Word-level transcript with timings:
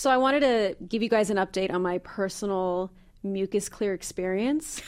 So 0.00 0.08
I 0.08 0.16
wanted 0.16 0.40
to 0.40 0.76
give 0.86 1.02
you 1.02 1.10
guys 1.10 1.28
an 1.28 1.36
update 1.36 1.70
on 1.70 1.82
my 1.82 1.98
personal 1.98 2.90
mucus 3.22 3.68
clear 3.68 3.92
experience. 3.92 4.80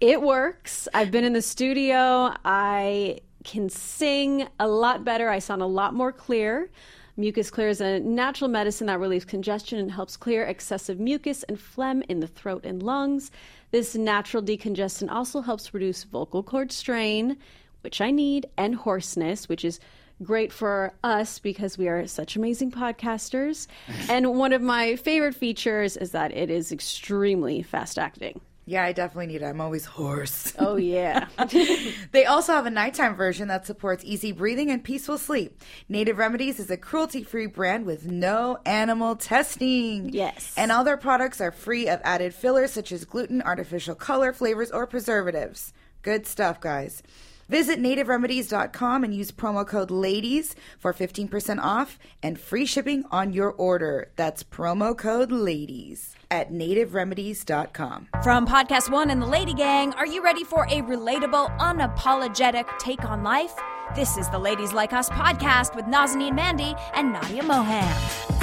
It 0.00 0.22
works. 0.22 0.86
I've 0.94 1.10
been 1.10 1.24
in 1.24 1.32
the 1.32 1.42
studio. 1.42 2.32
I 2.44 3.18
can 3.42 3.68
sing 3.68 4.46
a 4.60 4.68
lot 4.68 5.04
better. 5.04 5.28
I 5.28 5.40
sound 5.40 5.60
a 5.60 5.66
lot 5.66 5.92
more 5.92 6.12
clear. 6.12 6.70
Mucus 7.16 7.50
Clear 7.50 7.68
is 7.68 7.80
a 7.80 7.98
natural 7.98 8.48
medicine 8.48 8.86
that 8.86 9.00
relieves 9.00 9.24
congestion 9.24 9.80
and 9.80 9.90
helps 9.90 10.16
clear 10.16 10.44
excessive 10.44 11.00
mucus 11.00 11.42
and 11.42 11.58
phlegm 11.58 12.04
in 12.08 12.20
the 12.20 12.28
throat 12.28 12.64
and 12.64 12.80
lungs. 12.80 13.32
This 13.72 13.96
natural 13.96 14.40
decongestant 14.40 15.10
also 15.10 15.40
helps 15.40 15.74
reduce 15.74 16.04
vocal 16.04 16.44
cord 16.44 16.70
strain, 16.70 17.38
which 17.80 18.00
I 18.00 18.12
need, 18.12 18.46
and 18.56 18.76
hoarseness, 18.76 19.48
which 19.48 19.64
is 19.64 19.80
great 20.22 20.52
for 20.52 20.92
us 21.02 21.38
because 21.38 21.76
we 21.76 21.88
are 21.88 22.06
such 22.06 22.36
amazing 22.36 22.70
podcasters. 22.70 23.66
and 24.08 24.38
one 24.38 24.52
of 24.52 24.62
my 24.62 24.96
favorite 24.96 25.34
features 25.34 25.96
is 25.96 26.12
that 26.12 26.32
it 26.32 26.50
is 26.50 26.72
extremely 26.72 27.62
fast 27.62 27.98
acting. 27.98 28.40
Yeah, 28.66 28.82
I 28.82 28.92
definitely 28.92 29.26
need 29.26 29.42
it. 29.42 29.44
I'm 29.44 29.60
always 29.60 29.84
hoarse. 29.84 30.54
Oh, 30.58 30.76
yeah. 30.76 31.28
they 32.12 32.24
also 32.24 32.54
have 32.54 32.64
a 32.64 32.70
nighttime 32.70 33.14
version 33.14 33.48
that 33.48 33.66
supports 33.66 34.02
easy 34.06 34.32
breathing 34.32 34.70
and 34.70 34.82
peaceful 34.82 35.18
sleep. 35.18 35.62
Native 35.88 36.16
Remedies 36.16 36.58
is 36.58 36.70
a 36.70 36.78
cruelty 36.78 37.22
free 37.22 37.46
brand 37.46 37.84
with 37.84 38.06
no 38.06 38.58
animal 38.64 39.16
testing. 39.16 40.08
Yes. 40.14 40.54
And 40.56 40.72
all 40.72 40.82
their 40.82 40.96
products 40.96 41.42
are 41.42 41.52
free 41.52 41.88
of 41.88 42.00
added 42.04 42.34
fillers 42.34 42.72
such 42.72 42.90
as 42.90 43.04
gluten, 43.04 43.42
artificial 43.42 43.94
color, 43.94 44.32
flavors, 44.32 44.70
or 44.70 44.86
preservatives. 44.86 45.74
Good 46.00 46.26
stuff, 46.26 46.58
guys. 46.58 47.02
Visit 47.48 47.80
nativeremedies.com 47.80 49.04
and 49.04 49.14
use 49.14 49.30
promo 49.30 49.66
code 49.66 49.90
LADIES 49.90 50.54
for 50.78 50.92
15% 50.92 51.60
off 51.60 51.98
and 52.22 52.38
free 52.38 52.66
shipping 52.66 53.04
on 53.10 53.32
your 53.32 53.52
order. 53.52 54.08
That's 54.16 54.42
promo 54.42 54.96
code 54.96 55.30
LADIES 55.30 56.14
at 56.30 56.50
nativeremedies.com. 56.52 58.08
From 58.22 58.46
Podcast 58.46 58.90
One 58.90 59.10
and 59.10 59.20
the 59.22 59.26
Lady 59.26 59.54
Gang, 59.54 59.92
are 59.94 60.06
you 60.06 60.22
ready 60.22 60.44
for 60.44 60.64
a 60.64 60.82
relatable, 60.82 61.56
unapologetic 61.58 62.66
take 62.78 63.04
on 63.04 63.22
life? 63.22 63.54
This 63.94 64.16
is 64.16 64.28
the 64.30 64.38
Ladies 64.38 64.72
Like 64.72 64.92
Us 64.92 65.08
podcast 65.10 65.76
with 65.76 65.84
Nazanin 65.84 66.34
Mandi 66.34 66.74
and 66.94 67.12
Nadia 67.12 67.42
Moham. 67.42 68.33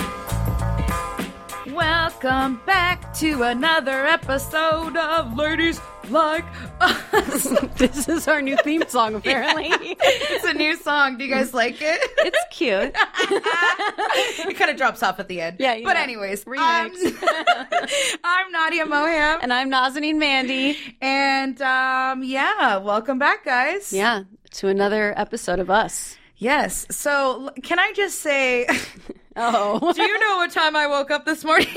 Welcome 1.72 2.60
back 2.66 3.14
to 3.16 3.44
another 3.44 4.06
episode 4.06 4.98
of 4.98 5.38
Ladies 5.38 5.80
Like 6.10 6.44
Us. 6.82 7.44
this 7.78 8.10
is 8.10 8.28
our 8.28 8.42
new 8.42 8.58
theme 8.58 8.84
song, 8.88 9.16
apparently. 9.16 9.68
it's 9.72 10.46
a 10.46 10.54
new 10.54 10.76
song. 10.76 11.18
Do 11.18 11.24
you 11.24 11.34
guys 11.34 11.54
like 11.54 11.78
it? 11.82 12.00
It's 12.18 12.38
cute. 12.52 12.94
it 12.96 14.58
kind 14.58 14.70
of 14.70 14.76
drops 14.78 15.02
off 15.02 15.20
at 15.20 15.28
the 15.30 15.40
end. 15.40 15.58
Yeah, 15.60 15.80
But 15.84 15.94
know. 15.94 16.02
anyways. 16.02 16.44
I'm, 16.48 16.92
I'm 18.24 18.52
Nadia 18.52 18.86
Moham. 18.86 19.40
and 19.42 19.54
I'm 19.54 19.70
Nazanin 19.72 20.18
Mandi. 20.18 20.78
And 21.02 21.62
um, 21.62 22.24
yeah, 22.24 22.78
welcome 22.78 23.18
back, 23.18 23.46
guys. 23.46 23.94
Yeah, 23.94 24.24
to 24.56 24.68
another 24.68 25.14
episode 25.18 25.60
of 25.60 25.70
us. 25.70 26.18
Yes. 26.42 26.88
So, 26.90 27.52
can 27.62 27.78
I 27.78 27.94
just 27.94 28.20
say, 28.20 28.68
Oh. 29.36 29.94
do 29.96 30.02
you 30.02 30.20
know 30.20 30.38
what 30.38 30.52
time 30.52 30.76
I 30.76 30.88
woke 30.88 31.12
up 31.12 31.24
this 31.26 31.46
morning? 31.46 31.68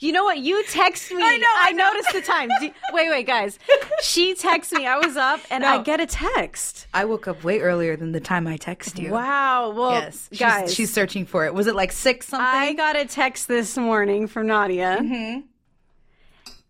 You 0.00 0.12
know 0.12 0.24
what? 0.24 0.38
You 0.38 0.62
text 0.64 1.10
me. 1.12 1.22
I 1.22 1.36
know, 1.38 1.46
I 1.50 1.72
know. 1.72 1.90
noticed 1.92 2.12
the 2.12 2.20
time. 2.20 2.50
Do- 2.60 2.70
wait, 2.92 3.08
wait, 3.08 3.26
guys. 3.26 3.58
She 4.02 4.34
texts 4.34 4.70
me. 4.74 4.86
I 4.86 4.98
was 4.98 5.16
up 5.16 5.40
and 5.50 5.64
I 5.64 5.82
get 5.82 5.98
a 5.98 6.04
text. 6.04 6.88
I 6.92 7.06
woke 7.06 7.26
up 7.26 7.42
way 7.42 7.60
earlier 7.60 7.96
than 7.96 8.12
the 8.12 8.20
time 8.20 8.46
I 8.46 8.58
text 8.58 8.98
you. 8.98 9.12
Wow. 9.12 9.70
Well, 9.70 9.92
Yes, 9.92 10.28
she's, 10.30 10.38
guys, 10.38 10.74
she's 10.74 10.92
searching 10.92 11.24
for 11.24 11.46
it. 11.46 11.54
Was 11.54 11.68
it 11.68 11.74
like 11.74 11.90
six 11.90 12.26
something? 12.26 12.44
I 12.44 12.74
got 12.74 12.96
a 12.96 13.06
text 13.06 13.48
this 13.48 13.78
morning 13.78 14.26
from 14.26 14.48
Nadia, 14.48 14.98
Mm-hmm. 15.00 15.40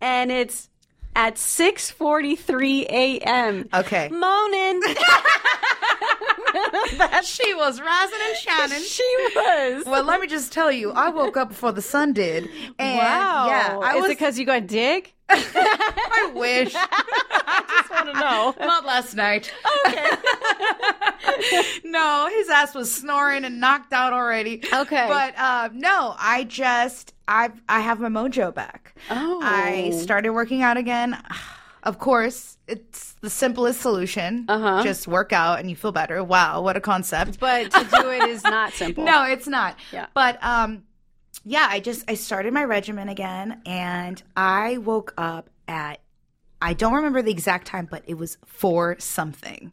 and 0.00 0.30
it's 0.30 0.68
at 1.16 1.36
six 1.36 1.90
forty 1.90 2.36
three 2.36 2.86
a.m. 2.88 3.68
okay. 3.74 4.10
Moaning. 4.10 4.80
she 7.24 7.54
was 7.54 7.80
rising 7.80 8.18
and 8.28 8.36
shining. 8.36 8.80
she 8.82 9.16
was. 9.34 9.84
Well, 9.86 10.04
let 10.04 10.20
me 10.20 10.26
just 10.26 10.52
tell 10.52 10.70
you, 10.70 10.92
I 10.92 11.08
woke 11.10 11.36
up 11.36 11.48
before 11.48 11.72
the 11.72 11.82
sun 11.82 12.12
did. 12.12 12.48
And 12.78 12.98
wow. 12.98 13.46
Yeah, 13.46 13.78
I 13.82 13.96
Is 13.96 14.02
was. 14.02 14.10
it 14.10 14.14
because 14.14 14.38
you 14.38 14.46
got 14.46 14.66
dig? 14.66 15.12
I 15.30 16.32
wish. 16.34 16.74
I 16.76 17.64
just 17.68 17.90
want 17.90 18.06
to 18.14 18.20
know. 18.20 18.54
Not 18.66 18.84
last 18.84 19.14
night. 19.14 19.52
Okay. 19.86 20.10
no, 21.84 22.28
his 22.34 22.48
ass 22.50 22.74
was 22.74 22.92
snoring 22.92 23.44
and 23.44 23.60
knocked 23.60 23.92
out 23.92 24.12
already. 24.12 24.62
Okay. 24.72 25.06
But 25.08 25.34
uh, 25.38 25.70
no, 25.72 26.14
I 26.18 26.44
just 26.44 27.14
I 27.26 27.50
I 27.68 27.80
have 27.80 28.00
my 28.00 28.08
mojo 28.08 28.54
back. 28.54 28.94
Oh. 29.10 29.40
I 29.42 29.90
started 29.90 30.30
working 30.30 30.62
out 30.62 30.76
again. 30.76 31.16
Of 31.86 31.98
course, 31.98 32.56
it's 32.66 33.13
the 33.24 33.30
simplest 33.30 33.80
solution. 33.80 34.44
Uh-huh. 34.48 34.82
Just 34.84 35.08
work 35.08 35.32
out 35.32 35.58
and 35.58 35.68
you 35.68 35.74
feel 35.74 35.90
better. 35.92 36.22
Wow, 36.22 36.60
what 36.62 36.76
a 36.76 36.80
concept. 36.80 37.40
But 37.40 37.70
to 37.72 37.84
do 38.00 38.10
it 38.10 38.22
is 38.24 38.44
not 38.44 38.72
simple. 38.74 39.04
No, 39.04 39.24
it's 39.24 39.48
not. 39.48 39.76
Yeah. 39.90 40.06
But 40.14 40.38
um 40.44 40.84
yeah, 41.42 41.66
I 41.68 41.80
just 41.80 42.08
I 42.08 42.14
started 42.14 42.52
my 42.52 42.64
regimen 42.64 43.08
again 43.08 43.60
and 43.66 44.22
I 44.36 44.76
woke 44.78 45.12
up 45.16 45.50
at 45.66 46.00
I 46.62 46.74
don't 46.74 46.94
remember 46.94 47.20
the 47.22 47.30
exact 47.30 47.66
time, 47.66 47.88
but 47.90 48.02
it 48.06 48.14
was 48.14 48.38
four 48.44 48.96
something. 48.98 49.72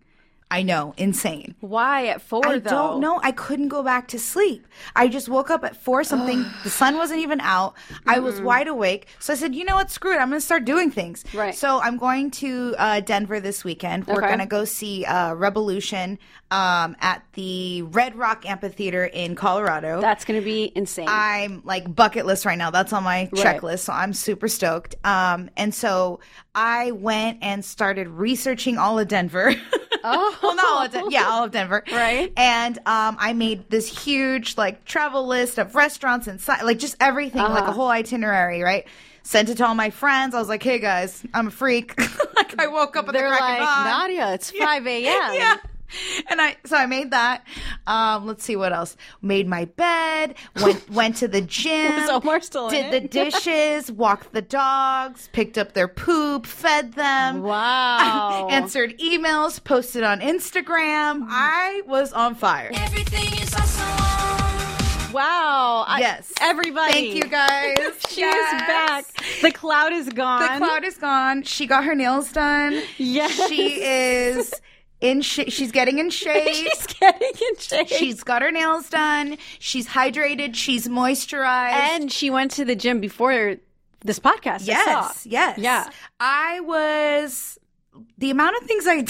I 0.51 0.63
know, 0.63 0.93
insane. 0.97 1.55
Why 1.61 2.07
at 2.07 2.21
four 2.21 2.45
I 2.45 2.59
though? 2.59 2.69
don't 2.69 2.99
know. 2.99 3.21
I 3.23 3.31
couldn't 3.31 3.69
go 3.69 3.81
back 3.81 4.09
to 4.09 4.19
sleep. 4.19 4.67
I 4.97 5.07
just 5.07 5.29
woke 5.29 5.49
up 5.49 5.63
at 5.63 5.77
four 5.77 6.03
something. 6.03 6.45
the 6.65 6.69
sun 6.81 6.97
wasn't 6.97 7.21
even 7.21 7.39
out. 7.39 7.73
I 8.05 8.19
was 8.19 8.41
wide 8.41 8.67
awake. 8.67 9.07
So 9.19 9.31
I 9.31 9.37
said, 9.37 9.55
you 9.55 9.63
know 9.63 9.75
what? 9.75 9.89
Screw 9.89 10.11
it. 10.13 10.17
I'm 10.19 10.27
going 10.29 10.41
to 10.41 10.45
start 10.45 10.65
doing 10.65 10.91
things. 10.91 11.23
Right. 11.33 11.55
So 11.55 11.79
I'm 11.79 11.97
going 11.97 12.31
to 12.31 12.75
uh, 12.77 12.99
Denver 12.99 13.39
this 13.39 13.63
weekend. 13.63 14.07
We're 14.07 14.19
going 14.19 14.39
to 14.39 14.45
go 14.45 14.65
see 14.65 15.05
uh, 15.05 15.33
Revolution 15.35 16.19
um, 16.51 16.97
at 16.99 17.23
the 17.33 17.83
Red 17.83 18.17
Rock 18.17 18.45
Amphitheater 18.45 19.05
in 19.05 19.35
Colorado. 19.35 20.01
That's 20.01 20.25
going 20.25 20.37
to 20.39 20.43
be 20.43 20.69
insane. 20.75 21.05
I'm 21.09 21.61
like 21.63 21.95
bucket 21.95 22.25
list 22.25 22.45
right 22.45 22.57
now. 22.57 22.71
That's 22.71 22.91
on 22.91 23.03
my 23.03 23.29
Right. 23.31 23.61
checklist. 23.61 23.79
So 23.79 23.93
I'm 23.93 24.11
super 24.11 24.49
stoked. 24.49 24.95
Um, 25.05 25.49
and 25.55 25.73
so 25.73 26.19
I 26.53 26.91
went 26.91 27.37
and 27.41 27.63
started 27.63 28.09
researching 28.09 28.77
all 28.77 28.99
of 28.99 29.07
Denver. 29.07 29.55
oh, 30.03 30.37
well, 30.43 30.55
not 30.55 30.65
all 30.65 30.85
of 30.85 30.91
Denver. 30.91 31.09
Yeah, 31.11 31.27
all 31.29 31.43
of 31.43 31.51
Denver. 31.51 31.83
Right. 31.91 32.31
And 32.37 32.77
um, 32.79 33.17
I 33.19 33.33
made 33.33 33.69
this 33.69 34.03
huge 34.05 34.57
like 34.57 34.85
travel 34.85 35.27
list 35.27 35.57
of 35.57 35.75
restaurants 35.75 36.27
and 36.27 36.39
si- 36.41 36.63
like 36.63 36.79
just 36.79 36.95
everything, 36.99 37.41
like 37.41 37.63
Uh-huh. 37.63 37.71
a 37.71 37.73
whole 37.73 37.89
itinerary, 37.89 38.61
right? 38.61 38.85
Sent 39.23 39.49
it 39.49 39.55
to 39.57 39.67
all 39.67 39.75
my 39.75 39.91
friends. 39.91 40.33
I 40.33 40.39
was 40.39 40.49
like, 40.49 40.63
"Hey 40.63 40.79
guys, 40.79 41.23
I'm 41.33 41.47
a 41.47 41.51
freak." 41.51 41.93
like 42.35 42.59
I 42.59 42.67
woke 42.67 42.95
up 42.95 43.07
at 43.07 43.13
They're 43.13 43.29
the 43.29 43.35
crack 43.37 43.59
like. 43.59 43.85
Nadia. 43.85 44.33
It's 44.33 44.49
five 44.51 44.85
a.m. 44.87 45.03
Yeah. 45.35 45.57
And 46.29 46.41
I 46.41 46.55
so 46.65 46.75
I 46.77 46.85
made 46.85 47.11
that. 47.11 47.45
Um, 47.87 48.25
let's 48.27 48.43
see 48.43 48.55
what 48.55 48.71
else. 48.73 48.95
Made 49.21 49.47
my 49.47 49.65
bed. 49.65 50.35
Went 50.61 50.89
went 50.91 51.15
to 51.17 51.27
the 51.27 51.41
gym. 51.41 51.95
Was 51.95 52.09
Omar 52.09 52.41
still 52.41 52.67
in 52.69 52.73
did 52.91 52.93
it? 52.93 53.01
the 53.03 53.07
dishes. 53.31 53.91
walked 53.91 54.33
the 54.33 54.41
dogs. 54.41 55.29
Picked 55.33 55.57
up 55.57 55.73
their 55.73 55.87
poop. 55.87 56.45
Fed 56.45 56.93
them. 56.93 57.41
Wow. 57.51 58.47
Answered 58.49 58.97
emails. 58.99 59.63
Posted 59.63 60.03
on 60.03 60.19
Instagram. 60.21 61.25
I 61.29 61.81
was 61.85 62.13
on 62.13 62.35
fire. 62.35 62.71
Everything 62.73 63.33
is 63.41 63.53
awesome. 63.53 65.13
Wow. 65.13 65.83
I- 65.87 65.99
Yes. 65.99 66.31
everybody. 66.39 66.93
Thank 66.93 67.15
you 67.15 67.23
guys. 67.29 67.77
She 68.09 68.21
Yes. 68.21 68.53
is 68.53 68.67
back. 68.67 69.41
The 69.41 69.51
cloud 69.51 69.91
is 69.91 70.07
gone. 70.09 70.41
The 70.59 70.65
cloud 70.65 70.85
is 70.85 70.97
gone. 70.97 71.43
She 71.43 71.65
got 71.65 71.83
her 71.83 71.95
nails 71.95 72.31
done. 72.31 72.81
Yes. 72.97 73.49
She 73.49 73.81
is 73.83 74.53
in. 75.01 75.21
Sh- 75.21 75.49
she's 75.49 75.71
getting 75.71 75.99
in 75.99 76.09
shape. 76.21 76.53
She's 76.53 76.87
getting 76.87 77.31
in 77.49 77.57
shape. 77.57 77.87
She's 77.87 78.23
got 78.23 78.41
her 78.41 78.51
nails 78.51 78.89
done. 78.89 79.37
She's 79.59 79.87
hydrated. 79.87 80.55
She's 80.55 80.87
moisturized. 80.87 81.71
and 81.73 82.11
she 82.11 82.29
went 82.29 82.51
to 82.51 82.65
the 82.65 82.75
gym 82.75 82.99
before 83.01 83.57
this 84.05 84.19
podcast. 84.19 84.65
Yes, 84.65 85.25
yes. 85.27 85.57
Yeah. 85.57 85.89
I 86.19 86.59
was 86.61 87.57
the 88.17 88.31
amount 88.31 88.55
of 88.57 88.63
things 88.63 88.85
I 88.87 89.05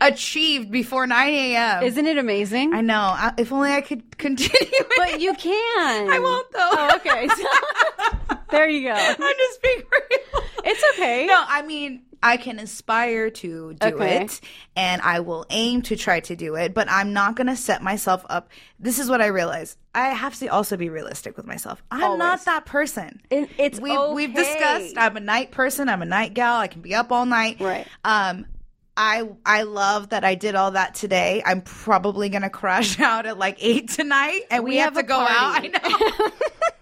achieved 0.06 0.70
before 0.70 1.06
9 1.06 1.28
a.m. 1.32 1.82
Isn't 1.82 2.06
it 2.06 2.18
amazing? 2.18 2.74
I 2.74 2.82
know. 2.82 2.94
I, 3.00 3.32
if 3.38 3.50
only 3.52 3.70
I 3.72 3.80
could 3.80 4.18
continue. 4.18 4.50
it. 4.60 4.86
but 4.96 5.20
you 5.20 5.32
can. 5.34 6.10
I 6.10 6.18
won't 6.18 6.52
though. 6.52 6.70
Oh, 6.72 6.90
okay. 6.96 7.28
So- 7.28 8.36
there 8.50 8.68
you 8.68 8.88
go. 8.88 8.94
I'm 8.94 9.16
just 9.16 9.62
being 9.62 9.78
real. 9.78 10.42
It's 10.64 10.82
okay. 10.94 11.24
No, 11.26 11.42
I 11.48 11.62
mean, 11.62 12.02
I 12.22 12.36
can 12.36 12.58
aspire 12.58 13.30
to 13.30 13.74
do 13.74 13.86
Okay. 13.96 14.22
it 14.22 14.40
and 14.76 15.02
I 15.02 15.20
will 15.20 15.44
aim 15.50 15.82
to 15.82 15.96
try 15.96 16.20
to 16.20 16.36
do 16.36 16.54
it, 16.54 16.72
but 16.74 16.88
I'm 16.90 17.12
not 17.12 17.34
going 17.36 17.48
to 17.48 17.56
set 17.56 17.82
myself 17.82 18.24
up. 18.30 18.48
This 18.78 18.98
is 18.98 19.10
what 19.10 19.20
I 19.20 19.26
realize. 19.26 19.76
I 19.94 20.10
have 20.10 20.36
to 20.38 20.46
also 20.48 20.76
be 20.76 20.88
realistic 20.88 21.36
with 21.36 21.46
myself. 21.46 21.82
I'm 21.90 22.02
Always. 22.04 22.18
not 22.18 22.44
that 22.46 22.64
person. 22.66 23.20
It- 23.30 23.50
it's 23.58 23.80
we've, 23.80 23.98
we've 24.12 24.34
discussed 24.34 24.96
I'm 24.96 25.16
a 25.16 25.20
night 25.20 25.50
person, 25.50 25.88
I'm 25.88 26.02
a 26.02 26.06
night 26.06 26.34
gal, 26.34 26.56
I 26.56 26.68
can 26.68 26.80
be 26.80 26.94
up 26.94 27.10
all 27.12 27.26
night. 27.26 27.60
Right. 27.60 27.86
Um 28.04 28.46
I 28.96 29.26
I 29.46 29.62
love 29.62 30.10
that 30.10 30.22
I 30.22 30.34
did 30.34 30.54
all 30.54 30.72
that 30.72 30.94
today. 30.94 31.42
I'm 31.46 31.62
probably 31.62 32.28
gonna 32.28 32.50
crash 32.50 33.00
out 33.10 33.24
at 33.26 33.38
like 33.38 33.56
eight 33.60 33.88
tonight, 33.88 34.42
and 34.50 34.64
we, 34.64 34.72
We 34.72 34.76
have, 34.76 34.94
have 34.94 35.02
to 35.02 35.08
go 35.08 35.18
out. 35.18 35.64
I 35.64 35.68
know. 35.68 36.28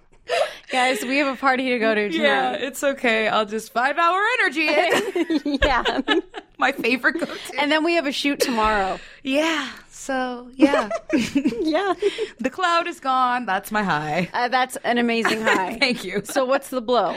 guys, 0.70 1.02
we 1.02 1.18
have 1.18 1.32
a 1.32 1.36
party 1.38 1.70
to 1.70 1.78
go 1.78 1.94
to 1.94 2.10
Yeah, 2.12 2.52
it's 2.52 2.82
okay. 2.84 3.28
I'll 3.28 3.46
just 3.46 3.72
five 3.72 3.98
hour 3.98 4.20
energy 4.40 4.68
in. 4.68 5.58
Yeah. 5.62 6.00
My 6.58 6.72
favorite 6.72 7.14
go 7.18 7.24
to. 7.26 7.32
and 7.58 7.72
then 7.72 7.84
we 7.84 7.94
have 7.94 8.06
a 8.06 8.12
shoot 8.12 8.38
tomorrow. 8.40 8.98
Yeah. 9.22 9.70
So 9.88 10.50
yeah, 10.56 10.88
Yeah. 11.12 11.94
the 12.38 12.50
cloud 12.50 12.86
is 12.86 13.00
gone. 13.00 13.44
That's 13.46 13.70
my 13.70 13.82
high. 13.82 14.28
Uh, 14.32 14.48
that's 14.48 14.76
an 14.84 14.96
amazing 14.98 15.42
high. 15.42 15.76
Thank 15.78 16.04
you. 16.04 16.22
So 16.24 16.44
what's 16.44 16.68
the 16.70 16.80
blow? 16.80 17.16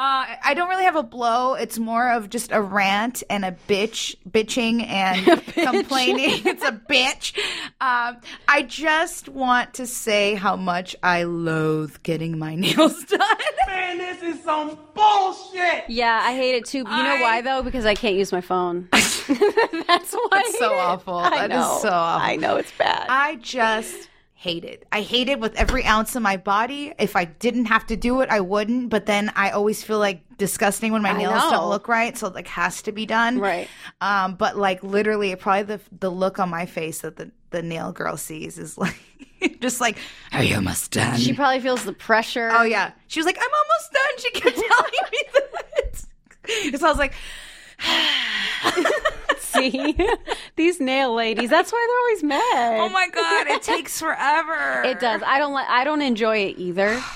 Uh, 0.00 0.24
I 0.42 0.54
don't 0.54 0.70
really 0.70 0.84
have 0.84 0.96
a 0.96 1.02
blow. 1.02 1.52
It's 1.52 1.78
more 1.78 2.10
of 2.12 2.30
just 2.30 2.52
a 2.52 2.62
rant 2.62 3.22
and 3.28 3.44
a 3.44 3.54
bitch, 3.68 4.16
bitching 4.26 4.82
and 4.88 5.44
complaining. 5.52 6.40
it's 6.46 6.64
a 6.64 6.72
bitch. 6.72 7.36
Um, 7.82 8.16
I 8.48 8.62
just 8.66 9.28
want 9.28 9.74
to 9.74 9.86
say 9.86 10.36
how 10.36 10.56
much 10.56 10.96
I 11.02 11.24
loathe 11.24 12.02
getting 12.02 12.38
my 12.38 12.54
nails 12.64 13.04
done. 13.04 13.20
Man, 13.66 13.98
this 13.98 14.22
is 14.22 14.42
some 14.42 14.78
bullshit. 14.94 15.84
Yeah, 15.90 16.18
I 16.24 16.34
hate 16.34 16.54
it 16.54 16.64
too. 16.64 16.78
You 16.78 16.84
know 16.84 16.90
I- 16.90 17.20
why 17.20 17.40
though? 17.42 17.62
Because 17.62 17.84
I 17.84 17.94
can't 17.94 18.16
use 18.16 18.32
my 18.32 18.40
phone. 18.40 18.88
That's 18.92 19.28
why. 19.28 20.28
I 20.32 20.42
That's 20.44 20.58
so 20.58 20.72
it. 20.72 20.78
awful. 20.78 21.14
I 21.18 21.30
That 21.46 21.50
is 21.50 21.56
know. 21.56 21.78
so 21.82 21.88
awful. 21.90 22.26
I 22.26 22.36
know 22.36 22.56
it's 22.56 22.72
bad. 22.78 23.06
I 23.10 23.36
just 23.36 24.08
hate 24.40 24.64
it. 24.64 24.86
I 24.90 25.02
hate 25.02 25.28
it 25.28 25.38
with 25.38 25.54
every 25.56 25.84
ounce 25.84 26.16
of 26.16 26.22
my 26.22 26.38
body. 26.38 26.94
If 26.98 27.14
I 27.14 27.26
didn't 27.26 27.66
have 27.66 27.86
to 27.88 27.96
do 27.96 28.22
it, 28.22 28.30
I 28.30 28.40
wouldn't. 28.40 28.88
But 28.88 29.04
then 29.04 29.30
I 29.36 29.50
always 29.50 29.84
feel 29.84 29.98
like 29.98 30.22
disgusting 30.38 30.92
when 30.92 31.02
my 31.02 31.10
I 31.10 31.18
nails 31.18 31.34
know. 31.44 31.50
don't 31.50 31.68
look 31.68 31.88
right, 31.88 32.16
so 32.16 32.26
it 32.28 32.34
like 32.34 32.48
has 32.48 32.80
to 32.82 32.92
be 32.92 33.04
done. 33.04 33.38
Right. 33.38 33.68
Um, 34.00 34.36
but 34.36 34.56
like 34.56 34.82
literally, 34.82 35.36
probably 35.36 35.64
the 35.76 35.80
the 36.00 36.10
look 36.10 36.38
on 36.38 36.48
my 36.48 36.64
face 36.64 37.02
that 37.02 37.16
the 37.16 37.30
the 37.50 37.60
nail 37.62 37.92
girl 37.92 38.16
sees 38.16 38.56
is 38.58 38.78
like 38.84 38.96
just 39.60 39.78
like, 39.78 39.98
"Are 40.32 40.42
you 40.42 40.54
almost 40.54 40.90
done?" 40.90 41.18
she 41.18 41.34
probably 41.34 41.60
feels 41.60 41.84
the 41.84 41.92
pressure. 41.92 42.48
oh 42.50 42.62
yeah, 42.62 42.92
she 43.08 43.20
was 43.20 43.26
like, 43.26 43.36
"I'm 43.38 43.50
almost 43.62 43.92
done." 43.92 44.18
She 44.18 44.30
kept 44.30 44.56
telling 44.68 44.92
me 45.12 45.18
that. 45.34 46.04
So 46.80 46.86
I 46.86 46.90
was 46.90 46.98
like, 46.98 47.12
See, 49.52 49.96
these 50.56 50.80
nail 50.80 51.14
ladies. 51.14 51.50
That's 51.50 51.72
why 51.72 51.86
they're 51.88 51.98
always 52.00 52.22
mad. 52.42 52.80
"Oh 52.80 52.88
my 52.88 53.08
god, 53.08 53.46
it 53.48 53.62
takes 53.62 53.98
forever." 54.00 54.82
It 54.90 55.00
does. 55.00 55.22
I 55.26 55.38
don't. 55.38 55.54
Li- 55.54 55.64
I 55.68 55.84
don't 55.84 56.02
enjoy 56.02 56.38
it 56.38 56.58
either. 56.58 57.00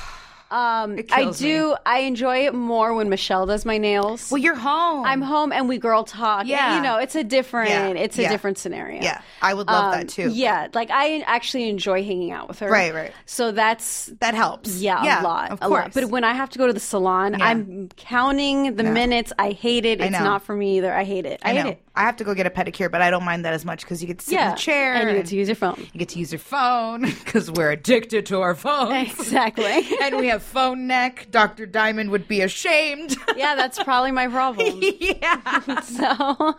Um, 0.50 1.00
I 1.10 1.32
do. 1.32 1.74
I 1.84 2.00
enjoy 2.00 2.46
it 2.46 2.54
more 2.54 2.94
when 2.94 3.08
Michelle 3.08 3.44
does 3.44 3.64
my 3.64 3.76
nails. 3.76 4.30
Well, 4.30 4.38
you're 4.40 4.54
home. 4.54 5.04
I'm 5.04 5.20
home 5.20 5.50
and 5.50 5.68
we 5.68 5.78
girl 5.78 6.04
talk. 6.04 6.46
Yeah. 6.46 6.76
you 6.76 6.82
know, 6.82 6.98
it's 6.98 7.16
a 7.16 7.24
different. 7.24 7.70
Yeah. 7.70 7.88
It's 7.88 8.16
a 8.18 8.22
Yeah. 8.22 8.28
different 8.28 8.58
scenario. 8.58 9.02
Yeah, 9.02 9.20
I 9.42 9.52
would 9.52 9.66
love 9.66 9.86
Um, 9.86 9.90
that 9.92 10.08
too. 10.10 10.30
Yeah, 10.30 10.68
like 10.72 10.90
I 10.92 11.20
actually 11.26 11.68
enjoy 11.70 12.04
hanging 12.04 12.30
out 12.30 12.46
with 12.46 12.60
her. 12.60 12.68
Right, 12.70 12.94
right. 12.94 13.12
So 13.26 13.50
that's 13.50 14.12
that 14.20 14.34
helps. 14.34 14.76
yeah, 14.78 15.22
a 15.22 15.24
lot, 15.24 15.50
of 15.50 15.58
a 15.60 15.66
course. 15.66 15.82
lot. 15.86 15.94
But 15.94 16.04
when 16.10 16.22
I 16.22 16.34
have 16.34 16.50
to 16.50 16.58
go 16.58 16.68
to 16.68 16.72
the 16.72 16.78
salon, 16.78 17.34
Yeah. 17.36 17.46
I'm 17.46 17.88
counting 17.96 18.76
the 18.76 18.84
minutes. 18.84 19.32
I 19.36 19.50
hate 19.52 19.86
it. 19.86 20.00
It's 20.00 20.12
not 20.12 20.42
for 20.44 20.54
me 20.54 20.76
either. 20.76 20.92
I 20.94 21.02
hate 21.02 21.26
it. 21.26 21.40
I, 21.42 21.50
I 21.50 21.54
hate 21.54 21.66
it. 21.72 21.82
I 21.96 22.02
have 22.02 22.16
to 22.16 22.24
go 22.24 22.34
get 22.34 22.46
a 22.46 22.50
pedicure, 22.50 22.90
but 22.90 23.02
I 23.02 23.10
don't 23.10 23.24
mind 23.24 23.44
that 23.44 23.54
as 23.54 23.64
much 23.64 23.82
because 23.82 24.00
you 24.02 24.08
get 24.08 24.18
to 24.18 24.24
sit 24.24 24.34
Yeah, 24.34 24.46
in 24.48 24.50
the 24.52 24.56
chair 24.60 24.94
and 24.94 25.10
you 25.10 25.16
get 25.16 25.26
to 25.26 25.36
use 25.36 25.46
your 25.48 25.54
phone. 25.54 25.76
you 25.92 25.98
get 25.98 26.08
to 26.10 26.18
use 26.18 26.32
your 26.32 26.40
phone 26.40 27.02
because 27.24 27.50
we're 27.52 27.70
addicted 27.70 28.26
to 28.26 28.40
our 28.40 28.54
phones. 28.56 29.12
Exactly. 29.12 29.86
and 30.02 30.16
we 30.16 30.26
have 30.26 30.42
phone 30.42 30.86
neck. 30.88 31.28
Dr. 31.30 31.66
Diamond 31.66 32.10
would 32.10 32.26
be 32.26 32.40
ashamed. 32.40 33.16
yeah, 33.36 33.54
that's 33.54 33.80
probably 33.82 34.10
my 34.10 34.26
problem. 34.26 34.80
yeah. 35.00 35.80
So. 35.80 36.54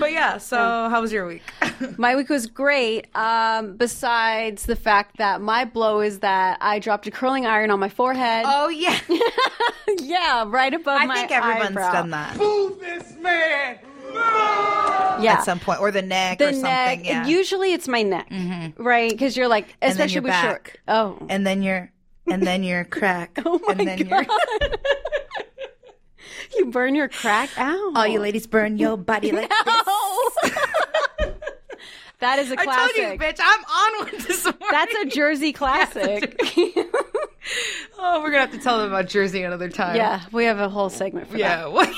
But 0.00 0.10
yeah, 0.10 0.38
so 0.38 0.56
how 0.58 1.00
was 1.00 1.12
your 1.12 1.24
week? 1.26 1.42
My 1.98 2.16
week 2.16 2.28
was 2.28 2.48
great. 2.48 3.06
Um, 3.16 3.76
besides 3.76 4.66
the 4.66 4.74
fact 4.74 5.18
that 5.18 5.40
my 5.40 5.64
blow 5.64 6.00
is 6.00 6.18
that 6.18 6.58
I 6.60 6.80
dropped 6.80 7.06
a 7.06 7.12
curling 7.12 7.46
iron 7.46 7.70
on 7.70 7.78
my 7.78 7.88
forehead. 7.88 8.44
oh 8.46 8.68
yeah. 8.68 8.98
yeah, 10.00 10.44
right 10.48 10.74
above 10.74 10.98
my. 10.98 11.04
I 11.04 11.06
my 11.06 11.14
think 11.14 11.30
everyone's 11.30 11.70
eyebrow. 11.76 11.92
done 11.92 12.10
that 12.10 12.36
Move 12.36 12.80
this 12.80 13.14
man. 13.20 13.78
Yeah. 15.18 15.36
at 15.38 15.44
some 15.44 15.58
point, 15.60 15.80
or 15.80 15.90
the 15.90 16.02
neck, 16.02 16.38
the 16.38 16.48
or 16.48 16.52
something. 16.52 16.62
neck. 16.62 17.00
Yeah. 17.06 17.20
Mm-hmm. 17.22 17.30
Usually 17.30 17.72
it's 17.72 17.88
my 17.88 18.02
neck, 18.02 18.28
right? 18.76 19.10
Because 19.10 19.34
you're 19.36 19.48
like, 19.48 19.74
especially 19.80 20.20
with 20.20 20.34
short. 20.34 20.76
Oh, 20.86 21.18
and 21.30 21.46
then 21.46 21.62
you're, 21.62 21.90
and 22.30 22.42
then 22.46 22.62
you're 22.62 22.84
crack. 22.98 23.38
oh 23.46 23.58
my 23.66 23.72
and 23.78 23.88
then 23.88 23.98
god! 24.08 24.26
you're. 24.26 24.70
you 26.56 26.66
burn 26.70 26.94
your 26.94 27.08
crack. 27.08 27.48
out. 27.56 27.96
All 27.96 28.06
you 28.06 28.20
ladies 28.20 28.46
burn 28.46 28.76
your 28.76 28.96
body 28.98 29.32
like 29.32 29.48
this. 29.64 29.74
Ow. 29.88 30.30
that 32.18 32.38
is 32.38 32.50
a 32.52 32.60
I 32.60 32.64
classic. 32.64 32.96
told 32.96 33.12
you, 33.12 33.18
bitch. 33.18 33.40
I'm 33.42 33.64
on 33.64 34.06
one 34.12 34.22
this 34.26 34.44
morning. 34.44 34.60
That's 34.70 34.94
a 34.94 35.04
Jersey 35.06 35.52
classic. 35.54 36.38
Oh, 37.98 38.20
we're 38.20 38.30
gonna 38.30 38.40
have 38.40 38.52
to 38.52 38.58
tell 38.58 38.78
them 38.78 38.88
about 38.88 39.06
Jersey 39.08 39.42
another 39.44 39.70
time. 39.70 39.96
yeah, 39.96 40.22
we 40.30 40.44
have 40.44 40.58
a 40.58 40.68
whole 40.68 40.90
segment 40.90 41.28
for 41.28 41.38
that. 41.38 41.70
Yeah. 41.70 41.92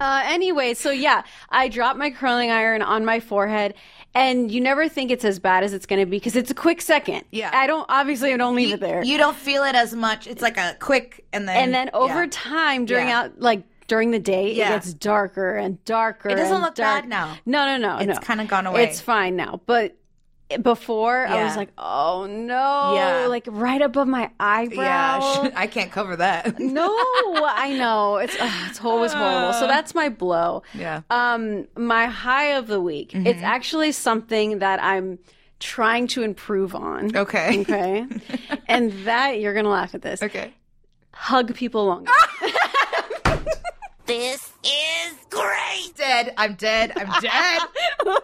Uh, 0.00 0.22
anyway, 0.26 0.74
so 0.74 0.90
yeah, 0.90 1.22
I 1.50 1.68
dropped 1.68 1.98
my 1.98 2.10
curling 2.10 2.50
iron 2.50 2.82
on 2.82 3.04
my 3.04 3.20
forehead. 3.20 3.74
And 4.14 4.50
you 4.50 4.60
never 4.60 4.88
think 4.88 5.10
it's 5.10 5.24
as 5.24 5.38
bad 5.38 5.62
as 5.62 5.72
it's 5.74 5.84
going 5.86 6.00
to 6.00 6.06
be 6.06 6.16
because 6.16 6.34
it's 6.34 6.50
a 6.50 6.54
quick 6.54 6.80
second. 6.80 7.24
Yeah. 7.30 7.50
I 7.52 7.66
don't, 7.66 7.84
obviously, 7.90 8.32
I 8.32 8.36
don't 8.38 8.56
leave 8.56 8.72
it 8.72 8.80
there. 8.80 9.04
You 9.04 9.18
don't 9.18 9.36
feel 9.36 9.62
it 9.64 9.74
as 9.76 9.94
much. 9.94 10.26
It's 10.26 10.40
like 10.42 10.56
a 10.56 10.76
quick 10.80 11.24
and 11.32 11.46
then 11.46 11.56
and 11.56 11.74
then 11.74 11.90
over 11.92 12.22
yeah. 12.24 12.28
time 12.30 12.86
during 12.86 13.08
Yeah. 13.08 13.20
out 13.24 13.38
like 13.40 13.62
during 13.86 14.10
the 14.10 14.18
day 14.18 14.54
Yeah. 14.54 14.70
it 14.70 14.76
gets 14.76 14.94
darker 14.94 15.56
and 15.56 15.82
darker 15.84 16.30
It 16.30 16.36
doesn't 16.36 16.62
look 16.62 16.74
dark- 16.74 17.02
bad 17.02 17.08
now. 17.08 17.36
no 17.46 17.64
no 17.66 17.76
no 17.76 17.98
It's 17.98 18.18
no. 18.20 18.26
kinda 18.26 18.44
gone 18.46 18.66
away. 18.66 18.84
it's 18.84 19.00
fine 19.00 19.36
now 19.36 19.60
but 19.66 19.94
before 20.62 21.26
i 21.26 21.44
was 21.44 21.56
like 21.56 21.68
oh 21.76 22.26
no 22.26 22.94
Yeah. 22.94 23.26
like 23.28 23.44
right 23.50 23.82
above 23.82 24.08
my 24.08 24.30
eyebrow 24.40 24.82
Yeah, 24.82 25.50
I 25.56 25.66
can't 25.66 25.92
cover 25.92 26.16
that. 26.16 26.58
no 26.58 26.88
i 27.46 27.74
know 27.76 28.16
it's 28.16 28.34
ugh, 28.40 28.66
it's 28.70 28.82
always 28.82 29.12
horrible 29.12 29.52
so 29.52 29.66
that's 29.66 29.94
my 29.94 30.08
blow 30.08 30.62
Yeah. 30.74 31.02
um 31.10 31.66
my 31.76 32.06
high 32.06 32.52
of 32.56 32.66
the 32.66 32.80
week 32.80 33.10
Mm-hmm. 33.12 33.26
it's 33.26 33.42
actually 33.42 33.92
something 33.92 34.60
that 34.60 34.82
i'm 34.82 35.18
trying 35.60 36.06
to 36.08 36.22
improve 36.22 36.74
on 36.74 37.14
Okay. 37.16 37.60
okay 37.60 38.06
and 38.68 38.92
that 39.04 39.40
you're 39.40 39.52
gonna 39.54 39.68
laugh 39.68 39.94
at 39.94 40.02
this 40.02 40.22
Okay. 40.22 40.54
hug 41.12 41.54
people 41.54 41.84
longer 41.86 42.10
This 44.08 44.52
is 44.64 45.18
great. 45.28 45.94
Dead. 45.94 46.32
I'm 46.38 46.54
dead. 46.54 46.92
I'm 46.96 47.10
dead. 47.20 47.60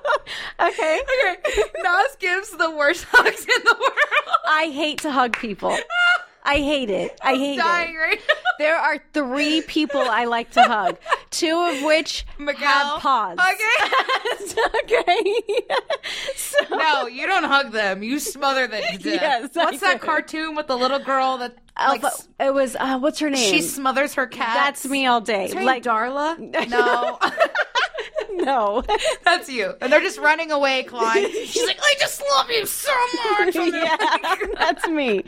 okay 0.59 1.01
okay. 1.03 1.63
Nas 1.83 2.17
gives 2.19 2.49
the 2.57 2.71
worst 2.71 3.05
hugs 3.11 3.41
in 3.43 3.65
the 3.65 3.77
world. 3.79 4.39
I 4.49 4.71
hate 4.73 5.01
to 5.03 5.11
hug 5.11 5.37
people. 5.37 5.77
I 6.47 6.57
hate 6.57 6.91
it. 6.91 7.19
I 7.23 7.37
hate 7.37 7.57
Dying 7.59 7.95
it. 7.95 7.99
right 7.99 8.21
There 8.59 8.77
are 8.77 8.99
three 9.13 9.63
people 9.63 10.01
I 10.01 10.27
like 10.27 10.51
to 10.53 10.63
hug, 10.63 10.99
two 11.31 11.59
of 11.59 11.83
which 11.83 12.25
Miguel. 12.39 12.61
have 12.69 13.01
paws. 13.01 13.39
Okay. 13.55 14.63
okay. 14.85 15.35
so, 16.37 16.59
No, 16.71 17.07
you 17.07 17.27
don't 17.27 17.45
hug 17.45 17.73
them. 17.73 18.03
You 18.03 18.19
smother 18.19 18.67
them 18.67 18.83
to 18.93 18.99
death. 18.99 19.21
Yes, 19.53 19.57
I 19.57 19.65
What's 19.65 19.81
that 19.81 20.01
do. 20.01 20.07
cartoon 20.07 20.55
with 20.55 20.67
the 20.67 20.77
little 20.77 20.99
girl 21.01 21.39
that 21.39 21.57
like 21.77 22.05
Alpha, 22.05 22.23
it 22.39 22.55
was 22.55 22.77
uh, 22.77 22.99
what's 22.99 23.19
her 23.19 23.31
name? 23.31 23.51
she 23.51 23.61
smothers 23.61 24.15
her 24.15 24.27
cat? 24.29 24.55
That's 24.55 24.87
me 24.87 25.07
all 25.07 25.21
day. 25.21 25.49
like 25.53 25.83
Darla? 25.83 26.39
No, 26.69 27.19
no. 28.35 28.83
that's 29.25 29.49
you. 29.49 29.75
And 29.81 29.93
they're 29.93 30.01
just 30.01 30.19
running 30.19 30.51
away, 30.51 30.85
Klein. 30.85 31.31
She's 31.31 31.67
like, 31.67 31.79
I 31.81 31.95
just 31.99 32.23
love 32.31 32.51
you 32.51 32.67
so 32.67 32.93
much. 33.39 33.55
yeah, 33.57 33.97
that's 34.59 34.87
me. 34.89 35.23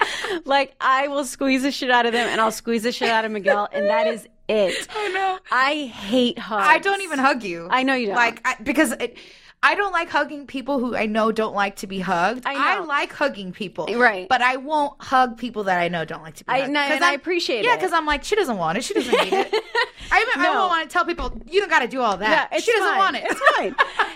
Like 0.45 0.75
I 0.80 1.09
will 1.09 1.25
squeeze 1.25 1.62
the 1.62 1.71
shit 1.71 1.90
out 1.90 2.06
of 2.06 2.12
them, 2.12 2.28
and 2.28 2.40
I'll 2.40 2.52
squeeze 2.52 2.83
the 2.83 2.92
shit 2.92 3.09
out 3.09 3.25
of 3.25 3.33
Miguel, 3.33 3.68
and 3.73 3.87
that 3.87 4.06
is 4.06 4.28
it. 4.49 4.88
I 4.95 5.09
know. 5.09 5.38
I 5.50 5.87
hate 5.87 6.38
hugs. 6.38 6.66
I 6.66 6.78
don't 6.78 7.02
even 7.02 7.18
hug 7.18 7.42
you. 7.42 7.68
I 7.71 7.83
know 7.83 7.95
you 7.95 8.06
don't. 8.09 8.16
Like 8.16 8.40
I, 8.45 8.56
because 8.62 8.92
it, 8.92 9.16
I 9.62 9.75
don't 9.75 9.92
like 9.92 10.08
hugging 10.10 10.46
people 10.46 10.78
who 10.78 10.94
I 10.94 11.06
know 11.06 11.32
don't 11.32 11.54
like 11.54 11.76
to 11.76 11.86
be 11.88 11.98
hugged. 11.98 12.44
I 12.46 12.76
know. 12.78 12.84
like 12.84 13.12
hugging 13.12 13.52
people, 13.52 13.86
Right. 13.92 14.28
But 14.28 14.40
I 14.42 14.56
won't 14.56 15.00
hug 15.02 15.38
people 15.38 15.64
that 15.64 15.80
I 15.80 15.88
know 15.88 16.04
don't 16.04 16.22
like 16.22 16.34
to 16.36 16.44
be 16.44 16.52
I- 16.52 16.58
hugged. 16.60 16.68
and 16.68 16.78
I- 17.04 17.10
I 17.10 17.14
appreciate 17.14 17.64
Yeah, 17.64 17.70
it. 17.70 17.72
Yeah, 17.72 17.76
because 17.76 17.92
I'm 17.92 18.06
like, 18.06 18.22
she 18.22 18.36
doesn't 18.36 18.56
want 18.58 18.78
it. 18.78 18.84
She 18.84 18.94
doesn't 18.94 19.12
need 19.12 19.32
it. 19.32 19.52
I, 20.12 20.20
even, 20.22 20.40
I 20.40 20.44
No. 20.44 20.54
won't 20.60 20.70
want 20.70 20.88
to 20.88 20.92
tell 20.92 21.04
people 21.04 21.42
you 21.50 21.60
don't 21.60 21.68
got 21.70 21.80
to 21.80 21.88
do 21.88 22.00
all 22.00 22.16
that. 22.18 22.48
Yeah, 22.52 22.58
she 22.60 22.70
doesn't 22.72 22.88
fine. 22.88 22.98
want 22.98 23.16
it. 23.16 23.25
It's 23.28 23.40
fine. 23.56 23.75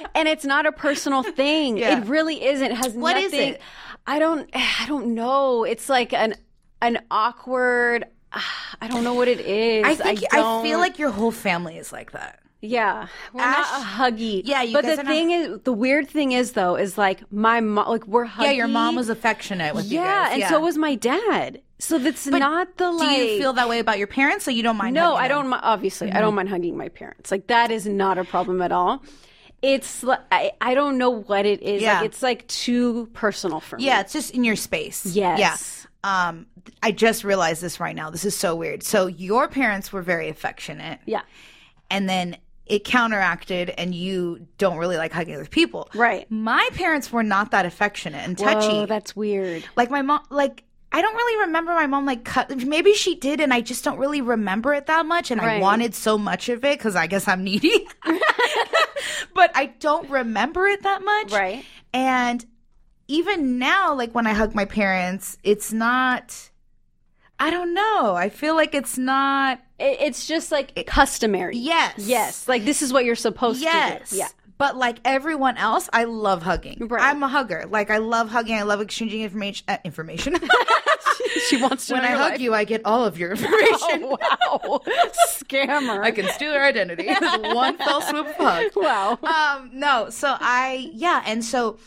and 0.14 0.28
it's 0.28 0.44
not 0.44 0.66
a 0.66 0.72
personal 0.72 1.22
thing. 1.24 1.78
Yeah. 1.78 1.98
It 2.00 2.06
really 2.06 2.44
isn't. 2.44 2.70
It 2.70 2.76
has 2.76 2.92
What 2.92 3.16
is 3.16 3.32
nothing. 3.32 3.54
it? 3.54 3.60
I 4.06 4.18
don't. 4.20 4.48
I 4.54 4.84
don't 4.86 5.14
know. 5.14 5.64
It's 5.64 5.88
like 5.88 6.12
an 6.12 6.34
an 6.80 6.98
awkward. 7.10 8.04
I 8.80 8.86
don't 8.88 9.02
know 9.04 9.14
what 9.14 9.26
it 9.28 9.40
is. 9.40 9.84
I 9.84 9.94
think 9.96 10.22
I, 10.32 10.36
don't- 10.36 10.62
feel 10.62 10.78
like 10.78 10.98
your 11.00 11.10
whole 11.10 11.32
family 11.32 11.76
is 11.76 11.92
like 11.92 12.12
that. 12.12 12.38
Yeah, 12.62 13.06
we're 13.32 13.40
Ash- 13.42 13.56
not 13.70 13.80
a 13.82 13.84
huggy. 13.84 14.42
Yeah, 14.44 14.62
you 14.62 14.72
but 14.74 14.84
the 14.84 14.92
are 14.92 14.96
not- 14.96 15.06
thing 15.06 15.30
is, 15.30 15.58
the 15.64 15.72
weird 15.72 16.08
thing 16.08 16.32
is 16.32 16.52
though, 16.52 16.76
is 16.76 16.98
like 16.98 17.22
my 17.32 17.60
mom. 17.60 17.88
Like 17.88 18.06
we're 18.06 18.26
huggy. 18.26 18.44
Yeah, 18.44 18.50
your 18.52 18.68
mom 18.68 18.96
was 18.96 19.08
affectionate 19.08 19.74
with 19.74 19.86
you 19.90 20.00
Yeah, 20.00 20.28
guys. 20.30 20.42
and 20.42 20.48
so 20.50 20.60
was 20.60 20.76
my 20.76 20.94
dad. 20.94 21.62
So 21.78 21.98
that's 21.98 22.26
not 22.26 22.76
the 22.76 22.90
like. 22.90 23.08
Do 23.08 23.14
you 23.14 23.38
feel 23.38 23.52
that 23.54 23.68
way 23.68 23.78
about 23.78 23.96
your 23.98 24.06
parents? 24.06 24.44
So 24.44 24.50
you 24.50 24.62
don't 24.62 24.76
mind? 24.76 24.94
No, 24.94 25.14
I 25.14 25.28
don't. 25.28 25.48
mi- 25.48 25.56
Obviously, 25.62 26.08
I 26.08 26.10
Mm-hmm. 26.12 26.20
don't 26.20 26.34
mind 26.34 26.48
hugging 26.50 26.76
my 26.76 26.88
parents. 26.90 27.30
Like 27.30 27.46
that 27.46 27.70
is 27.70 27.86
not 27.86 28.18
a 28.18 28.24
problem 28.24 28.60
at 28.60 28.72
all. 28.72 29.02
It's 29.62 30.02
like 30.02 30.20
I, 30.30 30.52
I 30.60 30.74
don't 30.74 30.98
know 30.98 31.10
what 31.10 31.46
it 31.46 31.62
is. 31.62 31.80
Yeah. 31.82 31.96
Like 32.00 32.06
it's 32.06 32.22
like 32.22 32.46
too 32.48 33.08
personal 33.14 33.60
for 33.60 33.76
me. 33.78 33.84
Yeah, 33.86 34.00
it's 34.00 34.12
just 34.12 34.30
in 34.32 34.44
your 34.44 34.56
space. 34.56 35.06
Yes. 35.06 35.38
Yeah. 35.38 36.28
Um, 36.28 36.46
I 36.82 36.92
just 36.92 37.24
realized 37.24 37.62
this 37.62 37.78
right 37.80 37.94
now. 37.96 38.08
This 38.10 38.24
is 38.24 38.36
so 38.36 38.54
weird. 38.54 38.82
So 38.82 39.06
your 39.06 39.48
parents 39.48 39.92
were 39.92 40.00
very 40.02 40.28
affectionate, 40.30 40.98
Yeah. 41.04 41.20
and 41.90 42.08
then 42.08 42.36
it 42.70 42.84
counteracted, 42.84 43.70
and 43.70 43.94
you 43.94 44.46
don't 44.56 44.78
really 44.78 44.96
like 44.96 45.12
hugging 45.12 45.34
other 45.34 45.44
people. 45.44 45.90
Right. 45.94 46.30
My 46.30 46.68
parents 46.74 47.10
were 47.10 47.24
not 47.24 47.50
that 47.50 47.66
affectionate 47.66 48.24
and 48.24 48.38
touchy. 48.38 48.68
Whoa, 48.68 48.86
that's 48.86 49.16
weird. 49.16 49.64
like 49.76 49.90
my 49.90 50.02
mom, 50.02 50.22
like 50.30 50.62
I 50.92 51.02
don't 51.02 51.14
really 51.14 51.46
remember 51.46 51.74
my 51.74 51.86
mom 51.86 52.06
like 52.06 52.24
cut. 52.24 52.64
Maybe 52.64 52.94
she 52.94 53.16
did, 53.16 53.40
and 53.40 53.52
I 53.52 53.60
just 53.60 53.82
don't 53.82 53.98
really 53.98 54.20
remember 54.20 54.72
it 54.72 54.86
that 54.86 55.04
much. 55.04 55.32
And 55.32 55.40
I 55.40 55.58
wanted 55.58 55.94
so 55.94 56.16
much 56.16 56.48
of 56.48 56.64
it 56.64 56.78
because 56.78 56.94
I 56.94 57.08
guess 57.08 57.26
I'm 57.26 57.42
needy. 57.42 57.88
but 59.34 59.50
I 59.54 59.72
don't 59.80 60.08
remember 60.08 60.66
it 60.66 60.84
that 60.84 61.02
much. 61.02 61.32
Right. 61.32 61.64
And 61.92 62.44
even 63.08 63.58
now, 63.58 63.94
like 63.94 64.14
when 64.14 64.28
I 64.28 64.32
hug 64.32 64.54
my 64.54 64.64
parents, 64.64 65.38
it's 65.42 65.72
not. 65.72 66.50
I 67.38 67.50
don't 67.50 67.74
know. 67.74 68.14
I 68.14 68.28
feel 68.28 68.54
like 68.54 68.74
it's 68.74 68.96
not. 68.96 69.60
It, 69.80 69.98
it's 70.00 70.26
just 70.26 70.52
like 70.52 70.86
customary. 70.86 71.56
Yes. 71.56 71.94
Yes. 71.98 72.46
Like 72.48 72.64
this 72.64 72.82
is 72.82 72.92
what 72.92 73.04
you're 73.04 73.16
supposed 73.16 73.62
Yes. 73.62 74.10
to 74.10 74.14
do. 74.14 74.18
Yeah. 74.20 74.28
But 74.58 74.76
like 74.76 74.98
everyone 75.06 75.56
else, 75.56 75.88
I 75.92 76.04
love 76.04 76.42
hugging. 76.42 76.86
Right. 76.88 77.02
I'm 77.02 77.22
a 77.22 77.28
hugger. 77.28 77.64
Like 77.68 77.90
I 77.90 77.96
love 77.98 78.28
hugging. 78.28 78.56
I 78.56 78.62
love 78.62 78.80
exchanging 78.82 79.22
information. 79.22 79.64
Uh, 79.68 79.78
information. 79.84 80.36
She 81.48 81.60
wants 81.62 81.86
to 81.86 81.94
when 81.94 82.04
I 82.04 82.08
hug 82.08 82.32
life. 82.32 82.40
you, 82.40 82.54
I 82.54 82.64
get 82.64 82.82
all 82.84 83.04
of 83.04 83.16
your 83.18 83.30
information. 83.36 84.04
Oh, 84.04 84.16
wow. 84.20 84.80
Scammer. 85.28 86.02
I 86.02 86.10
can 86.10 86.28
steal 86.32 86.52
your 86.52 86.64
identity 86.64 87.08
one 87.54 87.76
fell 87.78 88.00
swoop 88.00 88.26
of 88.28 88.34
hug. 88.36 88.72
Wow. 88.74 89.18
Um, 89.22 89.70
no, 89.72 90.10
so 90.10 90.36
I 90.40 90.90
yeah, 90.92 91.22
and 91.26 91.44
so 91.44 91.78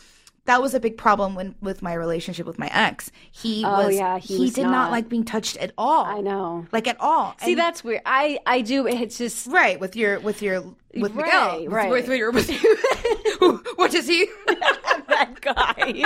that 0.46 0.62
was 0.62 0.74
a 0.74 0.80
big 0.80 0.98
problem 0.98 1.36
when 1.36 1.56
with 1.62 1.82
my 1.82 1.94
relationship 1.94 2.46
with 2.46 2.60
my 2.60 2.70
ex. 2.74 3.12
He 3.32 3.64
Oh, 3.66 3.88
was 3.88 3.96
yeah, 3.96 4.18
he 4.20 4.36
he, 4.38 4.42
was 4.44 4.54
did 4.54 4.64
not. 4.64 4.72
not. 4.72 4.92
like 4.92 5.08
being 5.10 5.24
touched 5.24 5.56
at 5.58 5.72
all. 5.78 6.06
I 6.06 6.20
know. 6.22 6.66
like 6.72 6.88
at 6.88 6.98
all. 7.00 7.36
See, 7.40 7.52
And- 7.54 7.60
that's 7.60 7.84
weird. 7.84 8.02
I 8.06 8.40
I 8.46 8.62
do. 8.62 8.86
It's 8.88 9.18
just 9.18 9.48
right 9.48 9.80
with 9.80 9.96
your 9.96 10.20
with 10.20 10.42
your 10.42 10.62
with 10.62 11.16
Right, 11.16 11.16
Miguel 11.16 11.62
with- 11.64 11.72
right. 11.72 11.90
with, 11.92 12.08
your 12.10 12.32
with 12.32 12.50
you. 12.52 13.64
what 13.78 13.94
is 13.94 14.08
he? 14.08 14.28
that 15.08 15.40
guy. 15.42 16.04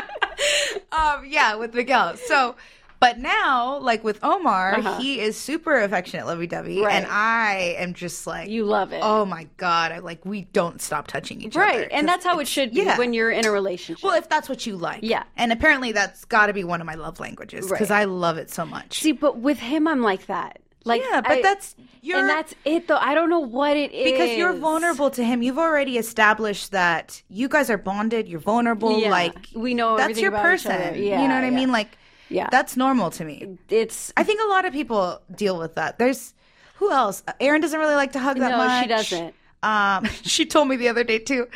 um, 0.92 1.26
yeah, 1.26 1.56
with 1.56 1.74
Miguel. 1.74 2.16
So, 2.18 2.56
but 3.00 3.20
now, 3.20 3.78
like 3.80 4.04
with 4.04 4.20
Omar, 4.24 4.76
Uh-huh. 4.80 5.00
he 5.00 5.20
is 5.20 5.38
super 5.38 5.80
affectionate, 5.82 6.26
lovey-dovey, 6.26 6.82
Right. 6.82 6.96
and 6.96 7.06
I 7.10 7.76
am 7.80 7.94
just 7.94 8.26
like, 8.28 8.50
You 8.50 8.66
love 8.66 8.92
it. 8.94 9.02
oh 9.04 9.26
my 9.26 9.48
god, 9.58 9.92
I 9.92 10.00
like 10.00 10.26
we 10.26 10.42
don't 10.54 10.82
stop 10.82 11.08
touching 11.08 11.42
each 11.42 11.56
other, 11.56 11.66
right. 11.66 11.88
And 11.92 12.08
that's 12.08 12.26
how 12.26 12.40
it 12.40 12.48
should 12.48 12.72
be 12.74 12.82
yeah. 12.84 12.98
when 12.98 13.14
you're 13.14 13.32
in 13.32 13.46
a 13.46 13.52
relationship. 13.52 14.04
Well, 14.04 14.16
if 14.16 14.28
that's 14.30 14.50
what 14.50 14.66
you 14.66 14.76
like, 14.78 15.00
Yeah. 15.04 15.24
and 15.36 15.52
apparently 15.52 15.92
that's 15.92 16.26
got 16.26 16.48
to 16.48 16.54
be 16.54 16.64
one 16.64 16.82
of 16.82 16.88
my 16.88 16.96
love 16.96 17.20
languages 17.20 17.68
because 17.70 17.90
Right. 17.90 18.02
I 18.02 18.04
love 18.06 18.38
it 18.38 18.50
so 18.50 18.66
much. 18.66 19.00
See, 19.02 19.12
but 19.12 19.38
with 19.38 19.60
him, 19.60 19.88
I'm 19.88 20.02
like 20.02 20.26
that. 20.28 20.60
Like, 20.84 21.02
yeah, 21.12 21.20
but 21.22 21.32
I- 21.32 21.42
that's 21.42 21.76
you're 22.02 22.18
and 22.20 22.30
that's 22.30 22.56
it 22.64 22.88
though. 22.88 22.96
I 22.98 23.14
don't 23.14 23.30
know 23.30 23.40
what 23.42 23.76
it 23.76 23.92
is 23.92 24.10
because 24.12 24.38
you're 24.38 24.54
vulnerable 24.54 25.10
to 25.12 25.24
him. 25.24 25.42
You've 25.42 25.58
already 25.58 25.98
established 25.98 26.72
that 26.72 27.22
you 27.30 27.50
guys 27.50 27.70
are 27.70 27.78
bonded. 27.78 28.30
You're 28.30 28.40
vulnerable. 28.40 28.98
Yeah. 28.98 29.10
Like 29.12 29.36
We 29.54 29.74
know 29.74 29.98
that's 29.98 30.04
everything 30.04 30.24
your 30.24 30.32
about 30.32 30.40
each 30.46 30.64
person. 30.64 30.72
other. 30.72 30.96
Yeah, 30.98 31.22
you 31.22 31.28
know 31.28 31.36
what 31.36 31.44
I 31.44 31.50
mean? 31.50 31.74
Like, 31.74 31.98
Yeah. 32.30 32.48
that's 32.52 32.76
normal 32.78 33.10
to 33.12 33.26
me. 33.26 33.58
It's 33.70 34.12
I 34.18 34.24
think 34.24 34.42
a 34.42 34.48
lot 34.48 34.66
of 34.66 34.74
people 34.74 35.22
deal 35.34 35.58
with 35.58 35.76
that. 35.76 35.98
There's 36.00 36.34
who 36.76 36.92
else? 36.92 37.24
Erin 37.40 37.62
doesn't 37.62 37.80
really 37.80 37.96
like 37.96 38.12
to 38.14 38.20
hug 38.20 38.38
that 38.40 38.52
No, 38.52 38.58
much. 38.58 38.84
she 38.84 38.88
doesn't. 38.88 39.34
Um, 39.64 40.06
she 40.24 40.46
told 40.46 40.68
me 40.68 40.76
the 40.76 40.90
other 40.90 41.04
day 41.04 41.20
too. 41.20 41.48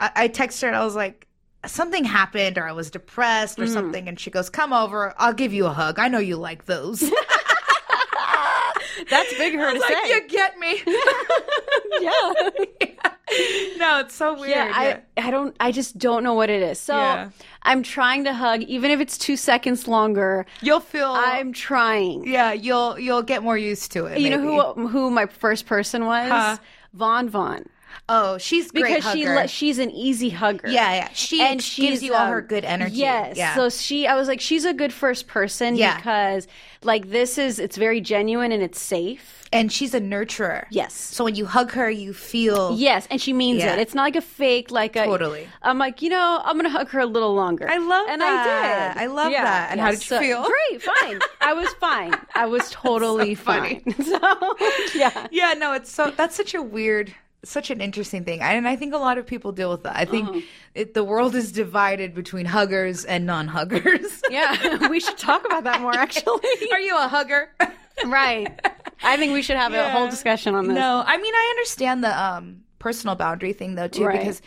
I, 0.00 0.10
I 0.16 0.28
texted 0.28 0.62
her 0.62 0.68
and 0.68 0.76
I 0.76 0.84
was 0.84 0.96
like, 0.96 1.26
something 1.66 2.04
happened 2.04 2.58
or 2.58 2.66
I 2.68 2.72
was 2.72 2.90
depressed 2.90 3.58
or 3.58 3.64
Mm. 3.64 3.72
something, 3.72 4.08
and 4.08 4.18
she 4.20 4.30
goes, 4.30 4.48
"Come 4.50 4.72
over, 4.72 5.14
I'll 5.18 5.32
give 5.32 5.52
you 5.52 5.66
a 5.66 5.72
hug. 5.72 5.98
I 5.98 6.08
know 6.08 6.18
you 6.18 6.36
like 6.36 6.66
those." 6.66 7.00
that's 9.10 9.34
big 9.36 9.54
her 9.54 9.72
to 9.72 9.78
like, 9.78 9.92
say. 9.92 10.08
you 10.08 10.28
get 10.28 10.58
me. 10.58 10.82
yeah. 12.00 13.10
no, 13.76 14.00
it's 14.00 14.14
so 14.14 14.34
weird. 14.38 14.50
Yeah, 14.50 14.70
I, 14.72 15.02
I 15.20 15.30
don't 15.30 15.56
I 15.58 15.72
just 15.72 15.98
don't 15.98 16.22
know 16.22 16.34
what 16.34 16.48
it 16.50 16.62
is. 16.62 16.78
So 16.78 16.96
Yeah. 16.96 17.30
I'm 17.62 17.82
trying 17.82 18.24
to 18.24 18.32
hug, 18.32 18.62
even 18.62 18.90
if 18.90 19.00
it's 19.00 19.18
two 19.18 19.36
seconds 19.36 19.88
longer. 19.88 20.46
You'll 20.62 20.80
feel. 20.80 21.12
I'm 21.16 21.52
trying. 21.52 22.26
yeah, 22.26 22.52
you'll 22.52 22.98
you'll 22.98 23.22
get 23.22 23.42
more 23.42 23.58
used 23.58 23.90
to 23.92 24.06
it. 24.06 24.18
You 24.20 24.30
maybe. 24.30 24.42
know 24.42 24.74
who 24.74 24.88
who 24.88 25.10
my 25.10 25.26
first 25.26 25.66
person 25.66 26.04
was? 26.06 26.30
Huh. 26.30 26.56
Von 26.94 27.28
Vaughn. 27.28 27.68
Oh, 28.08 28.38
she's 28.38 28.70
Because 28.72 29.04
she 29.12 29.26
le- 29.28 29.48
she's 29.48 29.78
an 29.78 29.90
easy 29.90 30.28
hugger. 30.30 30.68
Yeah, 30.68 30.92
yeah. 30.94 31.08
She 31.12 31.40
and 31.42 31.56
gives 31.58 31.64
she's, 31.66 32.02
you 32.02 32.14
all 32.14 32.26
um, 32.26 32.30
her 32.32 32.40
good 32.42 32.64
energy. 32.64 32.96
Yes. 32.96 33.36
Yeah. 33.36 33.54
So 33.54 33.68
she, 33.68 34.06
I 34.06 34.14
was 34.14 34.28
like, 34.28 34.40
she's 34.40 34.64
a 34.64 34.72
good 34.74 34.92
first 34.92 35.26
person 35.26 35.76
Yeah. 35.76 35.96
because, 35.96 36.46
like, 36.82 37.10
this 37.10 37.38
is 37.38 37.58
it's 37.58 37.76
very 37.76 38.00
genuine 38.00 38.52
and 38.52 38.62
it's 38.62 38.80
safe. 38.80 39.32
and 39.52 39.70
she's 39.72 39.94
a 39.94 40.00
nurturer. 40.00 40.66
Yes. 40.70 40.92
So 40.92 41.22
when 41.24 41.34
you 41.36 41.46
hug 41.46 41.70
her, 41.72 41.88
you 41.88 42.12
feel 42.12 42.76
Yes, 42.76 43.06
and 43.10 43.20
she 43.20 43.32
means 43.32 43.62
Yeah. 43.62 43.74
it. 43.74 43.78
It's 43.80 43.94
not 43.94 44.02
like 44.02 44.16
a 44.16 44.20
fake, 44.20 44.70
like 44.70 44.96
a. 44.96 45.04
Totally. 45.04 45.48
I'm 45.62 45.78
like, 45.78 46.02
you 46.02 46.10
know, 46.10 46.40
I'm 46.44 46.56
gonna 46.56 46.68
hug 46.68 46.88
her 46.90 47.00
a 47.00 47.06
little 47.06 47.34
longer. 47.34 47.68
I 47.68 47.78
love 47.78 48.06
and 48.08 48.20
that. 48.20 48.90
I 48.90 48.94
did. 48.94 49.02
I 49.02 49.06
love 49.14 49.32
that. 49.32 49.70
And 49.70 49.80
how 49.80 49.90
did 49.92 50.00
you 50.00 50.06
so- 50.06 50.20
feel? 50.20 50.44
Great, 50.44 50.82
fine. 50.82 51.20
I 51.40 51.52
was 51.54 51.68
fine. 51.74 52.14
I 52.34 52.46
was 52.46 52.70
totally 52.72 53.34
funny. 53.36 53.80
fine. 53.80 53.94
So 54.04 54.56
yeah, 54.94 55.26
Yeah, 55.30 55.54
no, 55.56 55.72
it's 55.74 55.90
so 55.92 56.10
that's 56.10 56.34
such 56.36 56.54
a 56.54 56.60
weird, 56.62 57.14
such 57.46 57.70
an 57.70 57.80
interesting 57.80 58.24
thing, 58.24 58.40
and 58.40 58.66
I 58.68 58.76
think 58.76 58.92
a 58.94 58.98
lot 58.98 59.18
of 59.18 59.26
people 59.26 59.52
deal 59.52 59.70
with 59.70 59.82
that. 59.84 59.96
I 59.96 60.04
think 60.04 60.28
Uh-huh. 60.28 60.40
it, 60.74 60.94
the 60.94 61.04
world 61.04 61.34
is 61.34 61.52
divided 61.52 62.14
between 62.14 62.46
huggers 62.46 63.04
and 63.04 63.24
non-huggers. 63.26 64.22
yeah. 64.30 64.88
we 64.90 65.00
should 65.00 65.18
talk 65.18 65.44
about 65.46 65.64
that 65.64 65.80
more. 65.80 65.94
Actually, 65.94 66.40
Are 66.72 66.80
you 66.80 66.96
a 66.96 67.08
hugger? 67.08 67.50
right. 68.06 68.48
I 69.02 69.16
think 69.16 69.32
we 69.32 69.42
should 69.42 69.56
have 69.56 69.72
a 69.74 69.90
whole 69.90 70.08
discussion 70.08 70.54
on 70.54 70.66
this. 70.68 70.74
no, 70.74 71.02
I 71.06 71.16
mean 71.16 71.34
I 71.34 71.46
understand 71.56 72.04
the 72.04 72.22
um 72.22 72.62
personal 72.78 73.16
boundary 73.16 73.52
thing 73.52 73.74
though 73.74 73.88
too 73.88 74.04
Right. 74.06 74.18
because 74.18 74.42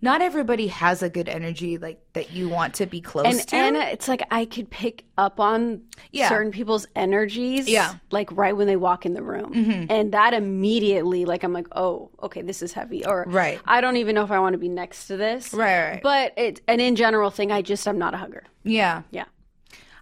not 0.00 0.22
everybody 0.22 0.68
has 0.68 1.02
a 1.02 1.10
good 1.10 1.28
energy 1.28 1.76
like 1.78 2.00
that 2.12 2.30
you 2.32 2.48
want 2.48 2.74
to 2.74 2.86
be 2.86 3.00
close 3.00 3.26
and 3.26 3.48
to. 3.48 3.56
and 3.56 3.76
it's 3.76 4.06
like 4.06 4.22
I 4.30 4.44
could 4.44 4.70
pick 4.70 5.04
up 5.16 5.40
on 5.40 5.82
Yeah. 6.12 6.28
certain 6.28 6.52
people's 6.52 6.86
energies, 6.94 7.68
Yeah. 7.68 7.88
Mm-hmm. 7.88 7.96
like 8.12 8.30
right 8.32 8.56
when 8.56 8.66
they 8.68 8.76
walk 8.76 9.04
in 9.06 9.14
the 9.14 9.22
room, 9.22 9.86
and 9.90 10.12
that 10.12 10.34
immediately, 10.34 11.24
like 11.24 11.42
I'm 11.42 11.52
like, 11.52 11.66
oh, 11.72 12.10
okay, 12.22 12.42
this 12.42 12.62
is 12.62 12.72
heavy, 12.72 13.04
or 13.04 13.24
Right. 13.26 13.60
I 13.64 13.80
don't 13.80 13.96
even 13.96 14.14
know 14.14 14.22
if 14.22 14.30
I 14.30 14.38
want 14.38 14.52
to 14.54 14.58
be 14.58 14.68
next 14.68 15.06
to 15.08 15.16
this, 15.16 15.52
Right, 15.52 15.90
right. 15.90 16.02
But 16.02 16.32
it 16.36 16.60
an 16.68 16.80
in 16.80 16.94
general 16.96 17.30
thing, 17.30 17.50
I 17.50 17.62
just 17.62 17.86
I'm 17.88 17.98
not 17.98 18.14
a 18.14 18.18
hugger. 18.18 18.44
yeah. 18.62 19.02
Yeah, 19.10 19.24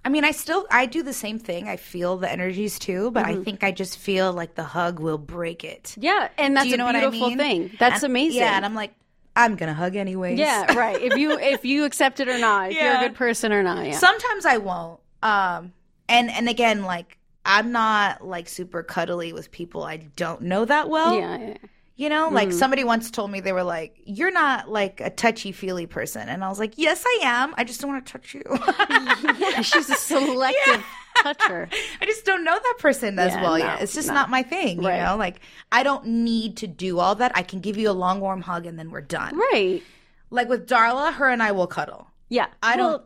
I 0.04 0.08
mean, 0.08 0.24
I 0.24 0.30
still 0.32 0.66
I 0.70 0.86
do 0.86 1.02
the 1.02 1.12
same 1.14 1.38
thing. 1.38 1.68
I 1.68 1.76
feel 1.76 2.16
the 2.18 2.30
energies 2.30 2.78
too, 2.78 3.10
but 3.10 3.24
Mm-hmm. 3.26 3.40
I 3.40 3.44
think 3.44 3.64
I 3.64 3.72
just 3.72 3.98
feel 3.98 4.32
like 4.32 4.54
the 4.54 4.64
hug 4.64 5.00
will 5.00 5.18
break 5.18 5.64
it. 5.64 5.94
yeah, 5.98 6.28
and 6.38 6.54
that's 6.56 6.66
you 6.68 6.74
a 6.74 6.76
know 6.76 6.86
I 6.86 6.92
beautiful 6.92 7.28
mean? 7.30 7.38
thing. 7.38 7.70
That's 7.78 8.02
And- 8.02 8.12
amazing. 8.12 8.40
Yeah, 8.42 8.56
and 8.56 8.64
I'm 8.64 8.74
like, 8.74 8.92
I'm 9.36 9.54
gonna 9.54 9.74
hug 9.74 9.94
anyways. 9.94 10.38
yeah, 10.38 10.72
right. 10.76 11.00
If 11.00 11.16
you 11.16 11.38
if 11.38 11.64
you 11.64 11.84
accept 11.84 12.20
it 12.20 12.28
or 12.28 12.38
not, 12.38 12.70
if 12.70 12.76
you're 12.76 12.96
a 12.96 13.00
good 13.00 13.14
person 13.14 13.52
or 13.52 13.62
not, 13.62 13.86
yeah. 13.86 13.92
Sometimes 13.92 14.46
I 14.46 14.56
won't. 14.56 14.98
Um, 15.22 15.72
and 16.08 16.30
and 16.30 16.48
again, 16.48 16.82
like 16.82 17.18
I'm 17.44 17.70
not 17.70 18.26
like 18.26 18.48
super 18.48 18.82
cuddly 18.82 19.32
with 19.32 19.50
people 19.52 19.84
I 19.84 19.98
don't 19.98 20.42
know 20.42 20.64
that 20.64 20.88
well. 20.88 21.18
yeah, 21.18 21.38
yeah. 21.38 21.54
You 21.98 22.10
know, 22.10 22.28
like 22.28 22.50
Mm. 22.50 22.52
somebody 22.52 22.84
once 22.84 23.10
told 23.10 23.30
me 23.30 23.40
they 23.40 23.52
were 23.52 23.62
like, 23.62 23.96
"You're 24.04 24.30
not 24.30 24.68
like 24.68 25.00
a 25.00 25.08
touchy 25.08 25.50
feely 25.52 25.86
person," 25.86 26.28
and 26.28 26.44
I 26.44 26.48
was 26.50 26.58
like, 26.58 26.74
"Yes, 26.76 27.02
I 27.06 27.20
am. 27.22 27.54
I 27.56 27.64
just 27.64 27.80
don't 27.80 27.90
want 27.90 28.04
to 28.04 28.12
touch 28.12 28.34
you. 28.34 28.42
Yeah, 29.40 29.62
she's 29.62 29.88
a 29.88 29.94
selective 30.12 30.84
toucher. 31.22 31.68
I 32.02 32.04
just 32.04 32.26
don't 32.26 32.44
know 32.44 32.52
that 32.54 32.74
person 32.80 33.18
as 33.18 33.32
Yeah, 33.32 33.42
well 33.42 33.52
no, 33.58 33.64
yet. 33.64 33.80
It's 33.82 33.94
just 33.94 34.08
no. 34.08 34.14
not 34.14 34.28
my 34.28 34.42
thing. 34.42 34.82
You 34.82 34.88
Right. 34.88 35.02
know, 35.02 35.16
like 35.16 35.40
I 35.72 35.82
don't 35.82 36.06
need 36.06 36.58
to 36.58 36.66
do 36.66 36.98
all 36.98 37.14
that. 37.14 37.32
I 37.34 37.42
can 37.42 37.60
give 37.60 37.78
you 37.78 37.88
a 37.90 37.92
long 37.96 38.20
warm 38.20 38.42
hug 38.42 38.66
and 38.66 38.78
then 38.78 38.90
we're 38.90 39.00
done. 39.00 39.34
Right. 39.34 39.82
Like 40.30 40.50
with 40.50 40.68
Darla, 40.68 41.14
her 41.14 41.30
and 41.30 41.42
I 41.42 41.52
will 41.52 41.66
cuddle. 41.66 42.08
Yeah. 42.28 42.46
I 42.62 42.76
don't- 42.76 42.86
Well, 43.02 43.04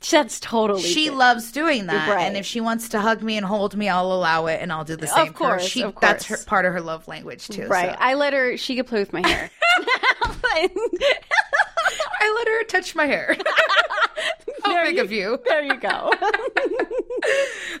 that's 0.00 0.38
totally 0.40 0.80
She 0.82 1.04
different. 1.04 1.18
loves 1.18 1.52
doing 1.52 1.86
that, 1.86 2.08
Right. 2.08 2.22
and 2.22 2.36
if 2.36 2.46
she 2.46 2.60
wants 2.60 2.88
to 2.90 3.00
hug 3.00 3.22
me 3.22 3.36
and 3.36 3.44
hold 3.44 3.76
me, 3.76 3.88
I'll 3.88 4.12
allow 4.12 4.46
it, 4.46 4.60
and 4.62 4.72
I'll 4.72 4.84
do 4.84 4.96
the 4.96 5.06
same. 5.06 5.26
her. 5.28 5.32
course, 5.32 5.64
she, 5.66 5.82
of 5.82 5.94
that's 6.00 6.26
her 6.26 6.38
part 6.46 6.64
of 6.64 6.72
her 6.72 6.80
love 6.80 7.06
language 7.08 7.48
too. 7.48 7.66
Right. 7.66 7.90
so. 7.90 7.96
I 7.98 8.14
let 8.14 8.32
her. 8.32 8.56
She 8.56 8.76
could 8.76 8.86
play 8.86 9.00
with 9.00 9.12
my 9.12 9.26
hair. 9.26 9.50
I 12.20 12.34
let 12.36 12.48
her 12.48 12.64
touch 12.64 12.94
my 12.94 13.06
hair. 13.06 13.36
How 14.64 14.72
There 14.72 14.84
big 14.86 14.96
you- 14.96 15.02
of 15.02 15.12
you? 15.12 15.38
there 15.46 15.62
you 15.62 15.76
go. 15.80 16.12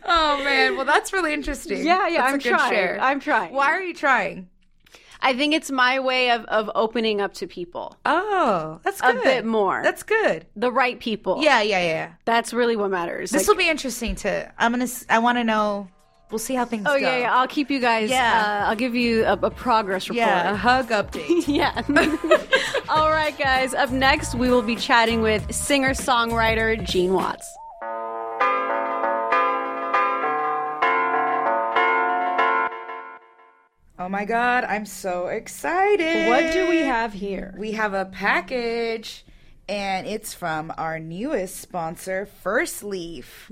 Oh 0.04 0.42
man, 0.44 0.76
well 0.76 0.84
that's 0.84 1.12
really 1.12 1.32
interesting. 1.32 1.84
Yeah, 1.84 2.08
yeah, 2.08 2.20
That's 2.22 2.32
I'm 2.34 2.38
good 2.38 2.48
trying. 2.50 2.72
share. 2.72 2.98
I'm 3.00 3.20
trying. 3.20 3.52
Why 3.52 3.66
are 3.72 3.82
you 3.82 3.94
trying? 3.94 4.48
I 5.20 5.34
think 5.34 5.54
it's 5.54 5.70
my 5.70 5.98
way 6.00 6.30
of 6.30 6.44
of 6.46 6.70
opening 6.74 7.20
up 7.20 7.34
to 7.34 7.46
people, 7.46 7.96
Oh, 8.06 8.80
that's 8.84 9.00
A 9.00 9.12
good. 9.12 9.22
bit 9.24 9.44
more. 9.44 9.80
That's 9.82 10.02
good. 10.02 10.46
the 10.56 10.70
right 10.72 10.98
people. 11.00 11.42
Yeah, 11.42 11.60
yeah, 11.62 11.82
yeah. 11.82 12.12
that's 12.24 12.52
really 12.52 12.76
what 12.76 12.90
matters. 12.90 13.30
This 13.30 13.42
Like- 13.42 13.48
will 13.48 13.62
be 13.64 13.68
interesting 13.70 14.14
to. 14.16 14.52
I'm 14.58 14.72
gonna. 14.72 14.86
I 15.08 15.18
want 15.18 15.38
to 15.38 15.44
know. 15.44 15.88
We'll 16.30 16.38
see 16.38 16.54
how 16.54 16.66
things 16.66 16.84
oh 16.86 16.90
go. 16.92 16.96
yeah, 16.98 17.18
yeah. 17.20 17.34
I'll 17.34 17.48
keep 17.48 17.70
you 17.70 17.80
guys. 17.80 18.10
Yeah. 18.10 18.60
uh, 18.66 18.68
I'll 18.68 18.76
give 18.76 18.94
you 18.94 19.24
a, 19.24 19.32
a 19.32 19.50
progress 19.50 20.10
report. 20.10 20.26
Yeah, 20.26 20.52
a 20.52 20.56
hug 20.56 20.88
update. 20.90 21.48
Yeah. 21.48 21.72
All 22.90 23.10
right, 23.10 23.36
guys. 23.38 23.72
Up 23.72 23.90
next, 23.90 24.34
we 24.34 24.50
will 24.50 24.60
be 24.62 24.76
chatting 24.76 25.22
with 25.22 25.50
singer 25.54 25.90
songwriter 25.94 26.82
Gene 26.84 27.14
Watts. 27.14 27.48
Oh 33.98 34.08
my 34.08 34.24
god, 34.24 34.64
I'm 34.64 34.86
so 34.86 35.26
excited. 35.26 36.28
What 36.28 36.52
do 36.52 36.68
we 36.68 36.78
have 36.78 37.12
here? 37.12 37.52
We 37.58 37.72
have 37.72 37.94
a 37.94 38.04
package 38.04 39.24
and 39.68 40.06
it's 40.06 40.32
from 40.32 40.72
our 40.78 40.98
newest 40.98 41.56
sponsor, 41.56 42.24
First 42.42 42.82
Leaf. 42.82 43.50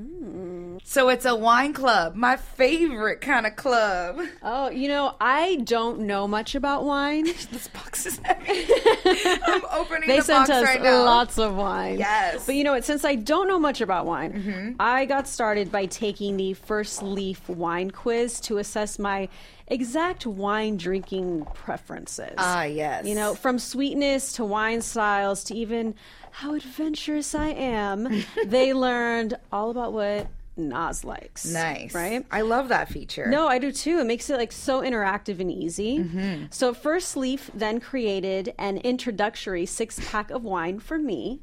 So 0.85 1.11
it's 1.11 1.27
a 1.27 1.35
wine 1.37 1.75
club, 1.75 2.15
my 2.15 2.37
favorite 2.37 3.21
kind 3.21 3.47
of 3.47 3.55
club. 3.57 4.21
Oh, 4.43 4.71
you 4.71 4.89
know, 4.89 5.15
I 5.21 5.57
don't 5.57 6.01
know 6.03 6.27
much 6.27 6.55
about 6.55 6.85
wine. 6.85 7.27
This 7.51 7.69
box 7.69 8.07
is 8.07 8.19
heavy. 8.25 8.67
I'm 9.45 9.63
opening 9.73 10.09
They 10.09 10.19
the 10.19 10.23
sent 10.25 10.49
box 10.49 10.51
us 10.51 10.65
right 10.65 10.81
now. 10.83 11.05
lots 11.05 11.39
of 11.39 11.55
wine. 11.55 11.99
Yes. 11.99 12.47
But 12.47 12.55
you 12.55 12.65
know 12.65 12.73
what? 12.73 12.85
Since 12.85 13.05
I 13.05 13.17
don't 13.17 13.47
know 13.49 13.59
much 13.59 13.81
about 13.81 14.07
wine, 14.07 14.33
Mm-hmm. 14.33 14.73
I 14.81 15.05
got 15.07 15.27
started 15.29 15.71
by 15.73 15.85
taking 15.87 16.37
the 16.39 16.55
First 16.55 17.03
Leaf 17.03 17.47
wine 17.49 17.91
quiz 17.91 18.41
to 18.43 18.57
assess 18.59 18.99
my 18.99 19.29
exact 19.69 20.27
wine 20.27 20.77
drinking 20.77 21.47
preferences. 21.55 22.35
Ah, 22.39 22.65
yes. 22.65 23.07
You 23.07 23.15
know, 23.15 23.35
from 23.35 23.59
sweetness 23.59 24.33
to 24.35 24.45
wine 24.45 24.81
styles 24.83 25.45
to 25.45 25.55
even 25.55 25.95
how 26.31 26.55
adventurous 26.55 27.35
I 27.35 27.49
am, 27.49 28.25
they 28.47 28.73
learned 28.73 29.35
all 29.53 29.71
about 29.71 29.93
what 29.93 30.29
Nas 30.59 31.05
likes. 31.05 31.45
nice. 31.47 31.95
Right? 31.95 32.25
I 32.31 32.41
love 32.41 32.69
that 32.69 32.89
feature. 32.89 33.27
No, 33.27 33.47
I 33.47 33.59
do 33.59 33.71
too. 33.71 33.99
It 33.99 34.05
makes 34.07 34.31
it 34.31 34.39
like 34.39 34.53
so 34.53 34.81
interactive 34.81 35.39
and 35.39 35.51
easy. 35.51 35.99
Mm-hmm. 35.99 36.47
So 36.51 36.73
First 36.73 37.17
Leaf 37.17 37.51
then 37.53 37.79
created 37.81 38.55
an 38.59 38.79
introductory 38.79 39.67
six 39.67 40.01
pack 40.11 40.31
of 40.31 40.45
wine 40.45 40.81
for 40.81 40.99
me, 40.99 41.43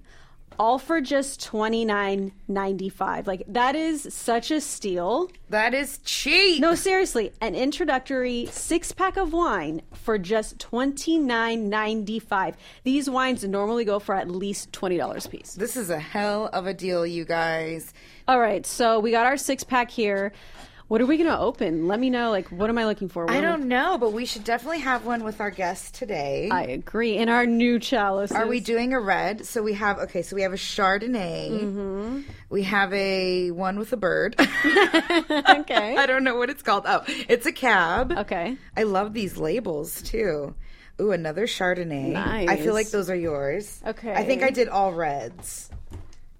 all 0.60 0.80
for 0.80 1.02
just 1.02 1.44
twenty 1.44 1.86
nine 1.86 2.32
ninety 2.48 2.90
five. 2.90 3.28
Like 3.28 3.44
that 3.48 3.76
is 3.76 4.14
such 4.14 4.52
a 4.52 4.62
steal. 4.62 5.32
That 5.50 5.74
is 5.74 6.00
cheap. 6.06 6.62
No, 6.62 6.76
seriously, 6.76 7.32
an 7.42 7.56
introductory 7.56 8.48
six 8.48 8.92
pack 8.92 9.18
of 9.18 9.34
wine 9.34 9.82
for 9.94 10.18
just 10.18 10.60
twenty 10.60 11.18
nine 11.18 11.70
ninety 11.70 12.20
five. 12.20 12.56
These 12.84 13.10
wines 13.10 13.44
normally 13.44 13.86
go 13.86 14.00
for 14.00 14.16
at 14.16 14.30
least 14.30 14.72
twenty 14.74 14.98
dollars 14.98 15.26
a 15.26 15.30
piece. 15.30 15.54
This 15.54 15.76
is 15.76 15.90
a 15.90 16.00
hell 16.00 16.50
of 16.54 16.68
a 16.68 16.74
deal, 16.74 17.06
you 17.06 17.26
guys. 17.26 17.94
All 18.28 18.40
right, 18.40 18.66
so 18.66 19.00
we 19.00 19.12
got 19.12 19.26
our 19.26 19.38
six 19.38 19.64
pack 19.64 19.92
here. 19.92 20.32
What 20.94 21.02
are 21.02 21.08
we 21.08 21.18
gonna 21.18 21.40
open? 21.40 21.88
Let 21.88 22.00
me 22.00 22.12
know. 22.12 22.30
Like, 22.30 22.50
what 22.50 22.70
am 22.70 22.78
I 22.78 22.86
looking 22.86 23.10
for? 23.10 23.26
What 23.26 23.34
I 23.34 23.42
don't 23.42 23.68
know, 23.68 23.98
but 23.98 24.14
we 24.14 24.28
should 24.28 24.44
definitely 24.44 24.82
have 24.82 25.08
one 25.08 25.24
with 25.24 25.42
our 25.42 25.50
guests 25.50 25.90
today. 25.90 26.50
I 26.52 26.66
agree. 26.66 27.18
In 27.18 27.30
our 27.30 27.48
new 27.48 27.80
chalices. 27.80 28.38
Are 28.38 28.46
we 28.46 28.60
doing 28.60 28.94
a 28.94 29.00
red? 29.00 29.44
So 29.48 29.64
we 29.64 29.74
have 29.74 29.98
okay. 29.98 30.22
So 30.22 30.36
we 30.36 30.44
have 30.44 30.54
a 30.54 30.56
Chardonnay. 30.56 31.50
Mm-hmm. 31.50 32.22
We 32.52 32.62
have 32.62 32.94
a 32.94 33.50
one 33.50 33.80
with 33.80 33.92
a 33.92 33.98
bird. 33.98 34.36
okay? 34.40 35.98
I 35.98 36.06
don't 36.06 36.24
know 36.24 36.36
what 36.36 36.52
it's 36.52 36.62
called. 36.62 36.84
Oh, 36.86 37.02
it's 37.08 37.48
a 37.48 37.52
cab. 37.52 38.12
Okay. 38.12 38.56
I 38.78 38.84
love 38.84 39.14
these 39.14 39.36
labels 39.36 40.00
too. 40.04 40.54
Ooh, 41.02 41.12
another 41.12 41.48
Chardonnay. 41.48 42.12
Nice. 42.12 42.50
I 42.50 42.58
feel 42.58 42.76
like 42.76 42.92
those 42.92 43.10
are 43.10 43.16
yours. 43.16 43.82
Okay. 43.84 44.14
I 44.14 44.26
think 44.26 44.44
I 44.44 44.52
did 44.52 44.70
all 44.70 44.94
reds. 44.94 45.72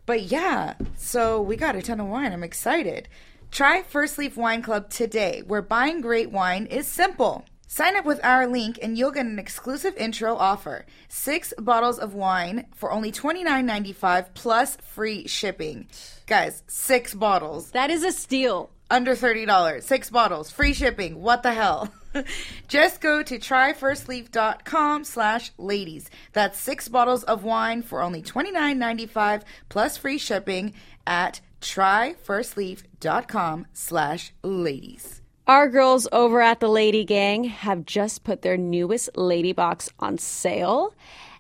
But 0.06 0.24
yeah, 0.24 0.76
so 0.96 1.42
we 1.42 1.56
got 1.56 1.76
a 1.76 1.82
ton 1.82 2.00
of 2.00 2.08
wine. 2.08 2.34
I'm 2.34 2.44
excited. 2.44 3.08
Try 3.54 3.84
First 3.84 4.18
Leaf 4.18 4.36
Wine 4.36 4.64
Club 4.64 4.90
today, 4.90 5.44
where 5.46 5.62
buying 5.62 6.02
great 6.02 6.32
wine 6.32 6.66
is 6.66 6.88
simple. 6.88 7.46
Sign 7.68 7.96
up 7.96 8.04
with 8.04 8.20
our 8.26 8.48
link 8.48 8.80
and 8.82 8.98
you'll 8.98 9.12
get 9.12 9.28
an 9.28 9.38
exclusive 9.38 9.96
intro 9.96 10.36
offer. 10.36 10.88
Six 11.08 11.54
bottles 11.60 12.00
of 12.00 12.16
wine 12.16 12.66
for 12.74 12.92
only 12.92 13.12
$29.95 13.12 14.34
plus 14.34 14.78
free 14.78 15.28
shipping. 15.28 15.86
Guys, 16.26 16.64
six 16.66 17.14
bottles 17.14 17.70
That 17.70 17.92
is 17.92 18.04
a 18.04 18.12
steal. 18.12 18.72
under 18.90 19.16
$30. 19.16 19.84
Six 19.84 20.10
bottles, 20.10 20.50
free 20.50 20.74
shipping. 20.74 21.22
What 21.22 21.44
the 21.44 21.54
hell? 21.54 21.94
Just 22.68 23.02
go 23.02 23.22
to 23.22 23.38
tryfirstleaf.com 23.38 25.04
slash 25.04 25.52
ladies. 25.60 26.10
That's 26.32 26.58
six 26.60 26.88
bottles 26.88 27.24
of 27.26 27.44
wine 27.44 27.84
for 27.84 28.02
only 28.02 28.24
$29.95 28.24 29.44
plus 29.70 29.98
free 29.98 30.18
shipping 30.18 30.74
at 31.06 31.40
tryfirstleaf.com 31.64 33.68
slash 33.74 34.34
ladies. 34.44 35.22
Our 35.48 35.68
girls 35.68 36.08
over 36.12 36.42
at 36.42 36.60
the 36.62 36.70
Lady 36.70 37.04
Gang 37.04 37.44
have 37.46 37.86
just 37.86 38.24
put 38.24 38.42
their 38.44 38.56
newest 38.58 39.10
Lady 39.18 39.52
Box 39.52 39.90
on 40.00 40.18
sale 40.18 40.94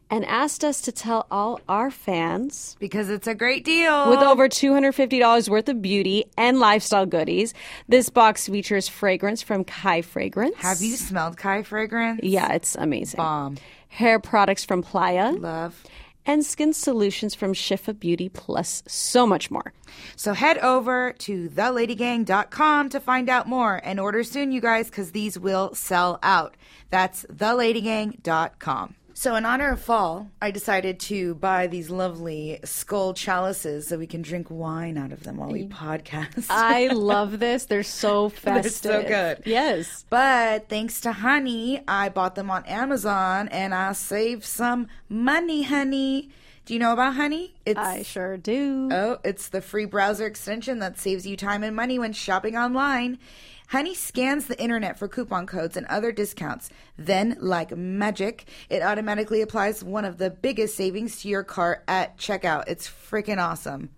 and 0.09 0.25
asked 0.25 0.63
us 0.65 0.81
to 0.81 0.91
tell 0.91 1.25
all 1.31 1.61
our 1.69 1.89
fans 1.89 2.75
Because 2.79 3.09
it's 3.09 3.27
a 3.27 3.33
great 3.33 3.63
deal. 3.63 4.09
with 4.09 4.19
over 4.19 4.49
$250 4.49 5.47
worth 5.49 5.69
of 5.69 5.81
beauty 5.81 6.25
and 6.37 6.59
lifestyle 6.59 7.05
goodies. 7.05 7.53
This 7.87 8.09
box 8.09 8.47
features 8.47 8.89
fragrance 8.89 9.41
from 9.41 9.63
Kai 9.63 10.01
Fragrance. 10.01 10.55
Have 10.57 10.81
you 10.81 10.97
smelled 10.97 11.37
Kai 11.37 11.63
fragrance? 11.63 12.19
Yeah, 12.21 12.51
it's 12.53 12.75
amazing. 12.75 13.17
Bomb. 13.17 13.57
Hair 13.87 14.19
products 14.19 14.65
from 14.65 14.83
Playa 14.83 15.31
Love. 15.31 15.81
And 16.25 16.45
skin 16.45 16.73
solutions 16.73 17.35
from 17.35 17.53
Shifa 17.53 17.97
Beauty, 17.99 18.29
plus 18.29 18.83
so 18.87 19.27
much 19.27 19.51
more. 19.51 19.73
So 20.15 20.33
head 20.33 20.57
over 20.59 21.13
to 21.19 21.49
theladygang.com 21.49 22.89
to 22.89 22.99
find 22.99 23.29
out 23.29 23.47
more 23.47 23.81
and 23.83 23.99
order 23.99 24.23
soon, 24.23 24.51
you 24.51 24.61
guys, 24.61 24.89
because 24.89 25.11
these 25.11 25.37
will 25.37 25.73
sell 25.73 26.19
out. 26.23 26.55
That's 26.89 27.25
theladygang.com. 27.25 28.95
So, 29.15 29.35
in 29.35 29.45
honor 29.45 29.71
of 29.71 29.81
fall, 29.81 30.31
I 30.41 30.51
decided 30.51 30.99
to 31.01 31.35
buy 31.35 31.67
these 31.67 31.89
lovely 31.89 32.59
skull 32.63 33.13
chalices 33.13 33.87
so 33.87 33.97
we 33.97 34.07
can 34.07 34.21
drink 34.21 34.47
wine 34.49 34.97
out 34.97 35.11
of 35.11 35.23
them 35.23 35.37
while 35.37 35.49
we 35.51 35.67
podcast. 35.67 36.47
I 36.49 36.87
love 36.93 37.39
this. 37.39 37.65
They're 37.65 37.83
so 37.83 38.29
festive. 38.29 38.81
They're 38.81 39.01
so 39.01 39.07
good. 39.07 39.43
Yes. 39.45 40.05
But 40.09 40.67
thanks 40.67 41.01
to 41.01 41.11
Honey, 41.11 41.81
I 41.87 42.09
bought 42.09 42.35
them 42.35 42.49
on 42.49 42.65
Amazon 42.65 43.49
and 43.49 43.73
I 43.73 43.93
saved 43.93 44.43
some 44.43 44.87
money, 45.09 45.63
honey. 45.63 46.29
Do 46.65 46.73
you 46.73 46.79
know 46.79 46.93
about 46.93 47.15
Honey? 47.15 47.53
It's 47.65 47.79
I 47.79 48.03
sure 48.03 48.37
do. 48.37 48.89
Oh, 48.91 49.17
it's 49.23 49.49
the 49.49 49.61
free 49.61 49.85
browser 49.85 50.25
extension 50.25 50.79
that 50.79 50.97
saves 50.97 51.27
you 51.27 51.35
time 51.35 51.61
and 51.63 51.75
money 51.75 51.99
when 51.99 52.13
shopping 52.13 52.55
online. 52.55 53.19
Honey 53.73 53.95
scans 53.95 54.45
the 54.45 54.61
internet 54.61 54.99
for 54.99 55.07
coupon 55.07 55.47
codes 55.47 55.75
and 55.75 55.87
other 55.87 56.11
discounts. 56.11 56.69
Then, 56.95 57.35
like 57.39 57.75
magic, 57.75 58.45
it 58.69 58.83
automatically 58.83 59.41
applies 59.41 59.83
one 59.83 60.05
of 60.05 60.19
the 60.19 60.29
biggest 60.29 60.75
savings 60.75 61.21
to 61.21 61.27
your 61.27 61.43
cart 61.43 61.83
at 61.87 62.15
checkout. 62.19 62.65
It's 62.67 62.87
freaking 62.87 63.43
awesome. 63.43 63.89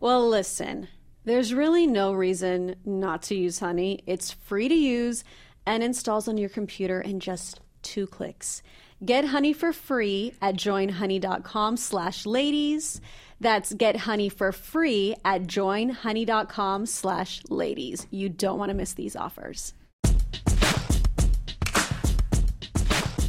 Well, 0.00 0.28
listen, 0.28 0.88
there's 1.24 1.54
really 1.54 1.86
no 1.86 2.12
reason 2.12 2.74
not 2.84 3.22
to 3.22 3.36
use 3.36 3.60
Honey. 3.60 4.02
It's 4.04 4.32
free 4.32 4.66
to 4.66 4.74
use 4.74 5.22
and 5.64 5.84
installs 5.84 6.26
on 6.26 6.36
your 6.36 6.50
computer 6.50 7.00
in 7.00 7.20
just 7.20 7.60
two 7.82 8.08
clicks. 8.08 8.64
Get 9.04 9.26
Honey 9.26 9.52
for 9.52 9.72
free 9.72 10.34
at 10.42 10.56
joinhoney.com 10.56 11.76
slash 11.76 12.26
ladies. 12.26 13.00
That's 13.40 13.72
get 13.72 13.96
Honey 13.96 14.28
for 14.28 14.52
free 14.52 15.14
at 15.24 15.42
joinhoney.com 15.42 16.86
slash 16.86 17.42
ladies. 17.48 18.06
You 18.10 18.28
don't 18.28 18.58
want 18.58 18.70
to 18.70 18.74
miss 18.74 18.94
these 18.94 19.14
offers. 19.14 19.74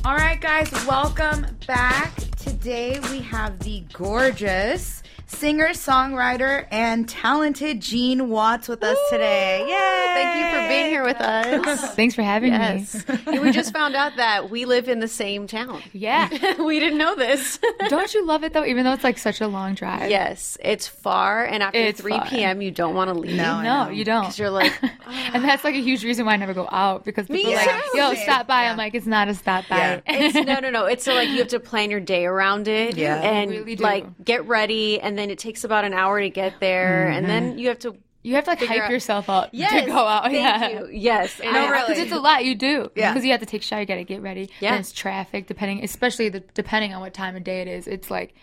All 0.05 0.15
right, 0.15 0.39
guys, 0.39 0.71
welcome 0.87 1.45
back. 1.67 2.15
Today 2.37 2.99
we 3.11 3.19
have 3.19 3.59
the 3.59 3.83
gorgeous 3.93 5.03
singer, 5.29 5.69
songwriter, 5.69 6.65
and 6.71 7.07
talented 7.07 7.79
Jean 7.81 8.29
Watts 8.29 8.67
with 8.67 8.83
us 8.83 8.97
today. 9.09 9.59
Yay! 9.61 10.13
Thank 10.15 10.39
you 10.39 10.59
for 10.61 10.67
being 10.67 10.87
here 10.87 11.03
with 11.03 11.21
us. 11.21 11.93
Thanks 11.95 12.15
for 12.15 12.23
having 12.23 12.51
yes. 12.51 13.07
me. 13.27 13.39
we 13.39 13.51
just 13.51 13.71
found 13.71 13.95
out 13.95 14.15
that 14.17 14.49
we 14.49 14.65
live 14.65 14.89
in 14.89 14.99
the 14.99 15.07
same 15.07 15.47
town. 15.47 15.81
Yeah. 15.93 16.29
we 16.63 16.79
didn't 16.79 16.97
know 16.97 17.15
this. 17.15 17.59
don't 17.89 18.13
you 18.13 18.25
love 18.25 18.43
it 18.43 18.53
though, 18.53 18.65
even 18.65 18.83
though 18.83 18.93
it's 18.93 19.03
like 19.03 19.17
such 19.17 19.39
a 19.39 19.47
long 19.47 19.75
drive? 19.75 20.09
yes, 20.09 20.57
it's 20.61 20.87
far, 20.87 21.45
and 21.45 21.61
after 21.63 21.79
It's 21.79 22.01
3 22.01 22.11
far. 22.13 22.25
p.m., 22.27 22.61
you 22.61 22.71
don't 22.71 22.95
want 22.95 23.09
to 23.09 23.13
leave. 23.13 23.35
No, 23.35 23.61
No, 23.61 23.89
you 23.89 24.03
don't. 24.03 24.23
Because 24.23 24.39
you're 24.39 24.49
like, 24.49 24.73
and 25.07 25.43
that's 25.43 25.63
like 25.63 25.75
a 25.75 25.81
huge 25.81 26.03
reason 26.03 26.25
why 26.25 26.33
I 26.33 26.37
never 26.37 26.53
go 26.53 26.67
out 26.71 27.05
because 27.05 27.27
people 27.27 27.51
are 27.51 27.55
like, 27.55 27.69
too. 27.91 27.97
yo, 27.97 28.13
stop 28.15 28.47
by. 28.47 28.65
I'm 28.65 28.77
like, 28.77 28.95
it's 28.95 29.05
not 29.05 29.27
a 29.27 29.35
stop 29.35 29.67
by. 29.69 29.77
Yeah. 29.77 30.01
it's, 30.07 30.35
no, 30.35 30.59
no, 30.59 30.69
no. 30.69 30.85
It's 30.85 31.03
so 31.03 31.13
like 31.13 31.29
you 31.29 31.37
have 31.37 31.49
to 31.49 31.59
plan 31.59 31.91
your 31.91 31.99
day 31.99 32.25
around 32.25 32.67
it. 32.67 32.97
Yeah. 32.97 33.21
And 33.21 33.53
You 33.53 33.63
really 33.63 33.75
like 33.77 34.05
get 34.23 34.45
ready, 34.47 34.99
and 34.99 35.18
then 35.19 35.29
it 35.29 35.39
takes 35.39 35.63
about 35.63 35.85
an 35.85 35.93
hour 35.93 36.19
to 36.19 36.29
get 36.29 36.59
there, 36.59 37.07
and 37.07 37.25
mm-hmm. 37.25 37.27
then 37.27 37.57
you 37.59 37.67
have 37.67 37.79
to. 37.79 37.95
You 38.21 38.35
have 38.35 38.43
to 38.43 38.49
like 38.49 38.59
hype 38.59 38.81
out- 38.81 38.91
yourself 38.91 39.29
up 39.29 39.49
Yes, 39.53 39.85
to 39.85 39.89
go 39.89 39.97
out. 40.05 40.23
Thank 40.23 40.35
yeah. 40.35 40.69
you. 40.69 40.89
Yes. 40.91 41.39
No, 41.41 41.49
I- 41.49 41.69
really. 41.69 41.87
Because 41.87 42.03
it's 42.03 42.11
a 42.11 42.19
lot 42.19 42.43
you 42.43 42.53
do. 42.53 42.91
Yeah. 42.93 43.13
Because 43.13 43.23
you 43.23 43.31
have 43.31 43.39
to 43.39 43.45
take 43.45 43.61
a 43.61 43.63
shower, 43.63 43.79
you 43.79 43.85
got 43.85 43.95
to 43.95 44.03
get 44.03 44.21
ready. 44.21 44.49
Yeah. 44.59 44.71
And 44.71 44.81
it's 44.81 44.91
traffic, 44.91 45.47
depending, 45.47 45.85
especially 45.85 46.27
the, 46.27 46.41
depending 46.53 46.93
on 46.93 46.99
what 46.99 47.13
time 47.13 47.37
of 47.37 47.45
day 47.45 47.61
it 47.61 47.69
is. 47.69 47.87
It's 47.87 48.11
like, 48.11 48.35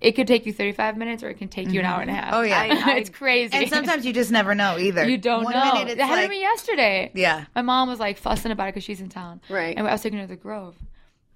it 0.00 0.12
could 0.12 0.26
take 0.26 0.46
you 0.46 0.54
35 0.54 0.96
minutes 0.96 1.22
or 1.22 1.28
it 1.28 1.34
can 1.34 1.48
take 1.48 1.68
you 1.70 1.80
an 1.80 1.86
hour 1.86 2.00
and 2.00 2.10
a 2.10 2.14
mm-hmm. 2.14 2.22
half. 2.22 2.34
Oh, 2.34 2.40
yeah. 2.40 2.82
I- 2.86 2.96
it's 2.96 3.10
crazy. 3.10 3.54
And 3.54 3.68
sometimes 3.68 4.06
you 4.06 4.14
just 4.14 4.30
never 4.30 4.54
know 4.54 4.78
either. 4.78 5.06
you 5.06 5.18
don't 5.18 5.44
One 5.44 5.52
know. 5.52 5.74
minute 5.74 5.98
It 5.98 5.98
happened 5.98 6.16
like, 6.16 6.24
to 6.24 6.30
me 6.30 6.40
yesterday. 6.40 7.10
Yeah. 7.14 7.44
My 7.54 7.60
mom 7.60 7.90
was 7.90 8.00
like 8.00 8.16
fussing 8.16 8.50
about 8.50 8.68
it 8.68 8.74
because 8.74 8.84
she's 8.84 9.02
in 9.02 9.10
town. 9.10 9.42
Right. 9.50 9.76
And 9.76 9.86
I 9.86 9.92
was 9.92 10.00
taking 10.00 10.18
her 10.20 10.24
to 10.24 10.30
the 10.30 10.36
Grove. 10.36 10.74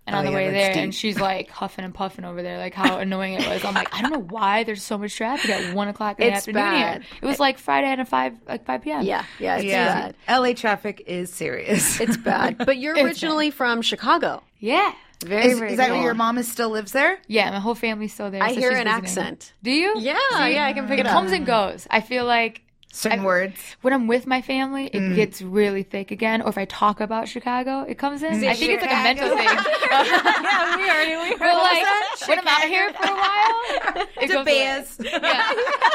And 0.05 0.17
on 0.17 0.23
Oh, 0.23 0.27
the 0.27 0.31
yeah, 0.33 0.37
way 0.37 0.51
that's 0.51 0.75
there, 0.75 0.83
and 0.83 0.93
she's 0.93 1.21
like 1.21 1.49
huffing 1.49 1.85
and 1.85 1.95
puffing 1.95 2.25
over 2.25 2.43
there, 2.43 2.59
like 2.59 2.75
how 2.75 2.99
annoying 2.99 3.35
it 3.35 3.47
was. 3.49 3.65
I'm 3.65 3.73
like, 3.75 3.95
I 3.95 4.03
don't 4.03 4.11
know 4.13 4.19
why 4.19 4.65
there's 4.65 4.83
so 4.83 4.99
much 4.99 5.15
traffic 5.15 5.49
at 5.51 5.75
one 5.77 5.87
o'clock 5.87 6.19
in 6.19 6.27
the 6.27 6.33
It's 6.33 6.39
afternoon 6.39 6.61
bad. 6.63 7.03
here. 7.03 7.11
It 7.23 7.27
was 7.27 7.39
like 7.39 7.57
Friday 7.59 7.87
at 7.87 8.09
five, 8.09 8.35
like 8.49 8.65
five 8.67 8.83
p.m. 8.83 9.03
Yeah, 9.05 9.25
yeah, 9.39 9.57
it's 9.57 9.65
Yeah. 9.65 10.11
bad. 10.29 10.41
LA 10.41 10.55
traffic 10.55 11.05
is 11.07 11.33
serious. 11.33 12.01
It's 12.01 12.17
bad. 12.17 12.59
But 12.59 12.79
you're 12.79 12.95
It's 12.97 13.05
originally 13.05 13.53
from 13.53 13.81
Chicago. 13.81 14.43
yeah, 14.59 14.93
Very, 15.25 15.47
is, 15.53 15.59
very 15.61 15.71
is 15.71 15.77
that 15.77 15.87
cool. 15.91 15.99
where 15.99 16.05
your 16.07 16.15
mom 16.15 16.37
is 16.37 16.51
still 16.51 16.71
lives 16.71 16.91
there? 16.91 17.19
yeah. 17.29 17.51
My 17.53 17.61
whole 17.61 17.77
family's 17.77 18.13
still 18.13 18.29
there. 18.33 18.43
I 18.43 18.55
so 18.55 18.61
hear 18.61 18.71
an 18.71 18.87
visiting. 18.87 18.93
accent. 19.05 19.53
Do 19.63 19.71
you? 19.71 19.95
Yeah, 20.01 20.17
yeah, 20.49 20.67
I 20.67 20.73
can 20.73 20.89
pick 20.89 20.99
It 20.99 21.03
it 21.03 21.07
up. 21.07 21.13
comes 21.13 21.31
and 21.31 21.47
goes. 21.47 21.87
I 21.89 22.01
feel 22.01 22.25
like 22.25 22.63
Certain 22.95 23.23
words. 23.25 23.59
when 23.81 23.95
I'm 23.95 24.07
with 24.07 24.27
my 24.27 24.43
family, 24.43 24.87
it 24.93 25.15
gets 25.17 25.41
really 25.41 25.83
thick 25.83 26.11
again. 26.11 26.43
Or 26.43 26.51
if 26.51 26.59
I 26.59 26.67
talk 26.67 27.01
about 27.01 27.27
Chicago, 27.27 27.81
it 27.89 27.97
comes 27.97 28.23
in. 28.23 28.45
I 28.45 28.55
think 28.55 28.73
it's 28.73 28.83
like 28.83 28.93
a 28.93 29.03
mental 29.03 29.29
thing. 29.31 29.47
yeah, 29.91 30.77
we 30.77 30.91
already 30.91 31.17
we 31.31 31.37
But 31.39 31.55
like 31.57 32.29
when 32.29 32.39
I'm 32.39 32.47
out 32.49 32.63
here 32.65 32.93
for 32.93 33.07
a 33.07 33.15
while, 33.15 34.07
it 34.21 34.29
goes 34.29 34.37
away. 34.43 34.85
Yeah. 35.01 35.53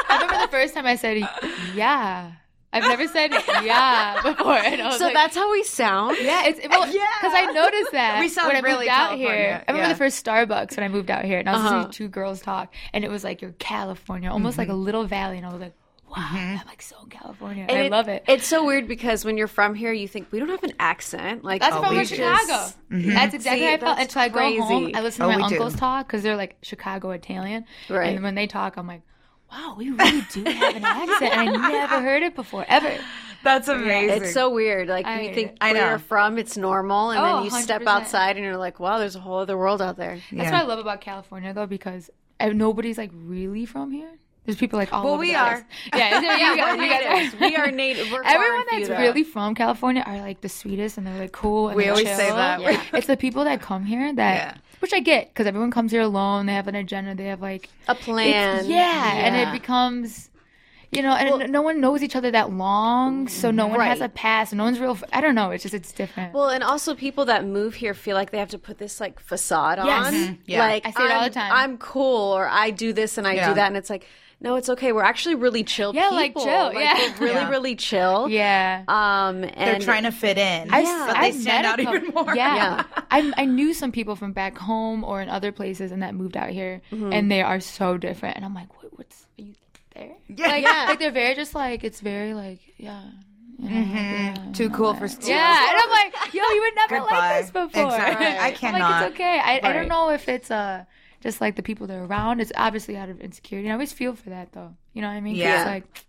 I 0.08 0.18
remember 0.22 0.44
the 0.44 0.50
first 0.50 0.74
time 0.74 0.86
I 0.86 0.96
said 0.96 1.18
yeah. 1.74 2.32
I've 2.70 2.82
never 2.82 3.06
said 3.08 3.30
yeah 3.64 4.20
before. 4.22 4.52
And 4.58 4.82
I 4.82 4.88
was 4.88 4.98
So 4.98 5.04
like, 5.06 5.14
that's 5.14 5.34
how 5.36 5.50
we 5.50 5.62
sound. 5.64 6.18
yeah, 6.20 6.46
it's 6.46 6.60
well 6.68 6.84
because 6.84 7.32
I 7.34 7.50
noticed 7.52 7.92
that 7.92 8.20
We 8.20 8.28
sound 8.28 8.48
when 8.48 8.56
I 8.56 8.60
really 8.60 8.80
moved 8.80 8.88
out 8.90 9.08
California, 9.10 9.28
here. 9.36 9.64
I 9.66 9.70
remember 9.72 9.86
yeah. 9.88 9.92
the 9.94 9.98
first 9.98 10.22
Starbucks 10.26 10.76
when 10.76 10.84
I 10.84 10.88
moved 10.88 11.10
out 11.10 11.24
here, 11.24 11.38
and 11.38 11.48
I 11.48 11.52
was 11.52 11.60
Uh-huh. 11.62 11.76
listening 11.76 11.92
to 11.92 11.96
two 11.98 12.08
girls 12.08 12.42
talk, 12.42 12.74
and 12.92 13.04
it 13.04 13.10
was 13.10 13.24
like 13.24 13.40
you're 13.40 13.52
California, 13.52 14.30
almost 14.30 14.58
like 14.58 14.68
a 14.68 14.74
little 14.74 15.04
valley, 15.06 15.38
and 15.38 15.46
I 15.46 15.50
was 15.52 15.60
like, 15.62 15.74
wow, 16.08 16.28
I'm 16.60 16.66
like 16.66 16.82
so 16.82 16.96
in 17.02 17.08
California. 17.10 17.66
And 17.68 17.78
I 17.78 17.88
love 17.88 18.08
it. 18.08 18.24
It's 18.28 18.46
so 18.46 18.64
weird 18.64 18.88
because 18.88 19.24
when 19.24 19.36
you're 19.36 19.46
from 19.48 19.74
here, 19.74 19.92
you 19.92 20.08
think 20.08 20.30
we 20.32 20.38
don't 20.38 20.48
have 20.48 20.62
an 20.64 20.72
accent. 20.80 21.44
Like 21.44 21.60
That's 21.60 21.76
oh, 21.76 21.82
from 21.82 21.96
we 21.96 22.04
Chicago. 22.04 22.36
just- 22.46 22.76
That's 22.90 23.34
exactly 23.34 23.60
See, 23.60 23.66
how 23.66 23.72
I 23.74 23.78
felt 23.78 23.96
that's 23.98 24.14
until 24.16 24.22
I 24.22 24.28
go 24.56 24.62
home. 24.62 24.90
I 24.94 25.00
listen 25.02 25.22
Oh, 25.22 25.30
to 25.30 25.38
my 25.38 25.44
we 25.44 25.48
do. 25.50 25.54
uncles 25.56 25.76
talk 25.76 26.06
because 26.06 26.22
they're 26.22 26.36
like 26.36 26.56
Chicago 26.62 27.10
Italian, 27.10 27.64
Right. 27.88 28.14
and 28.14 28.22
when 28.22 28.34
they 28.34 28.46
talk, 28.46 28.76
I'm 28.76 28.86
like, 28.86 29.02
wow, 29.50 29.74
we 29.78 29.90
really 29.90 30.22
do 30.32 30.44
have 30.44 30.76
an 30.76 30.84
accent, 30.84 31.32
and 31.32 31.56
I 31.56 31.72
never 31.72 32.00
heard 32.00 32.22
it 32.22 32.34
before 32.34 32.64
ever. 32.68 32.92
That's 33.44 33.68
amazing. 33.68 34.22
It's 34.24 34.34
so 34.34 34.50
weird. 34.50 34.88
Like 34.88 35.06
I 35.06 35.20
you 35.20 35.34
think 35.34 35.52
it. 35.52 35.58
I 35.60 35.72
where 35.72 35.82
know. 35.82 35.88
you're 35.90 35.98
from, 36.00 36.38
it's 36.38 36.56
normal, 36.56 37.10
and 37.10 37.20
Oh, 37.20 37.36
then 37.36 37.44
you 37.44 37.50
step 37.50 37.82
100%. 37.82 37.86
outside 37.86 38.36
and 38.36 38.44
you're 38.44 38.56
like, 38.56 38.80
wow, 38.80 38.98
there's 38.98 39.14
a 39.14 39.20
whole 39.20 39.38
other 39.38 39.56
world 39.56 39.80
out 39.80 39.96
there. 39.96 40.18
That's 40.32 40.50
what 40.50 40.60
I 40.60 40.64
love 40.64 40.80
about 40.80 41.00
California, 41.00 41.54
though, 41.54 41.66
because 41.66 42.10
uh, 42.40 42.48
nobody's 42.48 42.98
like 42.98 43.10
really 43.14 43.64
from 43.64 43.92
here. 43.92 44.10
There's 44.48 44.56
people 44.56 44.78
like 44.78 44.94
all 44.94 45.04
Well, 45.04 45.12
over 45.14 45.20
we 45.20 45.32
the 45.32 45.38
are. 45.38 45.50
place. 45.56 45.64
Yeah, 45.94 46.20
yeah, 46.22 46.52
you 46.52 46.56
guys, 46.56 46.80
you 46.80 46.88
guys 46.88 47.34
are. 47.42 47.46
we 47.48 47.56
are 47.56 47.70
native. 47.70 48.10
We're 48.10 48.22
Everyone 48.22 48.64
that's 48.70 48.88
really 48.88 49.22
from 49.22 49.54
California 49.54 50.02
are 50.06 50.16
like 50.20 50.40
the 50.40 50.48
sweetest 50.48 50.96
and 50.96 51.06
they're 51.06 51.18
like 51.18 51.32
cool. 51.32 51.68
And 51.68 51.76
We 51.76 51.86
always 51.90 52.06
say 52.08 52.30
that. 52.30 52.58
Yeah. 52.62 52.82
It's 52.94 53.06
the 53.06 53.18
people 53.18 53.44
that 53.44 53.60
come 53.60 53.84
here 53.84 54.10
that, 54.14 54.34
Yeah. 54.34 54.54
which 54.80 54.94
I 54.94 55.00
get 55.00 55.28
because 55.28 55.46
everyone 55.46 55.70
comes 55.70 55.92
here 55.92 56.00
alone. 56.00 56.46
They 56.46 56.54
have 56.54 56.66
an 56.66 56.76
agenda. 56.76 57.14
They 57.14 57.26
have 57.26 57.42
like 57.42 57.68
a 57.88 57.94
plan. 57.94 58.64
yeah, 58.64 59.16
and 59.16 59.36
it 59.36 59.52
becomes, 59.52 60.30
you 60.92 61.02
know, 61.02 61.12
and 61.12 61.52
no 61.52 61.60
one 61.60 61.78
knows 61.82 62.02
each 62.02 62.16
other 62.16 62.30
that 62.30 62.50
long, 62.50 63.28
so 63.28 63.50
no 63.50 63.66
one 63.66 63.80
has 63.80 64.00
a 64.00 64.08
past. 64.08 64.54
No 64.54 64.64
one's 64.64 64.80
real. 64.80 64.96
I 65.12 65.20
don't 65.20 65.34
know. 65.34 65.50
It's 65.50 65.62
just 65.62 65.74
it's 65.74 65.92
different. 65.92 66.32
Well, 66.32 66.48
and 66.48 66.64
also 66.64 66.94
people 66.94 67.26
that 67.26 67.44
move 67.44 67.74
here 67.74 67.92
feel 67.92 68.14
like 68.16 68.30
they 68.30 68.38
have 68.38 68.48
to 68.56 68.58
put 68.58 68.78
this 68.78 68.98
like 68.98 69.20
facade 69.20 69.76
Yes. 69.84 70.06
on. 70.06 70.14
Mhm. 70.14 70.38
Yeah. 70.46 70.60
Like 70.60 70.86
I 70.86 70.90
see 70.92 71.02
it 71.04 71.12
all 71.12 71.24
the 71.24 71.28
time. 71.34 71.52
I'm 71.52 71.76
cool, 71.76 72.32
or 72.32 72.48
I 72.48 72.70
do 72.70 72.94
this 72.94 73.18
and 73.18 73.26
I 73.26 73.34
Yeah. 73.34 73.48
do 73.50 73.54
that, 73.56 73.66
and 73.66 73.76
it's 73.76 73.90
like, 73.90 74.06
no, 74.40 74.54
it's 74.56 74.68
okay. 74.68 74.92
We're 74.92 75.02
actually 75.02 75.34
really 75.34 75.64
chill. 75.64 75.94
Yeah, 75.94 76.08
like, 76.10 76.30
people. 76.30 76.44
chill, 76.44 76.72
yeah. 76.74 76.94
we're 77.18 77.26
really, 77.26 77.34
Yeah. 77.34 77.48
really 77.50 77.74
chill. 77.76 78.28
yeah. 78.28 78.84
Um, 78.86 79.42
and 79.44 79.54
They're 79.56 79.78
trying 79.80 80.04
to 80.04 80.12
fit 80.12 80.38
in, 80.38 80.70
I've- 80.72 80.86
but 80.86 81.12
they 81.14 81.18
I've 81.28 81.34
stand 81.34 81.66
out 81.66 81.78
couple- 81.78 81.96
even 81.96 82.14
more. 82.14 82.34
Yeah, 82.36 82.54
Yeah. 82.56 82.84
I 83.10 83.32
I 83.36 83.44
knew 83.46 83.74
some 83.74 83.90
people 83.92 84.14
from 84.16 84.32
back 84.32 84.56
home 84.56 85.02
or 85.04 85.20
in 85.20 85.28
other 85.28 85.50
places 85.52 85.90
and 85.92 86.02
that 86.02 86.14
moved 86.14 86.36
out 86.36 86.50
here, 86.50 86.80
Mm-hmm. 86.92 87.12
and 87.12 87.30
they 87.30 87.42
are 87.42 87.60
so 87.60 87.96
different. 87.98 88.36
And 88.36 88.44
I'm 88.44 88.54
like, 88.54 88.70
what, 88.82 88.96
what's 88.96 89.26
are 89.38 89.42
you 89.42 89.54
there? 89.94 90.12
Yeah. 90.28 90.46
like, 90.48 90.62
Yeah. 90.64 90.84
like 90.88 90.98
they're 91.00 91.10
very 91.10 91.34
just 91.34 91.54
like 91.54 91.82
it's 91.84 92.00
very 92.00 92.32
like 92.34 92.60
yeah. 92.76 93.02
you 93.58 93.68
know, 93.70 93.76
yeah, 93.76 94.34
Too 94.52 94.70
cool 94.70 94.94
for 94.94 95.08
school. 95.08 95.28
Yeah, 95.30 95.68
and 95.70 95.80
I'm 95.82 95.90
like, 95.90 96.32
yo, 96.32 96.42
you 96.44 96.60
would 96.60 96.74
never 96.76 96.98
Goodbye. 97.00 97.18
like 97.18 97.40
this 97.42 97.50
before. 97.50 97.86
Exactly. 97.86 98.26
I 98.26 98.30
I'm 98.30 98.38
like, 98.40 98.54
cannot. 98.56 99.02
it's 99.02 99.14
okay. 99.14 99.40
I, 99.40 99.60
I 99.64 99.72
don't 99.72 99.88
know 99.88 100.10
if 100.10 100.28
it's 100.28 100.50
uh 100.52 100.84
just 101.20 101.40
like 101.40 101.56
the 101.56 101.62
people 101.62 101.86
that 101.88 101.96
are 101.96 102.04
around. 102.04 102.40
It's 102.40 102.52
obviously 102.56 102.96
out 102.96 103.08
of 103.08 103.20
insecurity. 103.20 103.66
And 103.68 103.72
I 103.72 103.74
always 103.74 103.92
feel 103.92 104.14
for 104.14 104.30
that 104.30 104.52
though. 104.52 104.74
You 104.92 105.02
know 105.02 105.08
what 105.08 105.14
I 105.14 105.20
mean? 105.20 105.36
Yeah. 105.36 105.64
Like 105.64 106.04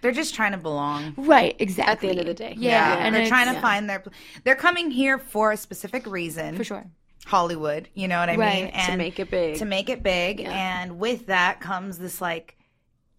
They're 0.00 0.12
just 0.12 0.34
trying 0.34 0.52
to 0.52 0.58
belong. 0.58 1.14
right, 1.16 1.54
exactly. 1.58 1.92
At 1.92 2.00
the 2.00 2.08
end 2.10 2.18
of 2.20 2.26
the 2.26 2.34
day. 2.34 2.54
Yeah, 2.58 2.94
and 2.94 3.06
and 3.06 3.14
they're 3.14 3.26
trying 3.28 3.46
to 3.48 3.54
yeah, 3.54 3.60
find 3.60 3.88
their. 3.90 4.02
They're 4.44 4.54
coming 4.56 4.90
here 4.90 5.18
for 5.18 5.52
a 5.52 5.56
specific 5.56 6.06
reason. 6.06 6.56
for 6.56 6.64
sure. 6.64 6.84
Hollywood. 7.24 7.88
You 7.94 8.08
know 8.08 8.18
what 8.18 8.28
I 8.30 8.36
Right. 8.36 8.62
mean? 8.64 8.72
To 8.72 8.76
And 8.78 8.98
make 8.98 9.20
it 9.20 9.30
big. 9.30 9.58
To 9.58 9.64
make 9.64 9.88
it 9.88 10.02
big, 10.02 10.40
and 10.40 10.98
with 10.98 11.26
that 11.26 11.60
comes 11.60 11.98
this 11.98 12.20
like, 12.20 12.56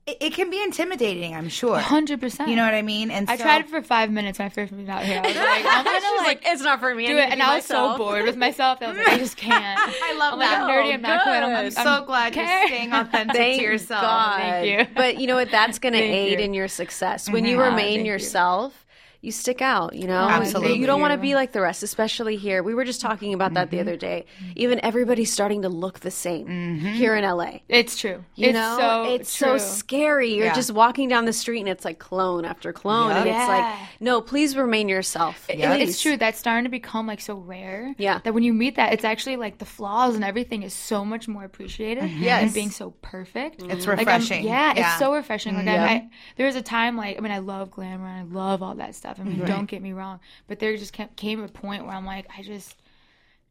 it, 0.06 0.18
it 0.20 0.34
can 0.34 0.50
be 0.50 0.62
intimidating. 0.62 1.36
I'm 1.36 1.50
sure. 1.50 1.78
hundred 1.80 2.20
percent. 2.20 2.50
You 2.50 2.56
know 2.56 2.66
what 2.66 2.74
I 2.74 2.82
mean? 2.82 3.10
And 3.10 3.30
I 3.30 3.38
so, 3.38 3.44
tried 3.44 3.62
it 3.62 3.70
for 3.70 3.82
five 3.82 4.12
minutes 4.12 4.40
when 4.40 4.46
I 4.48 4.50
first 4.50 4.72
moved 4.72 4.90
out 4.90 5.04
here. 5.04 5.22
I 5.24 5.28
was 5.28 5.36
like, 5.38 5.66
I'm 5.66 5.86
gonna 5.86 6.00
She's 6.00 6.18
like, 6.18 6.26
like, 6.26 6.42
it's 6.46 6.62
not 6.62 6.80
for 6.80 6.94
me. 6.94 7.08
do 7.08 7.18
it. 7.18 7.32
And 7.32 7.42
I 7.42 7.56
was 7.56 7.66
so 7.66 7.98
bored 7.98 8.26
with 8.26 8.36
myself. 8.36 8.82
I 8.82 8.88
was 8.90 8.98
like, 8.98 9.08
I 9.08 9.18
just 9.18 9.38
can't. 9.48 9.80
I 9.80 10.16
love 10.18 10.34
I'm 10.34 10.40
like, 10.40 10.50
that. 10.50 10.62
I'm 10.64 10.70
nerdy. 10.70 10.94
I'm 10.94 11.02
not 11.02 11.24
good. 11.24 11.34
I'm, 11.34 11.50
I'm, 11.56 11.66
I'm 11.66 11.72
so 11.72 12.04
glad 12.06 12.34
okay. 12.34 12.42
you're 12.60 12.68
staying 12.68 12.92
authentic 12.94 13.36
Thank 13.38 13.58
to 13.60 13.64
yourself. 13.64 14.02
God. 14.02 14.40
Thank 14.42 14.90
you. 14.90 14.96
But 14.96 15.20
you 15.20 15.28
know 15.28 15.36
what? 15.36 15.52
That's 15.52 15.80
going 15.80 15.94
to 15.94 16.00
aid 16.00 16.40
you. 16.40 16.46
in 16.46 16.54
your 16.54 16.68
success. 16.68 17.30
When 17.30 17.46
you 17.46 17.60
Ah, 17.62 17.66
remain 17.70 18.00
thank 18.00 18.08
yourself, 18.08 18.74
you 18.74 18.83
stick 19.32 19.62
out, 19.62 19.96
you 19.96 20.08
know? 20.08 20.28
Absolutely. 20.30 20.78
You 20.80 20.86
don't 20.86 21.02
want 21.02 21.14
to 21.14 21.18
be 21.18 21.36
like 21.36 21.52
the 21.52 21.62
rest, 21.62 21.84
especially 21.84 22.36
here. 22.36 22.62
We 22.64 22.74
were 22.74 22.86
just 22.86 23.02
talking 23.02 23.34
about 23.34 23.54
that 23.54 23.70
the 23.72 23.78
Mm-hmm. 23.78 23.88
other 23.88 23.98
day. 23.98 24.26
Even 24.56 24.80
everybody's 24.84 25.32
starting 25.32 25.62
to 25.64 25.70
look 25.70 26.00
the 26.02 26.12
same 26.12 26.48
mm-hmm. 26.48 26.88
here 26.88 27.16
in 27.16 27.24
LA. 27.24 27.60
It's 27.70 27.98
true. 27.98 28.24
You 28.36 28.50
it's 28.50 28.54
know, 28.54 28.78
so 28.80 29.04
it's 29.14 29.30
so 29.32 29.58
scary. 29.58 30.34
You're 30.36 30.46
Yeah. 30.46 30.54
just 30.56 30.72
walking 30.72 31.08
down 31.10 31.26
the 31.26 31.34
street 31.34 31.60
and 31.62 31.70
it's 31.70 31.86
like 31.86 32.00
clone 32.00 32.46
after 32.46 32.74
clone, 32.74 33.12
and 33.12 33.28
it's 33.30 33.48
like, 33.48 33.76
no, 34.00 34.22
please 34.22 34.56
remain 34.58 34.90
yourself. 34.90 35.50
It- 35.50 35.60
Yeah. 35.60 35.74
It's 35.76 36.02
true. 36.02 36.18
That's 36.18 36.38
starting 36.40 36.66
to 36.66 36.70
become 36.70 37.08
like 37.08 37.22
so 37.22 37.36
rare. 37.36 37.96
Yeah. 37.98 38.20
That 38.24 38.34
when 38.34 38.44
you 38.44 38.54
meet 38.54 38.76
that, 38.76 38.94
it's 38.94 39.04
actually 39.06 39.38
like 39.38 39.58
the 39.58 39.66
flaws 39.66 40.16
and 40.16 40.24
everything 40.24 40.64
is 40.64 40.74
so 40.74 41.04
much 41.06 41.28
more 41.28 41.44
appreciated 41.44 42.04
mm-hmm. 42.04 42.24
Yes. 42.24 42.44
than 42.44 42.54
being 42.54 42.72
so 42.72 42.92
perfect. 43.02 43.62
It's 43.62 43.88
refreshing. 43.88 43.98
Like, 43.98 44.08
I'm- 44.08 44.22
refreshing. 44.22 44.46
yeah, 44.46 44.74
Yeah. 44.76 44.90
it's 44.92 45.00
so 45.00 45.14
refreshing. 45.14 45.56
Like 45.56 45.66
Yeah. 45.66 45.84
I, 45.84 45.88
mm-hmm. 45.88 46.06
I, 46.08 46.10
there 46.38 46.46
was 46.46 46.56
a 46.56 46.62
time 46.62 46.98
like 46.98 47.18
I 47.18 47.22
mean 47.22 47.32
I 47.32 47.40
love 47.40 47.72
glamour 47.72 48.08
and 48.08 48.20
I 48.20 48.34
love 48.34 48.62
all 48.62 48.76
that 48.76 48.96
stuff. 48.96 49.13
I 49.20 49.24
mean 49.24 49.40
don't 49.46 49.66
get 49.66 49.82
me 49.82 49.94
wrong, 49.94 50.20
but 50.48 50.60
there 50.60 50.76
just 50.78 50.94
came, 50.94 51.10
came 51.16 51.44
a 51.44 51.48
point 51.48 51.86
where 51.86 51.96
I'm 51.96 52.06
like 52.06 52.28
I 52.38 52.42
just 52.44 52.76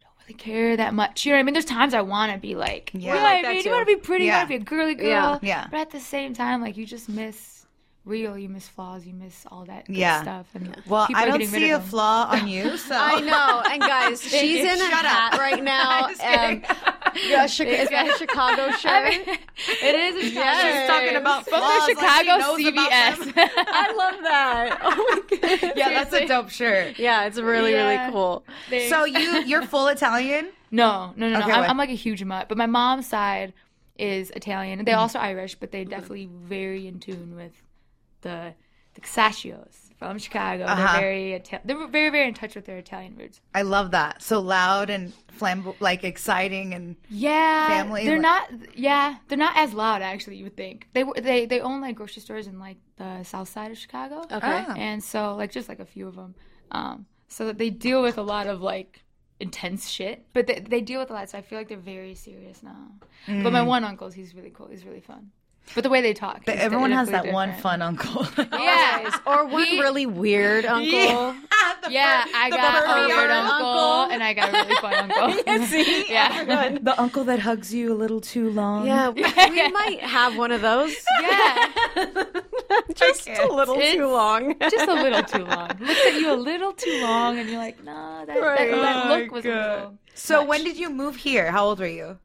don't 0.01 0.13
really 0.23 0.39
care 0.39 0.77
that 0.77 0.95
much. 0.95 1.25
You 1.25 1.33
know 1.33 1.37
what 1.37 1.41
I 1.41 1.43
mean? 1.45 1.55
There's 1.55 1.65
times 1.65 1.95
I 1.95 2.01
want 2.03 2.33
to 2.33 2.39
be 2.39 2.55
like, 2.55 2.91
Yeah. 2.95 3.01
you 3.01 3.07
know 3.07 3.13
I 3.13 3.15
what 3.17 3.23
like 3.23 3.45
I 3.45 3.53
mean? 3.55 3.65
You 3.65 3.71
want 3.71 3.89
to 3.89 3.97
be 3.97 4.01
pretty, 4.01 4.25
Yeah. 4.27 4.33
you 4.33 4.37
want 4.39 4.51
to 4.51 4.59
be 4.59 4.63
a 4.63 4.65
girly 4.65 4.95
girl. 4.95 5.07
Yeah. 5.09 5.39
Yeah. 5.43 5.67
But 5.71 5.81
at 5.81 5.91
the 5.91 6.01
same 6.01 6.35
time, 6.35 6.61
like 6.61 6.77
you 6.77 6.87
just 6.87 7.09
miss 7.09 7.67
real, 8.05 8.37
you 8.37 8.49
miss 8.49 8.67
flaws, 8.67 9.07
you 9.07 9.15
miss 9.15 9.47
all 9.51 9.65
that 9.67 9.87
good 9.87 9.95
Yeah. 9.97 10.23
stuff. 10.23 10.47
And 10.55 10.77
Well, 10.89 11.07
I 11.15 11.25
are 11.25 11.39
don't 11.39 11.47
see 11.47 11.71
a 11.71 11.79
them. 11.79 11.87
flaw 11.87 12.29
on 12.33 12.49
you, 12.49 12.77
so 12.77 12.97
I 12.99 13.21
know. 13.21 13.63
And 13.71 13.81
guys, 13.81 14.21
she's 14.29 14.61
in 14.65 14.67
a 14.75 14.77
Shut 14.77 15.05
hat 15.07 15.35
up. 15.35 15.39
right 15.41 15.63
now. 15.73 16.07
I'm 16.07 16.11
just 16.11 16.21
kidding. 16.21 16.65
Yeah, 17.29 17.47
Chica- 17.47 17.81
is 17.83 17.89
that 17.91 18.09
a 18.15 18.19
Chicago 18.19 18.71
shirt? 18.73 19.13
It 19.83 19.95
is 19.95 20.17
a 20.25 20.29
Chicago. 20.29 20.69
She's 20.79 20.87
talking 20.89 21.17
about 21.17 21.47
From 21.49 21.61
the 21.61 21.87
Chicago 21.89 22.39
knows 22.39 22.67
about 22.67 22.91
CVS. 22.91 23.33
I 23.37 23.93
love 23.97 24.23
that. 24.23 24.79
Oh 24.83 25.23
my 25.31 25.37
god. 25.61 25.73
Yeah, 25.77 25.89
that's 25.91 26.13
a 26.15 26.27
dope 26.27 26.51
shirt. 26.51 26.99
Yeah, 26.99 27.25
it's 27.25 27.39
really 27.39 27.73
Yeah. 27.73 27.97
really 28.05 28.13
cool. 28.13 28.45
So 28.89 29.05
you 29.05 29.43
you're 29.45 29.63
full 29.63 29.89
Italian? 29.89 30.49
no, 30.71 31.13
no, 31.17 31.29
no, 31.29 31.39
no. 31.39 31.45
Okay, 31.45 31.53
I'm. 31.53 31.71
I'm 31.71 31.77
like 31.79 31.91
a 31.91 31.95
huge 31.95 32.23
mutt, 32.25 32.49
but 32.49 32.57
my 32.59 32.67
mom's 32.67 33.07
side 33.07 33.53
is 33.99 34.31
Italian. 34.31 34.79
Mm-hmm. 34.79 34.85
They're 34.87 34.97
also 34.97 35.19
Irish, 35.19 35.55
but 35.57 35.71
they're 35.71 35.85
definitely 35.85 36.29
very 36.33 36.87
in 36.87 36.99
tune 36.99 37.37
with 37.37 37.53
the 38.23 38.55
the 38.95 39.01
Casacios 39.01 39.82
from 40.09 40.19
Chicago. 40.19 40.65
Uh-huh. 40.65 40.93
They're 40.93 41.01
very 41.01 41.35
Ita- 41.35 41.61
they're 41.65 41.87
very 41.89 42.11
very 42.11 42.29
in 42.29 42.35
touch 42.35 42.55
with 42.55 42.65
their 42.67 42.79
Italian 42.79 43.17
roots. 43.17 43.41
I 43.55 43.63
love 43.63 43.91
that. 43.93 44.23
So 44.23 44.41
loud 44.41 44.91
and 44.91 45.13
flamboyant, 45.33 45.81
like 45.81 46.05
exciting 46.05 46.75
and 46.75 46.97
Yeah, 47.09 47.69
Family, 47.69 48.05
They're 48.05 48.21
like- 48.21 48.51
not. 48.53 48.77
Yeah, 48.77 49.17
they're 49.29 49.39
not 49.39 49.57
as 49.57 49.73
loud. 49.75 50.03
Actually, 50.03 50.37
you 50.37 50.45
would 50.45 50.57
think 50.57 50.89
they 50.93 51.05
they 51.21 51.47
they 51.47 51.61
own 51.61 51.81
like 51.81 51.97
grocery 51.97 52.23
stores 52.23 52.47
in 52.47 52.59
like 52.59 52.77
the 52.97 53.23
south 53.25 53.49
side 53.49 53.71
of 53.71 53.79
Chicago. 53.79 54.21
Okay. 54.31 54.65
Oh. 54.69 54.75
and 54.77 55.03
so 55.03 55.35
like 55.37 55.51
just 55.53 55.69
like 55.69 55.81
a 55.81 55.87
few 55.87 56.07
of 56.09 56.15
them 56.17 56.35
um 56.71 57.07
so 57.29 57.47
that 57.47 57.59
they 57.59 57.71
deal 57.71 58.01
with 58.03 58.17
a 58.19 58.23
lot 58.23 58.47
of 58.47 58.61
like 58.63 59.03
intense 59.41 59.89
shit 59.89 60.25
but 60.33 60.47
they, 60.47 60.61
they 60.61 60.81
deal 60.81 61.01
with 61.01 61.11
a 61.11 61.13
lot 61.13 61.29
so 61.29 61.37
i 61.37 61.43
feel 61.43 61.59
like 61.59 61.69
they're 61.69 61.77
very 61.79 62.15
serious 62.15 62.63
now 62.63 62.93
but 63.27 63.35
Mm. 63.35 63.53
my 63.53 63.63
one 63.63 63.83
uncle's 63.85 64.15
he's 64.15 64.35
really 64.35 64.51
cool 64.51 64.69
he's 64.69 64.85
really 64.85 65.01
fun 65.01 65.31
but 65.75 65.85
the 65.85 65.91
way 65.91 66.01
they 66.03 66.13
talk 66.13 66.47
is 66.49 66.55
everyone 66.59 66.91
has 66.93 67.09
that 67.09 67.25
definitely 67.25 67.33
one 67.35 67.53
fun 67.55 67.81
uncle. 67.83 68.27
yeah 68.53 69.17
Or 69.27 69.47
one 69.47 69.65
He- 69.65 69.81
really 69.81 70.07
weird 70.07 70.65
uncle. 70.67 70.91
the 71.83 71.91
Yeah, 71.91 72.25
fur- 72.25 72.31
I 72.35 72.51
got 72.51 72.85
a 72.85 72.87
pervy 72.87 73.07
weird 73.09 73.31
uncle. 73.31 73.67
uncle, 73.69 74.13
and 74.15 74.23
I 74.23 74.35
got 74.35 74.49
a 74.51 74.53
really 74.53 74.75
fun 74.77 74.95
uncle. 75.11 75.67
See, 75.67 76.05
yeah, 76.13 76.79
the 76.81 77.01
uncle 77.01 77.25
that 77.25 77.39
hugs 77.41 77.73
you 77.73 77.93
a 77.93 77.97
little 77.97 78.21
too 78.21 78.51
long. 78.51 78.87
Yeah, 78.87 79.09
we, 79.09 79.23
we 79.23 79.69
might 79.71 80.01
have 80.01 80.37
one 80.37 80.53
of 80.53 80.61
those. 80.61 80.95
yeah, 81.21 81.69
Just 82.95 83.29
a 83.29 83.47
little 83.53 83.75
It's- 83.77 83.95
too 83.95 84.07
long. 84.07 84.55
just 84.61 84.89
a 84.89 84.95
little 84.95 85.23
too 85.23 85.45
long. 85.45 85.71
Looks 85.81 86.07
at 86.07 86.15
you 86.21 86.33
a 86.33 86.37
little 86.37 86.73
too 86.73 87.01
long, 87.03 87.39
and 87.39 87.49
you're 87.49 87.59
like, 87.59 87.83
nah, 87.83 88.25
that, 88.25 88.35
that, 88.39 88.71
that 88.71 89.07
Oh 89.07 89.09
look 89.19 89.31
was 89.33 89.45
a 89.45 89.49
little. 89.49 89.99
So 90.15 90.45
when 90.45 90.63
did 90.65 90.77
you 90.77 90.91
move 90.91 91.17
here? 91.17 91.51
How 91.51 91.65
old 91.65 91.81
were 91.81 91.87
you? 91.87 92.19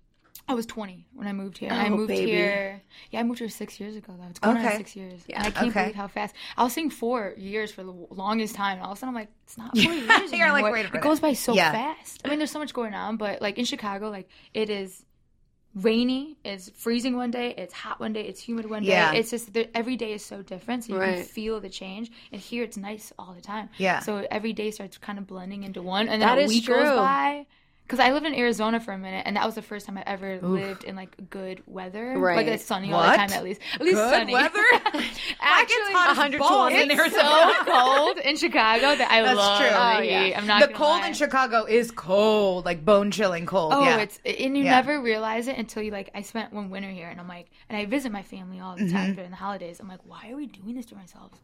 I 0.50 0.54
was 0.54 0.66
20 0.66 1.06
when 1.14 1.28
I 1.28 1.34
moved 1.34 1.58
here. 1.58 1.70
and 1.70 1.78
I 1.82 1.88
Oh, 1.88 1.98
moved 1.98 2.08
baby. 2.08 2.32
here. 2.32 2.82
Yeah, 3.12 3.20
I 3.20 3.24
moved 3.24 3.40
here 3.40 3.50
six 3.50 3.80
years 3.80 3.96
ago. 3.98 4.14
Though 4.18 4.28
it's 4.30 4.40
going 4.40 4.58
Okay. 4.58 4.68
on 4.72 4.78
six 4.78 4.96
years. 4.96 5.22
Yeah, 5.28 5.40
and 5.40 5.48
I 5.48 5.52
can't 5.52 5.68
okay. 5.72 5.82
believe 5.82 5.96
how 5.96 6.08
fast. 6.08 6.34
I 6.56 6.64
was 6.64 6.72
saying 6.74 6.92
four 6.92 7.34
years 7.38 7.72
for 7.72 7.84
the 7.84 7.92
longest 8.12 8.56
time. 8.56 8.78
And 8.78 8.86
all 8.86 8.94
of 8.94 8.98
a 8.98 9.00
sudden, 9.00 9.10
I'm 9.10 9.16
like, 9.22 9.30
it's 9.44 9.58
not 9.58 9.78
four 9.78 9.94
years 9.94 10.32
You're 10.32 10.52
like, 10.52 10.64
anymore. 10.64 10.72
wait 10.72 10.86
a 10.94 10.96
It 10.98 11.02
goes 11.02 11.20
by 11.20 11.34
so 11.34 11.54
Yeah. 11.54 11.72
fast. 11.74 12.22
I 12.24 12.30
mean, 12.30 12.38
there's 12.40 12.52
so 12.52 12.60
much 12.60 12.74
going 12.74 12.94
on, 12.94 13.18
but 13.18 13.42
like 13.42 13.58
in 13.58 13.66
Chicago, 13.66 14.10
like 14.10 14.30
it 14.54 14.70
is 14.70 15.04
rainy, 15.76 16.38
it's 16.44 16.70
freezing 16.72 17.16
one 17.18 17.30
day, 17.30 17.54
it's 17.56 17.74
hot 17.74 18.00
one 18.00 18.14
day, 18.14 18.22
it's 18.22 18.40
humid 18.42 18.70
one 18.70 18.84
day. 18.84 18.90
Yeah. 18.90 19.12
It's 19.14 19.30
just 19.30 19.56
every 19.76 19.96
day 19.96 20.14
is 20.14 20.26
so 20.26 20.42
different, 20.42 20.86
so 20.86 20.94
you 20.94 21.00
can 21.00 21.24
feel 21.24 21.60
the 21.60 21.70
change. 21.70 22.10
And 22.32 22.42
here, 22.42 22.64
it's 22.64 22.78
nice 22.78 23.14
all 23.20 23.34
the 23.34 23.42
time. 23.42 23.70
Yeah. 23.78 24.00
So 24.00 24.26
every 24.32 24.54
day 24.54 24.72
starts 24.72 24.98
kind 24.98 25.20
of 25.20 25.28
blending 25.28 25.64
into 25.64 25.82
one, 25.82 26.08
and 26.08 26.22
then 26.22 26.28
That 26.30 26.38
a 26.40 26.42
is 26.44 26.50
week 26.50 26.66
true. 26.66 26.76
goes 26.76 26.96
by. 26.98 27.46
Because 27.88 28.00
I 28.02 28.12
lived 28.12 28.26
in 28.26 28.34
Arizona 28.36 28.82
for 28.82 28.92
a 28.92 28.98
minute, 28.98 29.24
and 29.26 29.38
that 29.38 29.46
was 29.46 29.56
the 29.56 29.62
first 29.62 29.86
time 29.86 29.98
I 29.98 30.04
ever 30.06 30.42
lived 30.42 30.84
in 30.84 30.98
like 30.98 31.30
good 31.30 31.64
weather, 31.68 32.20
Right. 32.20 32.36
like 32.36 32.48
it's 32.48 32.66
sunny 32.66 32.92
all 32.92 33.02
the 33.02 33.16
time 33.16 33.32
at 33.32 33.46
least. 33.46 33.62
At 33.76 33.80
least 33.82 33.96
Good 33.96 34.10
sunny 34.14 34.34
weather? 34.34 34.62
Actually, 35.40 35.94
as 35.96 36.18
100 36.18 36.40
balls 36.40 36.74
in 36.74 36.92
it's 36.92 37.00
Arizona. 37.00 37.24
so 37.24 37.64
cold 37.64 38.18
in 38.18 38.36
Chicago 38.36 38.94
that 38.96 39.08
I 39.10 39.22
That's 39.22 39.38
love 39.38 39.60
true. 39.62 39.70
the 39.70 39.76
Oh, 39.78 40.00
yeah. 40.02 40.38
I'm 40.38 40.46
not 40.48 40.68
the 40.68 40.74
cold 40.74 41.00
lie. 41.02 41.08
in 41.08 41.14
Chicago 41.14 41.64
is 41.64 41.92
cold, 41.92 42.66
like 42.66 42.84
bone 42.84 43.10
chilling 43.10 43.46
cold. 43.46 43.72
Oh, 43.74 43.84
yeah. 43.84 44.00
it's 44.00 44.20
and 44.26 44.58
you 44.58 44.66
Yeah. 44.66 44.72
never 44.72 45.02
realize 45.02 45.48
it 45.48 45.58
until 45.58 45.82
you 45.82 45.92
like. 45.92 46.10
I 46.14 46.24
spent 46.24 46.52
one 46.52 46.70
winter 46.70 46.90
here, 46.90 47.08
and 47.08 47.22
I'm 47.22 47.28
like, 47.30 47.48
and 47.70 47.78
I 47.78 47.86
visit 47.86 48.12
my 48.12 48.22
family 48.24 48.60
all 48.60 48.76
the 48.76 48.84
Mm-hmm. 48.84 48.96
time 48.98 49.16
during 49.16 49.30
the 49.30 49.38
holidays. 49.38 49.80
I'm 49.80 49.88
like, 49.88 50.02
why 50.06 50.30
are 50.32 50.36
we 50.36 50.48
doing 50.48 50.76
this 50.76 50.88
to 50.88 50.96
ourselves? 50.96 51.38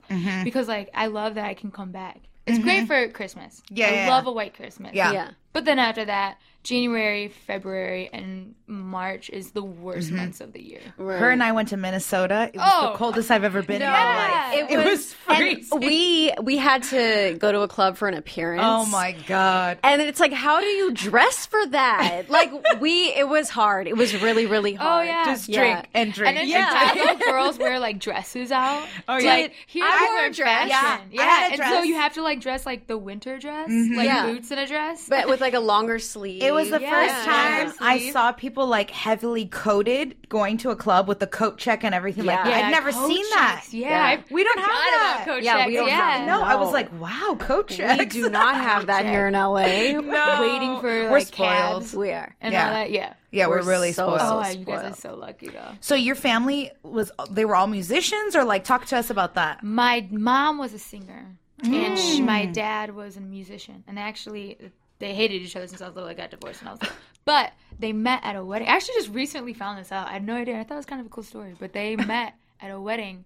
Because 0.44 0.68
like 0.68 0.90
I 0.94 1.08
love 1.08 1.36
that 1.36 1.46
I 1.46 1.54
can 1.54 1.72
come 1.72 1.92
back. 1.92 2.20
It's 2.46 2.60
great 2.60 2.88
for 2.88 3.08
Christmas. 3.10 3.62
Mm-hmm. 3.66 3.76
Yeah, 3.76 3.88
I 3.88 3.92
yeah, 3.94 4.10
love 4.10 4.28
a 4.28 4.32
white 4.32 4.54
Christmas. 4.54 4.94
Yeah. 4.94 5.12
Yeah. 5.12 5.32
But 5.54 5.66
then 5.66 5.80
after 5.80 6.06
that, 6.06 6.38
January, 6.64 7.28
February, 7.28 8.10
and 8.14 8.56
March 8.68 9.30
is 9.30 9.52
the 9.52 9.64
worst 9.64 10.08
Mm-hmm. 10.08 10.18
months 10.18 10.42
of 10.42 10.54
the 10.54 10.62
year. 10.64 10.80
Her 10.98 11.30
and 11.30 11.44
I 11.44 11.52
went 11.52 11.70
to 11.70 11.78
Minnesota. 11.78 12.50
It 12.54 12.58
was 12.58 12.70
Oh. 12.74 12.92
the 12.92 12.98
coldest 12.98 13.30
I've 13.30 13.44
ever 13.44 13.62
been 13.62 13.82
in 13.82 13.88
my 13.90 14.16
life. 14.16 14.54
It 14.70 14.72
It 14.72 14.78
was- 14.78 14.86
was 14.88 15.14
freezing. 15.14 15.80
we 15.80 16.32
we 16.42 16.58
had 16.58 16.84
to 16.84 17.36
go 17.40 17.52
to 17.52 17.62
a 17.62 17.68
club 17.68 17.98
for 17.98 18.08
an 18.08 18.14
appearance. 18.14 18.64
oh 18.66 18.86
my 18.86 19.12
god. 19.28 19.78
And 19.84 20.02
it's 20.02 20.20
like, 20.20 20.32
how 20.34 20.60
do 20.62 20.66
you 20.66 20.92
dress 20.94 21.46
for 21.46 21.66
that? 21.68 22.26
like 22.30 22.52
we, 22.80 23.14
it 23.14 23.28
was 23.28 23.50
hard. 23.50 23.88
It 23.88 23.98
was 23.98 24.16
really, 24.22 24.46
really 24.46 24.74
hard. 24.74 25.06
Oh, 25.08 25.10
yeah. 25.10 25.26
Just 25.26 25.50
Yeah. 25.50 25.60
drink 25.60 25.90
and 25.94 26.14
drink. 26.14 26.30
And 26.30 26.38
then 26.38 26.48
Yeah. 26.48 26.94
Chicago 26.94 27.26
girls 27.32 27.58
wear 27.60 27.80
like 27.80 28.00
dresses 28.00 28.52
out. 28.52 28.88
Oh, 29.08 29.18
yeah. 29.18 29.34
Like, 29.34 29.54
here's 29.68 29.86
I 29.88 29.98
the 30.00 30.06
wore 30.06 30.20
a 30.20 30.22
word 30.28 30.34
dress. 30.34 30.70
fashion. 30.72 31.10
Yeah. 31.12 31.22
I 31.22 31.26
Yeah. 31.26 31.36
had 31.36 31.60
a 31.60 31.64
and 31.64 31.74
so 31.74 31.84
you 31.84 31.96
have 31.96 32.14
to 32.14 32.22
like 32.24 32.40
dress 32.40 32.66
like 32.66 32.88
the 32.88 32.98
winter 32.98 33.38
dress, 33.38 33.70
like 33.70 34.06
Yeah. 34.06 34.26
boots 34.28 34.50
and 34.52 34.60
a 34.60 34.66
dress. 34.68 35.08
But 35.10 35.28
with 35.28 35.42
like 35.42 35.54
a 35.54 35.60
longer 35.60 36.00
sleeve. 36.14 36.42
It 36.44 36.53
was 36.54 36.70
the 36.70 36.80
Yeah. 36.82 36.90
first 36.90 37.26
time 37.26 37.68
Yeah. 37.68 37.74
I 37.82 38.12
saw 38.12 38.32
people 38.32 38.68
like 38.68 38.90
heavily 38.92 39.46
coated 39.46 40.16
going 40.30 40.58
to 40.60 40.70
a 40.72 40.76
club 40.76 41.08
with 41.08 41.20
the 41.20 41.28
coat 41.28 41.58
check 41.58 41.84
and 41.84 41.94
everything 41.94 42.26
like 42.26 42.38
Yeah. 42.40 42.44
that. 42.46 42.60
Yeah, 42.60 42.68
I'd 42.68 42.72
never 42.72 42.92
coat 42.92 43.08
seen 43.08 43.26
that. 43.32 43.56
checks. 43.62 43.74
Yeah, 43.74 43.90
Yeah. 44.14 44.22
We 44.32 44.44
don't 44.44 44.60
have 44.60 44.68
that. 44.68 45.14
About 45.24 45.26
coat 45.36 45.44
Yeah, 45.44 45.54
checks. 45.58 45.68
we 45.68 45.76
don't 45.76 45.88
yeah. 45.88 46.12
have- 46.18 46.28
No, 46.28 46.42
I 46.42 46.56
was 46.56 46.72
like, 46.74 46.90
wow, 47.00 47.36
coat 47.40 47.68
checks. 47.68 48.00
we 48.00 48.06
do 48.06 48.30
not 48.30 48.56
have 48.56 48.88
that 48.88 49.06
here 49.06 49.28
in 49.28 49.36
LA. 49.36 49.94
No. 50.02 50.42
waiting 50.42 50.80
for 50.80 51.12
We're 51.12 51.20
spoiled. 51.22 51.50
cabs 51.82 51.94
We 51.96 52.12
are. 52.12 52.36
and 52.42 52.54
Yeah. 52.54 52.68
all 52.68 52.74
that. 52.74 52.92
Yeah. 52.92 53.14
Yeah, 53.32 53.48
we're, 53.48 53.62
We're 53.62 53.70
really 53.70 53.92
so- 53.94 54.16
spoiled. 54.16 54.20
Oh, 54.22 54.44
so 54.44 54.60
you 54.60 54.66
guys 54.66 54.92
are 54.92 54.96
so 54.96 55.16
lucky 55.16 55.50
though. 55.50 55.72
So 55.82 55.96
your 55.96 56.16
family 56.16 56.72
was 56.84 57.12
they 57.32 57.46
were 57.46 57.56
all 57.56 57.68
musicians 57.68 58.36
or 58.36 58.44
like 58.44 58.64
talk 58.64 58.86
to 58.88 58.98
us 58.98 59.10
about 59.10 59.34
that. 59.36 59.64
My 59.64 60.08
mom 60.12 60.58
was 60.60 60.74
a 60.74 60.80
singer, 60.80 61.36
and 61.64 61.98
she, 61.98 62.22
Mm. 62.22 62.26
my 62.26 62.46
dad 62.46 62.94
was 62.94 63.18
a 63.18 63.22
musician. 63.22 63.84
And 63.88 63.98
actually, 63.98 64.58
they 65.00 65.14
hated 65.14 65.42
each 65.42 65.56
other 65.56 65.68
since 65.68 65.82
I 65.82 65.88
was 65.88 65.96
little. 65.96 66.10
I 66.10 66.14
got 66.14 66.32
divorced, 66.32 66.62
and 66.62 66.70
I 66.70 66.72
was 66.74 66.82
like, 66.82 66.92
but 67.26 67.54
they 67.80 67.94
met 67.94 68.22
at 68.24 68.36
a 68.36 68.44
wedding. 68.44 68.68
I 68.68 68.72
actually 68.76 68.96
just 68.96 69.10
recently 69.10 69.54
found 69.54 69.80
this 69.80 69.92
out. 69.92 70.08
I 70.08 70.14
had 70.14 70.26
no 70.26 70.36
idea. 70.36 70.60
I 70.60 70.64
thought 70.64 70.76
it 70.76 70.78
was 70.78 70.86
kind 70.86 71.02
of 71.02 71.08
a 71.08 71.10
cool 71.10 71.24
story, 71.24 71.56
but 71.60 71.74
they 71.74 71.96
met 71.98 72.36
at 72.62 72.72
a 72.72 72.80
wedding 72.80 73.26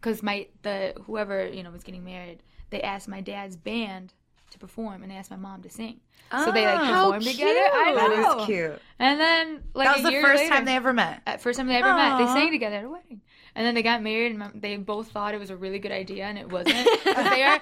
because 0.00 0.22
my 0.22 0.46
the 0.62 0.94
whoever 1.06 1.46
you 1.46 1.62
know 1.62 1.70
was 1.70 1.82
getting 1.84 2.04
married. 2.04 2.42
They 2.70 2.80
asked 2.82 3.06
my 3.08 3.20
dad's 3.20 3.56
band 3.56 4.14
to 4.50 4.58
perform, 4.58 5.02
and 5.02 5.10
they 5.10 5.16
asked 5.16 5.30
my 5.30 5.36
mom 5.36 5.62
to 5.62 5.70
sing. 5.70 6.00
So 6.30 6.50
they 6.50 6.64
like 6.64 6.80
oh, 6.80 6.84
how 6.84 7.04
performed 7.12 7.26
together. 7.26 7.50
I 7.50 7.84
cute. 7.84 7.96
know. 7.96 8.08
That 8.32 8.40
is 8.40 8.46
cute. 8.46 8.82
And 8.98 9.20
then 9.20 9.62
like 9.74 9.86
That 9.88 10.02
was 10.02 10.12
the 10.12 10.20
first 10.22 10.42
later- 10.44 10.54
time 10.54 10.64
they 10.64 10.76
ever 10.76 10.92
met. 10.94 11.20
at 11.26 11.42
first 11.42 11.58
time 11.58 11.66
they 11.68 11.76
ever 11.76 11.94
met. 11.94 12.16
They 12.18 12.26
sang 12.26 12.50
together 12.50 12.76
at 12.76 12.84
a 12.84 12.88
wedding, 12.88 13.20
and 13.54 13.66
then 13.66 13.74
they 13.74 13.82
got 13.82 14.02
married, 14.02 14.34
and 14.34 14.62
they 14.62 14.76
both 14.76 15.08
thought 15.10 15.34
it 15.34 15.38
was 15.38 15.50
a 15.50 15.56
really 15.56 15.78
good 15.78 15.92
idea, 15.92 16.24
and 16.24 16.38
it 16.38 16.50
wasn't. 16.50 16.88
they 17.04 17.42
are 17.42 17.60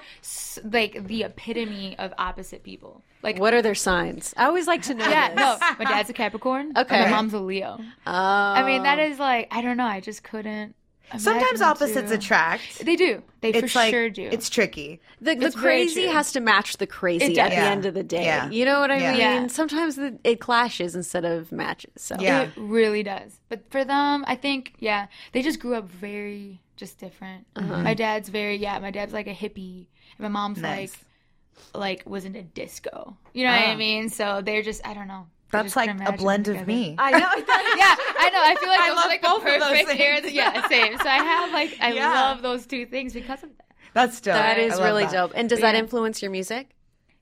like 0.63 1.05
the 1.07 1.23
epitome 1.23 1.97
of 1.99 2.13
opposite 2.17 2.63
people. 2.63 3.03
Like, 3.23 3.39
What 3.39 3.53
are 3.53 3.61
their 3.61 3.75
signs? 3.75 4.33
I 4.37 4.45
always 4.45 4.67
like 4.67 4.81
to 4.83 4.93
know. 4.93 5.07
yeah, 5.07 5.29
this. 5.29 5.37
no, 5.37 5.57
my 5.77 5.85
dad's 5.85 6.09
a 6.09 6.13
Capricorn. 6.13 6.73
Okay. 6.77 6.95
and 6.95 7.11
my 7.11 7.17
mom's 7.17 7.33
a 7.33 7.39
Leo. 7.39 7.77
Oh. 7.79 8.11
I 8.11 8.63
mean, 8.65 8.83
that 8.83 8.99
oh. 8.99 9.03
is 9.03 9.19
like 9.19 9.47
I 9.51 9.61
don't 9.61 9.77
know. 9.77 9.85
I 9.85 9.99
just 9.99 10.23
couldn't. 10.23 10.75
Sometimes 11.17 11.61
opposites 11.61 12.09
two. 12.09 12.15
attract. 12.15 12.85
They 12.85 12.95
do. 12.95 13.21
They 13.41 13.49
It's 13.49 13.73
for 13.73 13.79
like 13.79 13.91
sure 13.91 14.09
do. 14.09 14.29
it's 14.31 14.49
tricky. 14.49 14.99
the, 15.19 15.35
the 15.35 15.47
It's 15.47 15.55
very 15.55 15.83
crazy 15.85 16.07
has 16.07 16.31
to 16.33 16.39
match 16.39 16.77
the 16.77 16.87
crazy 16.87 17.39
at 17.39 17.49
does. 17.49 17.57
the 17.57 17.63
end 17.63 17.85
of 17.85 17.93
the 17.93 18.03
day. 18.03 18.23
Yeah. 18.25 18.49
You 18.49 18.65
know 18.65 18.79
what 18.79 18.91
I 18.91 18.97
Yeah. 18.97 19.11
mean? 19.11 19.19
Yeah. 19.21 19.47
Sometimes 19.47 19.95
the, 19.95 20.17
it 20.23 20.39
clashes 20.39 20.95
instead 20.95 21.25
of 21.25 21.51
matches. 21.51 21.91
So 21.97 22.15
Yeah. 22.19 22.43
It 22.43 22.51
really 22.55 23.03
does. 23.03 23.39
But 23.49 23.69
for 23.71 23.83
them, 23.83 24.23
I 24.27 24.35
think, 24.35 24.73
yeah, 24.79 25.07
they 25.31 25.41
just 25.41 25.59
grew 25.59 25.75
up 25.75 25.89
very 25.89 26.61
just 26.77 26.97
different. 26.99 27.45
Uh-huh. 27.55 27.77
My 27.81 27.93
dad's 27.93 28.29
very, 28.29 28.55
yeah, 28.57 28.79
my 28.79 28.91
dad's 28.91 29.13
like 29.13 29.27
a 29.27 29.33
hippie. 29.35 29.87
And 30.17 30.19
my 30.19 30.27
mom's 30.29 30.59
Nice. 30.59 30.97
like, 31.73 31.99
like 31.99 32.09
was 32.09 32.25
in 32.25 32.35
a 32.35 32.43
disco. 32.43 33.17
You 33.33 33.45
know 33.45 33.51
what 33.51 33.61
I 33.61 33.73
Ah. 33.73 33.77
mean? 33.77 34.09
So 34.09 34.41
they're 34.43 34.63
just, 34.63 34.85
I 34.85 34.93
don't 34.93 35.07
know. 35.07 35.27
I 35.53 35.63
That's 35.63 35.75
like 35.75 35.89
a 35.89 36.11
blend 36.13 36.45
them 36.45 36.57
of 36.57 36.67
me. 36.67 36.95
I 36.97 37.11
know. 37.11 37.17
Yeah, 37.17 37.95
I 38.19 38.29
know. 38.31 38.41
I 38.41 38.55
feel 38.59 38.69
like 38.69 38.79
I 38.79 38.87
those 38.89 38.95
love 38.95 39.05
are 39.05 39.09
like 39.09 39.21
both 39.21 39.43
the 39.43 39.53
of 39.55 39.59
those 39.59 39.69
perfect 39.69 39.87
things. 39.89 39.99
pairs. 39.99 40.31
Yeah, 40.31 40.67
same. 40.69 40.97
So 40.97 41.05
I 41.07 41.17
have 41.17 41.51
like, 41.51 41.77
I 41.81 41.93
Yeah. 41.93 42.09
love 42.11 42.41
those 42.41 42.65
two 42.65 42.85
things 42.85 43.13
because 43.13 43.43
of 43.43 43.49
that. 43.57 43.65
That's 43.93 44.21
dope. 44.21 44.35
that 44.35 44.57
I 44.57 44.61
is 44.61 44.73
love 44.75 44.83
really 44.85 45.03
that. 45.03 45.11
dope. 45.11 45.31
And 45.35 45.49
does 45.49 45.59
But 45.59 45.63
that 45.67 45.73
yeah. 45.75 45.81
influence 45.81 46.21
your 46.21 46.31
music? 46.31 46.75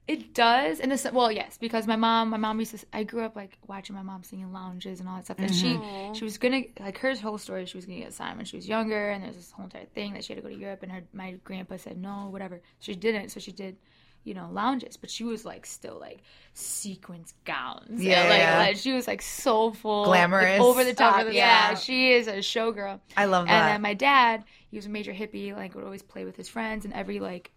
It 0.08 0.34
does, 0.34 0.80
in 0.80 0.90
the 0.90 1.12
well, 1.14 1.32
yes, 1.32 1.60
because 1.60 1.86
my 1.86 1.96
mom, 1.96 2.32
my 2.32 2.38
mom 2.38 2.58
used 2.60 2.76
to. 2.76 2.84
I 2.92 3.04
grew 3.04 3.24
up 3.24 3.36
like 3.36 3.60
watching 3.68 3.96
my 3.96 4.02
mom 4.02 4.24
sing 4.24 4.40
in 4.40 4.52
lounges 4.52 5.00
and 5.00 5.08
all 5.08 5.18
that 5.18 5.26
stuff. 5.26 5.38
And 5.38 5.54
she, 5.54 5.68
mm-hmm. 5.76 6.14
she 6.14 6.24
was 6.24 6.40
gonna 6.40 6.64
like 6.80 6.98
her 6.98 7.14
whole 7.16 7.38
story. 7.38 7.68
She 7.68 7.78
was 7.78 7.86
gonna 7.86 8.00
get 8.00 8.14
signed 8.14 8.38
when 8.38 8.46
she 8.48 8.56
was 8.56 8.68
younger, 8.68 9.12
and 9.12 9.24
there's 9.24 9.36
this 9.36 9.52
whole 9.52 9.66
entire 9.66 9.86
thing 9.86 10.14
that 10.14 10.24
she 10.24 10.34
had 10.34 10.42
to 10.42 10.50
go 10.50 10.52
to 10.52 10.60
Europe. 10.60 10.82
And 10.82 10.92
her, 10.92 11.04
my 11.14 11.34
grandpa 11.44 11.78
said 11.78 12.00
no, 12.00 12.28
whatever. 12.32 12.60
She 12.80 12.96
didn't, 12.96 13.30
so 13.30 13.40
she 13.40 13.52
did, 13.52 13.78
you 14.24 14.34
know, 14.34 14.50
lounges. 14.52 14.98
But 14.98 15.10
she 15.10 15.24
was 15.24 15.46
like 15.46 15.66
still 15.66 15.98
like 16.00 16.20
sequins 16.54 17.34
gowns. 17.46 18.02
Yeah, 18.02 18.22
and, 18.22 18.30
like, 18.30 18.40
yeah. 18.40 18.58
like, 18.58 18.78
she 18.78 18.94
was 18.94 19.08
like 19.08 19.22
soulful, 19.22 20.06
Glamorous. 20.06 20.60
like, 20.60 20.62
over 20.62 20.84
the 20.84 20.94
top. 20.94 21.20
Over 21.20 21.30
the 21.30 21.36
yeah, 21.36 21.76
she 21.76 22.14
is 22.14 22.28
a 22.28 22.38
showgirl. 22.38 23.00
I 23.16 23.26
love 23.26 23.48
that 23.48 23.52
And 23.52 23.74
then 23.74 23.82
my 23.82 23.94
dad, 23.94 24.44
he 24.70 24.78
was 24.78 24.86
a 24.86 24.90
major 24.90 25.14
hippie, 25.14 25.56
like 25.56 25.76
would 25.76 25.84
always 25.84 26.04
play 26.04 26.26
with 26.26 26.36
his 26.36 26.48
friends, 26.48 26.86
and 26.86 26.94
every 26.94 27.20
like 27.20 27.52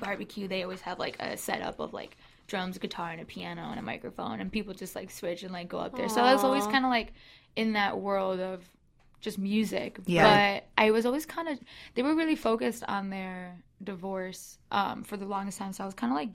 barbecue, 0.00 0.48
they 0.48 0.62
always 0.62 0.80
have 0.80 0.98
like 0.98 1.16
a 1.20 1.36
setup 1.36 1.80
of 1.80 1.92
like 1.92 2.16
drums, 2.46 2.78
guitar, 2.78 3.10
and 3.10 3.20
a 3.20 3.24
piano 3.24 3.68
and 3.70 3.78
a 3.78 3.82
microphone, 3.82 4.40
and 4.40 4.52
people 4.52 4.74
just 4.74 4.94
like 4.94 5.10
switch 5.10 5.42
and 5.42 5.52
like 5.52 5.68
go 5.68 5.78
up 5.78 5.96
there. 5.96 6.08
So 6.08 6.20
I 6.20 6.32
was 6.32 6.44
always 6.44 6.66
kind 6.66 6.84
of 6.84 6.90
like 6.90 7.12
in 7.54 7.72
that 7.72 7.98
world 7.98 8.40
of 8.40 8.62
just 9.20 9.38
music. 9.38 9.98
Yeah. 10.06 10.56
But 10.56 10.68
I 10.78 10.90
was 10.90 11.06
always 11.06 11.26
kind 11.26 11.48
of 11.48 11.58
they 11.94 12.02
were 12.02 12.14
really 12.14 12.36
focused 12.36 12.84
on 12.86 13.10
their 13.10 13.56
divorce 13.82 14.58
um, 14.70 15.02
for 15.04 15.16
the 15.16 15.26
longest 15.26 15.58
time. 15.58 15.72
So 15.72 15.82
I 15.84 15.86
was 15.86 15.94
kind 15.94 16.12
of 16.12 16.16
like 16.16 16.30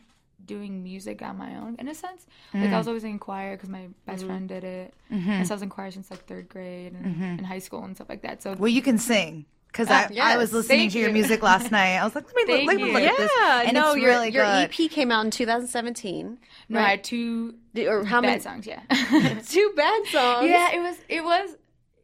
doing 0.46 0.84
music 0.84 1.22
on 1.22 1.38
my 1.38 1.56
own 1.56 1.76
in 1.80 1.88
a 1.88 1.96
sense. 1.96 2.26
Like 2.54 2.70
I 2.72 2.78
was 2.78 2.86
mm. 2.86 2.90
always 2.90 3.04
in 3.04 3.20
choir 3.20 3.56
because 3.56 3.70
my 3.70 3.88
best 4.06 4.26
friend 4.26 4.48
did 4.50 4.64
it, 4.64 4.94
mm-hmm. 5.12 5.30
and 5.30 5.48
so 5.48 5.54
I 5.54 5.56
was 5.56 5.62
in 5.62 5.70
choir 5.70 5.92
since 5.92 6.10
like 6.10 6.26
third 6.26 6.50
grade 6.50 6.94
and 6.94 7.06
mm-hmm. 7.06 7.24
in 7.40 7.44
high 7.44 7.60
school 7.60 7.84
and 7.84 7.96
stuff 7.96 8.10
like 8.10 8.24
that. 8.24 8.42
So 8.42 8.56
Well, 8.58 8.70
you 8.70 8.82
can 8.82 8.98
sing 8.98 9.46
because 9.72 9.90
uh, 9.90 9.94
I, 9.94 10.04
I 10.04 10.10
yes. 10.12 10.38
was 10.38 10.54
listening 10.54 10.80
Thank 10.80 10.92
to 10.94 11.00
your 11.00 11.08
you. 11.10 11.14
music 11.14 11.42
last 11.42 11.72
night. 11.78 11.98
I 11.98 12.04
was 12.04 12.14
like, 12.14 12.26
let 12.26 12.36
me, 12.36 12.54
Thank 12.54 12.68
let 12.68 12.78
me 12.78 12.88
you. 12.88 12.94
look 12.94 13.04
at 13.04 13.18
this. 13.18 13.32
Yeah, 13.40 13.62
and 13.62 13.74
no, 13.74 13.92
it's 13.92 14.02
your, 14.02 14.10
really 14.10 14.32
your 14.32 14.44
good. 14.44 14.70
EP 14.82 14.92
came 14.92 15.12
out 15.12 15.24
in 15.26 15.32
2017. 15.32 16.38
no, 16.70 16.80
I 16.80 16.90
had 16.90 17.04
two 17.04 17.56
Or 17.88 18.04
how 18.04 18.20
many? 18.22 18.40
songs. 18.42 18.68
Yeah. 18.68 18.82
Two 19.48 19.74
bad 19.76 20.06
songs. 20.12 20.50
Yeah, 20.50 20.76
it 20.76 20.80
was. 20.80 20.98
It 21.08 21.24
was. 21.24 21.56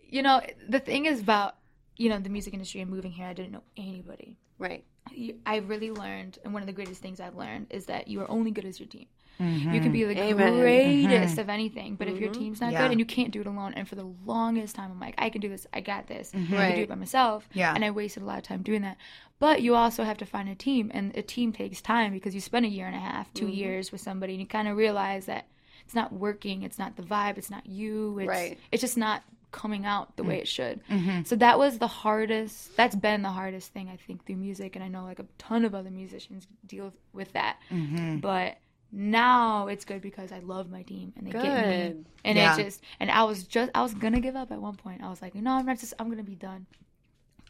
You 0.10 0.22
know, 0.22 0.41
the 0.67 0.80
thing 0.80 1.06
is 1.06 1.20
about 1.20 1.56
you 1.96 2.10
know 2.10 2.20
the 2.20 2.30
music 2.30 2.54
industry 2.54 2.82
and 2.82 2.89
moving 2.89 3.12
here. 3.12 3.26
I 3.28 3.34
didn't 3.34 3.52
know 3.52 3.63
anybody. 3.76 4.38
Right. 4.60 4.84
you, 5.13 5.36
I 5.46 5.58
really 5.58 5.91
learned, 5.91 6.39
and 6.43 6.54
one 6.54 6.63
of 6.63 6.67
the 6.67 6.74
greatest 6.74 7.02
things 7.02 7.20
I've 7.20 7.36
learned 7.36 7.67
is 7.70 7.86
that 7.86 8.08
you 8.08 8.22
are 8.22 8.32
only 8.32 8.52
good 8.52 8.65
as 8.65 8.80
your 8.80 8.88
team. 8.88 9.08
Mm-hmm. 9.39 9.74
You 9.74 9.82
can 9.82 9.91
be 9.91 10.04
the 10.04 10.15
greatest 10.15 11.34
mm-hmm. 11.34 11.39
of 11.39 11.50
anything, 11.50 11.96
but 11.96 12.08
if 12.08 12.20
your 12.20 12.32
mm-hmm. 12.32 12.41
team's 12.41 12.62
not 12.62 12.72
Yeah. 12.72 12.82
good 12.82 12.91
and 12.91 13.00
you 13.00 13.06
can't 13.06 13.30
do 13.32 13.41
it 13.41 13.48
alone, 13.48 13.74
and 13.76 13.88
for 13.88 13.93
the 13.93 14.12
longest 14.26 14.76
time, 14.76 14.89
I'm 14.91 15.00
like, 15.00 15.13
I 15.20 15.30
can 15.30 15.41
do 15.41 15.50
this, 15.50 15.67
I 15.72 15.82
got 15.82 16.08
this, 16.08 16.32
I 16.34 16.38
can 16.38 16.76
do 16.76 16.82
it 16.82 16.89
by 16.89 16.96
myself. 16.96 17.48
Yeah. 17.54 17.74
And 17.74 17.86
I 17.86 17.91
wasted 17.91 18.24
a 18.24 18.26
lot 18.26 18.39
of 18.39 18.43
time 18.43 18.63
doing 18.63 18.82
that. 18.82 18.98
But 19.39 19.62
you 19.62 19.76
also 19.76 20.04
have 20.04 20.17
to 20.17 20.26
find 20.26 20.50
a 20.50 20.56
team, 20.56 20.89
and 20.93 21.15
a 21.15 21.22
team 21.22 21.54
takes 21.54 21.82
time 21.82 22.13
because 22.13 22.34
you 22.34 22.41
spend 22.41 22.65
a 22.65 22.70
year 22.70 22.88
and 22.88 22.96
a 22.96 23.00
half, 23.00 23.32
2 23.36 23.48
years 23.48 23.91
with 23.91 24.02
somebody, 24.02 24.34
and 24.34 24.41
you 24.41 24.48
kind 24.48 24.67
of 24.67 24.76
realize 24.76 25.28
that 25.28 25.46
it's 25.86 25.93
not 25.93 26.12
working, 26.12 26.63
it's 26.63 26.80
not 26.80 26.96
the 26.96 27.04
vibe, 27.04 27.38
it's 27.38 27.52
not 27.52 27.67
you, 27.67 28.17
it's, 28.17 28.28
Right. 28.28 28.58
it's 28.72 28.82
just 28.82 28.98
not 28.98 29.24
coming 29.52 29.86
out 29.86 30.16
the 30.18 30.24
mm. 30.24 30.28
way 30.28 30.40
it 30.40 30.48
should. 30.48 30.82
Mm-hmm. 30.90 31.24
So 31.24 31.36
that 31.38 31.58
was 31.58 31.78
the 31.80 31.88
hardest. 31.88 32.76
That's 32.76 32.96
been 32.96 33.22
the 33.22 33.30
hardest 33.30 33.74
thing 33.74 33.90
I 33.90 33.96
think 33.96 34.26
through 34.26 34.38
music, 34.38 34.76
and 34.76 34.84
I 34.84 34.88
know 34.88 35.04
like 35.04 35.20
a 35.20 35.26
ton 35.38 35.66
of 35.66 35.74
other 35.74 35.90
musicians 35.90 36.48
deal 36.66 36.94
with 37.14 37.34
that. 37.34 37.58
Mm-hmm. 37.72 38.18
But 38.18 38.58
now 38.92 39.68
it's 39.68 39.86
good 39.86 40.02
because 40.02 40.32
I 40.32 40.40
love 40.40 40.70
my 40.70 40.82
team 40.84 41.14
and 41.18 41.28
they 41.28 41.32
get 41.32 41.44
me, 41.44 42.04
and 42.24 42.38
Yeah. 42.38 42.56
it 42.58 42.64
just 42.64 42.82
and 43.00 43.12
I 43.12 43.24
was 43.24 43.44
just 43.44 43.72
I 43.76 43.82
was 43.82 43.94
gonna 43.94 44.20
give 44.20 44.36
up 44.36 44.52
at 44.52 44.62
one 44.62 44.76
point. 44.76 45.04
I 45.04 45.10
was 45.10 45.22
like, 45.22 45.36
no, 45.36 45.52
I'm 45.52 45.66
not 45.66 45.80
just 45.80 45.94
I'm 46.00 46.10
gonna 46.10 46.24
be 46.24 46.36
done. 46.36 46.66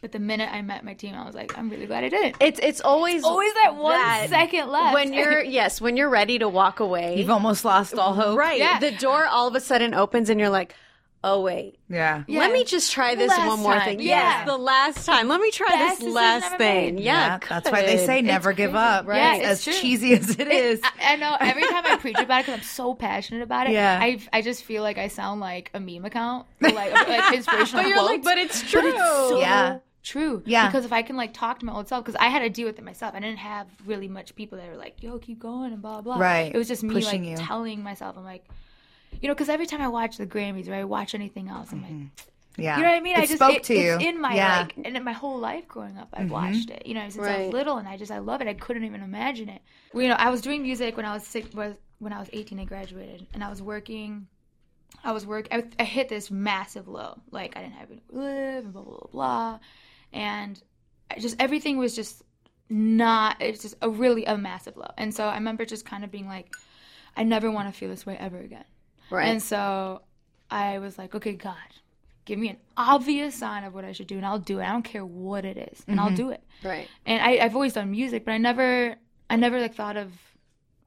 But 0.00 0.12
the 0.12 0.20
minute 0.20 0.48
I 0.52 0.62
met 0.62 0.84
my 0.84 0.94
team, 0.94 1.16
I 1.16 1.26
was 1.26 1.34
like, 1.34 1.58
I'm 1.58 1.68
really 1.68 1.86
glad 1.86 2.04
I 2.04 2.08
did 2.08 2.26
it. 2.26 2.36
It's 2.40 2.60
it's 2.60 2.80
always 2.80 3.24
Always 3.24 3.52
that 3.54 3.74
one 3.74 4.28
second 4.28 4.68
left 4.68 4.94
when 4.94 5.12
you're 5.12 5.42
yes 5.58 5.80
when 5.80 5.96
you're 5.96 6.08
ready 6.08 6.38
to 6.38 6.48
walk 6.48 6.78
away. 6.80 7.18
You've 7.18 7.30
almost 7.30 7.64
lost 7.64 7.94
all 7.94 8.14
hope. 8.14 8.38
right, 8.38 8.58
Yeah. 8.58 8.78
the 8.78 8.92
door 8.92 9.26
all 9.26 9.48
of 9.48 9.54
a 9.54 9.60
sudden 9.60 9.94
opens 9.94 10.30
and 10.30 10.38
you're 10.38 10.50
like, 10.50 10.74
oh 11.24 11.42
wait, 11.42 11.78
Yeah. 11.88 12.22
Yeah. 12.28 12.38
let 12.40 12.52
me 12.52 12.64
just 12.64 12.92
try 12.92 13.14
this 13.14 13.28
Last 13.28 13.46
one 13.48 13.60
more 13.60 13.74
time. 13.74 13.84
thing. 13.84 14.00
Yeah. 14.00 14.06
Yes, 14.38 14.46
the 14.46 14.56
last 14.56 15.04
time. 15.06 15.28
Let 15.28 15.40
me 15.40 15.50
try 15.50 15.68
Best 15.68 16.00
this 16.00 16.14
last 16.14 16.56
thing. 16.58 16.94
made. 16.96 17.04
Yeah, 17.04 17.38
that's 17.48 17.70
why 17.70 17.82
they 17.82 17.98
say 18.06 18.22
never 18.22 18.52
give 18.52 18.70
crazy. 18.70 18.84
up. 18.84 19.06
Yeah, 19.06 19.40
As 19.42 19.64
true. 19.64 19.72
cheesy 19.72 20.12
as 20.14 20.30
it 20.38 20.48
is. 20.48 20.80
I, 20.84 21.14
I 21.14 21.16
know 21.16 21.36
every 21.40 21.62
time 21.66 21.84
I 21.86 21.96
preach 22.00 22.18
about 22.18 22.40
it 22.40 22.46
because 22.46 22.60
I'm 22.60 22.64
so 22.64 22.94
passionate 22.94 23.42
about 23.42 23.66
it. 23.68 23.72
Yeah. 23.72 23.98
I 24.00 24.20
I 24.32 24.42
just 24.42 24.64
feel 24.64 24.82
like 24.82 24.98
I 24.98 25.08
sound 25.08 25.40
like 25.40 25.70
a 25.74 25.80
meme 25.80 26.04
account, 26.04 26.46
like 26.60 26.74
like 26.74 27.34
inspirational 27.34 27.82
But 27.82 27.88
you're 27.88 27.98
quotes. 27.98 28.10
like, 28.12 28.22
but 28.22 28.38
it's 28.38 28.62
true. 28.70 28.80
But 28.82 28.88
it's 28.94 28.98
so 29.28 29.40
Yeah. 29.40 29.78
true. 30.04 30.42
Yeah. 30.46 30.68
Because 30.68 30.84
if 30.84 30.92
I 30.92 31.02
can 31.02 31.16
like 31.16 31.34
talk 31.34 31.58
to 31.58 31.66
my 31.66 31.72
old 31.74 31.88
self, 31.88 32.04
because 32.04 32.16
I 32.20 32.28
had 32.28 32.40
to 32.40 32.48
deal 32.48 32.66
with 32.66 32.78
it 32.78 32.84
myself. 32.84 33.14
I 33.14 33.20
didn't 33.20 33.38
have 33.38 33.66
really 33.84 34.08
much 34.08 34.34
people 34.36 34.56
that 34.58 34.68
were 34.70 34.76
like, 34.76 35.02
"Yo, 35.02 35.18
keep 35.18 35.40
going" 35.40 35.72
and 35.72 35.82
blah 35.82 36.00
blah. 36.00 36.16
Right. 36.18 36.54
It 36.54 36.56
was 36.56 36.68
just 36.68 36.82
me 36.84 36.94
Pushing 36.94 37.24
like 37.24 37.30
you. 37.40 37.44
telling 37.44 37.82
myself, 37.82 38.16
I'm 38.16 38.24
like, 38.24 38.44
you 39.20 39.28
know, 39.28 39.34
because 39.34 39.48
every 39.48 39.66
time 39.66 39.80
I 39.80 39.88
watch 39.88 40.16
the 40.16 40.26
Grammys 40.26 40.68
or 40.68 40.74
I 40.74 40.84
watch 40.84 41.14
anything 41.14 41.48
else, 41.48 41.72
I'm 41.72 41.82
like. 41.82 42.24
yeah. 42.56 42.76
You 42.76 42.82
know 42.82 42.90
what 42.90 42.96
I 42.96 43.00
mean? 43.00 43.16
It 43.16 43.20
I 43.20 43.26
just 43.26 43.36
spoke 43.36 43.56
it- 43.56 43.64
to 43.64 43.74
you. 43.74 43.94
It's 43.94 44.04
in 44.04 44.20
my 44.20 44.34
yeah. 44.34 44.60
like, 44.60 44.76
and 44.76 44.96
in 44.96 45.04
my 45.04 45.12
whole 45.12 45.38
life 45.38 45.66
growing 45.68 45.98
up, 45.98 46.08
I've 46.12 46.26
mm-hmm. 46.26 46.32
watched 46.32 46.70
it. 46.70 46.86
You 46.86 46.94
know, 46.94 47.08
since 47.08 47.26
I 47.26 47.44
was 47.44 47.52
little, 47.52 47.78
and 47.78 47.88
I 47.88 47.96
just 47.96 48.10
I 48.10 48.18
love 48.18 48.40
it. 48.40 48.48
I 48.48 48.54
couldn't 48.54 48.84
even 48.84 49.02
imagine 49.02 49.48
it. 49.48 49.62
Well, 49.92 50.02
you 50.02 50.08
know, 50.08 50.16
I 50.16 50.30
was 50.30 50.40
doing 50.40 50.62
music 50.62 50.96
when 50.96 51.06
I 51.06 51.14
was 51.14 51.26
six. 51.26 51.52
Was 51.54 51.74
when 51.98 52.12
I 52.12 52.18
was 52.18 52.28
18, 52.32 52.60
I 52.60 52.64
graduated, 52.64 53.26
and 53.34 53.42
I 53.42 53.50
was 53.50 53.60
working. 53.62 54.26
I 55.04 55.12
was 55.12 55.26
work. 55.26 55.48
I, 55.50 55.64
I 55.78 55.84
hit 55.84 56.08
this 56.08 56.30
massive 56.30 56.88
low. 56.88 57.20
Like 57.30 57.56
I 57.56 57.62
didn't 57.62 57.74
have 57.74 57.90
anywhere 57.90 58.08
to 58.10 58.18
live, 58.18 58.64
and 58.64 58.72
blah 58.72 58.82
blah 58.82 58.98
blah, 58.98 59.08
blah. 59.12 59.58
and 60.12 60.62
I 61.10 61.18
just 61.18 61.36
everything 61.40 61.78
was 61.78 61.94
just 61.94 62.22
not. 62.68 63.36
It's 63.40 63.62
just 63.62 63.76
a 63.82 63.88
really 63.88 64.24
a 64.24 64.36
massive 64.36 64.76
low. 64.76 64.90
And 64.96 65.14
so 65.14 65.24
I 65.24 65.34
remember 65.34 65.64
just 65.64 65.84
kind 65.84 66.04
of 66.04 66.10
being 66.10 66.26
like, 66.26 66.52
I 67.16 67.22
never 67.22 67.50
want 67.50 67.72
to 67.72 67.78
feel 67.78 67.88
this 67.88 68.06
way 68.06 68.16
ever 68.18 68.38
again. 68.38 68.64
Right. 69.10 69.28
And 69.28 69.42
so 69.42 70.02
I 70.50 70.78
was 70.78 70.98
like, 70.98 71.14
okay, 71.14 71.32
God, 71.32 71.56
give 72.24 72.38
me 72.38 72.50
an 72.50 72.56
obvious 72.76 73.34
sign 73.34 73.64
of 73.64 73.74
what 73.74 73.84
I 73.84 73.92
should 73.92 74.06
do, 74.06 74.16
and 74.16 74.26
I'll 74.26 74.38
do 74.38 74.60
it. 74.60 74.64
I 74.64 74.72
don't 74.72 74.82
care 74.82 75.04
what 75.04 75.44
it 75.44 75.56
is, 75.56 75.82
and 75.86 75.98
I'll 75.98 76.08
mm-hmm. 76.08 76.16
do 76.16 76.30
it. 76.30 76.42
right. 76.62 76.88
And 77.06 77.22
I, 77.22 77.44
I've 77.44 77.54
always 77.54 77.72
done 77.72 77.90
music, 77.90 78.24
but 78.24 78.32
I 78.32 78.38
never, 78.38 78.96
I 79.30 79.36
never 79.36 79.60
like 79.60 79.74
thought 79.74 79.96
of, 79.96 80.12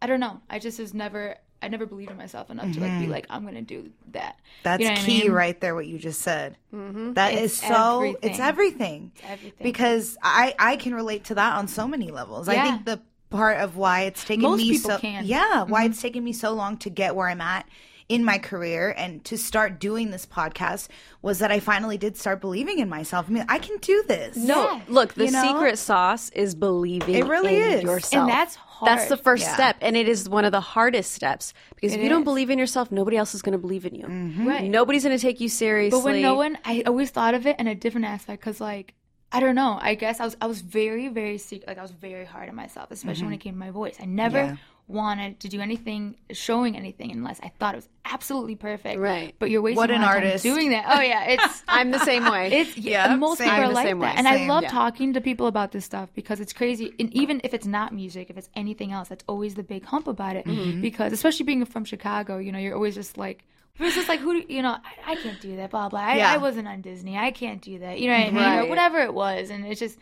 I 0.01 0.07
don't 0.07 0.19
know. 0.19 0.41
I 0.49 0.59
just 0.59 0.79
was 0.79 0.93
never, 0.93 1.35
I 1.61 1.67
never 1.67 1.85
believed 1.85 2.11
in 2.11 2.17
myself 2.17 2.49
enough 2.49 2.71
to 2.73 2.79
like 2.79 2.91
be 2.91 3.03
mm-hmm. 3.03 3.11
like, 3.11 3.27
I'm 3.29 3.45
gonna 3.45 3.61
do 3.61 3.91
that. 4.11 4.39
That's 4.63 4.81
You 4.81 4.87
know 4.87 4.93
what 4.93 5.01
I 5.01 5.05
key 5.05 5.21
mean? 5.23 5.31
right 5.31 5.61
there, 5.61 5.75
what 5.75 5.87
you 5.87 5.99
just 5.99 6.21
said. 6.21 6.57
Mm-hmm. 6.73 7.13
That 7.13 7.33
is 7.33 7.51
It's 7.51 7.67
so, 7.67 8.15
it's 8.21 8.39
everything. 8.39 8.39
everything. 8.39 9.11
everything. 9.23 9.63
Because 9.63 10.17
I, 10.23 10.55
I 10.57 10.75
can 10.77 10.95
relate 10.95 11.25
to 11.25 11.35
that 11.35 11.55
on 11.55 11.67
so 11.67 11.87
many 11.87 12.11
levels. 12.11 12.49
I 12.49 12.63
think 12.63 12.85
the 12.85 12.99
part 13.29 13.59
of 13.59 13.77
why 13.77 14.01
it's 14.01 14.23
taken 14.23 14.43
Most 14.43 14.59
me 14.59 14.75
so, 14.77 14.97
can. 14.97 15.23
Mm-hmm. 15.23 15.31
yeah, 15.31 15.63
why 15.63 15.85
it's 15.85 16.01
taken 16.01 16.23
me 16.23 16.33
so 16.33 16.53
long 16.53 16.77
to 16.77 16.89
get 16.89 17.15
where 17.15 17.27
I'm 17.27 17.41
at 17.41 17.67
in 18.11 18.25
my 18.25 18.37
career 18.37 18.93
and 18.97 19.23
to 19.23 19.37
start 19.37 19.79
doing 19.79 20.11
this 20.11 20.25
podcast 20.25 20.89
was 21.21 21.39
that 21.39 21.49
I 21.49 21.61
finally 21.61 21.97
did 21.97 22.17
start 22.17 22.41
believing 22.41 22.79
in 22.79 22.89
myself. 22.89 23.27
I 23.29 23.31
mean, 23.31 23.45
I 23.47 23.57
can 23.57 23.77
do 23.77 24.03
this. 24.05 24.35
No, 24.35 24.63
Yeah. 24.63 24.81
look, 24.89 25.13
the 25.13 25.25
You 25.25 25.31
know? 25.31 25.41
secret 25.41 25.77
sauce 25.77 26.29
is 26.31 26.53
believing 26.53 27.15
It 27.15 27.25
really 27.25 27.55
in 27.55 27.61
is. 27.61 27.83
yourself. 27.83 28.23
And 28.23 28.29
that's 28.29 28.55
hard. 28.55 28.89
That's 28.89 29.07
the 29.07 29.15
first 29.15 29.43
Yeah. 29.43 29.53
step, 29.53 29.77
and 29.79 29.95
it 29.95 30.09
is 30.09 30.27
one 30.27 30.43
of 30.43 30.51
the 30.51 30.59
hardest 30.59 31.13
steps 31.13 31.53
because 31.75 31.93
if 31.93 31.99
It 31.99 32.03
you 32.03 32.09
don't 32.09 32.25
believe 32.25 32.49
in 32.49 32.59
yourself, 32.59 32.91
nobody 32.91 33.15
else 33.15 33.33
is 33.33 33.41
going 33.41 33.53
to 33.53 33.57
believe 33.59 33.85
in 33.85 33.95
you. 33.95 34.05
Mm-hmm. 34.05 34.47
right. 34.47 34.69
Nobody's 34.69 35.03
going 35.05 35.17
to 35.17 35.21
take 35.21 35.39
you 35.39 35.47
seriously. 35.47 35.97
But 35.97 36.03
when 36.03 36.21
no 36.21 36.35
one, 36.35 36.57
I 36.65 36.83
always 36.85 37.11
thought 37.11 37.33
of 37.33 37.47
it 37.47 37.57
in 37.59 37.67
a 37.67 37.75
different 37.75 38.07
aspect 38.07 38.41
because, 38.41 38.59
like, 38.59 38.93
I 39.31 39.39
don't 39.39 39.55
know. 39.55 39.79
I 39.81 39.95
guess 39.95 40.19
I 40.19 40.25
was 40.25 40.35
I 40.41 40.47
was 40.47 40.59
very 40.59 41.07
very 41.07 41.37
secret. 41.37 41.67
Like 41.69 41.77
I 41.77 41.81
was 41.81 41.91
very 41.91 42.25
hard 42.25 42.49
on 42.49 42.55
myself, 42.55 42.91
especially 42.91 43.23
when 43.23 43.31
mm-hmm. 43.31 43.35
it 43.35 43.43
came 43.43 43.53
to 43.53 43.59
my 43.59 43.71
voice. 43.71 43.95
I 44.01 44.05
never 44.05 44.37
Yeah. 44.37 44.55
Wanted 44.87 45.39
to 45.41 45.47
do 45.47 45.61
anything, 45.61 46.15
showing 46.31 46.75
anything, 46.75 47.11
unless 47.11 47.39
I 47.41 47.49
thought 47.59 47.75
it 47.75 47.77
was 47.77 47.89
absolutely 48.05 48.55
perfect. 48.55 48.99
Right. 48.99 49.33
But 49.39 49.49
you're 49.49 49.61
wasting 49.61 49.77
What 49.77 49.89
an 49.91 50.01
lot 50.01 50.07
time 50.13 50.23
artist. 50.23 50.43
doing 50.43 50.71
that. 50.71 50.85
Oh 50.89 51.01
yeah, 51.01 51.25
it's 51.25 51.63
I'm 51.67 51.91
the 51.91 51.99
same 51.99 52.25
way. 52.29 52.51
it's 52.51 52.77
yeah. 52.77 53.07
Yeah, 53.09 53.15
most 53.15 53.37
same. 53.37 53.49
people 53.49 53.63
are 53.63 53.67
the 53.69 53.73
like 53.73 53.87
same 53.87 53.99
that, 53.99 54.05
way. 54.05 54.13
and 54.17 54.27
I 54.27 54.47
love 54.47 54.63
Yeah. 54.63 54.69
talking 54.69 55.13
to 55.13 55.21
people 55.21 55.47
about 55.47 55.71
this 55.71 55.85
stuff 55.85 56.09
because 56.13 56.39
it's 56.39 56.51
crazy. 56.53 56.93
And 56.99 57.13
even 57.13 57.39
if 57.43 57.53
it's 57.53 57.65
not 57.65 57.93
music, 57.93 58.29
if 58.29 58.37
it's 58.37 58.49
anything 58.55 58.91
else, 58.91 59.07
that's 59.07 59.23
always 59.27 59.55
the 59.55 59.63
big 59.63 59.85
hump 59.85 60.07
about 60.07 60.35
it. 60.35 60.45
Mm-hmm. 60.45 60.81
Because 60.81 61.13
especially 61.13 61.45
being 61.45 61.63
from 61.65 61.85
Chicago, 61.85 62.37
you 62.37 62.51
know, 62.51 62.59
you're 62.59 62.75
always 62.75 62.95
just 62.95 63.17
like. 63.17 63.43
It's 63.79 63.95
just 63.95 64.09
like 64.09 64.19
who 64.19 64.41
do 64.41 64.53
you 64.53 64.61
know? 64.61 64.71
I, 65.07 65.13
I 65.13 65.15
can't 65.15 65.39
do 65.41 65.55
that. 65.55 65.71
Blah 65.71 65.89
blah. 65.89 66.01
I, 66.01 66.15
Yeah. 66.17 66.31
I 66.33 66.37
wasn't 66.37 66.67
on 66.67 66.81
Disney. 66.81 67.17
I 67.17 67.31
can't 67.31 67.61
do 67.61 67.79
that. 67.79 67.99
You 67.99 68.07
know 68.09 68.17
what 68.17 68.27
I 68.27 68.31
mean? 68.31 68.35
Right. 68.43 68.59
Or 68.59 68.67
whatever 68.67 68.99
it 68.99 69.13
was, 69.13 69.49
and 69.49 69.65
it's 69.65 69.79
just 69.79 69.97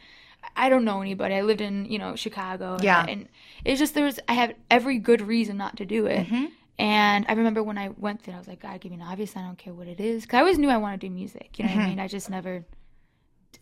I 0.55 0.69
don't 0.69 0.85
know 0.85 1.01
anybody. 1.01 1.35
I 1.35 1.41
lived 1.41 1.61
in 1.61 1.85
you 1.85 1.97
know 1.99 2.15
Chicago. 2.15 2.75
and- 2.75 2.83
Yeah. 2.83 3.05
and, 3.07 3.27
it's 3.65 3.79
just 3.79 3.93
there 3.93 4.05
was 4.05 4.19
I 4.27 4.33
have 4.33 4.53
every 4.71 4.97
good 4.99 5.21
reason 5.21 5.57
not 5.57 5.77
to 5.77 5.85
do 5.85 6.05
it. 6.05 6.25
Mm-hmm. 6.27 6.45
And 6.79 7.25
I 7.27 7.33
remember 7.33 7.61
when 7.61 7.77
I 7.77 7.89
went 7.89 8.23
there, 8.23 8.35
I 8.35 8.37
was 8.37 8.47
like, 8.47 8.61
God, 8.61 8.79
give 8.79 8.91
me 8.91 8.97
an 8.97 9.03
obvious. 9.03 9.35
I 9.35 9.41
don't 9.41 9.57
care 9.57 9.73
what 9.73 9.87
it 9.87 9.99
is, 9.99 10.23
because 10.23 10.37
I 10.37 10.39
always 10.39 10.57
knew 10.57 10.69
I 10.69 10.77
wanted 10.77 11.01
to 11.01 11.07
do 11.07 11.13
music. 11.13 11.59
You 11.59 11.65
know 11.65 11.71
Mm-hmm. 11.71 11.79
what 11.79 11.85
I 11.85 11.89
mean? 11.89 11.99
I 11.99 12.07
just 12.07 12.29
never 12.29 12.63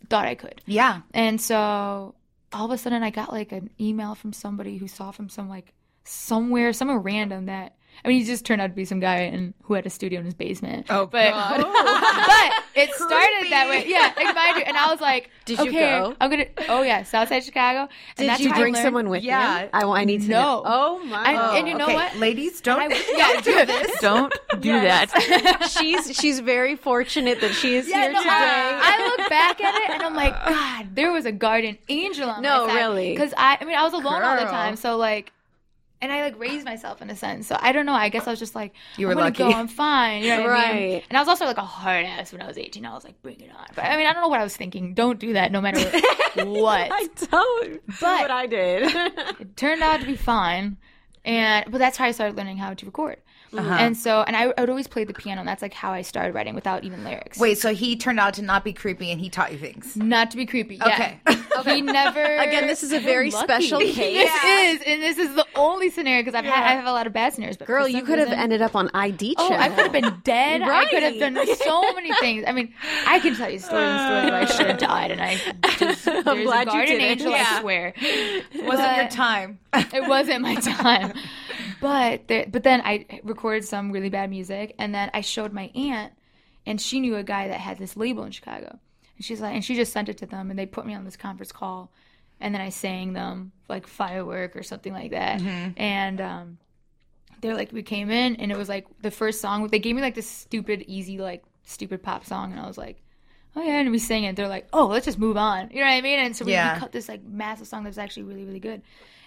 thought 0.08 0.24
I 0.26 0.34
could. 0.36 0.62
Yeah. 0.66 1.00
And 1.12 1.40
so 1.40 2.14
all 2.52 2.64
of 2.66 2.70
a 2.70 2.78
sudden 2.78 3.02
I 3.02 3.10
got 3.10 3.32
like 3.32 3.50
an 3.52 3.70
email 3.80 4.14
from 4.14 4.32
somebody 4.32 4.76
who 4.78 4.86
saw 4.86 5.10
from 5.10 5.28
some 5.28 5.48
like 5.48 5.72
somewhere, 6.04 6.72
somewhere 6.72 6.98
random 6.98 7.46
that 7.46 7.74
I 8.04 8.08
mean 8.08 8.18
he 8.20 8.24
just 8.24 8.44
turned 8.44 8.60
out 8.60 8.68
to 8.68 8.72
be 8.74 8.84
some 8.84 9.00
guy 9.00 9.16
and 9.16 9.54
who 9.62 9.74
had 9.74 9.86
a 9.86 9.90
studio 9.90 10.18
in 10.20 10.24
his 10.24 10.34
basement. 10.34 10.86
Oh, 10.90 11.06
but 11.06 11.30
God. 11.30 11.58
but 11.62 12.64
it 12.74 12.90
started 12.94 13.50
that 13.50 13.66
way. 13.68 13.84
Yeah, 13.86 14.12
like 14.16 14.34
mind 14.34 14.56
you. 14.58 14.62
And 14.64 14.76
I 14.76 14.90
was 14.90 15.00
like, 15.00 15.30
Did 15.44 15.58
you 15.58 15.68
okay, 15.68 15.98
go? 15.98 16.14
I'm 16.20 16.30
gonna 16.30 16.46
oh 16.68 16.82
yeah, 16.82 17.02
Southside 17.02 17.44
Chicago. 17.44 17.80
And 17.80 17.90
Did 18.16 18.28
that's 18.28 18.40
you 18.40 18.54
bring 18.54 18.74
someone 18.74 19.08
with 19.08 19.22
Yeah. 19.22 19.62
you? 19.64 19.68
I, 19.72 20.00
I 20.00 20.04
need 20.04 20.22
to 20.22 20.28
No. 20.28 20.40
know. 20.40 20.62
Oh 20.64 21.04
my! 21.04 21.34
I- 21.34 21.58
and 21.58 21.68
you 21.68 21.74
know 21.74 21.84
okay, 21.84 21.94
what? 21.94 22.16
ladies, 22.16 22.60
don't. 22.60 22.80
I, 22.80 22.86
yeah, 23.16 23.40
do 23.40 23.66
this. 23.66 24.00
Don't 24.00 24.32
do 24.60 24.72
that. 24.72 25.68
she's 25.78 26.16
she's 26.18 26.40
very 26.40 26.76
fortunate 26.76 27.40
that 27.40 27.52
she 27.54 27.74
is 27.76 27.86
here 27.86 28.12
no, 28.12 28.18
today. 28.18 28.30
I, 28.30 28.96
I 29.00 29.16
look 29.16 29.28
back 29.28 29.60
at 29.60 29.74
it 29.82 29.90
and 29.90 30.02
I'm 30.02 30.14
like, 30.14 30.32
God, 30.44 30.94
there 30.94 31.12
was 31.12 31.26
a 31.26 31.32
guardian 31.32 31.78
angel 31.88 32.28
on 32.30 32.42
No, 32.42 32.66
my 32.66 32.72
side. 32.72 32.78
really. 32.78 33.10
Because 33.10 33.34
I, 33.36 33.58
I 33.60 33.64
mean, 33.64 33.76
I 33.76 33.82
was 33.82 33.92
alone 33.92 34.22
all 34.22 34.36
the 34.36 34.44
time, 34.44 34.76
so 34.76 34.96
like, 34.96 35.32
and 36.00 36.12
I 36.12 36.22
like 36.22 36.38
raised 36.38 36.64
myself 36.64 37.02
in 37.02 37.10
a 37.10 37.16
sense. 37.16 37.46
So 37.46 37.56
I 37.60 37.72
don't 37.72 37.86
know. 37.86 37.92
I 37.92 38.08
guess 38.08 38.26
I 38.26 38.30
was 38.30 38.38
just 38.38 38.54
like, 38.54 38.72
You 38.96 39.06
I'm 39.06 39.08
were 39.08 39.14
gonna 39.14 39.26
lucky. 39.26 39.38
Go, 39.38 39.50
I'm 39.50 39.68
fine. 39.68 40.22
You 40.22 40.36
know 40.36 40.42
what 40.42 40.50
I 40.50 40.72
mean? 40.72 40.92
Right. 40.92 41.04
And 41.08 41.16
I 41.16 41.20
was 41.20 41.28
also 41.28 41.44
like 41.44 41.58
a 41.58 41.62
hard 41.62 42.06
ass 42.06 42.32
when 42.32 42.42
I 42.42 42.46
was 42.46 42.58
18. 42.58 42.84
I 42.86 42.94
was 42.94 43.04
like, 43.04 43.20
bring 43.22 43.40
it 43.40 43.50
on. 43.50 43.66
But 43.74 43.84
I 43.84 43.96
mean, 43.96 44.06
I 44.06 44.12
don't 44.12 44.22
know 44.22 44.28
what 44.28 44.40
I 44.40 44.44
was 44.44 44.56
thinking. 44.56 44.94
Don't 44.94 45.18
do 45.18 45.32
that, 45.32 45.52
no 45.52 45.60
matter 45.60 45.80
what. 46.44 46.90
I 46.92 47.08
don't. 47.30 47.86
But 48.00 48.20
what 48.22 48.30
I 48.30 48.46
did. 48.46 48.82
it 49.40 49.56
turned 49.56 49.82
out 49.82 50.00
to 50.00 50.06
be 50.06 50.16
fine. 50.16 50.76
And 51.24 51.70
but 51.70 51.78
that's 51.78 51.96
how 51.96 52.06
I 52.06 52.12
started 52.12 52.36
learning 52.36 52.58
how 52.58 52.74
to 52.74 52.86
record. 52.86 53.18
Uh-huh. 53.52 53.74
And 53.78 53.96
so, 53.96 54.22
and 54.22 54.36
I, 54.36 54.52
I 54.56 54.60
would 54.60 54.70
always 54.70 54.86
play 54.86 55.04
the 55.04 55.14
piano, 55.14 55.40
and 55.40 55.48
that's 55.48 55.62
like 55.62 55.72
how 55.72 55.92
I 55.92 56.02
started 56.02 56.34
writing 56.34 56.54
without 56.54 56.84
even 56.84 57.02
lyrics. 57.04 57.38
Wait, 57.38 57.58
so 57.58 57.72
he 57.74 57.96
turned 57.96 58.20
out 58.20 58.34
to 58.34 58.42
not 58.42 58.62
be 58.64 58.72
creepy 58.72 59.10
and 59.10 59.20
he 59.20 59.30
taught 59.30 59.52
you 59.52 59.58
things. 59.58 59.96
Not 59.96 60.30
to 60.32 60.36
be 60.36 60.46
creepy. 60.46 60.76
Yeah. 60.76 60.86
Okay. 60.86 61.20
He 61.64 61.82
never. 61.82 62.20
Again, 62.22 62.66
this 62.66 62.82
is 62.82 62.92
a 62.92 63.00
very 63.00 63.30
Lucky. 63.32 63.44
special 63.44 63.80
case. 63.80 63.96
This 63.96 64.44
is, 64.44 64.82
and 64.86 65.02
this 65.02 65.18
is 65.18 65.34
the 65.34 65.46
only 65.54 65.90
scenario 65.90 66.22
because 66.22 66.34
I've 66.34 66.44
had 66.44 66.62
I 66.64 66.72
have 66.72 66.86
a 66.86 66.92
lot 66.92 67.06
of 67.06 67.12
bad 67.12 67.32
scenarios. 67.34 67.56
But 67.56 67.66
Girl, 67.66 67.86
you 67.88 67.98
some 67.98 68.06
could 68.06 68.18
have 68.18 68.30
ended 68.32 68.62
up 68.62 68.74
on 68.76 68.90
ID 68.94 69.34
Oh, 69.38 69.48
check. 69.48 69.58
I 69.60 69.68
could 69.68 69.78
have 69.84 69.92
been 69.92 70.20
dead. 70.24 70.62
I 70.62 70.84
could 70.86 71.02
have 71.02 71.18
done 71.18 71.38
so 71.56 71.92
many 71.94 72.12
things. 72.14 72.44
I 72.46 72.52
mean, 72.52 72.72
I 73.06 73.18
can 73.20 73.34
tell 73.34 73.50
you 73.50 73.58
stories 73.58 73.88
and 73.88 74.00
stories 74.08 74.30
where 74.30 74.40
I 74.40 74.44
should 74.46 74.66
have 74.66 74.78
died, 74.78 75.10
and 75.10 75.20
I 75.20 75.36
just 75.76 76.04
there's 76.04 76.24
glad 76.24 76.68
a 76.68 76.72
you 76.74 76.86
didn't. 76.86 77.00
angel. 77.02 77.30
Yeah. 77.32 77.44
I 77.48 77.60
swear, 77.60 77.94
Wasn't 78.54 78.96
your 78.96 79.08
time. 79.08 79.58
it 79.74 80.08
wasn't 80.08 80.40
my 80.42 80.54
time. 80.60 81.12
But 81.80 82.26
there, 82.28 82.46
but 82.50 82.62
then 82.64 82.80
I 82.84 83.06
recorded 83.22 83.64
some 83.64 83.92
really 83.92 84.08
bad 84.10 84.30
music, 84.30 84.74
and 84.78 84.94
then 84.94 85.10
I 85.14 85.20
showed 85.20 85.52
my 85.52 85.70
aunt, 85.74 86.12
and 86.66 86.80
she 86.80 87.00
knew 87.00 87.16
a 87.16 87.22
guy 87.22 87.48
that 87.48 87.60
had 87.60 87.78
this 87.78 87.96
label 87.96 88.24
in 88.24 88.32
Chicago, 88.32 88.78
and 89.18 89.24
she's 89.24 89.40
like, 89.42 89.54
and 89.54 89.64
she 89.64 89.74
just 89.74 89.92
sent 89.92 90.08
it 90.08 90.16
to 90.18 90.26
them, 90.26 90.48
and 90.48 90.58
they 90.58 90.64
put 90.64 90.86
me 90.86 90.94
on 90.94 91.04
this 91.04 91.16
conference 91.16 91.52
call, 91.52 91.90
and 92.40 92.54
then 92.54 92.62
I 92.62 92.70
sang 92.70 93.12
them 93.12 93.52
like 93.68 93.86
firework 93.86 94.56
or 94.56 94.62
something 94.62 94.92
like 94.94 95.10
that. 95.10 95.40
Mm-hmm. 95.40 95.70
And 95.76 96.20
um, 96.20 96.58
they're 97.40 97.54
like, 97.54 97.72
we 97.72 97.82
came 97.82 98.10
in, 98.10 98.36
and 98.36 98.50
it 98.50 98.56
was 98.56 98.68
like 98.68 98.86
the 99.02 99.10
first 99.10 99.40
song. 99.40 99.66
They 99.66 99.80
gave 99.80 99.94
me 99.96 100.02
like 100.02 100.14
this 100.14 100.30
stupid, 100.30 100.84
easy, 100.86 101.18
like 101.18 101.42
stupid 101.64 102.02
pop 102.02 102.24
song, 102.24 102.52
and 102.52 102.60
I 102.60 102.66
was 102.66 102.78
like. 102.78 103.02
Oh 103.56 103.62
yeah, 103.62 103.80
and 103.80 103.90
we 103.90 103.98
sang 103.98 104.24
it. 104.24 104.36
They're 104.36 104.46
like, 104.46 104.68
"Oh, 104.72 104.86
let's 104.86 105.06
just 105.06 105.18
move 105.18 105.36
on." 105.36 105.70
You 105.70 105.76
know 105.80 105.86
what 105.86 105.94
I 105.94 106.00
mean? 106.02 106.18
And 106.20 106.36
so 106.36 106.44
we, 106.44 106.52
Yeah. 106.52 106.74
we 106.74 106.80
cut 106.80 106.92
this 106.92 107.08
like 107.08 107.24
massive 107.24 107.66
song 107.66 107.82
that 107.82 107.88
was 107.88 107.98
actually 107.98 108.24
really, 108.24 108.44
really 108.44 108.60
good. 108.60 108.82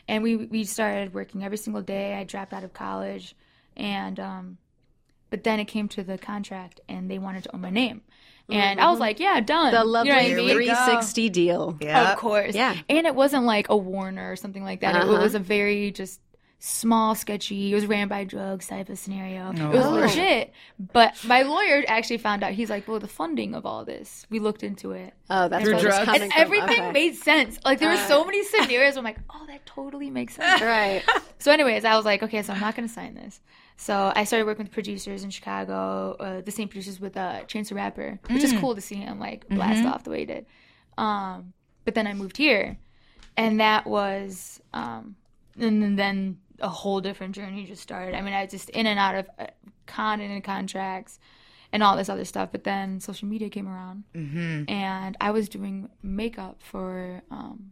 And 0.08 0.24
we 0.24 0.36
we 0.36 0.64
started 0.64 1.14
working 1.14 1.44
every 1.44 1.58
single 1.58 1.82
day. 1.82 2.14
I 2.14 2.24
dropped 2.24 2.54
out 2.54 2.64
of 2.64 2.72
college, 2.72 3.36
and 3.76 4.20
um, 4.20 4.58
but 5.32 5.44
then 5.44 5.60
it 5.60 5.66
came 5.66 5.88
to 5.90 6.04
the 6.04 6.18
contract, 6.20 6.80
and 6.88 7.10
they 7.10 7.18
wanted 7.18 7.44
to 7.44 7.56
own 7.56 7.62
my 7.62 7.72
name, 7.72 8.04
and 8.52 8.80
I 8.80 8.90
was 8.92 9.00
like, 9.00 9.20
"Yeah, 9.20 9.40
done." 9.40 9.72
The 9.72 9.80
You 9.80 9.84
know 9.86 9.90
lovely 9.92 10.12
I 10.12 10.34
mean? 10.36 10.50
360 10.50 11.30
deal. 11.30 11.78
Yeah. 11.82 12.12
Of 12.12 12.18
course. 12.20 12.54
Yeah. 12.56 12.76
And 12.90 13.06
it 13.08 13.16
wasn't 13.16 13.46
like 13.46 13.70
a 13.70 13.78
Warner 13.78 14.32
or 14.32 14.36
something 14.36 14.64
like 14.64 14.82
that. 14.82 14.96
It 14.96 15.02
Uh-huh. 15.04 15.22
was 15.22 15.36
a 15.36 15.40
very 15.40 15.92
just 15.92 16.20
small, 16.64 17.16
sketchy, 17.16 17.72
it 17.72 17.74
was 17.76 17.88
ran 17.88 18.08
by 18.08 18.24
drugs 18.24 18.68
type 18.68 18.88
of 18.90 19.00
scenario. 19.00 19.50
It 19.52 19.74
was 19.76 19.84
Oh. 19.84 19.90
legit. 19.94 20.54
But 20.94 21.16
my 21.26 21.42
lawyer 21.42 21.84
actually 21.88 22.20
found 22.20 22.44
out. 22.44 22.52
He's 22.54 22.70
like, 22.70 22.88
well, 22.88 23.00
the 23.00 23.08
funding 23.08 23.56
of 23.56 23.66
all 23.66 23.84
this, 23.84 24.28
we 24.30 24.38
looked 24.38 24.62
into 24.62 24.92
it. 24.92 25.16
Oh, 25.28 25.48
that's 25.48 25.64
Through 25.64 25.74
where 25.74 25.82
drugs? 25.82 26.06
coming 26.06 26.22
And 26.22 26.32
from. 26.32 26.40
everything 26.42 26.70
Okay. 26.80 26.92
made 26.92 27.16
sense. 27.16 27.60
Like 27.66 27.80
there 27.80 27.90
were 27.90 27.98
so 28.08 28.24
many 28.26 28.44
scenarios. 28.44 28.96
I'm 28.96 29.04
like, 29.04 29.18
oh, 29.32 29.44
that 29.48 29.66
totally 29.66 30.12
makes 30.12 30.36
sense. 30.36 30.62
right. 30.76 31.02
So, 31.40 31.52
anyways, 31.52 31.84
I 31.84 31.96
was 31.96 32.06
like, 32.06 32.22
okay, 32.22 32.44
so 32.44 32.54
I'm 32.54 32.60
not 32.60 32.76
going 32.76 32.88
to 32.88 32.94
sign 32.94 33.16
this. 33.16 33.42
So 33.82 34.14
I 34.16 34.26
started 34.26 34.46
working 34.46 34.66
with 34.66 34.72
producers 34.72 35.24
in 35.24 35.32
Chicago, 35.32 36.16
uh, 36.20 36.42
the 36.42 36.52
same 36.52 36.68
producers 36.68 37.00
with 37.00 37.18
uh, 37.18 37.42
Chance 37.46 37.70
the 37.70 37.76
Rapper, 37.76 38.20
which 38.30 38.44
is 38.44 38.54
cool 38.60 38.76
to 38.76 38.82
see 38.82 38.94
him 38.94 39.20
like 39.20 39.50
blast 39.50 39.88
off 39.88 40.04
the 40.04 40.12
way 40.12 40.20
he 40.20 40.26
did. 40.26 40.46
Um, 41.00 41.54
but 41.84 41.96
then 41.96 42.06
I 42.06 42.14
moved 42.14 42.38
here, 42.38 42.78
and 43.38 43.60
that 43.60 43.88
was, 43.88 44.62
um, 44.72 45.16
and 45.60 45.98
then 45.98 46.38
a 46.60 46.70
whole 46.70 47.02
different 47.02 47.34
journey 47.34 47.66
just 47.66 47.82
started. 47.82 48.14
I 48.14 48.22
mean, 48.22 48.36
I 48.36 48.44
was 48.44 48.52
just 48.52 48.70
in 48.70 48.86
and 48.86 49.00
out 49.00 49.16
of 49.16 49.28
uh, 49.40 49.48
and 49.98 50.44
contracts 50.44 51.18
and 51.74 51.82
all 51.82 51.98
this 51.98 52.08
other 52.08 52.24
stuff. 52.24 52.50
But 52.52 52.64
then 52.64 53.00
social 53.00 53.28
media 53.28 53.50
came 53.50 53.68
around, 53.68 54.04
and 54.70 55.18
I 55.20 55.32
was 55.32 55.50
doing 55.50 55.90
makeup 56.04 56.62
for 56.62 57.24
um, 57.32 57.72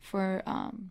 for 0.00 0.42
um, 0.46 0.90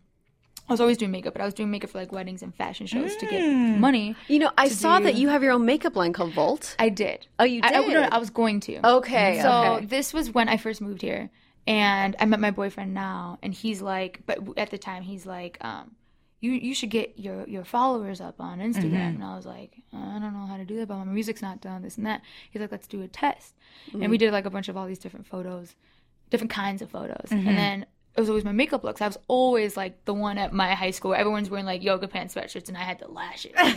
I 0.68 0.72
was 0.72 0.80
always 0.80 0.98
doing 0.98 1.10
makeup, 1.10 1.32
but 1.32 1.40
I 1.40 1.46
was 1.46 1.54
doing 1.54 1.70
makeup 1.70 1.90
for 1.90 1.98
like 1.98 2.12
weddings 2.12 2.42
and 2.42 2.54
fashion 2.54 2.86
shows 2.86 3.16
to 3.16 3.26
get 3.26 3.40
mm. 3.40 3.78
money. 3.78 4.14
You 4.26 4.38
know, 4.38 4.50
I 4.58 4.68
saw 4.68 4.98
do- 4.98 5.04
that 5.04 5.14
you 5.14 5.28
have 5.28 5.42
your 5.42 5.52
own 5.52 5.64
makeup 5.64 5.96
line 5.96 6.12
called 6.12 6.34
Volt. 6.34 6.76
I 6.78 6.90
did. 6.90 7.26
Oh, 7.38 7.44
you 7.44 7.60
I, 7.62 7.68
I, 7.68 7.82
did? 7.82 7.92
no, 7.94 8.02
I 8.02 8.18
was 8.18 8.30
going 8.30 8.60
to. 8.60 8.86
Okay. 8.86 9.40
So 9.40 9.50
okay. 9.50 9.86
this 9.86 10.12
was 10.12 10.30
when 10.32 10.48
I 10.48 10.58
first 10.58 10.80
moved 10.82 11.00
here, 11.00 11.30
and 11.66 12.16
I 12.20 12.26
met 12.26 12.40
my 12.40 12.50
boyfriend 12.50 12.92
now, 12.92 13.38
and 13.42 13.54
he's 13.54 13.80
like, 13.80 14.20
but 14.26 14.38
at 14.58 14.70
the 14.70 14.78
time 14.78 15.02
he's 15.02 15.24
like, 15.24 15.56
um, 15.62 15.92
you 16.40 16.52
you 16.52 16.74
should 16.74 16.90
get 16.90 17.18
your 17.18 17.48
your 17.48 17.64
followers 17.64 18.20
up 18.20 18.36
on 18.38 18.58
Instagram, 18.58 18.92
mm-hmm. 18.92 18.94
and 18.96 19.24
I 19.24 19.36
was 19.36 19.46
like, 19.46 19.72
I 19.92 20.18
don't 20.18 20.34
know 20.34 20.46
how 20.46 20.58
to 20.58 20.64
do 20.66 20.76
that, 20.76 20.88
but 20.88 20.96
my 20.96 21.04
music's 21.04 21.42
not 21.42 21.60
done, 21.60 21.82
this 21.82 21.96
and 21.96 22.06
that. 22.06 22.20
He's 22.50 22.60
like, 22.60 22.70
let's 22.72 22.86
do 22.86 23.02
a 23.02 23.08
test, 23.08 23.54
and 23.92 24.02
mm-hmm. 24.02 24.10
we 24.10 24.18
did 24.18 24.32
like 24.32 24.44
a 24.44 24.50
bunch 24.50 24.68
of 24.68 24.76
all 24.76 24.86
these 24.86 24.98
different 24.98 25.26
photos, 25.26 25.74
different 26.30 26.50
kinds 26.50 26.82
of 26.82 26.90
photos, 26.90 27.28
and 27.30 27.40
mm-hmm. 27.40 27.56
then. 27.56 27.86
It 28.18 28.20
was 28.22 28.28
always 28.30 28.44
my 28.44 28.50
makeup 28.50 28.82
looks. 28.82 29.00
I 29.00 29.06
was 29.06 29.16
always 29.28 29.76
like 29.76 30.04
the 30.04 30.12
one 30.12 30.38
at 30.38 30.52
my 30.52 30.74
high 30.74 30.90
school. 30.90 31.10
Where 31.12 31.20
everyone's 31.20 31.48
wearing 31.50 31.66
like 31.66 31.84
yoga 31.84 32.08
pants, 32.08 32.34
sweatshirts, 32.34 32.66
and 32.68 32.76
I 32.76 32.80
had 32.80 32.98
the 32.98 33.06
lashes, 33.06 33.52
and 33.56 33.68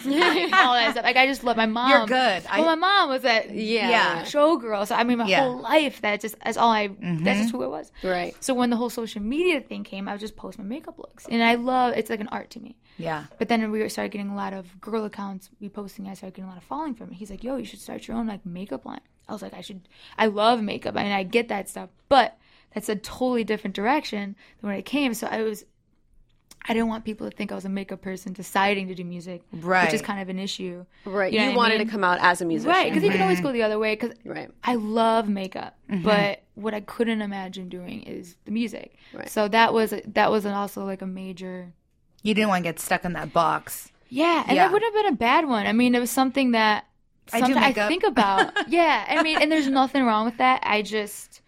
all 0.56 0.74
that 0.74 0.92
stuff. 0.94 1.04
Like 1.04 1.16
I 1.16 1.28
just 1.28 1.44
love 1.44 1.58
my 1.58 1.68
mom. 1.68 1.92
You're 1.92 2.08
good. 2.08 2.44
I- 2.50 2.62
my 2.64 2.74
mom 2.74 3.10
was 3.10 3.22
that 3.22 3.52
Yeah. 3.54 3.89
Yeah. 3.92 4.24
showgirl. 4.24 4.88
So 4.88 4.96
I 4.96 5.04
mean, 5.04 5.20
my 5.20 5.28
Yeah. 5.28 5.44
whole 5.44 5.60
life 5.62 6.02
that 6.02 6.22
just 6.22 6.36
that's 6.44 6.58
all 6.58 6.72
I 6.72 6.88
Mm-hmm. 6.88 7.24
that's 7.24 7.39
just 7.39 7.52
who 7.52 7.64
I 7.64 7.68
was. 7.68 7.92
Right. 8.04 8.36
So 8.39 8.56
when 8.56 8.72
the 8.72 8.78
whole 8.78 8.89
social 8.89 9.22
media 9.22 9.62
thing 9.62 9.84
came, 9.84 10.08
I 10.10 10.14
would 10.14 10.22
just 10.22 10.36
post 10.36 10.58
my 10.58 10.66
makeup 10.66 10.98
looks, 10.98 11.28
and 11.30 11.44
I 11.44 11.54
love 11.56 11.94
it's 11.96 12.10
like 12.10 12.20
an 12.20 12.28
art 12.30 12.50
to 12.52 12.60
me. 12.60 12.78
Yeah. 12.98 13.26
But 13.38 13.48
then 13.48 13.70
we 13.72 13.88
started 13.89 14.12
getting 14.12 14.30
a 14.30 14.36
lot 14.36 14.54
of 14.54 14.82
girl 14.82 15.06
accounts 15.06 15.52
reposting. 15.62 16.08
I 16.10 16.16
started 16.16 16.34
getting 16.36 16.46
a 16.46 16.54
lot 16.54 16.58
of 16.58 16.64
following 16.64 16.96
from 16.96 17.10
it. 17.12 17.14
He's 17.16 17.30
like, 17.30 17.44
"Yo, 17.44 17.58
you 17.58 17.66
should 17.66 17.80
start 17.80 18.08
your 18.08 18.18
own 18.18 18.26
like 18.26 18.44
makeup 18.46 18.86
line." 18.86 19.02
I 19.30 19.34
was 19.34 19.42
like, 19.44 19.54
"I 19.54 19.62
should." 19.62 19.82
I 20.18 20.26
love 20.26 20.62
makeup. 20.64 20.96
I 20.98 21.04
mean, 21.04 21.12
I 21.12 21.22
get 21.24 21.48
that 21.50 21.70
stuff, 21.70 21.89
but 22.10 22.38
that's 22.74 22.90
a 22.90 22.96
totally 22.96 23.44
different 23.44 23.76
direction 23.76 24.36
than 24.62 24.70
when 24.70 24.78
it 24.78 24.86
came. 24.86 25.14
So 25.14 25.28
I 25.28 25.42
was. 25.44 25.66
I 26.64 26.74
didn't 26.74 26.90
want 26.90 27.06
people 27.06 27.28
to 27.28 27.36
think 27.36 27.52
I 27.52 27.56
was 27.56 27.66
a 27.66 27.70
makeup 27.70 28.04
person 28.04 28.34
deciding 28.34 28.88
to 28.90 28.94
do 28.94 29.04
music, 29.04 29.42
which 29.52 29.94
is 29.94 30.02
kind 30.04 30.22
of 30.22 30.30
an 30.30 30.38
issue. 30.38 30.86
Right. 31.06 31.34
You 31.34 31.40
You, 31.40 31.46
know 31.48 31.52
what 31.54 31.56
I 31.56 31.58
wanted 31.58 31.78
mean? 31.80 31.88
to 31.88 31.92
come 31.92 32.04
out 32.04 32.20
as 32.22 32.40
a 32.40 32.46
musician. 32.46 32.70
Right, 32.72 32.88
because 32.88 33.04
you 33.04 33.10
can 33.10 33.22
always 33.24 33.42
go 33.42 33.52
the 33.52 33.64
other 33.64 33.80
way. 33.80 33.96
Because 33.96 34.16
Right. 34.24 34.48
I 34.64 34.76
love 34.76 35.28
makeup, 35.28 35.76
mm-hmm. 35.90 36.04
but 36.04 36.44
what 36.54 36.76
I 36.76 36.82
couldn't 36.82 37.24
imagine 37.24 37.68
doing 37.68 38.04
is 38.04 38.36
the 38.46 38.52
music. 38.52 38.96
Right. 39.12 39.28
So 39.28 39.48
that 39.48 39.74
was 39.74 39.92
that 40.06 40.30
was 40.30 40.46
an 40.46 40.54
also 40.54 40.86
like 40.86 41.02
a 41.02 41.08
major. 41.08 41.74
You 42.22 42.36
didn't 42.36 42.50
want 42.50 42.64
to 42.64 42.70
get 42.70 42.80
stuck 42.80 43.06
in 43.06 43.14
that 43.14 43.34
box. 43.34 43.92
Yeah, 44.10 44.44
and 44.46 44.56
Yeah. 44.56 44.68
it 44.68 44.72
wouldn't 44.72 44.94
have 44.94 45.04
been 45.04 45.14
a 45.14 45.18
bad 45.18 45.48
one. 45.48 45.66
I 45.66 45.74
mean, 45.74 45.96
it 45.96 46.00
was 46.00 46.12
something 46.12 46.52
that 46.52 46.86
I 47.34 47.42
do 47.42 47.56
I, 47.58 47.74
think 47.74 48.04
about. 48.04 48.52
yeah, 48.70 49.06
I 49.10 49.24
mean, 49.24 49.42
and 49.42 49.52
there's 49.52 49.68
nothing 49.68 50.04
wrong 50.06 50.26
with 50.26 50.38
that. 50.38 50.62
I 50.64 50.84
just 50.84 51.41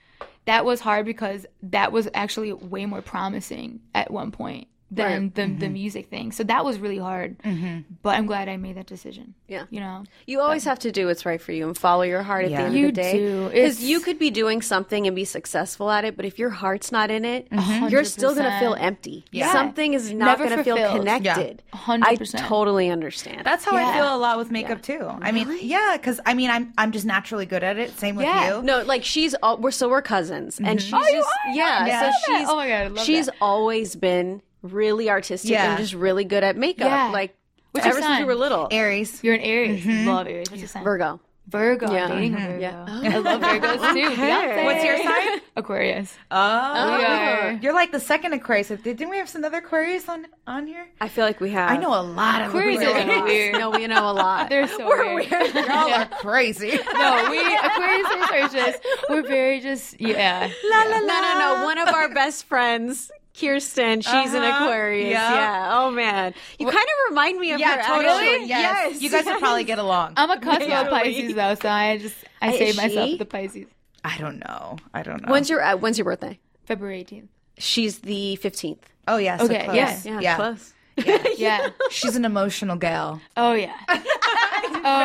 that 0.45 0.65
was 0.65 0.79
hard 0.79 1.05
because 1.05 1.45
that 1.63 1.91
was 1.91 2.09
actually 2.13 2.53
way 2.53 2.85
more 2.85 3.01
promising 3.01 3.81
at 3.93 4.11
one 4.11 4.31
point 4.31 4.67
than 4.95 5.23
Right. 5.23 5.35
the 5.35 5.47
the 5.65 5.69
music 5.69 6.09
thing. 6.09 6.31
So 6.31 6.43
that 6.43 6.63
was 6.65 6.79
really 6.79 6.97
hard. 6.97 7.37
Mm-hmm. 7.39 7.79
But 8.01 8.15
I'm 8.17 8.25
glad 8.25 8.49
I 8.49 8.57
made 8.57 8.75
that 8.77 8.85
decision. 8.87 9.33
Yeah. 9.47 9.65
you 9.69 9.79
know. 9.79 10.03
You 10.25 10.41
always 10.41 10.63
have 10.65 10.79
to 10.79 10.91
do 10.91 11.07
what's 11.07 11.25
right 11.25 11.39
for 11.41 11.51
you 11.51 11.67
and 11.67 11.77
follow 11.77 12.01
your 12.03 12.23
heart 12.23 12.45
at 12.45 12.51
Yeah. 12.51 12.61
the 12.61 12.67
end 12.67 12.75
You 12.77 12.87
of 12.87 12.95
the 12.95 13.01
day. 13.01 13.47
Because 13.49 13.83
you 13.83 13.99
could 13.99 14.17
be 14.19 14.29
doing 14.31 14.61
something 14.61 15.05
and 15.07 15.15
be 15.15 15.25
successful 15.25 15.91
at 15.91 16.05
it, 16.05 16.15
but 16.15 16.25
if 16.25 16.39
your 16.39 16.49
heart's 16.49 16.91
not 16.91 17.11
in 17.11 17.23
it, 17.25 17.47
you're 17.89 18.03
still 18.03 18.33
going 18.33 18.49
to 18.51 18.59
feel 18.59 18.75
empty. 18.79 19.25
Yeah. 19.31 19.51
Something 19.51 19.93
is 19.93 20.11
not 20.11 20.37
going 20.39 20.49
to 20.57 20.63
feel 20.63 20.75
connected. 20.97 21.61
Yeah. 21.73 21.79
100%. 21.79 22.35
I 22.35 22.47
totally 22.47 22.89
understand. 22.89 23.45
That's 23.45 23.63
how 23.65 23.75
I 23.75 23.93
feel 23.95 24.15
a 24.15 24.17
lot 24.17 24.37
with 24.37 24.49
makeup 24.51 24.81
too. 24.81 25.07
I 25.21 25.31
mean, 25.31 25.47
yeah, 25.61 25.95
because 25.97 26.19
I 26.25 26.33
mean, 26.33 26.49
I'm 26.49 26.73
I'm 26.77 26.91
just 26.91 27.05
naturally 27.05 27.45
good 27.45 27.63
at 27.63 27.77
it. 27.77 27.97
Same 27.99 28.15
with 28.15 28.25
Yeah. 28.25 28.57
you. 28.57 28.63
no, 28.63 28.81
like 28.83 29.03
she's 29.03 29.33
all, 29.43 29.57
we're 29.57 29.71
so 29.71 29.89
we're 29.89 30.01
cousins, 30.01 30.57
and 30.59 30.67
mm-hmm. 30.67 30.77
she's 30.79 30.93
Oh, 30.93 30.99
you 31.07 31.17
just 31.17 31.27
are? 31.29 31.53
yeah. 31.53 31.85
Yeah. 31.85 31.99
So 32.01 32.05
I 32.05 32.05
love 32.05 32.13
that. 32.13 32.39
she's 32.39 32.49
Oh 32.49 32.55
my 32.55 32.67
God, 32.67 32.73
I 32.73 32.87
love 32.87 33.05
she's 33.05 33.25
that. 33.27 33.35
always 33.41 33.95
been 33.95 34.41
really 34.63 35.09
artistic 35.09 35.51
Yeah. 35.51 35.71
and 35.71 35.77
just 35.79 35.93
really 35.93 36.23
good 36.25 36.43
at 36.43 36.57
makeup. 36.57 36.87
Yeah. 36.87 37.09
Like 37.11 37.35
What's 37.71 37.85
ever 37.85 37.95
since 37.95 38.05
we 38.07 38.15
sign? 38.17 38.25
were 38.25 38.35
little. 38.35 38.67
Aries. 38.71 39.23
You're 39.23 39.35
an 39.35 39.41
Aries. 39.41 39.85
Love 39.85 40.27
Aries. 40.27 40.49
What's 40.49 40.61
your 40.61 40.67
sign? 40.69 40.83
Virgo. 40.83 41.19
Virgo. 41.49 41.91
Yeah. 41.91 42.05
I'm 42.05 42.11
dating 42.11 42.33
a 42.35 42.37
Mhm. 42.37 42.45
Virgo. 42.47 42.59
Yeah. 42.61 42.85
I 42.87 43.17
love 43.17 43.41
Virgos 43.41 43.93
too. 43.93 44.09
Beyonce. 44.15 44.63
What's 44.65 44.83
your 44.85 44.97
sign? 45.03 45.41
Aquarius. 45.57 46.15
Oh, 46.31 46.97
We 46.97 47.03
are. 47.03 47.51
you're 47.61 47.73
like 47.73 47.91
the 47.91 47.99
second 47.99 48.33
Aquarius. 48.33 48.69
Didn't 48.69 49.09
we 49.09 49.17
have 49.17 49.27
some 49.29 49.43
other 49.43 49.57
Aquarius 49.57 50.07
on 50.07 50.25
on 50.47 50.67
here? 50.67 50.87
I 51.01 51.09
feel 51.09 51.25
like 51.25 51.41
we 51.41 51.49
have. 51.51 51.69
I 51.69 51.77
know 51.77 51.89
a 51.99 52.01
lot 52.01 52.41
of 52.43 52.47
Aquarius 52.49 52.81
Aquarius. 52.81 53.05
really 53.07 53.21
weird. 53.23 53.53
No, 53.59 53.69
we 53.71 53.85
know 53.87 54.09
a 54.09 54.13
lot. 54.13 54.49
They're 54.49 54.67
so 54.67 54.87
weird. 54.87 55.29
Y'all 55.29 55.93
are 55.93 56.05
crazy. 56.21 56.79
No, 56.93 57.27
we 57.29 57.39
Aquarius 57.55 58.07
are 58.31 58.47
just 58.49 58.79
we're 59.09 59.21
very 59.27 59.59
just 59.59 59.99
yeah. 59.99 60.49
la 60.71 60.77
la 60.83 60.99
No, 60.99 61.21
no, 61.21 61.39
no. 61.57 61.65
One 61.65 61.77
of 61.77 61.89
our 61.89 62.07
best 62.13 62.45
friends, 62.45 63.11
Kirsten, 63.39 64.01
she's 64.01 64.33
an 64.33 64.43
Uh-huh. 64.43 64.65
Aquarius. 64.65 65.09
Yeah. 65.11 65.33
Yeah. 65.33 65.69
Oh 65.79 65.91
man, 65.91 66.33
you 66.59 66.65
kind 66.65 66.77
of 66.77 67.09
remind 67.09 67.39
me 67.39 67.51
of 67.51 67.59
Yeah, 67.59 67.77
her. 67.81 67.95
totally. 67.95 68.27
actually. 68.29 68.47
Yes. 68.47 69.01
You 69.01 69.09
guys 69.09 69.25
would 69.25 69.39
probably 69.39 69.63
get 69.63 69.79
along. 69.79 70.13
I'm 70.17 70.29
a 70.29 70.39
Cosmo 70.39 70.59
Totally. 70.67 70.89
Pisces 71.13 71.35
though, 71.35 71.55
so 71.55 71.67
I 71.69 71.97
just 71.97 72.15
I 72.41 72.51
Is 72.51 72.57
save 72.59 72.77
myself 72.77 73.05
she? 73.07 73.11
with 73.13 73.19
the 73.19 73.25
Pisces. 73.25 73.67
I 74.05 74.17
don't 74.17 74.39
know. 74.39 74.77
I 74.93 75.01
don't 75.01 75.21
know. 75.25 75.31
When's 75.31 75.49
your 75.49 75.63
uh, 75.63 75.75
When's 75.77 75.97
your 75.97 76.05
birthday? 76.05 76.39
February 76.65 77.03
18th. 77.03 77.27
She's 77.57 77.99
the 77.99 78.35
fifteenth. 78.37 78.87
oh 79.07 79.17
yeah. 79.17 79.37
So 79.37 79.45
Okay, 79.45 79.63
close. 79.65 79.75
yes. 79.75 80.05
Yeah, 80.05 80.19
yeah. 80.19 80.35
close. 80.35 80.73
Yeah. 81.37 81.69
She's 81.89 82.15
an 82.15 82.25
emotional 82.25 82.75
gal. 82.75 83.19
Oh 83.35 83.53
yeah. 83.53 83.73
oh 83.89 83.99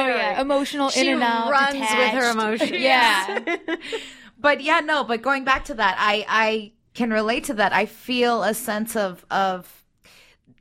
yeah. 0.07 0.41
Emotional 0.41 0.91
She 0.91 1.01
in 1.07 1.15
and 1.15 1.23
out. 1.23 1.51
runs 1.51 1.75
with 1.81 1.91
her 1.91 2.31
emotions. 2.31 2.71
Yeah. 2.73 3.57
but 4.39 4.61
yeah, 4.63 4.81
no. 4.81 5.05
But 5.05 5.23
going 5.23 5.45
back 5.45 5.65
to 5.67 5.75
that, 5.75 5.97
I 5.99 6.25
I 6.29 6.73
can 6.99 7.11
relate 7.11 7.45
to 7.45 7.55
that. 7.55 7.73
I 7.73 7.87
feel 7.87 8.43
a 8.43 8.53
sense 8.55 8.97
of 8.97 9.25
of 9.31 9.73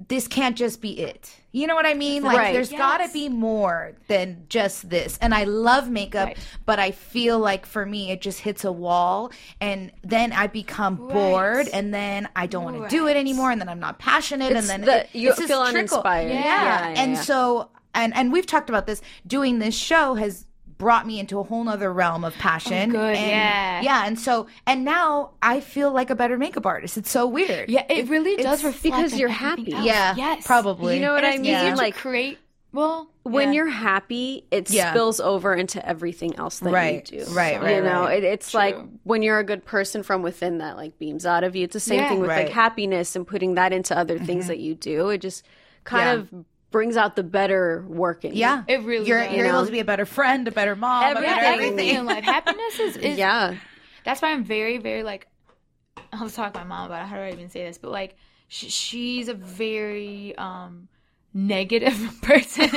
this 0.07 0.27
can't 0.27 0.55
just 0.55 0.79
be 0.79 0.99
it. 0.99 1.31
You 1.51 1.65
know 1.65 1.73
what 1.73 1.87
I 1.87 1.95
mean? 1.95 2.21
Like 2.21 2.37
Right. 2.37 2.53
there's 2.53 2.71
Yes. 2.71 2.77
got 2.79 2.97
to 2.99 3.11
be 3.11 3.29
more 3.29 3.93
than 4.07 4.45
just 4.47 4.89
this. 4.91 5.17
And 5.21 5.33
I 5.33 5.43
love 5.45 5.89
makeup, 5.89 6.27
Right. 6.27 6.37
but 6.67 6.77
I 6.77 6.91
feel 6.91 7.39
like 7.39 7.65
for 7.65 7.83
me 7.83 8.11
it 8.11 8.21
just 8.21 8.39
hits 8.41 8.63
a 8.63 8.71
wall 8.71 9.31
and 9.59 9.91
then 10.03 10.33
I 10.33 10.45
become 10.47 10.95
bored 10.97 11.67
and 11.73 11.91
then 11.91 12.29
I 12.35 12.45
don't 12.45 12.63
want 12.63 12.83
to 12.83 12.87
do 12.95 13.07
it 13.07 13.17
anymore 13.17 13.49
and 13.49 13.59
then 13.59 13.69
I'm 13.69 13.79
not 13.79 13.97
passionate 13.97 14.51
It's 14.51 14.59
and 14.59 14.69
then 14.69 14.81
the- 14.81 14.99
it, 15.05 15.09
you 15.13 15.33
feel 15.33 15.61
uninspired. 15.61 16.29
Yeah. 16.31 16.43
Yeah, 16.43 16.89
yeah, 16.89 17.01
and 17.01 17.13
yeah. 17.13 17.21
so 17.21 17.69
and 17.95 18.15
and 18.15 18.31
we've 18.31 18.45
talked 18.45 18.69
about 18.69 18.85
this 18.85 19.01
doing 19.25 19.57
this 19.57 19.73
show 19.75 20.13
has 20.13 20.45
brought 20.77 21.07
me 21.07 21.19
into 21.19 21.39
a 21.39 21.43
whole 21.43 21.63
nother 21.63 21.91
realm 21.91 22.23
of 22.23 22.33
passion 22.35 22.91
oh, 22.91 22.93
good, 22.93 23.15
and, 23.15 23.29
yeah. 23.31 23.81
yeah 23.81 24.05
and 24.07 24.19
so 24.19 24.45
and 24.67 24.85
now 24.85 25.31
i 25.41 25.59
feel 25.59 25.91
like 25.91 26.09
a 26.09 26.15
better 26.15 26.37
makeup 26.37 26.65
artist 26.65 26.97
it's 26.97 27.09
so 27.09 27.25
weird 27.27 27.69
Yeah, 27.69 27.83
it 27.89 28.07
really 28.09 28.35
does 28.35 28.63
reflect 28.63 28.83
because 28.83 29.17
you're 29.19 29.29
happy. 29.29 29.73
else. 29.73 29.85
yeah 29.85 30.13
Yes. 30.15 30.45
probably 30.45 30.95
You 30.95 31.01
know 31.01 31.13
what 31.13 31.23
And 31.23 31.31
I 31.33 31.35
it's 31.35 31.41
mean? 31.41 31.55
easier 31.55 31.71
to 31.71 31.77
Like 31.77 31.95
create 31.95 32.37
well 32.73 33.09
when 33.23 33.51
you're 33.51 33.67
happy, 33.67 34.45
it 34.51 34.69
Yeah. 34.69 34.91
spills 34.91 35.19
over 35.19 35.53
into 35.53 35.85
everything 35.85 36.35
else 36.37 36.59
that 36.59 36.71
Right, 36.71 37.11
you 37.11 37.25
do. 37.25 37.31
right, 37.33 37.61
right, 37.61 37.75
You 37.75 37.81
know, 37.81 38.03
right. 38.03 38.23
it, 38.23 38.25
it's 38.25 38.53
like 38.53 38.77
when 39.03 39.21
you're 39.21 39.39
a 39.39 39.43
good 39.43 39.65
person 39.65 40.01
from 40.01 40.21
within 40.21 40.59
that 40.59 40.77
like 40.77 40.97
beams 40.97 41.25
out 41.25 41.43
of 41.43 41.53
you. 41.53 41.65
It's 41.65 41.73
the 41.73 41.79
same 41.81 41.99
Yeah. 41.99 42.09
thing 42.09 42.19
with 42.21 42.29
Right. 42.29 42.45
like 42.45 42.53
happiness 42.53 43.17
and 43.17 43.27
putting 43.27 43.55
that 43.55 43.73
into 43.73 43.97
other 43.97 44.17
things 44.17 44.43
mm-hmm. 44.43 44.47
that 44.49 44.59
you 44.59 44.75
do. 44.75 45.09
It 45.09 45.17
just 45.19 45.43
kind 45.83 46.05
Yeah. 46.05 46.13
of 46.39 46.45
brings 46.71 46.97
out 46.97 47.15
the 47.15 47.23
better 47.23 47.85
work 47.87 48.25
in 48.25 48.33
you. 48.33 48.39
Yeah, 48.41 48.63
It 48.67 48.81
really 48.83 49.07
you're 49.07 49.23
does. 49.23 49.33
you're 49.33 49.45
You 49.45 49.51
able 49.51 49.65
to 49.65 49.71
be 49.71 49.79
a 49.79 49.85
better 49.85 50.05
friend, 50.05 50.47
a 50.47 50.51
better 50.51 50.75
mom, 50.75 51.03
Every- 51.03 51.25
a 51.25 51.27
better 51.29 51.45
everything 51.45 51.71
everything. 51.79 51.95
in 51.99 52.05
life. 52.05 52.23
Happiness 52.23 52.79
is, 52.79 52.97
is 53.09 53.17
Yeah. 53.17 53.55
that's 54.03 54.21
why 54.21 54.31
I'm 54.31 54.43
very, 54.43 54.77
very 54.77 55.03
like. 55.03 55.27
I 56.13 56.23
was 56.23 56.33
talking 56.35 56.53
to 56.53 56.59
my 56.59 56.65
mom 56.65 56.85
about 56.87 57.03
it. 57.03 57.07
how 57.07 57.15
do 57.17 57.21
I 57.23 57.31
even 57.31 57.49
say 57.49 57.63
this, 57.65 57.77
but 57.77 57.91
like 57.91 58.15
sh- 58.47 58.71
she's 58.71 59.27
a 59.29 59.33
very 59.33 60.35
um 60.37 60.87
negative 61.33 61.97
person. 62.21 62.69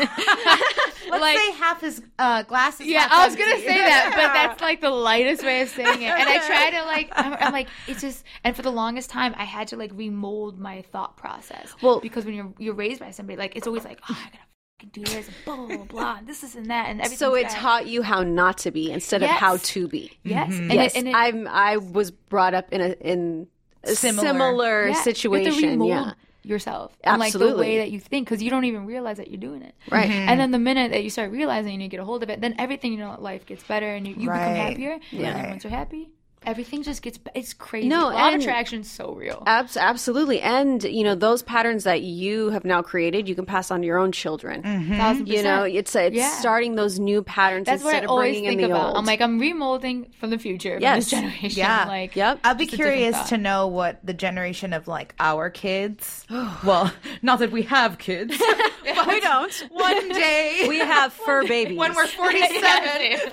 Let's 1.10 1.22
like, 1.22 1.38
say 1.38 1.52
half 1.52 1.80
his 1.80 2.02
uh, 2.18 2.42
glasses. 2.44 2.86
yeah, 2.86 3.08
I 3.10 3.26
was 3.26 3.34
gonna 3.34 3.56
say 3.56 3.66
that, 3.66 4.12
but 4.14 4.32
that's 4.32 4.60
like 4.60 4.80
the 4.80 4.90
lightest 4.90 5.42
way 5.42 5.62
of 5.62 5.68
saying 5.68 6.02
it. 6.02 6.06
And 6.10 6.28
I 6.28 6.46
try 6.46 6.70
to 6.70 6.84
like, 6.84 7.10
I'm, 7.16 7.32
I'm 7.34 7.52
like, 7.52 7.68
it's 7.88 8.00
just, 8.00 8.24
and 8.44 8.54
for 8.54 8.62
the 8.62 8.70
longest 8.70 9.10
time, 9.10 9.34
I 9.36 9.44
had 9.44 9.68
to 9.68 9.76
like 9.76 9.90
remold 9.94 10.58
my 10.58 10.82
thought 10.82 11.16
process. 11.16 11.74
Well- 11.82 12.00
because 12.00 12.24
when 12.24 12.34
you're 12.34 12.52
you're 12.58 12.74
raised 12.74 13.00
by 13.00 13.10
somebody, 13.10 13.36
like 13.38 13.56
it's 13.56 13.66
always 13.66 13.84
like, 13.84 14.00
oh, 14.08 14.16
I 14.20 14.26
gotta 14.26 14.38
fucking 14.78 14.90
do 14.92 15.04
this, 15.04 15.28
blah 15.44 15.56
blah 15.56 15.66
blah, 15.66 15.84
blah 15.84 16.16
and 16.18 16.26
this, 16.28 16.42
this, 16.42 16.54
and 16.54 16.66
that, 16.70 16.88
and 16.88 17.00
everything. 17.00 17.18
So 17.18 17.34
it 17.34 17.48
taught 17.48 17.86
you 17.86 18.02
how 18.02 18.22
not 18.22 18.58
to 18.58 18.70
be 18.70 18.92
instead 18.92 19.22
of 19.24 19.30
how 19.30 19.56
to 19.56 19.88
be. 19.88 20.12
yes, 20.22 20.52
and 20.52 20.72
yes, 20.72 20.94
it, 20.94 20.98
and 20.98 21.08
it, 21.08 21.14
I'm. 21.14 21.48
I 21.48 21.78
was 21.78 22.10
brought 22.12 22.54
up 22.54 22.72
in 22.72 22.80
a 22.80 22.90
in 23.00 23.48
a 23.82 23.94
Similar. 23.96 24.28
similar, 24.28 24.80
Yeah, 24.82 24.88
you 24.88 24.92
have 24.94 25.04
to 25.04 25.10
situation. 25.10 25.70
remold 25.70 25.90
Yeah, 25.90 26.12
yourself 26.42 26.96
and 27.04 27.18
like 27.18 27.32
the 27.32 27.56
way 27.56 27.78
that 27.78 27.90
you 27.90 28.00
think 28.00 28.26
because 28.26 28.42
you 28.42 28.50
don't 28.50 28.64
even 28.64 28.86
realize 28.86 29.18
that 29.18 29.28
you're 29.28 29.40
doing 29.40 29.62
it. 29.62 29.74
Right. 29.90 30.08
Mm-hmm. 30.08 30.28
and 30.28 30.40
then 30.40 30.50
the 30.50 30.58
minute 30.58 30.92
that 30.92 31.04
you 31.04 31.10
start 31.10 31.30
realizing 31.30 31.74
and 31.74 31.82
you 31.82 31.88
get 31.88 32.00
a 32.00 32.04
hold 32.04 32.22
of 32.22 32.30
it 32.30 32.40
then 32.40 32.54
everything 32.58 32.92
you 32.92 32.98
know 32.98 33.16
life 33.18 33.46
gets 33.46 33.62
better 33.64 33.94
and 33.94 34.06
you, 34.06 34.14
you 34.14 34.20
become 34.20 34.54
happier. 34.54 34.98
Yeah. 35.10 35.28
and 35.28 35.36
then 35.36 35.50
once 35.50 35.64
you're 35.64 35.70
happy 35.70 36.10
everything 36.46 36.82
just 36.82 37.02
gets 37.02 37.18
it's 37.34 37.52
crazy 37.52 37.86
No, 37.88 38.04
law 38.04 38.28
of 38.28 38.32
and- 38.34 38.42
attraction's 38.42 38.90
so 38.90 39.12
real 39.12 39.42
Abs- 39.46 39.76
absolutely. 39.76 40.40
And, 40.40 40.82
you 40.82 41.04
know, 41.04 41.14
those 41.14 41.42
patterns 41.42 41.84
that 41.84 42.00
you 42.02 42.48
have 42.50 42.64
now 42.64 42.80
created, 42.80 43.28
you 43.28 43.34
can 43.34 43.44
pass 43.44 43.70
on 43.70 43.80
to 43.82 43.86
your 43.86 43.98
own 43.98 44.10
children. 44.10 44.62
Mm-hmm. 44.62 44.96
Thousand 44.96 45.26
You 45.28 45.42
know, 45.42 45.64
it's, 45.64 45.94
it's 45.94 46.16
Yeah. 46.16 46.30
starting 46.40 46.76
those 46.76 46.98
new 46.98 47.22
patterns 47.22 47.66
that's 47.66 47.84
what 47.84 47.90
instead 47.90 48.02
I 48.02 48.06
of 48.06 48.10
always 48.10 48.32
bringing 48.36 48.48
think 48.50 48.62
in 48.62 48.68
the 48.70 48.74
about. 48.74 48.88
old. 48.88 48.96
I'm 48.96 49.04
like, 49.04 49.20
I'm 49.20 49.38
remolding 49.38 50.14
from 50.14 50.30
the 50.30 50.38
future, 50.38 50.74
from 50.76 50.82
Yes. 50.82 51.04
this 51.04 51.10
generation. 51.10 51.50
Yeah. 51.58 51.84
Like, 51.88 52.16
Yep. 52.16 52.40
I'd 52.44 52.56
be 52.58 52.64
Just 52.64 52.74
a 52.74 52.76
different 52.78 52.96
curious 52.98 53.28
to 53.28 53.36
know 53.36 53.66
what 53.66 53.98
the 54.04 54.14
generation 54.14 54.72
of 54.72 54.88
like 54.88 55.14
our 55.20 55.50
kids. 55.50 56.24
well, 56.64 56.90
not 57.22 57.40
that 57.40 57.50
we 57.52 57.62
have 57.62 57.98
kids. 57.98 58.40
we 59.06 59.20
don't. 59.20 59.52
One 59.70 60.08
day 60.08 60.64
we 60.68 60.78
have 60.78 61.12
fur 61.12 61.46
babies. 61.46 61.76
when 61.76 61.94
we're 61.94 62.06
47. 62.06 63.30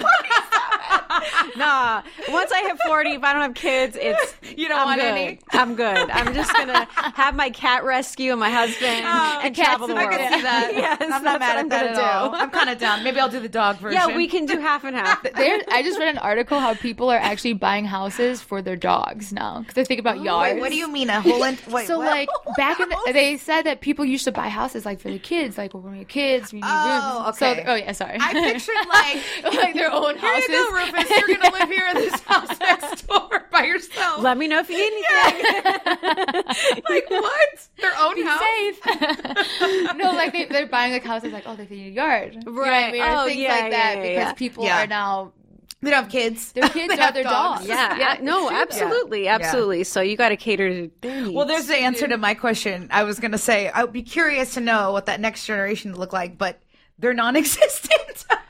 nah. 1.55 2.01
Once 2.29 2.51
I 2.51 2.61
hit 2.61 2.77
40, 2.97 3.11
if 3.11 3.23
I 3.23 3.33
don't 3.33 3.41
have 3.43 3.53
kids, 3.53 3.95
it's 3.99 4.33
You 4.57 4.67
don't 4.67 4.79
I'm 4.79 4.85
want 4.87 5.01
good. 5.01 5.07
any? 5.07 5.39
I'm 5.51 5.75
good. 5.75 6.09
I'm 6.09 6.33
just 6.33 6.51
gonna 6.51 6.87
have 6.91 7.35
my 7.35 7.51
cat 7.51 7.83
rescue 7.83 8.31
and 8.31 8.39
my 8.39 8.49
husband 8.49 9.03
oh, 9.05 9.39
and 9.43 9.55
travel 9.55 9.87
the 9.87 9.93
I 9.95 10.05
world. 10.05 10.17
can 10.17 10.33
see 10.33 10.41
that. 10.41 10.73
Yes, 10.77 10.97
I'm 11.01 11.23
not 11.23 11.33
what 11.33 11.39
mad 11.41 11.57
I'm 11.57 11.65
at 11.65 11.69
that 11.69 11.79
gonna 11.79 11.89
at 11.91 11.95
do. 11.95 12.01
all. 12.01 12.35
I'm 12.35 12.49
kind 12.49 12.69
of 12.71 12.79
down. 12.79 13.03
Maybe 13.03 13.19
I'll 13.19 13.29
do 13.29 13.39
the 13.39 13.49
dog 13.49 13.77
version. 13.79 13.99
Yeah, 14.09 14.15
we 14.17 14.27
can 14.27 14.47
do 14.47 14.59
half 14.59 14.83
and 14.83 14.95
half. 14.95 15.21
there, 15.21 15.59
I 15.71 15.83
just 15.83 15.99
read 15.99 16.09
an 16.09 16.17
article 16.17 16.59
how 16.59 16.73
people 16.73 17.09
are 17.11 17.17
actually 17.19 17.53
buying 17.53 17.85
houses 17.85 18.41
for 18.41 18.63
their 18.63 18.75
dogs 18.75 19.31
now 19.31 19.59
because 19.59 19.75
they 19.75 19.85
think 19.85 19.99
about 19.99 20.17
oh, 20.17 20.23
yards. 20.23 20.53
Wait, 20.55 20.59
what 20.61 20.71
do 20.71 20.75
you 20.77 20.87
mean 20.91 21.11
a 21.11 21.21
whole? 21.21 21.43
Ent- 21.43 21.67
wait, 21.67 21.85
so 21.85 21.99
what? 21.99 22.07
like 22.07 22.29
back 22.57 22.79
in 22.79 22.89
the, 22.89 22.97
they 23.13 23.37
said 23.37 23.61
that 23.63 23.81
people 23.81 24.05
used 24.05 24.23
to 24.25 24.31
buy 24.31 24.49
houses 24.49 24.85
like 24.85 24.99
for 24.99 25.11
the 25.11 25.19
kids, 25.19 25.55
like 25.57 25.75
when 25.75 25.91
we 25.91 25.99
were 25.99 26.03
kids, 26.05 26.51
we 26.51 26.59
need 26.61 26.65
Oh, 26.67 27.23
rooms. 27.25 27.37
okay. 27.41 27.63
So, 27.63 27.71
oh 27.71 27.75
yeah, 27.75 27.91
sorry. 27.91 28.17
I 28.19 28.33
pictured 28.33 28.75
like 28.89 29.53
like 29.55 29.73
their 29.75 29.91
own 29.91 30.15
houses. 30.17 30.45
Here 30.47 30.57
houses. 30.57 30.87
you 30.87 30.91
go, 30.91 30.97
Rufus. 30.97 31.09
You're 31.27 31.37
gonna 31.37 31.53
live 31.59 31.69
here 31.69 31.87
in 31.89 31.95
this 31.95 32.19
house 32.21 32.59
next 32.59 32.86
door 32.95 33.45
by 33.51 33.63
yourself. 33.63 34.21
Let 34.23 34.37
me 34.37 34.47
know 34.47 34.59
if 34.59 34.69
you 34.69 34.77
need 34.77 35.05
anything. 35.09 36.83
like 36.89 37.09
what? 37.09 37.67
Their 37.81 37.91
own 37.99 38.15
Be 38.15 38.23
house? 38.23 38.41
safe. 38.41 38.81
no, 39.95 40.13
like 40.13 40.31
they, 40.33 40.45
they're 40.45 40.67
buying 40.67 40.93
like 40.93 41.03
houses, 41.03 41.31
like 41.31 41.43
oh, 41.45 41.55
they 41.55 41.65
need 41.67 41.87
a 41.87 41.91
yard, 41.91 42.33
You 42.33 42.39
know 42.53 42.61
I 42.63 42.69
Right. 42.69 42.93
mean? 42.93 43.01
Or 43.03 43.15
Oh, 43.21 43.25
things 43.27 43.39
yeah, 43.41 43.53
like 43.59 43.71
that 43.71 43.95
yeah, 43.97 44.03
yeah, 44.03 44.09
because 44.09 44.27
yeah. 44.29 44.33
people 44.33 44.63
Yeah. 44.63 44.83
are 44.83 44.87
now 44.87 45.33
They 45.81 45.91
don't 45.91 46.03
have 46.03 46.11
kids. 46.11 46.51
their 46.53 46.69
kids 46.69 46.95
They 46.95 47.01
are 47.01 47.05
have 47.05 47.13
their 47.13 47.23
dogs. 47.23 47.67
Yeah, 47.67 47.97
yeah, 47.97 48.17
no, 48.21 48.49
it's 48.49 48.49
true, 48.49 48.55
though. 48.57 48.61
absolutely, 48.61 49.27
absolutely. 49.27 49.83
So 49.83 50.01
you 50.01 50.17
got 50.17 50.29
to 50.29 50.37
cater 50.37 50.69
to 50.69 50.91
their. 51.01 51.31
Well, 51.31 51.45
there's 51.45 51.67
the 51.67 51.75
answer 51.77 52.07
to 52.07 52.17
my 52.17 52.33
question. 52.33 52.87
I 52.91 53.03
was 53.03 53.19
gonna 53.19 53.37
say 53.37 53.69
I 53.69 53.83
would 53.83 53.93
be 53.93 54.03
curious 54.03 54.53
to 54.55 54.61
know 54.61 54.91
what 54.91 55.05
that 55.05 55.19
next 55.19 55.45
generation 55.45 55.91
would 55.91 55.99
look 55.99 56.13
like, 56.13 56.37
but 56.37 56.61
they're 56.99 57.13
non-existent. 57.13 57.93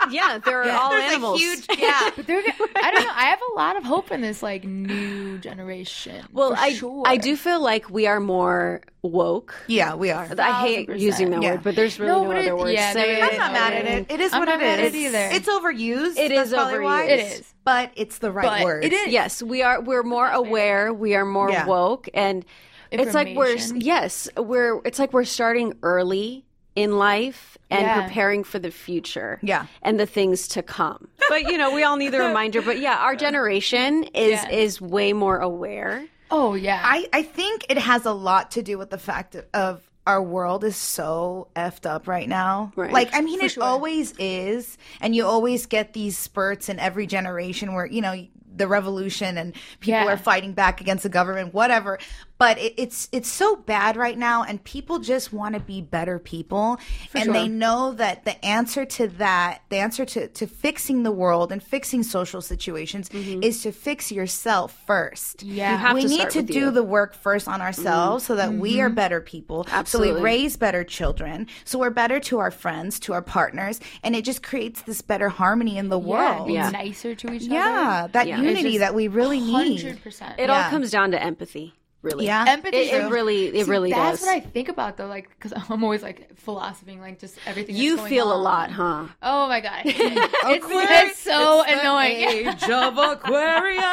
Yeah, 0.10 0.38
they're 0.44 0.72
all 0.72 0.90
There's 0.92 1.12
animals. 1.12 1.36
a 1.40 1.44
huge 1.44 1.68
gap. 1.68 2.14
But 2.16 2.28
they're, 2.28 2.40
I 2.40 2.92
don't 2.92 3.04
know. 3.04 3.12
I 3.14 3.26
have 3.26 3.40
a 3.52 3.56
lot 3.56 3.76
of 3.78 3.84
hope 3.84 4.12
in 4.12 4.22
this 4.22 4.42
like 4.42 4.64
new 4.64 5.38
generation. 5.38 6.26
well, 6.32 6.52
for 6.56 6.58
I 6.62 6.74
sure. 6.74 7.04
I 7.06 7.18
do 7.18 7.36
feel 7.36 7.62
like 7.62 7.90
we 7.90 8.08
are 8.08 8.20
more 8.20 8.82
woke. 9.02 9.56
yeah, 9.68 9.96
we 9.96 10.12
are. 10.12 10.28
I 10.40 10.62
hate 10.62 10.88
percent. 10.88 11.02
using 11.02 11.30
that 11.32 11.42
Yeah. 11.42 11.52
word, 11.52 11.64
but 11.64 11.76
there's 11.76 12.00
really 12.00 12.12
No, 12.12 12.24
no, 12.24 12.28
but 12.30 12.38
other 12.38 12.48
it- 12.48 12.58
word. 12.58 12.70
yeah, 12.72 12.90
to 12.90 12.94
there 12.98 13.06
say 13.06 13.22
is 13.22 13.28
it. 13.28 13.32
I'm 13.34 13.38
not 13.38 13.52
mad 13.54 13.74
at 13.74 13.86
it. 13.86 14.12
It 14.12 14.20
is 14.20 14.34
I'm 14.34 14.40
what 14.40 14.46
not 14.50 14.56
it 14.62 14.64
mad 14.66 14.80
at 14.80 14.86
it 14.86 14.96
either. 14.96 15.30
It's 15.32 15.48
overused. 15.50 16.18
It 16.18 16.30
That's 16.30 16.52
why. 16.52 16.74
overused. 16.74 17.10
It 17.10 17.20
is. 17.20 17.54
but 17.64 17.92
it's 17.96 18.18
the 18.20 18.32
right 18.32 18.46
But 18.60 18.64
word. 18.64 18.86
it 18.86 18.94
is. 18.94 19.08
Yes, 19.10 19.44
we 19.44 19.62
are. 19.62 19.82
We're 19.82 20.04
more 20.04 20.30
aware. 20.30 20.94
We 20.94 21.16
are 21.16 21.26
more 21.26 21.50
Yeah. 21.52 21.66
woke, 21.66 22.08
and 22.14 22.46
it's 22.92 23.14
like 23.14 23.36
we're 23.36 23.56
yes, 23.76 24.30
we're. 24.38 24.82
It's 24.86 25.00
like 25.00 25.12
we're 25.14 25.26
starting 25.26 25.74
early 25.84 26.46
in 26.78 26.98
life 27.00 27.58
and 27.70 27.82
Yeah. 27.82 28.04
preparing 28.04 28.44
for 28.46 28.60
the 28.60 28.72
future. 28.72 29.40
Yeah. 29.42 29.66
and 29.82 30.00
the 30.00 30.06
things 30.06 30.48
to 30.50 30.62
come. 30.62 31.08
But 31.28 31.42
you 31.50 31.58
know, 31.58 31.74
we 31.74 31.84
all 31.84 31.98
need 31.98 32.10
the 32.14 32.20
reminder. 32.30 32.62
But 32.62 32.80
yeah, 32.80 32.98
our 32.98 33.16
generation 33.16 34.04
is 34.14 34.40
Yeah. 34.44 34.50
is 34.50 34.80
way 34.80 35.12
more 35.14 35.40
aware. 35.40 36.06
Oh 36.30 36.54
yeah. 36.56 36.80
I, 36.84 37.08
I 37.12 37.24
think 37.24 37.66
it 37.70 37.78
has 37.78 38.06
a 38.06 38.12
lot 38.14 38.52
to 38.52 38.62
do 38.62 38.78
with 38.78 38.90
the 38.92 38.98
fact 39.00 39.36
of, 39.36 39.46
of 39.54 39.82
our 40.06 40.22
world 40.22 40.64
is 40.64 40.78
so 40.78 41.48
effed 41.56 41.86
up 41.86 42.08
right 42.08 42.30
now. 42.30 42.72
Right. 42.78 42.92
Like, 42.94 43.10
I 43.14 43.20
mean, 43.22 43.42
it 43.42 43.58
always 43.58 44.14
is. 44.20 44.78
And 45.02 45.14
you 45.16 45.26
always 45.26 45.66
get 45.66 45.92
these 45.94 46.18
spurts 46.18 46.70
in 46.70 46.80
every 46.80 47.08
generation 47.08 47.74
where, 47.74 47.86
you 47.86 48.02
know, 48.02 48.16
the 48.56 48.68
revolution 48.68 49.38
and 49.38 49.54
people 49.82 50.00
Yeah. 50.00 50.14
are 50.14 50.18
fighting 50.18 50.54
back 50.54 50.80
against 50.82 51.04
the 51.04 51.10
government, 51.10 51.54
whatever. 51.54 52.00
But 52.38 52.60
it, 52.60 52.74
it's 52.78 53.10
it's 53.12 53.28
so 53.30 53.56
bad 53.56 53.98
right 53.98 54.18
now, 54.18 54.44
and 54.44 54.64
people 54.64 55.00
just 55.00 55.34
want 55.34 55.56
to 55.56 55.60
be 55.60 55.82
better 55.82 56.20
people, 56.20 56.80
and 57.14 57.34
they 57.34 57.48
know 57.48 57.94
that 57.94 58.26
the 58.26 58.44
answer 58.46 58.86
to 58.86 59.08
that, 59.08 59.62
the 59.70 59.78
answer 59.78 60.06
to 60.06 60.28
to 60.28 60.48
fixing 60.48 61.04
the 61.04 61.12
world 61.12 61.52
and 61.52 61.64
fixing 61.64 62.04
social 62.04 62.42
situations, 62.42 63.10
mm-hmm. 63.10 63.42
is 63.42 63.64
to 63.64 63.72
fix 63.72 64.12
yourself 64.12 64.78
first. 64.86 65.42
Yeah. 65.44 65.72
You 65.72 65.78
have 65.78 65.96
we 65.96 66.02
to 66.04 66.08
need 66.08 66.30
to 66.32 66.44
do 66.44 66.60
you. 66.60 66.72
the 66.72 66.84
work 66.84 67.16
first 67.16 67.48
on 67.48 67.62
ourselves 67.62 68.26
so 68.26 68.36
that 68.36 68.54
we 68.54 68.82
are 68.82 68.88
mm-hmm. 68.88 68.96
better 68.96 69.22
people. 69.22 69.66
Absolutely. 69.72 70.14
So 70.14 70.20
we 70.20 70.22
raise 70.22 70.58
better 70.58 70.84
children. 70.84 71.48
So 71.66 71.80
we're 71.80 71.90
better 71.90 72.20
to 72.20 72.40
our 72.40 72.52
friends, 72.52 73.00
to 73.02 73.14
our 73.14 73.22
partners, 73.22 73.80
and 74.04 74.16
it 74.16 74.24
just 74.24 74.44
creates 74.44 74.84
this 74.84 75.02
better 75.02 75.30
harmony 75.30 75.78
in 75.78 75.90
the 75.90 76.00
yeah, 76.00 76.06
world. 76.08 76.48
be 76.48 76.54
Yeah. 76.54 76.70
nicer 76.70 77.16
to 77.16 77.34
each 77.34 77.44
Yeah, 77.44 78.04
other. 78.04 78.12
that 78.14 78.28
Yeah. 78.28 78.36
It's 78.42 78.44
unity 78.44 78.78
that 78.78 78.94
we 78.94 79.08
really 79.08 79.40
need. 79.40 79.82
Hundred 79.82 80.04
percent. 80.04 80.36
It 80.38 80.50
Yeah. 80.50 80.66
all 80.66 80.70
comes 80.70 80.92
down 80.92 81.12
to 81.12 81.22
empathy, 81.22 81.74
really. 82.08 82.26
Yeah. 82.26 82.46
Empathy. 82.48 82.78
It, 82.78 82.94
it 82.94 83.10
really, 83.12 83.48
it 83.48 83.66
See, 83.66 83.72
really 83.72 83.92
that's 83.92 84.20
does. 84.20 84.28
That's 84.28 84.36
what 84.44 84.48
I 84.48 84.50
think 84.52 84.70
about 84.70 84.98
though, 84.98 85.08
like 85.08 85.30
because 85.30 85.54
I'm 85.70 85.84
always 85.84 86.02
like 86.02 86.38
philosophing, 86.38 87.00
like 87.02 87.20
just 87.20 87.38
everything. 87.46 87.76
that's 87.76 87.84
you 87.84 87.98
going 87.98 88.10
feel 88.10 88.34
a 88.34 88.40
lot, 88.40 88.72
huh? 88.72 89.08
Oh 89.22 89.48
my 89.48 89.60
god, 89.62 89.82
it's, 89.86 90.66
it's 90.70 91.20
so 91.20 91.64
annoying. 91.68 92.16
Age 92.48 92.64
of 92.70 92.98
Aquarius. 93.12 93.84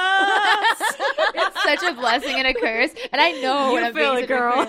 it's 1.35 1.63
such 1.63 1.83
a 1.83 1.95
blessing 1.95 2.37
and 2.37 2.47
a 2.47 2.55
curse, 2.55 2.91
and 3.13 3.21
I 3.21 3.33
know 3.43 3.69
You 3.69 3.73
when 3.75 3.85
I'm 3.85 3.95
feel 3.95 4.13
being 4.15 4.25
it, 4.25 4.25
a 4.25 4.27
girl. 4.27 4.67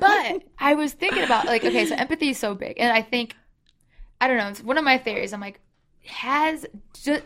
but 0.00 0.42
I 0.58 0.74
was 0.74 0.92
thinking 0.92 1.22
about 1.24 1.46
like, 1.46 1.64
okay, 1.64 1.86
so 1.86 1.94
empathy 1.94 2.30
is 2.30 2.38
so 2.38 2.54
big, 2.54 2.74
and 2.78 2.92
I 2.92 3.02
think 3.02 3.34
I 4.20 4.28
don't 4.28 4.38
know. 4.38 4.48
It's 4.48 4.62
one 4.62 4.78
of 4.78 4.84
my 4.84 4.98
theories. 4.98 5.32
I'm 5.32 5.40
like, 5.40 5.60
has 6.06 6.66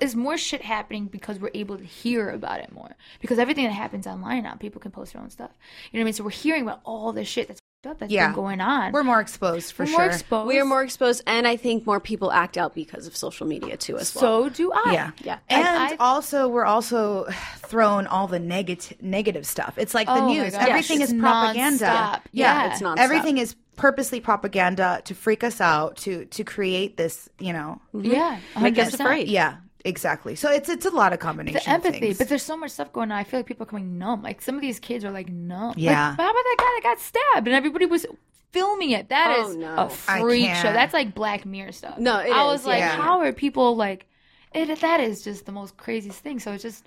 is 0.01 0.15
more 0.17 0.37
shit 0.37 0.63
happening 0.63 1.07
because 1.07 1.39
we're 1.39 1.51
able 1.55 1.79
to 1.79 1.85
hear 1.85 2.31
about 2.31 2.61
it 2.61 2.73
more 2.73 2.91
because 3.21 3.39
everything 3.39 3.65
that 3.65 3.73
happens 3.73 4.07
online 4.07 4.43
now, 4.43 4.55
people 4.55 4.81
can 4.81 4.91
post 4.91 5.13
their 5.13 5.23
own 5.23 5.31
stuff. 5.31 5.51
You 5.91 5.99
know 5.99 6.03
what 6.03 6.05
I 6.05 6.05
mean? 6.07 6.13
So 6.15 6.25
we're 6.25 6.31
hearing 6.31 6.63
about 6.63 6.81
all 6.85 7.13
this 7.13 7.29
shit 7.29 7.49
that's 7.49 7.61
f***ed 7.85 7.91
up 7.93 7.99
that's 7.99 8.13
Yeah. 8.13 8.27
been 8.27 8.35
going 8.35 8.61
on. 8.61 8.93
We're 8.93 9.05
more 9.05 9.21
exposed 9.21 9.73
for 9.73 9.85
We're 9.85 9.87
sure. 9.91 9.99
more 10.01 10.07
exposed. 10.09 10.49
We 10.49 10.59
are 10.59 10.65
more 10.65 10.83
exposed, 10.83 11.23
and 11.27 11.47
I 11.47 11.57
think 11.57 11.87
more 11.87 12.01
people 12.01 12.31
act 12.33 12.59
out 12.59 12.75
because 12.75 13.07
of 13.07 13.17
social 13.17 13.47
media 13.47 13.77
too, 13.77 13.97
as 13.97 14.15
well. 14.15 14.45
So 14.45 14.49
do 14.51 14.73
I. 14.73 14.93
Yeah, 14.93 15.11
Yeah. 15.23 15.39
and 15.49 15.67
I- 15.67 15.97
also 16.01 16.49
we're 16.49 16.67
also 16.67 17.27
thrown 17.59 18.07
all 18.07 18.27
the 18.27 18.39
negative 18.41 19.01
negative 19.03 19.47
stuff. 19.47 19.75
It's 19.79 19.95
like 19.95 20.09
the 20.09 20.15
Oh 20.15 20.27
my 20.29 20.35
news. 20.35 20.55
Everything 20.55 21.01
It's 21.01 21.13
is 21.13 21.19
propaganda. 21.21 21.85
nonstop. 21.87 22.21
Yeah, 22.33 22.65
Yeah. 22.67 22.73
It's 22.73 22.83
nonstop. 22.83 22.99
everything 22.99 23.39
is 23.39 23.55
purposely 23.81 24.21
propaganda 24.21 25.01
to 25.05 25.15
freak 25.15 25.43
us 25.45 25.61
out, 25.61 25.97
to 26.05 26.25
to 26.27 26.45
create 26.45 26.97
this, 26.97 27.29
you 27.39 27.53
know, 27.53 27.81
Yeah. 27.93 28.39
Make 28.61 28.79
us 28.79 28.95
afraid. 28.95 29.29
yeah. 29.29 29.57
exactly. 29.85 30.35
So 30.37 30.51
it's 30.51 30.69
it's 30.69 30.87
a 30.87 30.91
lot 30.91 31.13
of 31.13 31.19
combination. 31.19 31.61
the 31.65 31.71
empathy, 31.71 31.97
of 31.97 32.01
things. 32.03 32.19
but 32.19 32.29
there's 32.29 32.43
so 32.43 32.57
much 32.57 32.73
stuff 32.73 32.93
going 32.93 33.11
on. 33.11 33.19
I 33.19 33.25
feel 33.25 33.41
like 33.41 33.47
people 33.47 33.65
are 33.65 33.71
coming 33.71 33.99
numb. 33.99 34.23
Like 34.23 34.43
some 34.43 34.55
of 34.55 34.61
these 34.61 34.79
kids 34.79 35.05
are 35.05 35.11
like 35.11 35.29
numb. 35.31 35.75
Yeah. 35.77 36.11
Like, 36.11 36.19
how 36.19 36.31
about 36.31 36.45
that 36.51 36.57
guy 36.59 36.65
that 36.77 36.83
got 36.83 36.99
stabbed 37.01 37.47
and 37.49 37.57
everybody 37.57 37.87
was 37.87 38.05
filming 38.53 38.91
it? 38.91 39.09
That 39.09 39.37
oh, 39.39 39.49
is 39.51 39.57
Oh, 39.57 39.59
no. 39.59 39.75
a 39.77 39.91
I 40.09 40.21
freak 40.21 40.55
show. 40.57 40.73
That's 40.73 40.93
like 40.93 41.15
Black 41.15 41.47
Mirror 41.47 41.73
stuff. 41.73 41.99
No, 41.99 42.19
it 42.19 42.31
I 42.31 42.45
is, 42.47 42.53
was 42.53 42.67
like, 42.67 42.81
yeah. 42.81 42.97
how 42.97 43.21
are 43.21 43.33
people 43.33 43.75
like? 43.77 44.07
It, 44.53 44.81
that 44.81 45.01
is 45.01 45.23
just 45.23 45.47
the 45.47 45.53
most 45.53 45.77
craziest 45.79 46.19
thing. 46.21 46.39
So 46.41 46.53
it's 46.53 46.63
just 46.63 46.87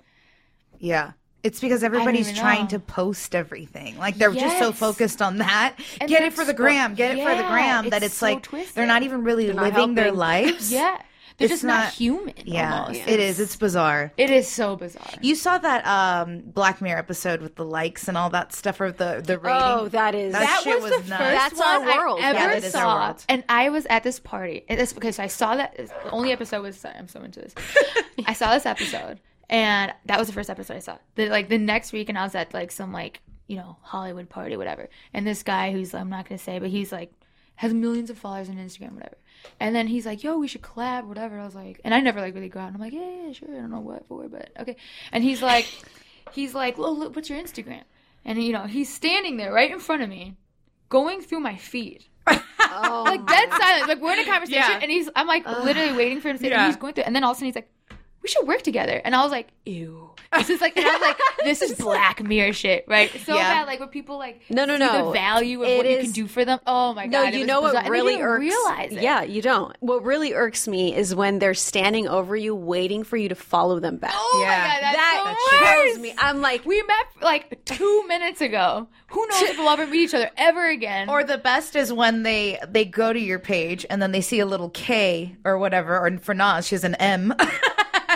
Yeah. 0.78 1.12
It's 1.44 1.60
because 1.60 1.84
everybody's 1.84 2.32
trying 2.32 2.62
know. 2.62 2.68
to 2.70 2.78
post 2.80 3.34
everything. 3.34 3.96
Like 3.98 4.16
they're 4.16 4.32
just 4.32 4.58
so 4.58 4.72
focused 4.72 5.20
on 5.22 5.36
that. 5.38 5.76
And 6.00 6.08
get 6.08 6.22
it 6.22 6.32
for 6.32 6.44
the 6.44 6.54
gram. 6.54 6.94
Get 6.94 7.12
it 7.16 7.22
for 7.22 7.28
the 7.30 7.42
yeah, 7.42 7.50
gram. 7.50 7.90
That 7.90 8.02
it's 8.02 8.06
it's 8.06 8.14
so 8.16 8.26
like 8.26 8.42
twisted. 8.42 8.74
they're 8.74 8.86
not 8.86 9.02
even 9.04 9.22
really 9.22 9.52
not 9.52 9.62
living 9.62 9.94
their 9.94 10.10
lives. 10.30 10.72
yeah, 10.72 10.98
they're 11.36 11.46
It's 11.46 11.52
just 11.52 11.64
not, 11.64 11.84
not- 11.84 11.92
human. 11.92 12.32
Yeah, 12.44 12.82
almost. 12.84 13.00
it 13.06 13.20
is. 13.20 13.40
It's 13.40 13.56
bizarre. 13.56 14.12
It 14.16 14.30
is 14.30 14.48
so 14.48 14.76
bizarre. 14.76 15.10
You 15.20 15.34
saw 15.34 15.58
that 15.58 15.84
um, 15.86 16.40
Black 16.46 16.80
Mirror 16.80 16.98
episode 16.98 17.42
with 17.42 17.56
the 17.56 17.64
likes 17.64 18.08
and 18.08 18.16
all 18.16 18.30
that 18.30 18.52
stuff, 18.54 18.80
or 18.80 18.90
the 18.92 19.20
the 19.22 19.38
rating. 19.38 19.60
Oh, 19.62 19.88
that 19.88 20.14
is. 20.14 20.32
That 20.32 20.40
that 20.40 20.60
shit 20.64 20.80
was, 20.80 20.92
was 20.92 21.02
the 21.02 21.08
nuts. 21.10 21.22
first 21.24 21.34
That's 21.56 21.60
our 21.60 21.80
one 21.80 21.88
I 21.90 21.98
world. 21.98 22.20
ever 22.22 22.38
Yeah, 22.38 22.46
that 22.46 22.56
is 22.64 22.74
our 22.74 22.80
saw, 22.82 23.04
world. 23.06 23.24
and 23.28 23.44
I 23.50 23.68
was 23.68 23.84
at 23.86 24.02
this 24.02 24.18
party. 24.18 24.64
And 24.68 24.80
this 24.80 24.92
because 24.94 25.18
I 25.18 25.26
saw 25.26 25.56
that 25.56 25.76
the 25.76 26.10
only 26.10 26.32
episode 26.32 26.62
was. 26.62 26.76
Sorry, 26.78 26.94
I'm 26.96 27.08
so 27.08 27.20
into 27.20 27.40
this. 27.40 27.54
I 28.26 28.32
saw 28.32 28.54
this 28.54 28.64
episode, 28.64 29.20
and 29.50 29.92
that 30.06 30.18
was 30.18 30.28
the 30.28 30.34
first 30.34 30.50
episode 30.50 30.76
I 30.76 30.80
saw. 30.80 30.98
The, 31.14 31.28
like 31.28 31.48
the 31.48 31.58
next 31.58 31.92
week, 31.92 32.08
and 32.08 32.18
I 32.18 32.24
was 32.24 32.34
at 32.34 32.54
like 32.54 32.70
some 32.72 32.92
like 32.92 33.20
you 33.46 33.56
know 33.56 33.76
Hollywood 33.82 34.28
party, 34.28 34.56
whatever. 34.56 34.88
And 35.12 35.26
this 35.26 35.42
guy 35.42 35.72
who's 35.72 35.94
I'm 35.94 36.10
not 36.10 36.28
gonna 36.28 36.38
say, 36.38 36.58
but 36.58 36.70
he's 36.70 36.92
like 36.92 37.12
has 37.56 37.72
millions 37.72 38.10
of 38.10 38.18
followers 38.18 38.48
on 38.48 38.56
Instagram, 38.56 38.92
whatever. 38.94 39.16
And 39.60 39.76
then 39.76 39.86
he's 39.86 40.06
like, 40.06 40.24
"Yo, 40.24 40.38
we 40.38 40.48
should 40.48 40.62
collab, 40.62 41.04
whatever." 41.04 41.38
I 41.38 41.44
was 41.44 41.54
like, 41.54 41.80
and 41.84 41.94
I 41.94 42.00
never 42.00 42.20
like 42.20 42.34
really 42.34 42.48
go 42.48 42.60
out. 42.60 42.68
And 42.68 42.76
I'm 42.76 42.80
like, 42.80 42.92
"Yeah, 42.94 43.26
yeah, 43.26 43.32
sure." 43.32 43.48
I 43.50 43.60
don't 43.60 43.70
know 43.70 43.80
what 43.80 44.06
for, 44.08 44.26
but 44.28 44.50
okay. 44.58 44.76
And 45.12 45.22
he's 45.22 45.42
like, 45.42 45.66
he's 46.32 46.54
like, 46.54 46.78
"Well, 46.78 46.96
look, 46.96 47.14
what's 47.14 47.28
your 47.28 47.38
Instagram?" 47.40 47.82
And 48.24 48.42
you 48.42 48.52
know, 48.52 48.64
he's 48.64 48.92
standing 48.92 49.36
there 49.36 49.52
right 49.52 49.70
in 49.70 49.78
front 49.80 50.02
of 50.02 50.08
me, 50.08 50.36
going 50.88 51.20
through 51.20 51.40
my 51.40 51.56
feed. 51.56 52.04
Oh 52.26 53.02
like 53.06 53.24
dead 53.26 53.50
silent. 53.52 53.88
Like 53.88 54.00
we're 54.00 54.14
in 54.14 54.20
a 54.20 54.24
conversation, 54.24 54.62
Yeah. 54.66 54.78
and 54.80 54.90
he's 54.90 55.10
I'm 55.14 55.26
like 55.26 55.46
literally 55.46 55.92
waiting 55.92 56.20
for 56.22 56.30
him 56.30 56.38
to 56.38 56.42
say, 56.42 56.50
and 56.50 56.66
he's 56.66 56.76
going 56.76 56.94
through, 56.94 57.04
and 57.04 57.14
then 57.14 57.22
all 57.22 57.32
of 57.32 57.36
a 57.36 57.38
sudden 57.38 57.46
he's 57.48 57.54
like, 57.54 57.70
"We 58.24 58.28
should 58.28 58.46
work 58.48 58.62
together," 58.62 59.00
and 59.04 59.14
I 59.14 59.22
was 59.22 59.30
like, 59.30 59.48
"Ew." 59.64 60.10
This 60.36 60.50
is 60.50 60.60
like, 60.60 60.76
and 60.76 60.84
I 60.84 60.92
was 60.94 61.00
like, 61.00 61.18
"This 61.44 61.62
is 61.62 61.74
Black 61.78 62.20
Mirror 62.20 62.54
shit, 62.54 62.86
right?" 62.88 63.08
So 63.24 63.36
Yeah. 63.36 63.54
bad, 63.60 63.66
like 63.68 63.78
when 63.78 63.88
people 63.90 64.18
like 64.18 64.40
No, 64.50 64.64
no, 64.64 64.74
see 64.74 64.80
no. 64.80 65.06
the 65.06 65.12
value 65.12 65.62
of 65.62 65.68
It 65.68 65.76
what 65.76 65.88
you 65.88 65.98
can 65.98 66.10
do 66.10 66.26
for 66.26 66.44
them. 66.44 66.58
Oh 66.66 66.92
my 66.94 67.06
god! 67.06 67.34
it 67.34 67.38
you 67.38 67.46
know 67.46 67.60
bizarre. 67.62 67.82
what 67.84 67.90
really 67.90 68.20
irks. 68.20 68.40
realize 68.40 68.92
it. 68.92 69.02
Yeah, 69.02 69.22
you 69.22 69.40
don't. 69.42 69.76
What 69.78 70.02
really 70.02 70.32
irks 70.34 70.66
me 70.66 70.92
is 70.96 71.14
when 71.14 71.38
they're 71.38 71.54
standing 71.54 72.08
over 72.08 72.34
you, 72.34 72.52
waiting 72.56 73.04
for 73.04 73.16
you 73.16 73.28
to 73.28 73.36
follow 73.36 73.78
them 73.78 73.98
back. 73.98 74.12
Oh 74.16 74.38
Yeah. 74.42 74.48
my 74.48 74.74
god, 74.74 74.82
that's 74.82 74.96
that 74.96 75.34
the 75.84 75.84
kills 75.84 75.98
me. 76.00 76.14
I'm 76.18 76.40
like, 76.40 76.64
We 76.64 76.82
met 76.82 77.06
like 77.22 77.64
two 77.64 78.04
minutes 78.08 78.40
ago. 78.40 78.88
Who 79.08 79.24
knows 79.28 79.42
if 79.42 79.58
we'll 79.58 79.68
ever 79.68 79.86
meet 79.86 80.00
each 80.04 80.14
other 80.14 80.30
ever 80.36 80.68
again? 80.68 81.08
Or 81.08 81.22
the 81.22 81.38
best 81.38 81.76
is 81.76 81.92
when 81.92 82.24
they 82.24 82.58
they 82.66 82.84
go 82.84 83.12
to 83.12 83.20
your 83.20 83.38
page 83.38 83.86
and 83.88 84.02
then 84.02 84.10
they 84.10 84.20
see 84.20 84.40
a 84.40 84.46
little 84.46 84.70
K 84.70 85.36
or 85.44 85.58
whatever, 85.58 85.96
or 85.96 86.18
for 86.18 86.34
Nas, 86.34 86.66
she 86.66 86.74
has 86.74 86.82
an 86.82 86.96
M. 86.96 87.32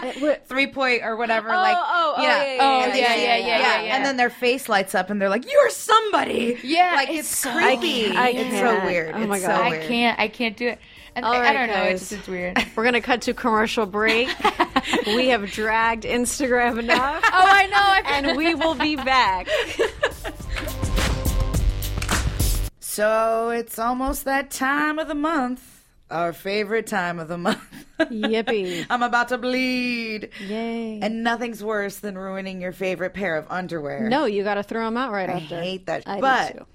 Three 0.46 0.66
point 0.66 1.02
or 1.02 1.16
whatever, 1.16 1.50
oh, 1.50 1.56
like 1.56 1.76
oh, 1.78 2.14
oh, 2.16 2.22
yeah, 2.22 2.28
yeah, 2.28 2.54
yeah, 2.54 2.58
Oh, 2.60 2.78
yeah, 2.78 2.86
yeah, 2.86 2.94
yeah, 2.94 3.16
yeah, 3.16 3.36
yeah, 3.36 3.58
yeah, 3.58 3.82
yeah. 3.82 3.96
and 3.96 4.04
then 4.04 4.16
their 4.16 4.30
face 4.30 4.68
lights 4.68 4.94
up 4.94 5.10
and 5.10 5.20
they're 5.20 5.28
like, 5.28 5.50
"You're 5.50 5.70
somebody." 5.70 6.58
Yeah, 6.62 6.94
like 6.96 7.10
it's 7.10 7.20
it's, 7.20 7.38
so- 7.38 7.52
creepy. 7.52 8.16
I 8.16 8.28
it's 8.30 8.58
so 8.58 8.84
weird. 8.84 9.14
Oh 9.14 9.26
my 9.26 9.40
God. 9.40 9.46
so 9.46 9.62
I 9.62 9.86
can't. 9.86 10.18
I 10.18 10.28
can't 10.28 10.56
do 10.56 10.68
it. 10.68 10.78
And 11.14 11.24
All 11.24 11.32
I, 11.32 11.48
I 11.48 11.52
don't 11.52 11.68
know. 11.68 11.82
It's 11.82 12.00
just 12.02 12.12
it's 12.12 12.28
weird. 12.28 12.64
we're 12.76 12.84
gonna 12.84 13.00
cut 13.00 13.22
to 13.22 13.34
commercial 13.34 13.86
break. 13.86 14.28
we 15.06 15.28
have 15.28 15.50
dragged 15.50 16.04
Instagram 16.04 16.78
enough, 16.78 17.22
oh, 17.24 17.30
I 17.32 17.66
know. 17.66 17.76
I 17.76 18.02
and 18.18 18.36
we 18.36 18.54
will 18.54 18.74
be 18.74 18.96
back. 18.96 19.48
So 22.98 23.50
it's 23.50 23.78
almost 23.78 24.24
that 24.24 24.50
time 24.50 24.98
of 24.98 25.06
the 25.06 25.14
month, 25.14 25.77
our 26.10 26.32
favorite 26.32 26.86
time 26.86 27.18
of 27.18 27.28
the 27.28 27.38
month. 27.38 27.60
Yippee! 28.00 28.86
I'm 28.90 29.02
about 29.02 29.28
to 29.28 29.38
bleed. 29.38 30.30
Yay! 30.46 31.00
And 31.02 31.22
nothing's 31.22 31.62
worse 31.62 31.96
than 31.98 32.16
ruining 32.16 32.60
your 32.60 32.72
favorite 32.72 33.14
pair 33.14 33.36
of 33.36 33.46
underwear. 33.50 34.08
no, 34.08 34.24
you 34.24 34.44
got 34.44 34.54
to 34.54 34.62
throw 34.62 34.84
them 34.84 34.96
out 34.96 35.12
right 35.12 35.28
I 35.28 35.32
after. 35.34 35.56
I 35.56 35.60
hate 35.62 35.86
that. 35.86 36.04
I 36.06 36.20
but 36.20 36.52
too. 36.58 36.66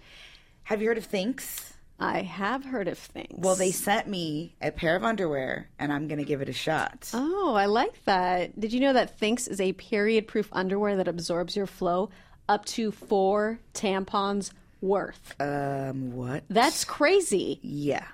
have 0.63 0.81
you 0.81 0.88
heard 0.88 0.97
of 0.97 1.05
Thinx? 1.09 1.69
I 1.99 2.21
have 2.23 2.65
heard 2.65 2.88
of 2.88 2.97
things. 2.97 3.27
Well, 3.38 3.55
they 3.55 3.71
sent 3.71 4.07
me 4.07 4.55
a 4.61 4.71
pair 4.71 4.95
of 4.95 5.03
underwear, 5.03 5.69
and 5.79 5.93
I'm 5.93 6.07
gonna 6.07 6.23
give 6.25 6.41
it 6.41 6.49
a 6.49 6.53
shot. 6.53 7.09
Oh, 7.13 7.53
I 7.53 7.67
like 7.67 8.03
that. 8.05 8.59
Did 8.59 8.73
you 8.73 8.79
know 8.81 8.93
that 8.93 9.17
Thinx 9.19 9.47
is 9.47 9.61
a 9.61 9.73
period 9.73 10.27
proof 10.27 10.49
underwear 10.51 10.97
that 10.97 11.07
absorbs 11.07 11.55
your 11.55 11.67
flow 11.67 12.09
up 12.49 12.65
to 12.65 12.91
four 12.91 13.59
tampons 13.73 14.51
worth? 14.81 15.39
Um, 15.39 16.11
what? 16.13 16.43
That's 16.49 16.84
crazy. 16.84 17.59
Yeah. 17.61 18.05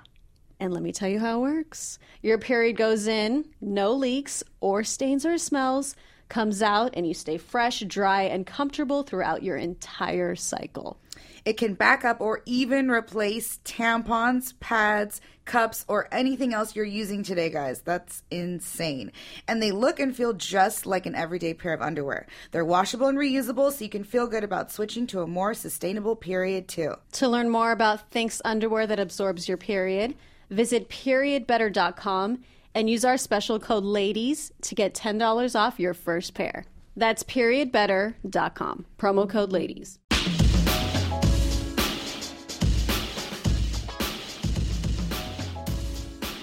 And 0.60 0.74
let 0.74 0.82
me 0.82 0.92
tell 0.92 1.08
you 1.08 1.18
how 1.18 1.38
it 1.38 1.54
works. 1.54 1.98
Your 2.22 2.36
period 2.36 2.76
goes 2.76 3.06
in, 3.06 3.46
no 3.62 3.92
leaks 3.92 4.44
or 4.60 4.84
stains 4.84 5.24
or 5.24 5.38
smells, 5.38 5.96
comes 6.28 6.60
out, 6.60 6.90
and 6.94 7.06
you 7.06 7.14
stay 7.14 7.38
fresh, 7.38 7.80
dry, 7.80 8.22
and 8.22 8.46
comfortable 8.46 9.02
throughout 9.02 9.42
your 9.42 9.56
entire 9.56 10.36
cycle. 10.36 10.98
It 11.46 11.54
can 11.54 11.74
back 11.74 12.04
up 12.04 12.20
or 12.20 12.42
even 12.44 12.90
replace 12.90 13.58
tampons, 13.64 14.52
pads, 14.60 15.22
cups, 15.46 15.86
or 15.88 16.08
anything 16.12 16.52
else 16.52 16.76
you're 16.76 16.84
using 16.84 17.22
today, 17.22 17.48
guys. 17.48 17.80
That's 17.80 18.22
insane. 18.30 19.10
And 19.48 19.62
they 19.62 19.72
look 19.72 19.98
and 19.98 20.14
feel 20.14 20.34
just 20.34 20.84
like 20.84 21.06
an 21.06 21.14
everyday 21.14 21.54
pair 21.54 21.72
of 21.72 21.80
underwear. 21.80 22.26
They're 22.52 22.64
washable 22.64 23.06
and 23.06 23.18
reusable, 23.18 23.72
so 23.72 23.82
you 23.82 23.90
can 23.90 24.04
feel 24.04 24.26
good 24.26 24.44
about 24.44 24.70
switching 24.70 25.06
to 25.08 25.22
a 25.22 25.26
more 25.26 25.54
sustainable 25.54 26.16
period, 26.16 26.68
too. 26.68 26.96
To 27.12 27.28
learn 27.28 27.48
more 27.48 27.72
about 27.72 28.10
Thinx 28.10 28.42
underwear 28.44 28.86
that 28.86 29.00
absorbs 29.00 29.48
your 29.48 29.56
period, 29.56 30.14
visit 30.50 30.88
periodbetter.com 30.88 32.40
and 32.74 32.90
use 32.90 33.04
our 33.04 33.16
special 33.16 33.58
code 33.58 33.84
LADIES 33.84 34.52
to 34.62 34.74
get 34.74 34.94
$10 34.94 35.58
off 35.58 35.80
your 35.80 35.94
first 35.94 36.34
pair. 36.34 36.64
That's 36.96 37.22
periodbetter.com. 37.22 38.86
Promo 38.98 39.28
code 39.28 39.52
LADIES. 39.52 39.99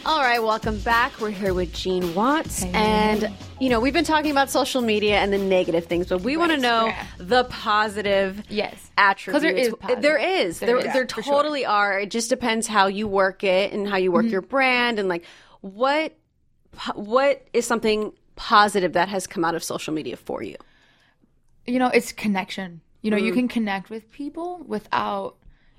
All 0.07 0.21
right, 0.21 0.41
welcome 0.41 0.79
back. 0.79 1.19
We're 1.19 1.31
here 1.31 1.53
with 1.53 1.73
Gene 1.73 2.15
Watts. 2.15 2.63
And, 2.63 3.29
you 3.59 3.67
know, 3.69 3.81
we've 3.81 3.91
been 3.93 4.05
talking 4.05 4.31
about 4.31 4.49
social 4.49 4.81
media 4.81 5.17
and 5.17 5.33
the 5.33 5.37
negative 5.37 5.85
things, 5.87 6.07
but 6.07 6.21
we 6.21 6.37
want 6.37 6.53
to 6.53 6.57
know 6.57 6.85
yeah. 6.85 7.05
the 7.17 7.43
positive 7.45 8.41
Yes. 8.47 8.89
attributes. 8.97 9.43
there 9.43 9.51
is 9.53 9.73
positive. 9.81 10.01
There 10.01 10.17
is. 10.17 10.59
There 10.59 10.67
There, 10.67 10.77
is, 10.77 10.93
there 10.93 11.07
for 11.09 11.21
sure. 11.21 11.33
totally 11.33 11.65
are. 11.65 11.99
It 11.99 12.09
just 12.09 12.29
depends 12.29 12.67
how 12.67 12.87
you 12.87 13.05
work 13.05 13.43
it 13.43 13.73
and 13.73 13.85
how 13.85 13.97
you 13.97 14.13
work 14.13 14.27
your 14.27 14.41
brand 14.41 14.97
and 14.97 15.09
like 15.09 15.25
what 15.59 16.15
what 16.95 17.45
is 17.53 17.65
something 17.65 18.13
positive 18.37 18.93
that 18.93 19.09
has 19.09 19.27
come 19.27 19.43
out 19.43 19.55
of 19.55 19.63
social 19.63 19.93
media 19.93 20.15
for 20.15 20.41
you. 20.41 20.55
you 21.65 21.79
know, 21.79 21.87
it's 21.87 22.13
connection. 22.13 22.79
You 23.01 23.11
know, 23.11 23.17
you 23.17 23.33
Mm. 23.33 23.35
can 23.35 23.47
connect 23.49 23.89
with 23.89 24.09
people 24.13 24.63
without, 24.65 25.35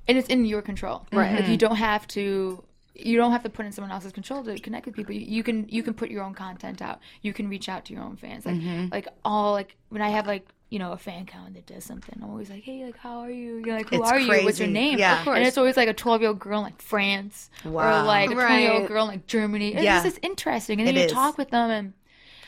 and 0.06 0.18
it's 0.18 0.28
in 0.28 0.44
your 0.44 0.60
control. 0.60 1.06
Right. 1.12 1.40
Like 1.40 1.48
you 1.48 1.56
don't 1.56 1.76
have 1.76 2.06
to. 2.08 2.62
You 2.98 3.16
don't 3.16 3.30
have 3.32 3.42
to 3.44 3.48
put 3.50 3.64
in 3.64 3.72
someone 3.72 3.92
else's 3.92 4.12
control 4.12 4.42
to 4.44 4.58
connect 4.58 4.84
with 4.86 4.94
people. 4.96 5.14
You, 5.14 5.20
you 5.20 5.42
can 5.42 5.68
you 5.68 5.82
can 5.82 5.94
put 5.94 6.10
your 6.10 6.22
own 6.24 6.34
content 6.34 6.82
out. 6.82 6.98
You 7.22 7.32
can 7.32 7.48
reach 7.48 7.68
out 7.68 7.84
to 7.86 7.92
your 7.94 8.02
own 8.02 8.16
fans. 8.16 8.44
Like 8.44 8.60
like 8.90 9.08
all 9.24 9.52
like 9.52 9.76
when 9.88 10.02
I 10.02 10.08
have 10.10 10.26
like 10.26 10.46
you 10.70 10.78
know 10.78 10.92
a 10.92 10.98
fan 10.98 11.22
account 11.22 11.54
that 11.54 11.64
does 11.66 11.84
something, 11.84 12.18
I'm 12.22 12.28
always 12.28 12.50
like, 12.50 12.62
hey, 12.62 12.84
like 12.84 12.96
how 12.96 13.20
are 13.20 13.30
you? 13.30 13.62
You're 13.64 13.76
like, 13.78 13.88
who 13.88 14.00
It's 14.02 14.10
are 14.10 14.18
you? 14.18 14.44
What's 14.44 14.58
your 14.58 14.68
name? 14.68 14.98
Yeah. 14.98 15.22
Of 15.22 15.28
and 15.28 15.44
it's 15.46 15.56
always 15.56 15.76
like 15.76 15.88
a 15.88 15.94
12 15.94 16.20
year 16.22 16.28
old 16.30 16.38
girl 16.40 16.58
in 16.58 16.64
like 16.64 16.82
France 16.82 17.50
Wow. 17.64 18.02
or 18.02 18.06
like 18.06 18.30
a 18.30 18.34
20 18.34 18.62
year 18.62 18.72
old 18.72 18.88
girl 18.88 19.04
in 19.04 19.08
like 19.10 19.26
Germany. 19.26 19.74
It's 19.74 19.82
Yeah. 19.82 20.02
just 20.02 20.16
it's 20.16 20.26
interesting, 20.26 20.80
and 20.80 20.86
then 20.88 20.96
It 20.96 21.00
you 21.00 21.06
is. 21.06 21.12
talk 21.12 21.38
with 21.38 21.50
them 21.50 21.70
and 21.70 21.92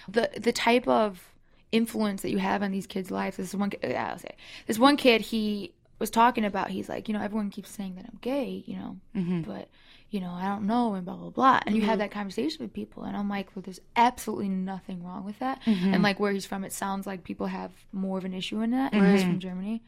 the 0.09 0.29
the 0.39 0.53
type 0.53 0.89
of 0.89 1.33
influence 1.73 2.23
that 2.23 2.31
you 2.31 2.39
have 2.39 2.63
on 2.63 2.73
these 2.73 2.87
kids' 2.87 3.11
lives. 3.13 3.37
This 3.37 3.55
one, 3.55 3.71
yeah, 3.83 4.11
I'll 4.13 4.19
say 4.19 4.35
this 4.67 4.79
one 4.79 4.97
kid. 4.97 5.21
He 5.21 5.73
was 6.01 6.11
talking 6.11 6.45
about. 6.45 6.71
He's 6.71 6.89
like, 6.89 7.09
you 7.09 7.15
know, 7.15 7.23
everyone 7.23 7.51
keeps 7.51 7.71
saying 7.71 7.95
that 7.97 8.07
I'm 8.07 8.19
gay, 8.21 8.65
you 8.67 8.77
know, 8.77 8.97
Mm-hmm. 9.15 9.43
but 9.43 9.69
you 10.11 10.21
know, 10.21 10.31
I 10.31 10.45
don't 10.49 10.67
know, 10.67 10.95
and 10.95 11.05
blah 11.05 11.17
blah 11.17 11.31
blah. 11.31 11.61
And 11.67 11.77
you 11.77 11.83
have 11.83 11.99
that 11.99 12.11
conversation 12.11 12.63
with 12.65 12.73
people, 12.73 13.05
and 13.05 13.17
I'm 13.17 13.29
like, 13.29 13.55
well, 13.55 13.63
there's 13.63 13.81
absolutely 13.97 14.49
nothing 14.49 15.05
wrong 15.05 15.25
with 15.25 15.39
that. 15.39 15.63
Mm-hmm. 15.63 15.95
And 15.95 16.03
like 16.03 16.19
where 16.19 16.33
he's 16.33 16.47
from, 16.47 16.65
it 16.65 16.73
sounds 16.73 17.07
like 17.07 17.23
people 17.25 17.47
have 17.47 17.71
more 17.93 18.19
of 18.19 18.25
an 18.25 18.35
issue 18.35 18.61
in 18.61 18.71
that. 18.73 18.93
and 18.93 19.07
He's 19.07 19.21
Mm-hmm. 19.23 19.31
from 19.31 19.39
Germany. 19.41 19.83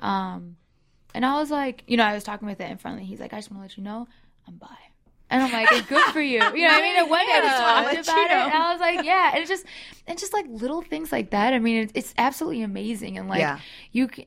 Um, 0.00 0.56
and 1.14 1.24
I 1.24 1.34
was 1.38 1.50
like, 1.50 1.84
you 1.86 1.96
know, 1.96 2.04
I 2.04 2.14
was 2.14 2.24
talking 2.24 2.46
with 2.48 2.60
it 2.60 2.70
in 2.70 2.78
front 2.78 2.96
of 2.96 3.00
me. 3.02 3.06
He's 3.06 3.20
like, 3.20 3.32
I 3.32 3.38
just 3.38 3.50
want 3.50 3.60
to 3.60 3.62
let 3.64 3.76
you 3.76 3.84
know, 3.84 4.08
I'm 4.48 4.56
bi. 4.56 4.66
And 5.30 5.42
I'm 5.42 5.50
like, 5.52 5.68
it's 5.72 5.88
good 5.88 6.04
for 6.12 6.20
you. 6.20 6.34
You 6.34 6.40
know 6.40 6.48
what 6.74 6.78
I 6.78 6.80
mean? 6.82 6.96
And 6.98 7.10
one 7.10 7.26
day 7.26 7.40
we 7.40 7.48
talked 7.48 7.92
about 7.92 7.92
you 7.94 8.24
it, 8.24 8.28
know. 8.28 8.44
and 8.44 8.52
I 8.54 8.72
was 8.72 8.80
like, 8.80 9.04
yeah. 9.04 9.30
And 9.32 9.38
it's 9.40 9.48
just, 9.48 9.64
and 10.06 10.18
just 10.18 10.32
like 10.32 10.44
little 10.48 10.82
things 10.82 11.10
like 11.10 11.30
that. 11.30 11.52
I 11.54 11.58
mean, 11.58 11.82
it's, 11.84 11.92
it's 11.94 12.14
absolutely 12.18 12.62
amazing. 12.62 13.16
And 13.18 13.28
like, 13.28 13.40
Yeah. 13.40 13.58
you 13.90 14.08
can, 14.08 14.26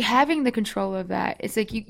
having 0.00 0.44
the 0.44 0.52
control 0.52 0.94
of 0.94 1.08
that, 1.08 1.38
it's 1.40 1.56
like 1.56 1.72
you, 1.72 1.84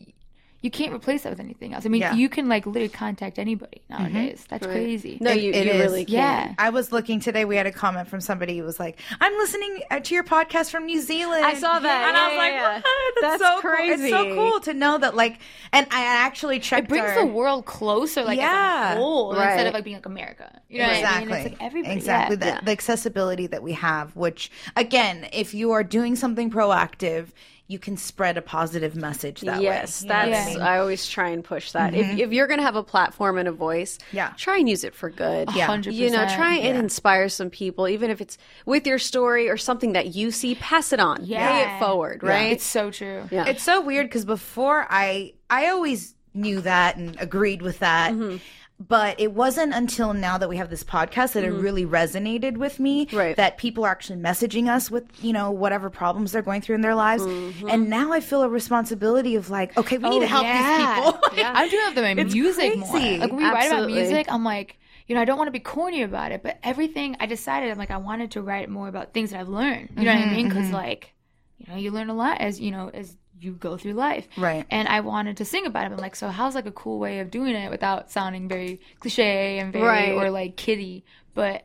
you 0.60 0.70
can't 0.72 0.92
replace 0.92 1.22
that 1.22 1.30
with 1.30 1.38
anything 1.38 1.72
else. 1.72 1.86
I 1.86 1.88
mean, 1.88 2.00
Yeah. 2.00 2.14
you 2.14 2.28
can 2.28 2.48
like 2.48 2.66
literally 2.66 2.88
contact 2.88 3.38
anybody 3.38 3.80
nowadays. 3.88 4.44
That's 4.48 4.66
crazy. 4.66 5.18
No, 5.20 5.30
It- 5.30 5.40
you, 5.42 5.52
it 5.52 5.66
you 5.66 5.72
is. 5.72 5.80
really 5.80 6.04
can. 6.04 6.14
Yeah. 6.14 6.54
I 6.58 6.70
was 6.70 6.90
looking 6.90 7.20
today. 7.20 7.44
We 7.44 7.54
had 7.54 7.66
a 7.68 7.72
comment 7.72 8.08
from 8.08 8.20
somebody 8.20 8.58
who 8.58 8.64
was 8.64 8.80
like, 8.80 8.98
"I'm 9.20 9.32
listening 9.34 9.80
uh, 9.90 10.00
to 10.00 10.14
your 10.14 10.24
podcast 10.24 10.70
from 10.70 10.86
New 10.86 11.00
Zealand." 11.00 11.44
I 11.44 11.54
saw 11.54 11.78
that. 11.78 12.08
and 12.08 12.16
I 12.16 12.20
Yeah, 12.20 12.28
was 12.28 12.36
like, 12.36 12.52
yeah, 12.52 12.56
yeah. 12.60 12.74
"What? 12.74 13.14
That's, 13.20 13.38
That's 13.42 13.54
so 13.54 13.60
cool. 13.60 13.74
It's 13.78 14.10
so 14.10 14.34
cool 14.34 14.60
to 14.60 14.74
know 14.74 14.98
that, 14.98 15.14
like, 15.14 15.38
and 15.72 15.86
I 15.92 16.02
actually 16.04 16.58
checked. 16.58 16.84
It 16.86 16.88
brings 16.88 17.08
our- 17.08 17.20
the 17.20 17.26
world 17.26 17.64
closer, 17.64 18.24
like 18.24 18.38
Yeah. 18.38 18.88
as 18.90 18.96
a 18.96 19.00
whole, 19.00 19.34
Right. 19.34 19.50
instead 19.52 19.66
of 19.68 19.74
like 19.74 19.84
being 19.84 19.96
like 19.96 20.06
America. 20.06 20.60
You 20.68 20.78
know 20.78 20.84
what 20.88 20.94
I 20.94 20.98
exactly. 20.98 21.26
mean? 21.26 21.34
It's 21.36 21.50
like 21.50 21.62
everybody. 21.62 21.94
exactly 21.94 22.36
Yeah. 22.40 22.44
that 22.54 22.64
the 22.64 22.72
accessibility 22.72 23.46
that 23.46 23.62
we 23.62 23.72
have. 23.74 24.16
Which 24.16 24.50
again, 24.76 25.28
if 25.32 25.54
you 25.54 25.70
are 25.70 25.84
doing 25.84 26.16
something 26.16 26.50
proactive, 26.50 27.28
you 27.70 27.78
can 27.78 27.98
spread 27.98 28.38
a 28.38 28.42
positive 28.42 28.96
message 28.96 29.42
that 29.42 29.60
yes, 29.60 30.02
way. 30.02 30.06
You 30.06 30.14
know 30.14 30.30
that's. 30.30 30.56
I 30.56 30.74
I, 30.76 30.78
always 30.78 31.06
try 31.06 31.28
and 31.28 31.44
push 31.44 31.72
that. 31.72 31.94
If, 31.94 32.18
if 32.18 32.32
you're 32.32 32.46
going 32.46 32.60
to 32.60 32.64
have 32.64 32.76
a 32.76 32.82
platform 32.82 33.36
and 33.36 33.46
a 33.46 33.52
voice, 33.52 33.98
Yeah. 34.10 34.32
try 34.38 34.56
and 34.56 34.66
use 34.66 34.84
it 34.84 34.94
for 34.94 35.10
good. 35.10 35.50
Yeah. 35.54 35.68
100%. 35.68 35.92
You 35.92 36.10
know, 36.10 36.26
try 36.34 36.56
and 36.56 36.78
inspire 36.78 37.28
some 37.28 37.50
people, 37.50 37.86
even 37.86 38.10
if 38.10 38.22
it's 38.22 38.38
with 38.64 38.86
your 38.86 38.98
story 38.98 39.50
or 39.50 39.58
something 39.58 39.92
that 39.92 40.14
you 40.14 40.30
see. 40.30 40.54
Pass 40.54 40.94
it 40.94 41.00
on. 41.00 41.24
Yeah. 41.24 41.46
Pay 41.46 41.76
it 41.76 41.78
forward. 41.78 42.22
Right. 42.22 42.52
It's 42.52 42.64
so 42.64 42.90
true. 42.90 43.28
yeah. 43.30 43.44
It's 43.44 43.62
so 43.62 43.82
weird 43.82 44.06
because 44.06 44.24
before 44.24 44.86
I 44.88 45.34
I 45.50 45.68
always 45.68 46.14
knew 46.32 46.62
that 46.62 46.96
and 46.96 47.20
agreed 47.20 47.60
with 47.60 47.80
that. 47.80 48.12
Mm-hmm. 48.12 48.38
But 48.80 49.18
it 49.18 49.32
wasn't 49.32 49.74
until 49.74 50.14
now 50.14 50.38
that 50.38 50.48
we 50.48 50.56
have 50.58 50.70
this 50.70 50.84
podcast 50.84 51.32
that 51.32 51.42
it 51.42 51.50
really 51.50 51.84
resonated 51.84 52.56
with 52.56 52.78
me. 52.78 53.06
Mm-hmm. 53.06 53.16
Right. 53.16 53.36
That 53.36 53.58
people 53.58 53.84
are 53.84 53.90
actually 53.90 54.20
messaging 54.20 54.68
us 54.68 54.88
with, 54.88 55.04
you 55.22 55.32
know, 55.32 55.50
whatever 55.50 55.90
problems 55.90 56.30
they're 56.30 56.42
going 56.42 56.60
through 56.60 56.76
in 56.76 56.80
their 56.82 56.94
lives. 56.94 57.24
Mm-hmm. 57.24 57.68
And 57.68 57.90
now 57.90 58.12
I 58.12 58.20
feel 58.20 58.42
a 58.42 58.48
responsibility 58.48 59.34
of 59.34 59.50
like, 59.50 59.76
okay, 59.76 59.98
we 59.98 60.08
need 60.08 60.20
to 60.20 60.26
help 60.28 60.44
Oh, 60.44 60.48
yeah. 60.48 60.94
these 60.94 61.12
people. 61.12 61.50
I'm 61.54 61.68
doing 61.68 61.82
that 61.82 61.94
with 61.96 62.16
my 62.16 62.22
It's 62.22 62.34
music 62.34 62.78
more. 62.78 62.92
Like 63.00 63.32
when 63.32 63.36
we 63.36 63.44
write 63.44 63.66
about 63.66 63.86
music, 63.88 64.26
I'm 64.30 64.44
like, 64.44 64.78
you 65.08 65.14
know, 65.16 65.22
I 65.22 65.24
don't 65.24 65.38
want 65.38 65.48
to 65.48 65.52
be 65.52 65.60
corny 65.60 66.02
about 66.02 66.32
it, 66.32 66.42
but 66.42 66.58
everything 66.62 67.16
I 67.18 67.26
decided, 67.26 67.70
I'm 67.70 67.78
like, 67.78 67.90
I 67.90 67.96
wanted 67.96 68.30
to 68.32 68.42
write 68.42 68.68
more 68.68 68.88
about 68.88 69.12
things 69.12 69.30
that 69.30 69.40
I've 69.40 69.48
learned. 69.48 69.90
You 69.96 70.04
know 70.04 70.14
what 70.14 70.22
I 70.22 70.34
mean? 70.34 70.48
Because 70.48 70.70
like, 70.70 71.14
you 71.56 71.72
know, 71.72 71.78
you 71.78 71.90
learn 71.90 72.10
a 72.10 72.14
lot 72.14 72.40
as 72.40 72.60
you 72.60 72.70
know 72.70 72.90
as 72.94 73.16
you 73.40 73.52
go 73.52 73.76
through 73.76 73.92
life. 73.94 74.26
Right. 74.36 74.64
And 74.70 74.88
I 74.88 75.00
wanted 75.00 75.36
to 75.38 75.44
sing 75.44 75.66
about 75.66 75.86
it. 75.86 75.92
I'm 75.92 75.98
like, 75.98 76.16
so 76.16 76.28
how's 76.28 76.54
like 76.54 76.66
a 76.66 76.72
cool 76.72 76.98
way 76.98 77.20
of 77.20 77.30
doing 77.30 77.54
it 77.54 77.70
without 77.70 78.10
sounding 78.10 78.48
very 78.48 78.80
cliche 79.00 79.58
and 79.58 79.72
very 79.72 79.84
Right. 79.86 80.12
or 80.12 80.30
like 80.30 80.56
kiddie? 80.56 81.04
But 81.34 81.64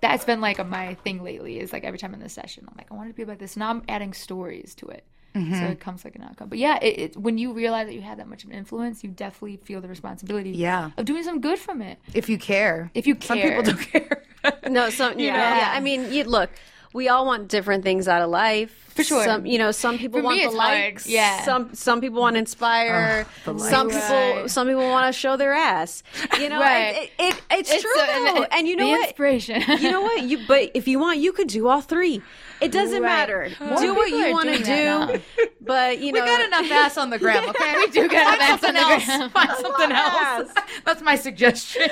that's 0.00 0.24
been 0.24 0.40
like 0.40 0.64
my 0.66 0.94
thing 0.94 1.22
lately. 1.22 1.58
Is 1.60 1.72
like 1.72 1.84
every 1.84 1.98
time 1.98 2.14
in 2.14 2.20
the 2.20 2.28
session, 2.28 2.64
I'm 2.68 2.74
like, 2.76 2.90
I 2.90 2.94
want 2.94 3.08
it 3.08 3.12
to 3.12 3.16
be 3.16 3.22
about 3.22 3.38
this. 3.38 3.56
Now 3.56 3.70
I'm 3.70 3.82
adding 3.88 4.12
stories 4.12 4.74
to 4.76 4.86
it. 4.88 5.04
Mm-hmm. 5.34 5.54
So 5.54 5.64
it 5.66 5.80
comes 5.80 6.04
like 6.04 6.14
an 6.14 6.22
outcome. 6.22 6.48
But 6.48 6.58
yeah, 6.58 6.78
it, 6.80 6.98
it, 6.98 7.16
when 7.16 7.38
you 7.38 7.52
realize 7.52 7.88
that 7.88 7.94
you 7.94 8.02
have 8.02 8.18
that 8.18 8.28
much 8.28 8.44
of 8.44 8.50
an 8.50 8.56
influence, 8.56 9.02
you 9.02 9.10
definitely 9.10 9.56
feel 9.56 9.80
the 9.80 9.88
responsibility 9.88 10.50
Yeah. 10.50 10.92
of 10.96 11.06
doing 11.06 11.24
some 11.24 11.40
good 11.40 11.58
from 11.58 11.82
it. 11.82 11.98
if 12.14 12.28
you 12.28 12.38
care. 12.38 12.90
If 12.94 13.06
you 13.08 13.16
care. 13.16 13.64
Some 13.64 13.76
people 13.76 13.92
don't 13.92 14.08
care. 14.08 14.22
No, 14.70 14.90
some 14.90 15.18
you 15.18 15.28
know, 15.32 15.38
know? 15.38 15.42
yeah. 15.42 15.72
I 15.74 15.80
mean, 15.80 16.12
you 16.12 16.24
look. 16.24 16.50
We 16.94 17.08
all 17.08 17.26
want 17.26 17.48
different 17.48 17.82
things 17.84 18.08
out 18.08 18.22
of 18.22 18.30
life. 18.30 18.70
For 18.94 19.02
sure. 19.02 19.24
Some, 19.24 19.44
you 19.44 19.58
know, 19.58 19.72
some 19.72 19.98
people 19.98 20.20
For 20.20 20.24
want 20.26 20.36
me, 20.36 20.42
the 20.44 20.50
it's 20.50 20.56
hard. 20.56 20.78
likes. 20.80 21.06
Yeah. 21.08 21.44
Some 21.44 21.74
some 21.74 22.00
people 22.00 22.20
want 22.20 22.34
to 22.36 22.38
inspire. 22.38 23.26
some 23.44 23.56
likes. 23.58 23.68
people 23.68 24.16
Right. 24.16 24.48
some 24.48 24.68
people 24.68 24.88
want 24.88 25.12
to 25.12 25.18
show 25.20 25.36
their 25.36 25.52
ass. 25.52 26.04
You 26.38 26.48
know, 26.48 26.60
Right. 26.60 26.94
it, 26.96 27.10
it, 27.18 27.34
it- 27.34 27.42
it's, 27.50 27.72
It's 27.72 27.82
true 27.82 27.92
so- 27.96 28.04
and 28.04 28.36
though. 28.36 28.42
it- 28.44 28.48
And, 28.52 28.68
you 28.68 28.76
know 28.76 28.84
the 28.86 28.90
what? 28.92 29.08
inspiration. 29.08 29.62
You 29.80 29.90
know 29.90 30.02
what? 30.02 30.22
You 30.22 30.38
but 30.46 30.70
if 30.74 30.86
you 30.86 31.00
want, 31.00 31.18
you 31.18 31.32
could 31.32 31.48
do 31.48 31.66
all 31.66 31.80
three. 31.80 32.22
It 32.64 32.72
doesn't 32.72 33.02
Right. 33.02 33.08
matter. 33.08 33.50
More 33.60 33.78
do 33.78 33.94
what 33.94 34.10
you 34.10 34.32
want 34.32 34.48
to 34.48 34.62
do. 34.62 35.20
But 35.60 35.98
you 36.00 36.12
know, 36.12 36.20
We 36.22 36.26
got 36.26 36.44
enough 36.44 36.70
ass 36.70 36.98
on 36.98 37.10
the 37.10 37.18
gram, 37.18 37.48
okay? 37.48 37.74
we 37.76 37.86
do 37.88 38.08
got 38.08 38.34
enough 38.34 38.50
ass 38.50 38.64
on 38.64 38.74
the 38.74 38.80
else. 38.80 39.04
gram. 39.06 39.30
Find 39.30 39.50
something 39.58 39.92
else. 39.92 40.52
That's 40.84 41.02
my 41.02 41.16
suggestion. 41.16 41.82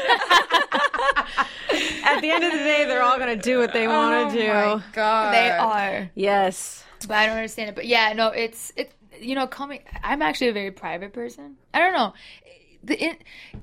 at 2.04 2.20
the 2.20 2.30
end 2.30 2.44
of 2.44 2.52
the 2.52 2.58
day, 2.58 2.84
they're 2.86 3.02
all 3.02 3.18
going 3.18 3.36
to 3.36 3.42
do 3.42 3.58
what 3.58 3.72
they 3.72 3.86
oh 3.86 3.90
want 3.90 4.32
to 4.32 4.38
do. 4.38 4.48
Oh 4.50 4.82
God. 4.92 5.32
they 5.32 5.50
are. 5.50 6.10
Yes. 6.14 6.84
But 7.08 7.16
I 7.16 7.26
don't 7.26 7.36
understand 7.36 7.70
it. 7.70 7.74
But 7.74 7.86
yeah, 7.86 8.12
no, 8.12 8.28
it's 8.28 8.72
it's 8.76 8.94
you 9.20 9.34
know 9.34 9.46
coming. 9.46 9.80
I'm 10.02 10.22
actually 10.22 10.48
a 10.48 10.52
very 10.52 10.70
private 10.70 11.12
person. 11.12 11.56
I 11.74 11.78
don't 11.80 11.92
know. 11.94 12.12
The 12.84 12.98
in, 13.02 13.16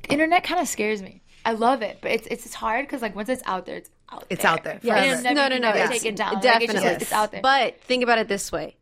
internet 0.10 0.44
kind 0.44 0.60
of 0.60 0.68
scares 0.68 1.02
me. 1.02 1.22
I 1.46 1.54
love 1.54 1.82
it, 1.82 2.00
but 2.02 2.12
it's 2.12 2.28
it's, 2.28 2.46
it's 2.48 2.56
hard 2.56 2.86
because 2.86 3.02
like 3.02 3.16
once 3.16 3.30
it's 3.30 3.44
out 3.46 3.66
there, 3.66 3.78
it's 3.78 3.90
out. 4.12 4.26
It's 4.30 4.42
there. 4.44 4.52
out 4.52 4.64
there 4.64 4.80
Yeah, 4.82 5.18
forever. 5.18 5.34
No, 5.36 5.48
no, 5.48 5.48
no. 5.50 5.58
never 5.60 5.78
yes. 5.78 5.90
Take 5.90 6.06
it 6.06 6.16
down. 6.16 6.34
Like, 6.36 6.42
Definitely. 6.44 6.76
it's, 6.76 6.84
just, 6.84 7.02
it's 7.04 7.14
out 7.14 7.32
there. 7.32 7.42
But 7.42 7.82
think 7.82 8.04
about 8.04 8.18
it 8.18 8.28
this 8.28 8.52
way. 8.52 8.76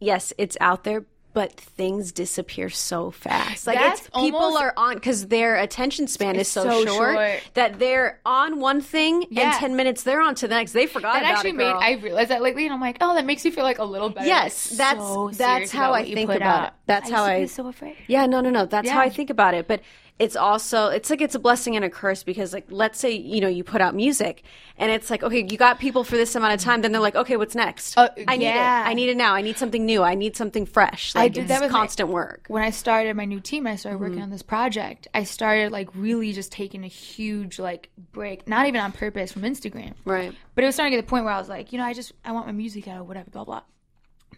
Yes, 0.00 0.32
it's 0.36 0.56
out 0.60 0.82
there, 0.84 1.04
but 1.32 1.52
things 1.58 2.12
disappear 2.12 2.68
so 2.68 3.10
fast. 3.12 3.66
Like 3.66 3.78
That's 3.78 4.00
it's 4.00 4.08
people 4.10 4.40
almost- 4.40 4.62
are 4.62 4.74
on 4.76 4.94
because 4.96 5.28
their 5.28 5.56
attention 5.56 6.08
span 6.08 6.36
is 6.36 6.48
so, 6.48 6.64
so 6.64 6.84
short, 6.84 7.14
short. 7.14 7.40
that 7.54 7.78
they're 7.78 8.20
on 8.26 8.58
one 8.60 8.80
thing 8.80 9.24
Yeah. 9.30 9.44
and 9.50 9.54
ten 9.54 9.76
minutes 9.76 10.02
they're 10.02 10.20
on 10.20 10.34
to 10.36 10.48
the 10.48 10.54
next. 10.56 10.72
They 10.72 10.86
forgot 10.86 11.14
that 11.14 11.22
about 11.22 11.32
actually 11.36 11.50
it, 11.50 11.56
made. 11.56 11.72
I 11.72 11.92
realized 12.02 12.30
that 12.30 12.42
lately, 12.42 12.64
and 12.66 12.74
I'm 12.74 12.80
like, 12.80 12.98
oh, 13.00 13.14
that 13.14 13.24
makes 13.24 13.44
you 13.44 13.52
feel 13.52 13.64
like 13.64 13.78
a 13.78 13.84
little 13.84 14.10
better. 14.10 14.26
Yes, 14.26 14.70
that's- 14.70 15.02
so 15.06 15.30
that's 15.32 15.70
how 15.70 15.92
I 15.92 16.04
think 16.04 16.28
about 16.28 16.42
out. 16.42 16.68
it. 16.68 16.74
That's 16.86 17.10
I 17.10 17.14
how 17.14 17.22
I- 17.24 17.40
be 17.42 17.46
so 17.46 17.68
afraid. 17.68 17.96
Yeah, 18.08 18.26
no, 18.26 18.40
no, 18.40 18.50
no. 18.50 18.66
That's 18.66 18.90
how 18.90 19.00
I 19.00 19.08
think 19.08 19.30
about 19.30 19.54
it. 19.54 19.68
But 19.68 19.80
it's 20.18 20.36
also 20.36 20.88
it's 20.88 21.10
like 21.10 21.20
it's 21.20 21.34
a 21.34 21.38
blessing 21.38 21.74
and 21.74 21.84
a 21.84 21.90
curse 21.90 22.22
because 22.22 22.52
like 22.52 22.66
let's 22.70 22.98
say 23.00 23.10
you 23.10 23.40
know 23.40 23.48
you 23.48 23.64
put 23.64 23.80
out 23.80 23.94
music 23.94 24.42
and 24.76 24.90
it's 24.92 25.10
like 25.10 25.22
okay 25.22 25.44
you 25.50 25.56
got 25.56 25.78
people 25.80 26.04
for 26.04 26.16
this 26.16 26.34
amount 26.36 26.52
of 26.54 26.60
time 26.60 26.82
then 26.82 26.92
they're 26.92 27.00
like 27.00 27.16
okay 27.16 27.36
what's 27.36 27.54
next 27.54 27.96
Uh, 27.98 28.08
I 28.28 28.36
need 28.36 28.44
yeah. 28.44 28.84
it 28.86 28.90
I 28.90 28.94
need 28.94 29.08
it 29.08 29.16
now 29.16 29.34
I 29.34 29.40
need 29.40 29.56
something 29.56 29.84
new 29.84 30.02
I 30.02 30.14
need 30.14 30.36
something 30.36 30.66
fresh 30.66 31.14
like 31.14 31.32
did 31.32 31.40
it's 31.44 31.48
that 31.48 31.60
with 31.62 31.72
my- 31.72 31.78
constant 31.78 32.10
work 32.10 32.44
when 32.48 32.62
I 32.62 32.70
started 32.70 33.16
my 33.16 33.24
new 33.24 33.40
team, 33.40 33.66
I 33.66 33.76
started 33.76 33.96
Mm-hmm. 33.96 34.04
working 34.04 34.22
on 34.22 34.30
this 34.30 34.42
project. 34.42 35.08
I 35.14 35.24
started 35.24 35.72
like 35.72 35.88
really 35.94 36.32
just 36.32 36.52
taking 36.52 36.84
a 36.84 36.88
huge 36.88 37.58
like 37.58 37.88
break, 38.12 38.46
not 38.46 38.66
even 38.68 38.80
on 38.80 38.92
purpose 38.92 39.32
from 39.32 39.42
Instagram. 39.42 39.94
right 40.04 40.32
But 40.54 40.64
it 40.64 40.66
was 40.68 40.74
starting 40.76 40.92
to 40.92 40.96
get 40.98 41.02
to 41.02 41.06
the 41.06 41.10
point 41.10 41.24
where 41.24 41.34
I 41.34 41.38
was 41.38 41.48
like, 41.48 41.72
you 41.72 41.78
know, 41.78 41.84
I 41.84 41.94
just 41.94 42.12
I 42.24 42.32
want 42.32 42.46
my 42.46 42.52
music 42.52 42.86
out 42.86 43.00
or 43.00 43.04
whatever, 43.04 43.30
blah 43.30 43.44
blah. 43.44 43.62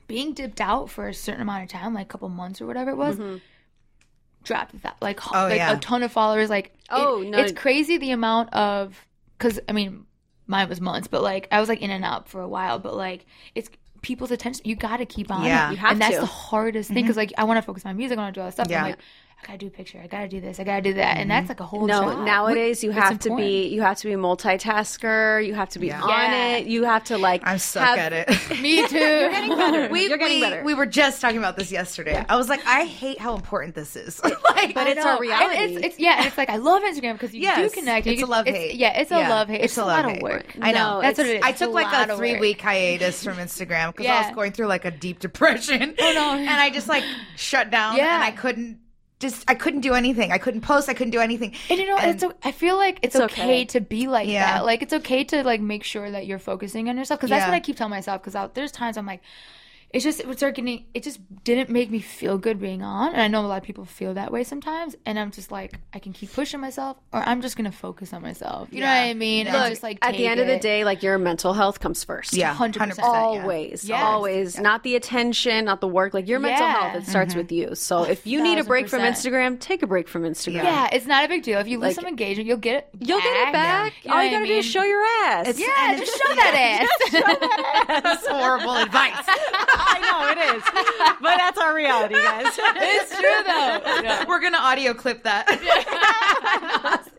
Being 0.07 0.35
dipped 0.35 0.61
out 0.61 0.89
for 0.91 1.09
a 1.09 1.15
certain 1.15 1.41
amount 1.43 1.65
of 1.65 1.69
time, 1.71 1.95
like 1.95 2.07
a 2.07 2.09
couple 2.09 2.29
months 2.29 2.61
or 2.61 2.67
whatever 2.67 2.91
it 2.91 2.97
was, 2.97 3.17
Mm-hmm. 3.17 3.37
Dropped 4.45 4.81
that 4.83 4.97
like 5.01 5.21
Oh, 5.35 5.49
like 5.49 5.57
yeah. 5.57 5.73
a 5.73 5.79
ton 5.79 6.03
of 6.03 6.13
followers. 6.13 6.51
Like, 6.51 6.67
it- 6.67 6.73
Oh, 6.91 7.23
no. 7.27 7.39
it's 7.39 7.53
crazy 7.53 7.97
the 7.99 8.11
amount 8.13 8.53
of 8.53 9.07
because 9.39 9.59
I 9.69 9.73
mean, 9.73 10.07
mine 10.47 10.69
was 10.69 10.81
months, 10.81 11.09
but 11.09 11.23
like 11.23 11.49
I 11.51 11.61
was 11.61 11.69
like 11.69 11.83
in 11.83 11.91
and 11.91 12.05
out 12.05 12.29
for 12.29 12.41
a 12.41 12.49
while, 12.49 12.79
but 12.79 12.95
like 12.95 13.27
it's 13.55 13.69
people's 14.03 14.31
attention. 14.31 14.63
You 14.65 14.77
got 14.77 14.99
to 14.99 15.07
keep 15.07 15.31
on. 15.31 15.45
Yeah. 15.45 15.69
it. 15.69 15.73
You 15.73 15.77
have 15.79 15.93
and 15.93 16.01
that's 16.01 16.15
to. 16.15 16.21
the 16.21 16.27
hardest 16.27 16.89
thing 16.89 16.99
mm-hmm. 16.99 17.05
because 17.05 17.17
like 17.17 17.33
I 17.37 17.45
want 17.45 17.59
to 17.59 17.63
focus 17.63 17.85
on 17.85 17.91
my 17.91 17.95
music, 17.95 18.19
I 18.19 18.23
want 18.23 18.35
to 18.35 18.39
do 18.39 18.43
all 18.43 18.47
that 18.47 18.53
stuff. 18.53 18.69
Yeah. 18.71 18.85
I'm 18.85 18.91
like, 18.91 18.99
I 19.45 19.47
gotta 19.49 19.59
do 19.59 19.67
a 19.67 19.71
picture, 19.71 20.01
I 20.03 20.07
gotta 20.07 20.29
do 20.29 20.41
this, 20.41 20.59
I 20.59 20.65
gotta 20.65 20.81
do 20.83 20.95
that, 20.95 21.19
and 21.19 21.31
that's 21.31 21.45
mm-hmm. 21.45 21.51
like 21.51 21.61
a 21.61 21.65
whole 21.65 21.87
no 21.87 22.03
job. 22.03 22.25
nowadays 22.25 22.83
you 22.83 22.91
It's 22.91 22.99
have 22.99 23.19
to 23.21 23.29
important. 23.29 23.39
be 23.49 23.69
you 23.69 23.83
have 23.83 23.99
to 23.99 24.09
be 24.09 24.15
multitasker 24.15 25.45
you 25.47 25.55
have 25.55 25.69
to 25.71 25.79
be 25.79 25.93
on 25.93 26.09
Yeah. 26.09 26.57
it 26.57 26.67
you 26.67 26.85
have 26.85 27.05
to 27.05 27.19
like 27.19 27.43
I'm 27.45 27.59
stuck 27.59 27.99
have- 27.99 28.13
at 28.13 28.13
it. 28.13 28.29
Me 28.63 28.87
too. 28.89 28.97
You're 28.99 29.31
getting 29.31 29.57
better. 29.57 29.89
we, 29.93 30.09
You're 30.09 30.19
getting 30.19 30.39
we, 30.39 30.41
better. 30.41 30.65
we 30.65 30.75
were 30.75 30.87
just 30.87 31.21
talking 31.21 31.39
about 31.39 31.57
this 31.57 31.71
yesterday. 31.71 32.25
I 32.29 32.37
was 32.37 32.49
like, 32.49 32.65
I 32.67 32.85
hate 32.85 33.19
how 33.21 33.35
important 33.35 33.75
this 33.75 33.97
is. 33.97 34.23
like, 34.25 34.75
but 34.75 34.87
it's 34.87 35.05
our 35.05 35.21
reality 35.21 35.57
And 35.57 35.73
it's, 35.77 35.87
it's 35.87 35.99
yeah, 35.99 36.27
it's 36.27 36.39
like 36.39 36.49
I 36.49 36.57
love 36.57 36.83
Instagram 36.83 37.13
because 37.15 37.35
you 37.35 37.43
Yes, 37.43 37.73
do 37.73 37.81
connect. 37.81 38.07
You 38.07 38.13
it's 38.15 38.23
a 38.23 38.27
love 38.27 38.47
it's- 38.47 38.63
hate. 38.63 38.75
Yeah, 38.77 38.99
it's 38.99 39.11
a 39.11 39.19
Yeah, 39.19 39.29
love 39.29 39.49
hate. 39.49 39.57
It's, 39.61 39.73
it's 39.75 39.79
a 39.79 39.83
a, 39.83 39.85
lot 39.85 40.05
hate. 40.07 40.17
of 40.17 40.23
work. 40.23 40.57
I 40.61 40.73
know. 40.73 40.95
No, 40.97 41.01
That's 41.03 41.19
what 41.19 41.27
it 41.27 41.37
is. 41.37 41.43
I 41.43 41.53
took 41.53 41.73
like 41.73 42.09
a 42.09 42.17
three 42.17 42.39
week 42.39 42.61
hiatus 42.61 43.23
from 43.25 43.37
Instagram 43.37 43.89
because 43.95 44.07
I 44.07 44.27
was 44.27 44.35
going 44.35 44.53
through 44.53 44.67
like 44.67 44.85
a 44.85 44.91
deep 44.91 45.19
depression. 45.21 45.95
Oh 45.99 46.13
no. 46.15 46.35
And 46.35 46.49
I 46.49 46.71
just 46.71 46.89
like 46.89 47.05
shut 47.37 47.71
down 47.71 47.97
Yeah. 47.97 48.15
and 48.15 48.23
I 48.25 48.31
couldn't 48.31 48.79
just 49.27 49.45
I 49.53 49.55
couldn't 49.63 49.81
do 49.89 49.95
anything. 49.95 50.29
I 50.33 50.39
couldn't 50.45 50.61
post. 50.73 50.89
I 50.89 50.95
couldn't 50.99 51.11
do 51.19 51.21
anything. 51.29 51.51
And 51.71 51.79
you 51.81 51.87
know, 51.91 51.97
And- 51.99 52.11
it's 52.15 52.23
o- 52.25 52.35
I 52.43 52.53
feel 52.53 52.77
like 52.85 52.97
it's, 53.03 53.15
It's 53.17 53.25
okay. 53.33 53.43
okay. 53.45 53.65
to 53.75 53.81
be 53.81 54.03
like 54.17 54.29
Yeah. 54.29 54.47
that. 54.59 54.65
Like 54.71 54.81
it's 54.85 54.93
okay 55.01 55.25
to 55.33 55.43
like 55.53 55.61
make 55.61 55.85
sure 55.93 56.11
that 56.11 56.27
you're 56.29 56.39
focusing 56.53 56.89
on 56.91 56.97
yourself 56.99 57.19
because 57.21 57.31
that's 57.31 57.43
Yeah. 57.45 57.49
what 57.51 57.57
I 57.57 57.61
keep 57.61 57.77
telling 57.77 57.91
myself. 57.99 58.23
Because 58.23 58.37
there's 58.55 58.73
times 58.73 58.97
I'm 58.97 59.07
like, 59.07 59.23
it's 59.95 60.05
just 60.05 60.21
it 60.21 60.27
was 60.27 60.37
start 60.37 60.57
getting. 60.57 60.85
It 60.93 61.03
just 61.05 61.21
didn't 61.45 61.71
make 61.71 61.91
me 61.91 62.01
feel 62.01 62.37
good 62.37 62.61
being 62.61 62.83
on, 62.83 63.13
and 63.13 63.23
I 63.23 63.29
know 63.29 63.41
a 63.41 63.47
lot 63.47 63.57
of 63.59 63.63
people 63.63 63.85
feel 63.87 64.13
that 64.15 64.31
way 64.33 64.45
sometimes. 64.45 64.97
And 65.07 65.19
I'm 65.19 65.31
just 65.31 65.51
like, 65.51 65.79
I 65.95 65.99
can 66.01 66.13
keep 66.13 66.33
pushing 66.33 66.61
myself, 66.61 66.99
or 67.13 67.21
I'm 67.21 67.41
just 67.41 67.57
gonna 67.57 67.73
focus 67.73 68.13
on 68.13 68.21
myself. 68.21 68.69
You 68.73 68.81
know 68.81 68.87
what 68.87 68.93
I 68.93 69.15
mean? 69.15 69.47
And 69.47 69.57
Look, 69.57 69.69
just 69.71 69.83
like 69.83 69.99
at 70.03 70.11
the 70.13 70.19
take 70.19 70.27
end 70.29 70.41
of 70.41 70.47
the 70.49 70.59
day 70.59 70.85
like 70.85 71.03
your 71.03 71.17
mental 71.17 71.55
health 71.55 71.81
comes 71.81 72.05
first 72.05 72.35
yeah, 72.35 72.55
100%. 72.55 72.75
100%. 72.75 72.99
yeah. 72.99 73.05
always 73.05 73.85
Yes. 73.89 74.03
always 74.03 74.59
not 74.61 74.83
the 74.83 74.97
attention 74.97 75.65
not 75.67 75.81
the 75.81 75.89
work 75.89 76.13
like 76.13 76.27
your 76.29 76.41
mental 76.41 76.67
Yeah. 76.67 76.91
health 76.91 77.03
it 77.03 77.09
starts 77.09 77.35
with 77.37 77.53
you 77.53 77.75
so 77.77 78.03
if 78.03 78.27
you 78.27 78.43
need 78.43 78.59
a 78.59 78.65
break 78.65 78.89
from 78.89 79.01
instagram 79.01 79.61
take 79.61 79.83
a 79.83 79.87
break 79.87 80.09
from 80.09 80.23
instagram 80.25 80.65
Yeah, 80.65 80.89
it's 80.93 81.07
not 81.07 81.25
a 81.25 81.29
big 81.29 81.43
deal. 81.45 81.61
If 81.61 81.69
you 81.69 81.79
lose 81.79 81.89
Like- 81.89 81.95
some 81.97 82.07
engagement, 82.07 82.49
you'll 82.49 82.57
get 82.59 82.75
it. 82.77 82.89
you'll 83.01 83.21
get 83.21 83.49
it 83.49 83.53
back 83.53 83.93
You 84.03 84.13
all 84.13 84.23
you 84.25 84.31
what 84.31 84.35
I 84.35 84.39
gotta 84.39 84.47
do 84.47 84.59
is 84.59 84.65
show 84.67 84.83
your 84.83 85.03
ass 85.27 85.49
It's- 85.49 85.59
Yeah, 85.61 85.91
and 85.93 85.99
just 86.01 86.13
it's- 86.15 86.29
show 86.29 86.35
that 86.35 86.89
ass. 87.95 88.03
That's 88.03 88.27
horrible 88.27 88.75
advice. 88.77 89.15
i 89.87 89.99
know 90.01 90.31
it 90.33 90.57
is 90.57 90.63
but 91.21 91.37
that's 91.37 91.59
our 91.59 91.75
reality 91.75 92.15
guys 92.15 92.47
it's 92.59 93.11
true 93.19 93.43
though. 93.47 94.25
We're 94.29 94.41
gonna 94.41 94.59
audio 94.59 94.95
clip 94.95 95.23
that. 95.25 95.47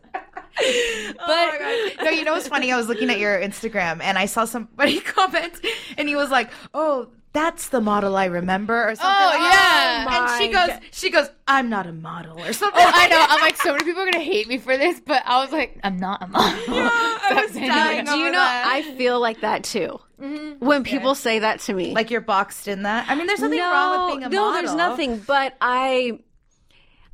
but 1.16 1.24
oh 1.26 1.90
no, 2.02 2.10
you 2.10 2.24
know 2.24 2.32
what's 2.32 2.48
funny? 2.48 2.72
I 2.72 2.76
was 2.76 2.88
looking 2.88 3.10
at 3.10 3.18
your 3.18 3.38
Instagram 3.38 4.00
and 4.02 4.16
I 4.16 4.24
saw 4.26 4.44
somebody 4.46 5.00
comment 5.00 5.52
and 5.98 6.08
he 6.08 6.16
was 6.16 6.30
like, 6.30 6.50
"Oh." 6.74 7.08
That's 7.36 7.68
the 7.68 7.80
model 7.80 8.16
I 8.16 8.24
remember 8.24 8.74
or 8.88 8.94
something. 8.94 9.04
Oh, 9.04 9.26
like 9.26 9.40
yeah. 9.40 10.04
that. 10.08 10.38
and 10.38 10.42
she 10.42 10.52
goes, 10.52 10.90
she 10.92 11.10
goes, 11.10 11.28
I'm 11.46 11.68
not 11.68 11.86
a 11.86 11.92
model 11.92 12.40
or 12.42 12.52
something. 12.52 12.82
Oh, 12.82 12.90
I 12.94 13.08
know. 13.08 13.24
I'm 13.28 13.40
like, 13.40 13.56
so 13.56 13.72
many 13.72 13.84
people 13.84 14.02
are 14.02 14.10
gonna 14.10 14.24
hate 14.24 14.48
me 14.48 14.58
for 14.58 14.76
this, 14.76 15.00
but 15.00 15.22
I 15.26 15.42
was 15.42 15.52
like, 15.52 15.78
I'm 15.84 15.98
not 15.98 16.22
a 16.22 16.26
model. 16.26 16.58
I 16.68 17.42
was 17.46 17.54
dying 17.54 18.04
Do 18.06 18.12
you 18.18 18.26
know? 18.26 18.38
that. 18.38 18.66
I 18.66 18.96
feel 18.96 19.20
like 19.20 19.42
that 19.42 19.64
too. 19.64 20.00
When 20.18 20.82
people 20.82 21.14
say 21.14 21.40
that 21.40 21.60
to 21.60 21.74
me, 21.74 21.92
like 21.92 22.10
you're 22.10 22.22
boxed 22.22 22.68
in 22.68 22.84
that. 22.84 23.06
I 23.08 23.14
mean, 23.14 23.26
there's 23.26 23.40
nothing 23.40 23.58
no, 23.58 23.70
wrong 23.70 24.06
with 24.06 24.14
being 24.20 24.24
a 24.24 24.28
no, 24.34 24.40
model. 24.46 24.62
there's 24.62 24.74
nothing. 24.74 25.18
But 25.18 25.54
I, 25.60 26.18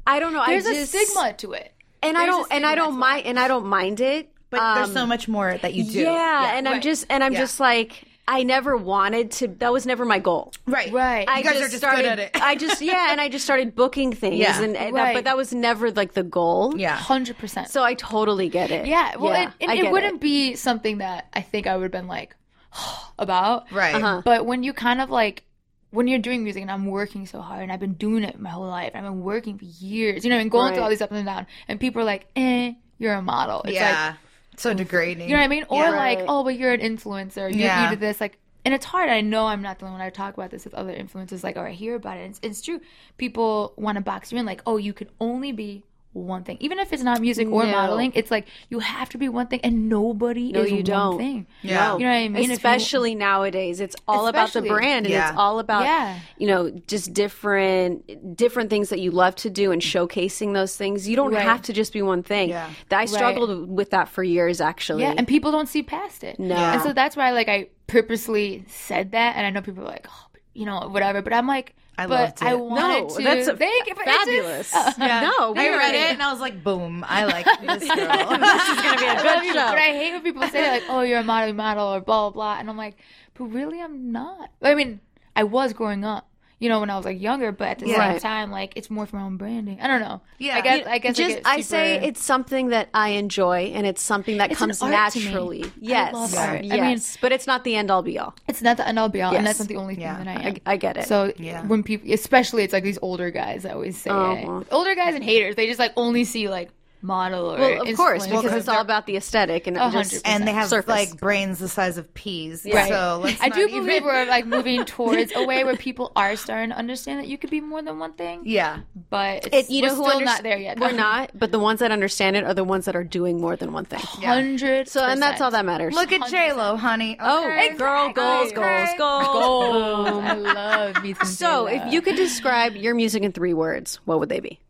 I 0.06 0.20
don't 0.20 0.32
know. 0.32 0.44
There's 0.46 0.66
I 0.66 0.70
a 0.70 0.74
just, 0.74 0.92
stigma 0.92 1.32
to 1.38 1.52
it. 1.52 1.72
and 2.02 2.16
I 2.16 2.22
There's 2.26 2.34
a 2.34 2.38
don't, 2.38 2.52
and 2.52 2.64
I 2.66 2.74
don't 2.76 2.90
that's 2.92 3.00
mind, 3.00 3.26
and 3.26 3.38
I 3.40 3.48
don't 3.48 3.66
mind 3.66 4.00
it. 4.00 4.28
But 4.50 4.74
there's 4.74 4.88
Um, 4.88 4.94
so 4.94 5.06
much 5.06 5.28
more 5.28 5.56
that 5.58 5.74
you 5.74 5.84
do. 5.84 6.00
Yeah, 6.00 6.56
and 6.56 6.68
I'm 6.68 6.74
right. 6.74 6.82
just, 6.82 7.06
and 7.10 7.24
I'm 7.24 7.32
Yeah. 7.32 7.38
just 7.40 7.58
like, 7.58 8.04
I 8.26 8.44
never 8.44 8.76
wanted 8.76 9.32
to. 9.32 9.48
That 9.48 9.72
was 9.72 9.84
never 9.84 10.04
my 10.04 10.18
goal. 10.20 10.52
Right. 10.66 10.92
Right. 10.92 11.28
I 11.28 11.38
You 11.38 11.44
guys 11.44 11.54
just 11.54 11.64
are 11.64 11.68
just 11.68 11.78
started, 11.78 12.02
good 12.02 12.08
at 12.10 12.18
it. 12.20 12.30
I 12.40 12.54
just, 12.54 12.80
yeah, 12.80 13.10
and 13.10 13.20
I 13.20 13.28
just 13.28 13.44
started 13.44 13.74
booking 13.74 14.12
things, 14.12 14.38
Yeah. 14.38 14.62
and, 14.62 14.76
and 14.76 14.96
that, 14.96 15.14
but 15.14 15.24
that 15.24 15.36
was 15.36 15.52
never 15.52 15.90
like 15.90 16.12
the 16.12 16.22
goal. 16.22 16.76
Yeah. 16.76 16.96
Hundred 16.96 17.38
percent. 17.38 17.68
So 17.68 17.82
I 17.82 17.94
totally 17.94 18.48
get 18.48 18.70
it. 18.70 18.86
Yeah, 18.86 19.16
well, 19.16 19.32
Yeah, 19.32 19.50
it, 19.58 19.68
I 19.68 19.74
and 19.74 19.86
it 19.86 19.90
wouldn't 19.90 20.20
be 20.20 20.54
something 20.54 20.98
that 20.98 21.28
I 21.32 21.40
think 21.40 21.66
I 21.66 21.76
would 21.76 21.82
have 21.82 21.92
been 21.92 22.06
like 22.06 22.36
about. 23.18 23.70
Right. 23.72 23.94
Uh-huh. 23.96 24.22
But 24.24 24.46
when 24.46 24.62
you 24.62 24.72
kind 24.72 25.00
of 25.00 25.10
like, 25.10 25.44
when 25.90 26.06
you're 26.06 26.20
doing 26.20 26.42
music 26.42 26.62
and 26.62 26.70
I'm 26.70 26.86
working 26.86 27.26
so 27.26 27.40
hard 27.40 27.62
and 27.62 27.72
I've 27.72 27.80
been 27.80 27.94
doing 27.94 28.24
it 28.24 28.38
my 28.40 28.50
whole 28.50 28.66
life, 28.66 28.92
I've 28.94 29.02
been 29.02 29.22
working 29.22 29.58
for 29.58 29.64
years, 29.64 30.24
you 30.24 30.30
know, 30.30 30.38
and 30.38 30.50
going 30.50 30.72
through 30.74 30.82
all 30.82 30.90
these 30.90 31.02
ups 31.02 31.12
and 31.12 31.26
downs, 31.26 31.48
and 31.68 31.78
people 31.78 32.00
are 32.00 32.06
like, 32.06 32.28
eh, 32.36 32.72
you're 32.98 33.14
a 33.14 33.20
model. 33.20 33.62
It's 33.64 33.74
yeah. 33.74 34.06
like, 34.06 34.16
so 34.56 34.74
degrading. 34.74 35.28
you 35.28 35.34
know 35.34 35.40
what 35.40 35.44
I 35.44 35.48
mean? 35.48 35.64
Or 35.68 35.82
Yeah. 35.84 35.90
like, 35.90 36.18
Right. 36.18 36.26
oh, 36.28 36.44
but 36.44 36.56
you're 36.58 36.72
an 36.72 36.80
influencer. 36.80 37.52
You, 37.52 37.60
Yeah. 37.60 37.84
you 37.84 37.90
did 37.90 38.00
this. 38.00 38.20
Like, 38.20 38.38
and 38.64 38.72
it's 38.74 38.84
hard. 38.86 39.08
I 39.10 39.20
know 39.22 39.46
I'm 39.46 39.62
not 39.62 39.78
the 39.80 39.86
only 39.86 39.98
one. 39.98 40.06
I 40.06 40.10
talk 40.10 40.34
about 40.34 40.50
this 40.50 40.64
with 40.64 40.74
other 40.74 40.94
influencers, 40.94 41.42
like, 41.42 41.56
or 41.56 41.66
I 41.66 41.72
hear 41.72 41.94
about 41.96 42.18
it. 42.18 42.30
It's, 42.30 42.40
it's 42.42 42.62
true. 42.62 42.80
People 43.18 43.72
want 43.76 43.96
to 43.96 44.02
box 44.02 44.30
you 44.32 44.38
in, 44.38 44.46
like, 44.46 44.62
oh, 44.66 44.76
you 44.76 44.92
can 44.92 45.08
only 45.20 45.50
be 45.52 45.82
one 46.12 46.44
thing. 46.44 46.58
Even 46.60 46.78
if 46.78 46.92
it's 46.92 47.02
not 47.02 47.20
music 47.20 47.48
or 47.48 47.64
No. 47.64 47.72
modeling, 47.72 48.12
it's 48.14 48.30
like 48.30 48.46
you 48.68 48.80
have 48.80 49.08
to 49.10 49.18
be 49.18 49.28
one 49.28 49.46
thing, 49.46 49.60
and 49.64 49.88
nobody 49.88 50.52
No, 50.52 50.60
is 50.60 50.70
you 50.70 50.76
one 50.76 50.84
don't. 50.84 51.18
thing. 51.18 51.46
Yeah. 51.62 51.94
You 51.94 52.00
know 52.00 52.10
what 52.10 52.16
I 52.16 52.28
mean? 52.28 52.36
If 52.42 52.48
you- 52.48 52.52
Especially 52.54 53.14
nowadays, 53.14 53.80
it's 53.80 53.96
all 54.06 54.26
about 54.26 54.52
the 54.52 54.62
brand, 54.62 55.06
and 55.06 55.12
Yeah. 55.14 55.30
it's 55.30 55.38
all 55.38 55.58
about 55.58 55.84
Yeah. 55.84 56.18
you 56.38 56.46
know 56.46 56.70
just 56.86 57.12
different 57.14 58.36
different 58.36 58.70
things 58.70 58.88
that 58.90 59.00
you 59.00 59.10
love 59.10 59.34
to 59.36 59.50
do 59.50 59.72
and 59.72 59.80
showcasing 59.82 60.52
those 60.54 60.76
things. 60.76 61.08
You 61.08 61.16
don't 61.16 61.32
Right. 61.32 61.42
have 61.42 61.62
to 61.62 61.72
just 61.72 61.92
be 61.92 62.02
one 62.02 62.22
thing. 62.22 62.50
Yeah. 62.50 62.68
That 62.90 63.00
I 63.00 63.04
struggled 63.06 63.68
with 63.74 63.90
that 63.90 64.08
for 64.08 64.22
years, 64.22 64.60
actually. 64.60 65.02
Yeah, 65.02 65.14
and 65.16 65.26
people 65.26 65.50
don't 65.50 65.68
see 65.68 65.82
past 65.82 66.24
it. 66.24 66.38
No. 66.38 66.54
And 66.56 66.82
so 66.82 66.92
that's 66.92 67.16
why 67.16 67.30
like 67.32 67.48
I 67.48 67.68
purposely 67.86 68.64
said 68.68 69.12
that 69.12 69.36
and 69.36 69.46
I 69.46 69.50
know 69.50 69.60
people 69.62 69.84
are 69.84 69.88
like, 69.88 70.06
oh, 70.08 70.26
you 70.54 70.66
know, 70.66 70.88
whatever, 70.90 71.22
but 71.22 71.32
I'm 71.32 71.46
like 71.46 71.74
I 71.98 72.06
but 72.06 72.20
loved 72.20 72.42
I 72.42 72.52
it. 72.52 72.58
wanted 72.58 73.02
no, 73.08 73.16
to 73.16 73.22
that's 73.22 73.48
a, 73.48 73.56
Thank 73.56 73.86
you, 73.86 73.94
but 73.94 74.04
it's 74.06 74.16
fabulous. 74.16 74.74
Uh, 74.74 74.78
uh, 74.78 74.84
just- 74.84 74.98
No, 74.98 75.54
I 75.54 75.62
we 75.62 75.68
read 75.76 75.94
it 75.94 76.12
and 76.14 76.22
I 76.22 76.32
was 76.32 76.40
like, 76.40 76.64
boom, 76.64 77.04
I 77.06 77.24
like 77.36 77.44
this 77.44 77.84
girl. 77.86 78.38
This 78.40 78.68
is 78.68 78.82
gonna 78.82 78.98
be 78.98 79.06
a 79.06 79.22
good 79.22 79.44
show. 79.44 79.54
But 79.54 79.78
I 79.78 79.92
hate 79.92 80.12
when 80.12 80.22
people 80.22 80.42
say 80.48 80.70
like, 80.70 80.84
"Oh, 80.88 81.02
you're 81.02 81.18
a 81.20 81.24
model, 81.24 81.52
model," 81.54 81.86
or 81.94 82.00
blah 82.00 82.30
blah 82.30 82.30
blah, 82.30 82.58
and 82.58 82.70
I'm 82.70 82.76
like, 82.78 82.96
"But 83.34 83.44
really, 83.44 83.80
I'm 83.80 84.10
not." 84.10 84.50
I 84.62 84.74
mean, 84.74 85.00
I 85.36 85.44
was 85.44 85.72
growing 85.74 86.04
up, 86.04 86.26
you 86.62 86.68
know, 86.68 86.78
when 86.78 86.90
I 86.90 86.96
was 86.96 87.04
like 87.04 87.20
younger, 87.20 87.50
but 87.50 87.68
at 87.68 87.78
the 87.80 87.88
Yeah. 87.88 88.12
same 88.12 88.20
time, 88.20 88.50
like 88.52 88.74
it's 88.76 88.88
more 88.88 89.04
for 89.04 89.16
my 89.16 89.22
own 89.22 89.36
branding. 89.36 89.80
I 89.80 89.88
don't 89.88 90.00
know. 90.00 90.20
Yeah. 90.38 90.56
I 90.56 90.60
guess. 90.60 90.78
You- 90.78 90.84
I 90.92 90.98
guess 90.98 91.16
just 91.16 91.38
I, 91.44 91.54
I, 91.54 91.56
get 91.56 91.64
say 91.66 91.96
it's 92.08 92.22
something 92.22 92.68
that 92.68 92.88
I 92.94 93.08
enjoy 93.10 93.72
and 93.74 93.84
it's 93.84 94.00
something 94.00 94.36
that 94.38 94.52
It's 94.52 94.60
an 94.60 94.68
comes 94.68 94.80
art 94.80 95.12
to 95.14 95.18
me. 95.18 95.24
naturally. 95.24 95.64
I 95.64 95.70
Yes. 95.80 96.14
love 96.14 96.34
art. 96.36 96.60
I 96.60 96.62
Yes. 96.62 96.80
mean- 96.80 97.18
but 97.20 97.32
it's 97.32 97.48
not 97.48 97.64
the 97.64 97.74
end 97.74 97.90
all 97.90 98.02
be 98.02 98.16
all. 98.18 98.34
it's 98.46 98.62
not 98.62 98.76
the 98.76 98.86
end 98.86 98.96
all 98.98 99.08
be 99.08 99.22
all, 99.22 99.32
Yes. 99.32 99.38
and 99.38 99.46
that's 99.46 99.58
not 99.58 99.66
the 99.68 99.76
only 99.76 99.96
thing 99.96 100.02
Yeah. 100.04 100.18
that 100.18 100.28
I 100.28 100.32
am. 100.50 100.56
I, 100.66 100.72
I 100.72 100.76
get 100.76 100.96
it. 100.96 101.08
So 101.08 101.32
Yeah. 101.36 101.66
when 101.66 101.82
people, 101.82 102.12
especially 102.12 102.62
it's 102.62 102.72
like 102.72 102.84
these 102.84 102.98
older 103.02 103.30
guys 103.32 103.64
that 103.64 103.72
always 103.74 103.96
say 104.00 104.10
Uh-huh. 104.10 104.60
it. 104.60 104.66
older 104.70 104.94
guys 104.94 105.16
and 105.16 105.24
haters, 105.24 105.56
they 105.56 105.66
just 105.66 105.80
like 105.80 105.92
only 105.96 106.22
see 106.24 106.48
like 106.48 106.70
model 107.02 107.54
or 107.54 107.58
well, 107.58 107.82
of 107.88 107.96
course, 107.96 108.26
influencer. 108.26 108.42
because 108.42 108.52
it's 108.56 108.68
all 108.68 108.80
about 108.80 109.06
the 109.06 109.16
aesthetic 109.16 109.66
and 109.66 109.76
just 109.92 110.26
and 110.26 110.46
they 110.46 110.52
have 110.52 110.68
surface. 110.68 110.88
like 110.88 111.16
brains 111.18 111.58
the 111.58 111.68
size 111.68 111.98
of 111.98 112.12
peas. 112.14 112.64
Right. 112.72 112.88
So 112.88 113.20
let's 113.22 113.40
I 113.42 113.48
not 113.48 113.56
do 113.56 113.66
even- 113.66 113.84
believe 113.84 114.04
we're 114.04 114.24
like 114.26 114.46
moving 114.46 114.84
towards 114.86 115.32
a 115.34 115.44
way 115.44 115.64
where 115.64 115.76
people 115.76 116.12
are 116.16 116.36
starting 116.36 116.70
to 116.70 116.76
understand 116.76 117.18
that 117.20 117.26
you 117.28 117.36
could 117.38 117.50
be 117.50 117.60
more 117.60 117.82
than 117.82 117.98
one 117.98 118.12
thing. 118.12 118.42
Yeah. 118.44 118.80
But 119.10 119.48
it's, 119.52 119.68
It, 119.68 119.72
you 119.72 119.82
we're 119.82 119.88
know 119.88 119.94
who 119.96 120.04
still 120.10 120.20
not 120.20 120.42
there 120.42 120.58
yet. 120.58 120.78
We're 120.78 120.92
not, 120.92 121.30
but 121.34 121.50
the 121.52 121.58
ones 121.58 121.80
that 121.80 121.90
understand 121.90 122.36
it 122.36 122.44
are 122.44 122.54
the 122.54 122.64
ones 122.64 122.84
that 122.84 122.94
are 122.96 123.04
doing 123.04 123.40
more 123.40 123.56
than 123.56 123.72
one 123.72 123.84
thing. 123.84 123.98
Hundred. 124.00 124.88
So, 124.88 125.04
and 125.04 125.20
that's 125.20 125.40
all 125.40 125.50
that 125.50 125.64
matters. 125.64 125.94
Look 125.94 126.12
at 126.12 126.28
J 126.30 126.52
Lo, 126.52 126.76
honey. 126.76 127.16
Oh, 127.20 127.44
Okay. 127.44 127.74
girl, 127.76 128.12
goals, 128.12 128.52
goals, 128.52 128.88
goals. 128.96 129.26
goals. 129.26 130.24
I 130.24 130.34
love 130.34 131.02
me 131.02 131.14
some 131.14 131.26
So, 131.26 131.68
J-Lo. 131.68 131.86
if 131.86 131.92
you 131.92 132.00
could 132.02 132.16
describe 132.16 132.76
your 132.76 132.94
music 132.94 133.22
in 133.22 133.32
three 133.32 133.54
words, 133.54 133.98
what 134.04 134.20
would 134.20 134.28
they 134.28 134.40
be? 134.40 134.60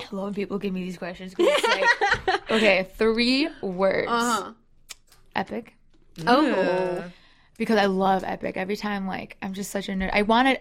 I 0.00 0.04
love 0.10 0.24
when 0.24 0.34
people 0.34 0.58
give 0.58 0.72
me 0.72 0.82
these 0.84 0.98
questions. 0.98 1.34
'cause 1.34 1.46
it's 1.48 1.66
like, 2.26 2.40
okay, 2.50 2.88
three 2.96 3.48
words. 3.60 4.08
Uh-huh. 4.10 4.52
Epic. 5.36 5.74
Oh, 6.26 7.04
because 7.56 7.78
I 7.78 7.86
love 7.86 8.24
Epic. 8.24 8.56
Every 8.56 8.76
time, 8.76 9.06
like, 9.06 9.36
I'm 9.42 9.54
just 9.54 9.70
such 9.70 9.88
a 9.88 9.92
nerd. 9.92 10.10
I 10.12 10.22
wanted 10.22 10.60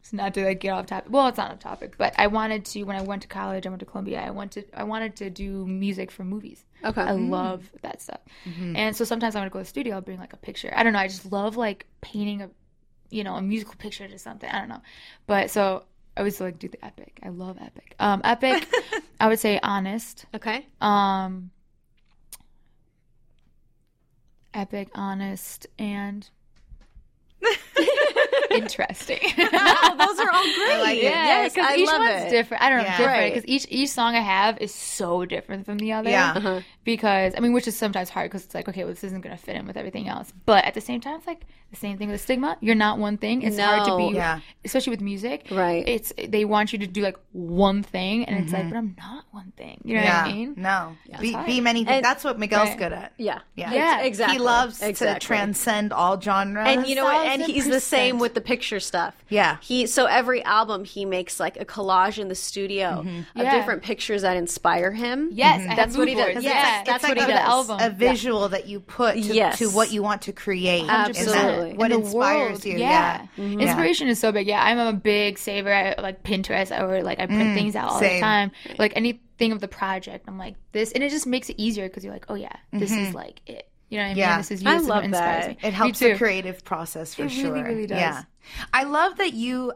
it's 0.00 0.12
not 0.12 0.34
to 0.34 0.44
like 0.44 0.58
get 0.58 0.70
off 0.70 0.86
topic. 0.86 1.12
Well, 1.12 1.28
it's 1.28 1.38
not 1.38 1.52
off 1.52 1.58
topic, 1.60 1.96
but 1.96 2.12
I 2.18 2.26
wanted 2.26 2.64
to 2.66 2.82
when 2.82 2.96
I 2.96 3.02
went 3.02 3.22
to 3.22 3.28
college. 3.28 3.66
I 3.66 3.70
went 3.70 3.80
to 3.80 3.86
Columbia. 3.86 4.20
I 4.20 4.30
went 4.30 4.50
to 4.52 4.64
I 4.76 4.82
wanted 4.82 5.14
to 5.16 5.30
do 5.30 5.64
music 5.64 6.10
for 6.10 6.24
movies. 6.24 6.64
Okay. 6.84 7.00
I 7.00 7.12
love 7.12 7.70
that 7.82 8.02
stuff. 8.02 8.18
And 8.76 8.96
so 8.96 9.04
sometimes 9.04 9.36
I 9.36 9.42
would 9.44 9.52
go 9.52 9.60
to 9.60 9.62
the 9.62 9.68
studio. 9.68 9.94
I'll 9.94 10.00
bring 10.00 10.18
like 10.18 10.32
a 10.32 10.36
picture. 10.38 10.72
I 10.74 10.82
don't 10.82 10.92
know. 10.92 10.98
I 10.98 11.06
just 11.06 11.30
love 11.30 11.56
like 11.56 11.86
painting 12.00 12.42
a, 12.42 12.50
you 13.10 13.22
know, 13.22 13.36
a 13.36 13.42
musical 13.42 13.74
picture 13.76 14.08
to 14.08 14.18
something. 14.18 14.50
I 14.50 14.58
don't 14.58 14.68
know. 14.68 14.82
But 15.28 15.50
so 15.52 15.84
I 16.16 16.20
always 16.20 16.40
like 16.40 16.58
do 16.58 16.68
the 16.68 16.84
epic. 16.84 17.18
I 17.22 17.30
love 17.30 17.56
epic. 17.60 17.94
Um, 17.98 18.20
epic. 18.24 18.68
I 19.20 19.28
would 19.28 19.38
say 19.38 19.58
honest. 19.62 20.26
okay. 20.34 20.66
Um, 20.80 21.50
epic, 24.52 24.88
honest, 24.94 25.66
and 25.78 26.28
interesting. 28.54 29.18
Oh, 29.84 29.96
those 29.98 30.18
are 30.18 30.30
all 30.32 30.42
great. 30.42 30.80
like 30.80 30.98
it. 30.98 31.04
Yeah, 31.04 31.10
yes, 31.42 31.54
because 31.54 31.70
I 31.70 31.76
each 31.76 31.86
love 31.86 32.00
one's 32.00 32.22
it. 32.24 32.30
different. 32.30 32.62
I 32.62 32.68
don't 32.68 32.78
know, 32.78 32.84
Yeah. 32.84 32.96
different 32.98 33.18
Right. 33.20 33.34
because 33.34 33.48
each 33.48 33.66
each 33.70 33.90
song 33.90 34.14
I 34.14 34.20
have 34.20 34.58
is 34.60 34.72
so 34.74 35.24
different 35.24 35.66
from 35.66 35.78
the 35.78 35.92
other. 35.92 36.10
Yeah. 36.10 36.32
Uh-huh. 36.36 36.60
Because 36.84 37.34
I 37.36 37.40
mean, 37.40 37.52
which 37.52 37.66
is 37.68 37.76
sometimes 37.76 38.08
hard 38.10 38.30
because 38.30 38.44
it's 38.44 38.54
like, 38.54 38.68
okay, 38.68 38.84
well, 38.84 38.92
this 38.92 39.04
isn't 39.04 39.20
gonna 39.20 39.36
fit 39.36 39.56
in 39.56 39.66
with 39.66 39.76
everything 39.76 40.08
else. 40.08 40.32
But 40.46 40.64
at 40.64 40.74
the 40.74 40.80
same 40.80 41.00
time, 41.00 41.16
it's 41.16 41.26
like 41.26 41.44
the 41.70 41.76
same 41.76 41.96
thing 41.98 42.08
with 42.08 42.18
the 42.20 42.22
stigma. 42.22 42.58
You're 42.60 42.74
not 42.74 42.98
one 42.98 43.16
thing. 43.18 43.42
It's 43.42 43.58
hard 43.58 43.86
to 43.86 43.96
be, 43.96 44.14
Yeah. 44.16 44.40
especially 44.64 44.90
with 44.90 45.00
music. 45.00 45.46
Right. 45.50 45.86
It's 45.88 46.12
they 46.28 46.44
want 46.44 46.72
you 46.72 46.78
to 46.80 46.86
do 46.86 47.02
like 47.02 47.16
one 47.32 47.82
thing, 47.82 48.24
and 48.24 48.42
it's 48.44 48.52
like, 48.52 48.68
but 48.68 48.76
I'm 48.76 48.94
not 48.98 49.24
one 49.30 49.52
thing. 49.56 49.80
You 49.84 49.94
know 49.96 50.02
Mm-hmm. 50.02 50.06
yeah. 50.08 50.22
what 50.24 50.30
I 50.30 50.34
mean? 50.34 50.54
No. 50.56 50.96
Be, 51.20 51.36
be 51.46 51.60
many 51.60 51.84
things. 51.84 51.96
And- 51.96 52.04
That's 52.04 52.24
what 52.24 52.38
Miguel's 52.38 52.70
Right. 52.70 52.78
good 52.78 52.92
at. 52.92 53.12
Yeah. 53.16 53.40
Yeah. 53.54 53.72
Yeah, 53.72 54.00
exactly. 54.02 54.36
He 54.38 54.42
loves 54.42 54.82
exactly. 54.82 55.20
to 55.20 55.26
transcend 55.26 55.92
all 55.92 56.20
genres. 56.20 56.66
And 56.68 56.86
you 56.86 56.94
know 56.94 57.04
what? 57.04 57.26
And 57.26 57.42
he's 57.42 57.68
the 57.68 57.80
same 57.80 58.18
with 58.18 58.34
the 58.34 58.40
picture 58.44 58.80
stuff. 58.80 59.14
Yeah. 59.28 59.56
He 59.60 59.86
so 59.86 60.06
every 60.06 60.42
album 60.44 60.84
he 60.84 61.04
makes 61.04 61.40
like 61.40 61.60
a 61.60 61.64
collage 61.64 62.18
in 62.18 62.28
the 62.28 62.34
studio 62.34 63.02
mm-hmm. 63.04 63.18
of 63.18 63.24
Yeah. 63.44 63.56
different 63.56 63.82
pictures 63.82 64.22
that 64.22 64.36
inspire 64.36 64.92
him. 64.92 65.30
Yes, 65.32 65.60
mm-hmm. 65.60 65.70
I 65.70 65.74
have 65.74 65.76
That's 65.76 65.96
what 65.96 66.08
he 66.08 66.14
does. 66.14 66.24
boards. 66.32 66.44
Yes, 66.44 66.54
Yeah, 66.54 66.82
that's 66.84 67.04
it's 67.04 67.08
what 67.08 67.18
like 67.18 67.26
he 67.26 67.32
the 67.32 67.38
does. 67.38 67.48
album. 67.48 67.78
a 67.80 67.90
visual 67.90 68.48
that 68.50 68.66
you 68.68 68.80
put 68.80 69.14
to, 69.14 69.20
Yes. 69.20 69.58
to 69.58 69.68
what 69.70 69.92
you 69.92 70.02
want 70.02 70.22
to 70.22 70.32
create. 70.32 70.86
Absolutely. 70.88 71.74
what 71.74 71.92
In 71.92 72.00
inspires 72.02 72.50
world, 72.50 72.64
you. 72.64 72.78
Yeah. 72.78 73.26
Mm-hmm. 73.36 73.60
Yeah. 73.60 73.66
Inspiration 73.66 74.08
is 74.08 74.18
so 74.18 74.32
big. 74.32 74.46
Yeah, 74.46 74.62
I'm 74.62 74.78
a 74.78 74.92
big 74.92 75.38
saver. 75.38 75.72
I 75.72 75.94
like 76.00 76.22
Pinterest 76.22 76.70
or 76.78 77.02
like 77.02 77.20
I 77.20 77.26
print 77.26 77.42
mm, 77.50 77.54
things 77.54 77.76
out 77.76 77.90
all 77.90 78.00
the 78.00 78.20
time. 78.20 78.52
Like 78.78 78.92
anything 78.96 79.52
of 79.52 79.60
the 79.60 79.68
project, 79.68 80.24
I'm 80.28 80.38
like 80.38 80.54
this, 80.72 80.92
and 80.92 81.02
it 81.02 81.10
just 81.10 81.26
makes 81.26 81.48
it 81.50 81.56
easier 81.58 81.88
because 81.88 82.04
you're 82.04 82.12
like, 82.12 82.26
oh 82.28 82.34
yeah, 82.34 82.54
this 82.72 82.92
is 82.92 83.14
like 83.14 83.40
it. 83.46 83.68
You 83.92 83.98
know 83.98 84.04
what 84.04 84.06
I 84.06 84.14
mean? 84.14 84.18
Yeah. 84.18 84.36
This 84.38 84.50
is 84.50 84.62
you. 84.62 84.70
I 84.70 84.78
this 84.78 84.86
love 84.88 85.10
that. 85.10 85.48
me. 85.50 85.58
It 85.62 85.74
helps 85.74 85.98
too. 85.98 86.08
the 86.12 86.16
creative 86.16 86.64
process 86.64 87.14
for 87.14 87.22
It 87.22 87.36
really, 87.36 87.40
sure. 87.42 87.52
really 87.64 87.86
does. 87.86 87.98
Yeah. 87.98 88.22
I 88.72 88.84
love 88.84 89.18
that 89.18 89.34
you 89.34 89.72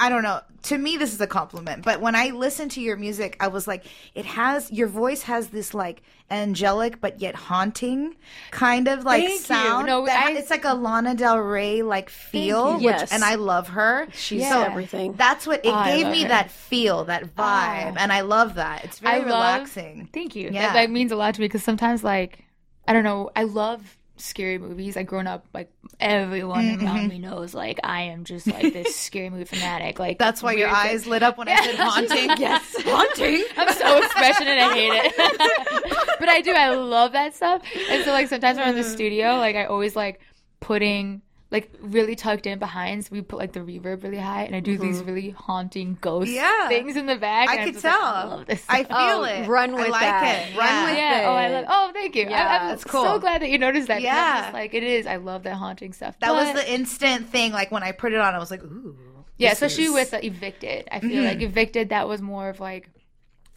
I 0.00 0.08
don't 0.08 0.24
know. 0.24 0.40
To 0.64 0.78
me 0.78 0.96
this 0.96 1.12
is 1.12 1.20
a 1.20 1.28
compliment, 1.28 1.84
but 1.84 2.00
when 2.00 2.16
I 2.16 2.30
listen 2.30 2.68
to 2.70 2.80
your 2.80 2.96
music, 2.96 3.36
I 3.38 3.46
was 3.48 3.68
like 3.68 3.84
it 4.16 4.24
has 4.24 4.70
your 4.72 4.88
voice 4.88 5.22
has 5.22 5.48
this 5.48 5.74
like 5.74 6.02
angelic 6.28 7.00
but 7.00 7.20
yet 7.20 7.36
haunting 7.36 8.16
kind 8.50 8.88
of 8.88 9.04
like 9.04 9.22
Thank 9.22 9.32
you. 9.40 9.44
sound. 9.44 9.86
No, 9.86 10.04
that- 10.06 10.26
I- 10.26 10.32
it's 10.32 10.50
like 10.50 10.64
a 10.64 10.74
Lana 10.74 11.14
Del 11.14 11.38
Rey 11.38 11.82
like 11.82 12.10
feel, 12.10 12.80
you. 12.80 12.86
which 12.86 12.96
Yes. 12.96 13.12
and 13.12 13.22
I 13.22 13.36
love 13.36 13.68
her. 13.68 14.08
She's 14.12 14.40
Yeah. 14.42 14.64
everything. 14.68 15.12
That's 15.12 15.46
what 15.46 15.64
it 15.64 15.68
Oh, 15.68 15.74
I 15.74 15.96
gave 15.96 16.08
me 16.08 16.22
her. 16.22 16.28
that 16.28 16.50
feel, 16.50 17.04
that 17.04 17.22
vibe, 17.24 17.36
ah. 17.38 17.94
and 17.98 18.12
I 18.12 18.22
love 18.22 18.54
that. 18.56 18.84
It's 18.84 18.98
very 18.98 19.16
I 19.16 19.18
love- 19.18 19.26
relaxing. 19.26 20.08
Thank 20.12 20.34
you. 20.34 20.50
Yeah. 20.52 20.62
That, 20.62 20.72
that 20.74 20.90
means 20.90 21.12
a 21.12 21.16
lot 21.16 21.34
to 21.34 21.40
me 21.40 21.46
because 21.46 21.62
sometimes, 21.62 22.02
like, 22.02 22.44
I 22.86 22.92
don't 22.92 23.04
know, 23.04 23.30
I 23.36 23.44
love 23.44 23.98
scary 24.16 24.58
movies. 24.58 24.94
Like, 24.96 25.06
growing 25.06 25.26
up, 25.26 25.46
like, 25.54 25.70
everyone 26.00 26.64
Mm-hmm. 26.64 26.86
around 26.86 27.08
me 27.08 27.18
knows, 27.18 27.54
like, 27.54 27.80
I 27.84 28.02
am 28.02 28.24
just, 28.24 28.46
like, 28.46 28.72
this 28.72 28.94
scary 29.06 29.30
movie 29.30 29.44
fanatic. 29.44 29.98
Like, 29.98 30.18
That's 30.18 30.42
why 30.42 30.52
your 30.52 30.68
eyes 30.68 31.06
lit 31.06 31.22
up 31.22 31.38
when 31.38 31.48
I 31.48 31.56
said 31.64 31.74
haunting. 31.78 32.30
yes, 32.38 32.74
haunting. 32.84 33.44
I'm 33.56 33.72
so 33.74 33.98
expression 33.98 34.46
and 34.48 34.60
I 34.60 34.74
hate 34.74 34.92
it. 34.92 35.96
but 36.20 36.28
I 36.28 36.40
do. 36.40 36.52
I 36.52 36.70
love 36.70 37.12
that 37.12 37.34
stuff. 37.34 37.62
And 37.90 38.04
so 38.04 38.12
like 38.12 38.28
sometimes 38.28 38.58
when 38.58 38.68
I'm 38.68 38.76
in 38.76 38.82
the 38.82 38.88
studio, 38.88 39.36
like 39.38 39.56
I 39.56 39.64
always 39.64 39.96
like 39.96 40.20
putting 40.60 41.22
like 41.52 41.70
really 41.80 42.16
tucked 42.16 42.46
in 42.46 42.58
behind. 42.58 43.04
So 43.04 43.10
we 43.12 43.20
put 43.22 43.38
like 43.38 43.52
the 43.52 43.60
reverb 43.60 44.02
really 44.02 44.16
high, 44.18 44.42
and 44.44 44.56
I 44.56 44.60
do 44.60 44.76
these 44.78 45.00
really 45.04 45.30
haunting 45.30 45.96
ghost 46.00 46.30
Yeah. 46.30 46.66
things 46.66 46.96
in 46.96 47.06
the 47.06 47.14
back. 47.16 47.48
I 47.48 47.64
could 47.64 47.74
just 47.74 47.84
like, 47.84 47.92
tell. 47.94 48.02
I 48.02 48.24
love 48.24 48.46
this. 48.46 48.64
I 48.68 48.82
feel 48.84 48.96
Oh, 48.98 49.22
it. 49.22 49.46
run 49.46 49.70
I 49.70 49.74
with 49.74 49.88
like 49.90 50.00
that. 50.00 50.48
it. 50.48 50.56
Run 50.58 50.66
yeah. 50.66 50.84
with 50.86 50.96
yeah. 50.98 51.22
Oh, 51.26 51.32
I 51.34 51.46
it. 51.46 51.52
love. 51.52 51.64
Oh, 51.68 51.90
thank 51.92 52.16
you. 52.16 52.22
Yeah, 52.28 52.42
I, 52.44 52.56
I'm 52.64 52.68
that's 52.70 52.84
cool. 52.84 53.04
so 53.04 53.18
glad 53.20 53.42
that 53.42 53.50
you 53.50 53.58
noticed 53.58 53.86
that. 53.88 54.02
Yeah. 54.02 54.40
just 54.42 54.54
like 54.54 54.74
it 54.74 54.82
is. 54.82 55.06
I 55.06 55.16
love 55.16 55.44
that 55.44 55.54
haunting 55.54 55.92
stuff. 55.92 56.18
That 56.20 56.32
was 56.32 56.52
the 56.54 56.72
instant 56.72 57.28
thing. 57.28 57.52
Like 57.52 57.70
when 57.70 57.82
I 57.84 57.92
put 57.92 58.12
it 58.12 58.18
on, 58.18 58.34
I 58.34 58.38
was 58.38 58.50
like, 58.50 58.64
ooh. 58.64 58.96
Yeah, 59.36 59.50
this 59.50 59.62
especially 59.62 59.84
is- 59.84 59.88
Mm-hmm. 59.90 59.94
with 59.94 60.14
uh, 60.14 60.20
Evicted. 60.22 60.88
I 60.90 61.00
feel 61.00 61.22
like 61.22 61.42
Evicted, 61.42 61.90
that 61.90 62.08
was 62.08 62.20
more 62.22 62.48
of 62.48 62.60
like, 62.60 62.88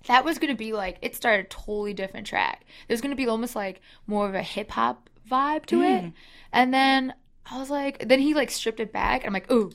that 0.07 0.23
was 0.25 0.37
going 0.37 0.51
to 0.53 0.57
be 0.57 0.73
like, 0.73 0.97
it 1.01 1.15
started 1.15 1.45
a 1.45 1.49
totally 1.49 1.93
different 1.93 2.27
track. 2.27 2.65
There's 2.87 3.01
going 3.01 3.11
to 3.11 3.15
be 3.15 3.27
almost 3.27 3.55
like 3.55 3.81
more 4.05 4.27
of 4.27 4.35
a 4.35 4.41
hip 4.43 4.69
hop 4.71 5.09
vibe 5.29 5.65
to 5.67 5.77
Mm. 5.79 6.07
it. 6.07 6.13
And 6.53 6.73
then 6.73 7.13
I 7.49 7.59
was 7.59 7.69
like, 7.69 8.07
then 8.07 8.19
he 8.19 8.33
like 8.33 8.51
stripped 8.51 8.79
it 8.79 8.91
back. 8.91 9.21
And 9.21 9.27
I'm 9.27 9.33
like, 9.33 9.51
ooh, 9.51 9.71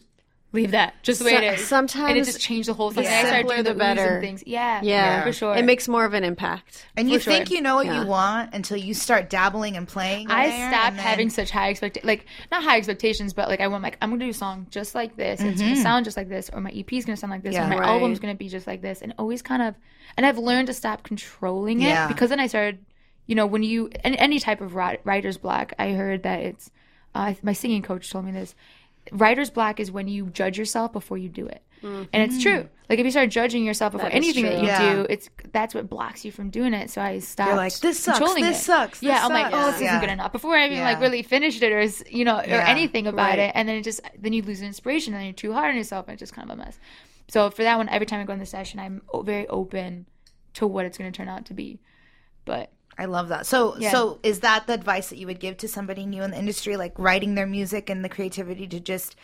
leave 0.53 0.73
that. 0.73 0.95
Just 1.05 1.21
the 1.21 1.25
way 1.27 1.33
So- 1.37 1.43
it 1.43 1.55
is. 1.61 1.67
sometimes 1.69 2.11
And 2.11 2.19
it 2.19 2.25
just 2.25 2.41
changed 2.41 2.69
the 2.69 2.75
whole 2.75 2.91
thing. 2.91 3.05
the 3.05 3.11
And 3.11 3.15
I 3.15 3.21
started 3.29 3.37
simpler 3.49 3.55
doing 3.57 3.65
the 3.65 3.75
the, 3.75 3.85
oohs 3.85 3.89
and 3.89 3.97
better. 3.97 4.21
things. 4.21 4.43
Yeah, 4.47 4.81
Yeah, 4.83 5.23
for 5.23 5.33
sure. 5.33 5.55
It 5.55 5.65
makes 5.65 5.87
more 5.87 6.05
of 6.05 6.13
an 6.13 6.25
impact. 6.25 6.87
And 6.97 7.09
you 7.09 7.19
for 7.21 7.25
sure. 7.25 7.33
think 7.35 7.51
you 7.53 7.61
know 7.63 7.77
what 7.77 7.87
Yeah. 7.87 8.01
you 8.03 8.07
want 8.09 8.53
until 8.55 8.77
you 8.77 8.93
start 8.93 9.31
dabbling 9.31 9.77
and 9.77 9.87
playing. 9.87 10.29
I 10.33 10.49
there, 10.49 10.71
stopped 10.73 10.97
then- 10.97 11.05
having 11.05 11.31
such 11.31 11.53
high 11.53 11.71
expectations, 11.71 12.07
like 12.09 12.27
not 12.51 12.65
high 12.65 12.77
expectations, 12.79 13.33
but 13.35 13.49
like 13.49 13.61
I 13.61 13.69
went 13.69 13.85
like 13.85 13.97
I'm 14.03 14.11
gonna 14.11 14.25
do 14.25 14.31
a 14.31 14.35
song 14.35 14.67
just 14.71 14.97
like 14.97 15.17
this. 15.17 15.41
It's 15.41 15.61
gonna 15.61 15.77
sound 15.77 16.05
just 16.07 16.17
like 16.17 16.29
this, 16.29 16.51
or 16.53 16.61
my 16.61 16.71
EP 16.73 16.93
is 16.99 17.05
gonna 17.05 17.17
sound 17.17 17.31
like 17.31 17.43
this, 17.45 17.55
Mm-hmm. 17.55 17.71
Yeah. 17.71 17.77
or 17.77 17.81
my 17.81 17.87
Right. 17.87 17.89
album's 17.93 18.19
gonna 18.19 18.35
be 18.35 18.49
just 18.49 18.67
like 18.67 18.83
this, 18.83 19.01
and 19.03 19.15
always 19.19 19.43
kind 19.43 19.63
of. 19.63 19.77
And 20.17 20.27
I've 20.27 20.39
learned 20.39 20.67
to 20.67 20.75
stop 20.75 21.05
controlling 21.05 21.83
it 21.83 21.89
Yeah. 21.91 22.09
because 22.09 22.31
then 22.31 22.41
I 22.41 22.49
started, 22.49 22.85
you 23.29 23.37
know, 23.37 23.47
when 23.47 23.63
you 23.63 23.91
and 24.03 24.17
any 24.17 24.41
type 24.41 24.61
of 24.61 24.75
writer's 24.75 25.37
block, 25.39 25.73
I 25.79 25.93
heard 25.93 26.25
that 26.25 26.41
it's. 26.41 26.73
Uh, 27.15 27.35
my 27.43 27.53
singing 27.53 27.83
coach 27.83 28.11
told 28.11 28.25
me 28.25 28.33
this. 28.33 28.55
Writer's 29.13 29.51
block 29.51 29.81
is 29.81 29.91
when 29.91 30.09
you 30.09 30.27
judge 30.27 30.59
yourself 30.59 30.93
before 30.93 31.19
you 31.19 31.29
do 31.29 31.47
it, 31.47 31.63
and 31.83 32.09
it's 32.13 32.43
true. 32.43 32.69
Like 32.89 32.99
if 32.99 33.05
you 33.05 33.11
start 33.11 33.31
judging 33.31 33.65
yourself 33.65 33.93
before 33.93 34.11
That 34.11 34.19
is 34.19 34.25
anything 34.25 34.45
that 34.45 34.61
you 34.61 34.67
Yeah. 34.67 34.95
do, 34.95 35.07
it's 35.09 35.31
that's 35.53 35.75
what 35.75 35.89
blocks 35.89 36.25
you 36.25 36.31
from 36.31 36.51
doing 36.51 36.75
it. 36.75 36.91
So 36.91 37.01
I 37.01 37.19
stopped. 37.21 37.57
like, 37.57 37.73
"This 37.79 37.99
sucks, 37.99 38.19
controlling 38.19 38.45
this 38.45 38.61
it. 38.61 38.65
sucks, 38.65 39.03
Yeah, 39.03 39.15
this 39.15 39.23
I'm 39.25 39.31
like, 39.33 39.53
oh, 39.53 39.71
this 39.73 39.81
Yeah. 39.81 39.87
isn't 39.89 40.01
good 40.01 40.11
enough 40.11 40.33
before 40.33 40.55
I 40.57 40.67
even 40.67 40.81
like 40.81 41.01
really 41.01 41.23
finished 41.23 41.63
it 41.63 41.73
or 41.73 41.83
you 42.15 42.25
know 42.25 42.39
or 42.41 42.45
Yeah. 42.47 42.69
anything 42.69 43.07
about 43.07 43.31
Right. 43.31 43.39
it, 43.39 43.53
and 43.55 43.69
then 43.69 43.77
it 43.77 43.83
just 43.83 44.01
then 44.19 44.33
you 44.33 44.43
lose 44.43 44.61
inspiration 44.61 45.15
and 45.15 45.25
you're 45.25 45.33
too 45.33 45.53
hard 45.55 45.71
on 45.71 45.77
yourself 45.77 46.07
and 46.07 46.13
it's 46.15 46.21
just 46.21 46.35
kind 46.35 46.51
of 46.51 46.59
a 46.59 46.63
mess. 46.63 46.79
So 47.29 47.49
for 47.51 47.63
that 47.63 47.79
one, 47.79 47.89
every 47.89 48.07
time 48.07 48.21
I 48.21 48.25
go 48.25 48.33
in 48.35 48.39
the 48.41 48.47
session, 48.47 48.79
I'm 48.81 49.03
very 49.23 49.47
open 49.49 50.07
to 50.55 50.67
what 50.67 50.85
it's 50.85 50.99
going 50.99 51.11
to 51.11 51.17
turn 51.17 51.29
out 51.29 51.47
to 51.47 51.55
be. 51.55 51.81
But 52.45 52.71
I 52.99 53.07
love 53.07 53.29
that. 53.29 53.47
So, 53.47 53.77
Yeah. 53.79 53.91
so 53.91 54.19
is 54.23 54.41
that 54.41 54.67
the 54.67 54.75
advice 54.75 55.09
that 55.09 55.19
you 55.19 55.27
would 55.27 55.41
give 55.41 55.57
to 55.59 55.69
somebody 55.69 56.05
new 56.07 56.23
in 56.23 56.33
the 56.33 56.39
industry, 56.39 56.77
like 56.77 56.99
writing 56.99 57.35
their 57.35 57.47
music 57.47 57.89
and 57.89 58.05
the 58.05 58.09
creativity 58.09 58.67
to 58.69 58.81
just 58.81 59.17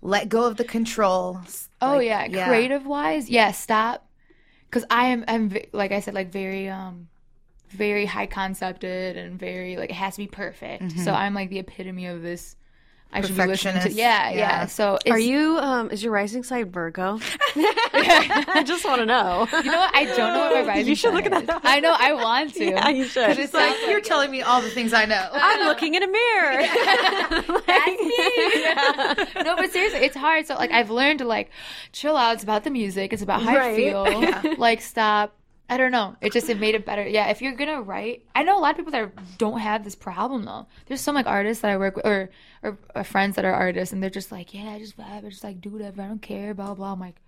let 0.00 0.28
go 0.28 0.44
of 0.44 0.56
the 0.56 0.64
control? 0.64 1.40
Oh 1.80 1.98
Like, 1.98 2.06
yeah, 2.06 2.44
creative 2.44 2.86
wise, 2.86 3.30
yeah. 3.30 3.52
Stop, 3.52 4.06
because 4.68 4.84
I 4.90 5.06
am, 5.06 5.24
I'm 5.28 5.56
like 5.72 5.92
I 5.92 6.00
said, 6.00 6.14
like 6.14 6.32
very, 6.32 6.68
um, 6.68 7.08
very 7.70 8.06
high 8.06 8.26
concepted 8.26 9.16
and 9.16 9.38
very 9.38 9.76
like 9.76 9.90
it 9.90 9.94
has 9.94 10.14
to 10.14 10.18
be 10.22 10.26
perfect. 10.26 10.92
So 10.98 11.12
I'm 11.12 11.34
like 11.34 11.48
the 11.50 11.58
epitome 11.60 12.06
of 12.06 12.22
this. 12.22 12.56
I 13.12 13.20
should 13.20 13.36
be 13.36 13.46
listening 13.46 13.74
to. 13.74 13.80
Perfectionist, 13.80 13.96
Yeah, 13.96 14.30
yeah. 14.30 14.36
yeah. 14.36 14.66
So 14.66 14.98
it's, 15.04 15.10
Are 15.10 15.18
you? 15.18 15.58
Um, 15.58 15.90
is 15.90 16.02
your 16.02 16.12
rising 16.12 16.42
sign 16.42 16.70
Virgo? 16.70 17.18
I 17.56 18.62
just 18.66 18.84
want 18.84 19.00
to 19.00 19.06
know. 19.06 19.46
You 19.52 19.70
know 19.70 19.78
what? 19.78 19.94
I 19.94 20.04
don't 20.06 20.34
know 20.34 20.40
what 20.40 20.54
my 20.54 20.62
rising. 20.66 20.86
You 20.88 20.94
should 20.94 21.14
look 21.14 21.26
at 21.26 21.32
is. 21.32 21.46
that. 21.46 21.60
I 21.64 21.80
know. 21.80 21.94
I 21.98 22.12
want 22.14 22.54
to. 22.54 22.64
yeah, 22.64 22.88
you 22.88 23.04
should. 23.04 23.38
It's 23.38 23.54
like 23.54 23.76
you're 23.86 24.00
telling 24.00 24.30
me 24.30 24.42
all 24.42 24.60
the 24.62 24.70
things 24.70 24.92
I 24.92 25.04
know. 25.04 25.28
I'm 25.32 25.66
looking 25.66 25.94
in 25.94 26.02
a 26.02 26.08
mirror. 26.08 26.62
no, 29.44 29.56
but 29.56 29.70
seriously, 29.70 30.00
it's 30.00 30.16
hard. 30.16 30.46
So 30.46 30.54
like 30.54 30.72
I've 30.72 30.90
learned 30.90 31.20
to 31.20 31.24
like 31.24 31.50
chill 31.92 32.16
out. 32.16 32.34
It's 32.34 32.42
about 32.42 32.64
the 32.64 32.70
music. 32.70 33.12
It's 33.12 33.22
about 33.22 33.42
how 33.42 33.56
Right. 33.56 33.72
I 33.72 33.76
feel. 33.76 34.56
Like 34.56 34.80
stop. 34.80 35.34
I 35.70 35.76
don't 35.78 35.92
know. 35.92 36.16
It 36.20 36.32
just 36.32 36.50
it 36.50 36.58
made 36.60 36.74
it 36.74 36.84
better. 36.84 37.06
Yeah, 37.06 37.28
if 37.28 37.40
you're 37.40 37.52
gonna 37.54 37.80
write, 37.80 38.24
I 38.34 38.42
know 38.42 38.58
a 38.58 38.60
lot 38.60 38.72
of 38.72 38.76
people 38.76 38.92
that 38.92 39.38
don't 39.38 39.60
have 39.60 39.84
this 39.84 39.94
problem 39.94 40.44
though. 40.44 40.66
There's 40.86 41.00
some 41.00 41.14
like 41.14 41.26
artists 41.26 41.62
that 41.62 41.70
I 41.70 41.76
work 41.78 41.96
with, 41.96 42.04
or 42.06 42.28
or, 42.62 42.78
or 42.94 43.04
friends 43.04 43.36
that 43.36 43.44
are 43.44 43.54
artists, 43.54 43.92
and 43.92 44.02
they're 44.02 44.10
just 44.10 44.30
like, 44.30 44.52
yeah, 44.52 44.70
I 44.70 44.78
just 44.78 44.96
vibe, 44.98 45.24
I 45.24 45.28
just 45.30 45.44
like 45.44 45.60
do 45.60 45.70
whatever, 45.70 46.02
I 46.02 46.08
don't 46.08 46.20
care, 46.22 46.52
blah 46.52 46.66
blah. 46.66 46.74
blah. 46.74 46.92
I'm 46.92 47.00
like, 47.00 47.20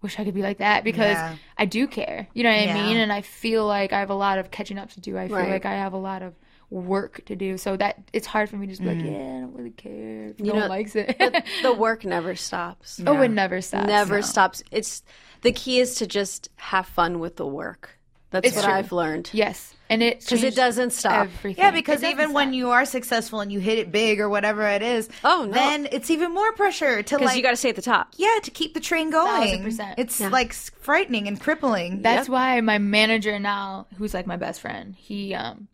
wish 0.00 0.18
I 0.18 0.24
could 0.24 0.34
be 0.34 0.42
like 0.42 0.58
that 0.58 0.82
because 0.82 1.14
Yeah. 1.16 1.36
I 1.56 1.64
do 1.66 1.86
care. 1.86 2.26
You 2.34 2.42
know 2.42 2.50
what 2.50 2.64
Yeah. 2.64 2.76
I 2.76 2.82
mean? 2.82 2.96
And 2.96 3.12
I 3.12 3.20
feel 3.20 3.64
like 3.66 3.92
I 3.92 4.00
have 4.00 4.10
a 4.10 4.14
lot 4.14 4.38
of 4.38 4.50
catching 4.50 4.76
up 4.78 4.90
to 4.90 5.00
do. 5.00 5.16
I 5.16 5.28
feel 5.28 5.36
Right. 5.36 5.50
like 5.50 5.64
I 5.64 5.74
have 5.74 5.92
a 5.92 5.96
lot 5.98 6.22
of 6.22 6.34
work 6.72 7.24
to 7.26 7.36
do. 7.36 7.58
So 7.58 7.76
that 7.76 7.98
it's 8.12 8.26
hard 8.26 8.48
for 8.48 8.56
me 8.56 8.66
to 8.66 8.72
just 8.72 8.82
be 8.82 8.88
like, 8.88 9.04
yeah, 9.04 9.10
I 9.36 9.40
don't 9.40 9.54
really 9.54 9.70
care. 9.70 10.28
If 10.30 10.40
no 10.40 10.54
know, 10.54 10.60
one 10.60 10.68
likes 10.70 10.96
it. 10.96 11.16
the 11.62 11.72
work 11.78 12.04
never 12.04 12.34
stops. 12.34 13.00
oh, 13.06 13.20
it 13.20 13.28
never 13.30 13.60
stops. 13.60 13.86
never 13.86 14.16
no. 14.16 14.20
stops. 14.22 14.62
It's 14.70 15.02
the 15.42 15.52
key 15.52 15.80
is 15.80 15.96
to 15.96 16.06
just 16.06 16.48
have 16.56 16.86
fun 16.86 17.20
with 17.20 17.36
the 17.36 17.46
work. 17.46 17.98
That's 18.30 18.48
It's 18.48 18.56
what 18.56 18.64
true. 18.64 18.72
I've 18.72 18.92
learned. 18.92 19.28
Yes, 19.34 19.74
and 19.90 20.02
it 20.02 20.20
Because 20.20 20.42
it 20.42 20.54
doesn't 20.54 20.94
stop. 20.94 21.26
Everything. 21.26 21.62
Yeah, 21.62 21.70
because 21.70 22.02
even 22.02 22.16
doesn't 22.16 22.32
when 22.32 22.54
you 22.54 22.70
are 22.70 22.86
successful 22.86 23.40
and 23.40 23.52
you 23.52 23.60
hit 23.60 23.78
it 23.78 23.92
big 23.92 24.20
or 24.20 24.30
whatever 24.30 24.62
it 24.66 24.80
is, 24.80 25.10
Oh, 25.22 25.44
no. 25.44 25.52
then 25.52 25.86
it's 25.92 26.10
even 26.10 26.32
more 26.32 26.50
pressure 26.54 27.02
to 27.02 27.14
Because 27.16 27.26
like 27.26 27.36
you 27.36 27.42
got 27.42 27.50
to 27.50 27.56
stay 27.56 27.68
at 27.68 27.76
the 27.76 27.82
top. 27.82 28.14
yeah 28.16 28.38
to 28.42 28.50
keep 28.50 28.72
the 28.72 28.80
train 28.80 29.10
going. 29.10 29.62
percent. 29.62 29.98
It's 29.98 30.18
like 30.18 30.54
frightening 30.54 31.28
and 31.28 31.38
crippling. 31.38 32.00
That's 32.00 32.26
why 32.26 32.58
my 32.62 32.78
manager 32.78 33.38
now, 33.38 33.86
who's 33.98 34.14
like 34.14 34.26
my 34.26 34.38
best 34.38 34.62
friend, 34.62 34.94
he 34.96 35.34
um 35.34 35.68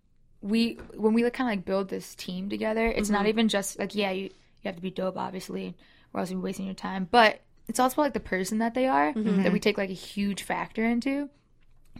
we 0.48 0.74
when 0.96 1.12
we 1.14 1.24
like 1.24 1.34
kind 1.34 1.48
of 1.50 1.52
like 1.56 1.64
build 1.64 1.88
this 1.88 2.14
team 2.14 2.48
together, 2.48 2.86
it's 2.86 3.08
Mm-hmm. 3.08 3.12
not 3.18 3.26
even 3.26 3.48
just 3.48 3.78
like 3.78 3.94
yeah, 3.94 4.10
you 4.10 4.24
you 4.24 4.64
have 4.64 4.76
to 4.76 4.82
be 4.82 4.90
dope 4.90 5.16
obviously, 5.16 5.76
or 6.12 6.20
else 6.20 6.30
you're 6.30 6.40
wasting 6.40 6.66
your 6.66 6.74
time, 6.74 7.08
but 7.10 7.40
it's 7.68 7.78
also 7.80 8.00
like 8.00 8.14
the 8.14 8.20
person 8.20 8.58
that 8.58 8.74
they 8.74 8.86
are 8.86 9.12
Mm-hmm. 9.12 9.42
that 9.42 9.52
we 9.52 9.60
take 9.60 9.78
like 9.78 9.90
a 9.90 9.94
huge 10.10 10.42
factor 10.42 10.84
into 10.84 11.28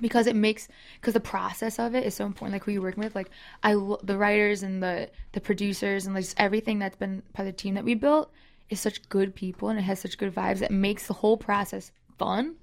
because 0.00 0.26
it 0.28 0.36
makes 0.36 0.68
because 1.00 1.14
the 1.14 1.20
process 1.20 1.78
of 1.78 1.94
it 1.94 2.04
is 2.06 2.14
so 2.14 2.24
important 2.24 2.52
like 2.52 2.62
who 2.64 2.70
you're 2.72 2.82
working 2.82 3.02
with 3.02 3.16
like 3.16 3.30
i 3.64 3.72
the 4.04 4.16
writers 4.16 4.62
and 4.62 4.80
the 4.80 5.10
the 5.32 5.40
producers 5.40 6.06
and 6.06 6.14
like 6.14 6.22
just 6.24 6.38
everything 6.38 6.78
that's 6.78 6.94
been 6.96 7.20
part 7.32 7.48
of 7.48 7.52
the 7.54 7.60
team 7.62 7.74
that 7.74 7.82
we 7.84 7.94
built 7.96 8.30
is 8.70 8.78
such 8.78 9.08
good 9.08 9.34
people 9.34 9.68
and 9.70 9.78
it 9.78 9.82
has 9.82 9.98
such 9.98 10.16
good 10.16 10.32
vibes 10.32 10.60
that 10.60 10.70
makes 10.70 11.08
the 11.08 11.14
whole 11.14 11.36
process 11.36 11.90
fun 12.16 12.54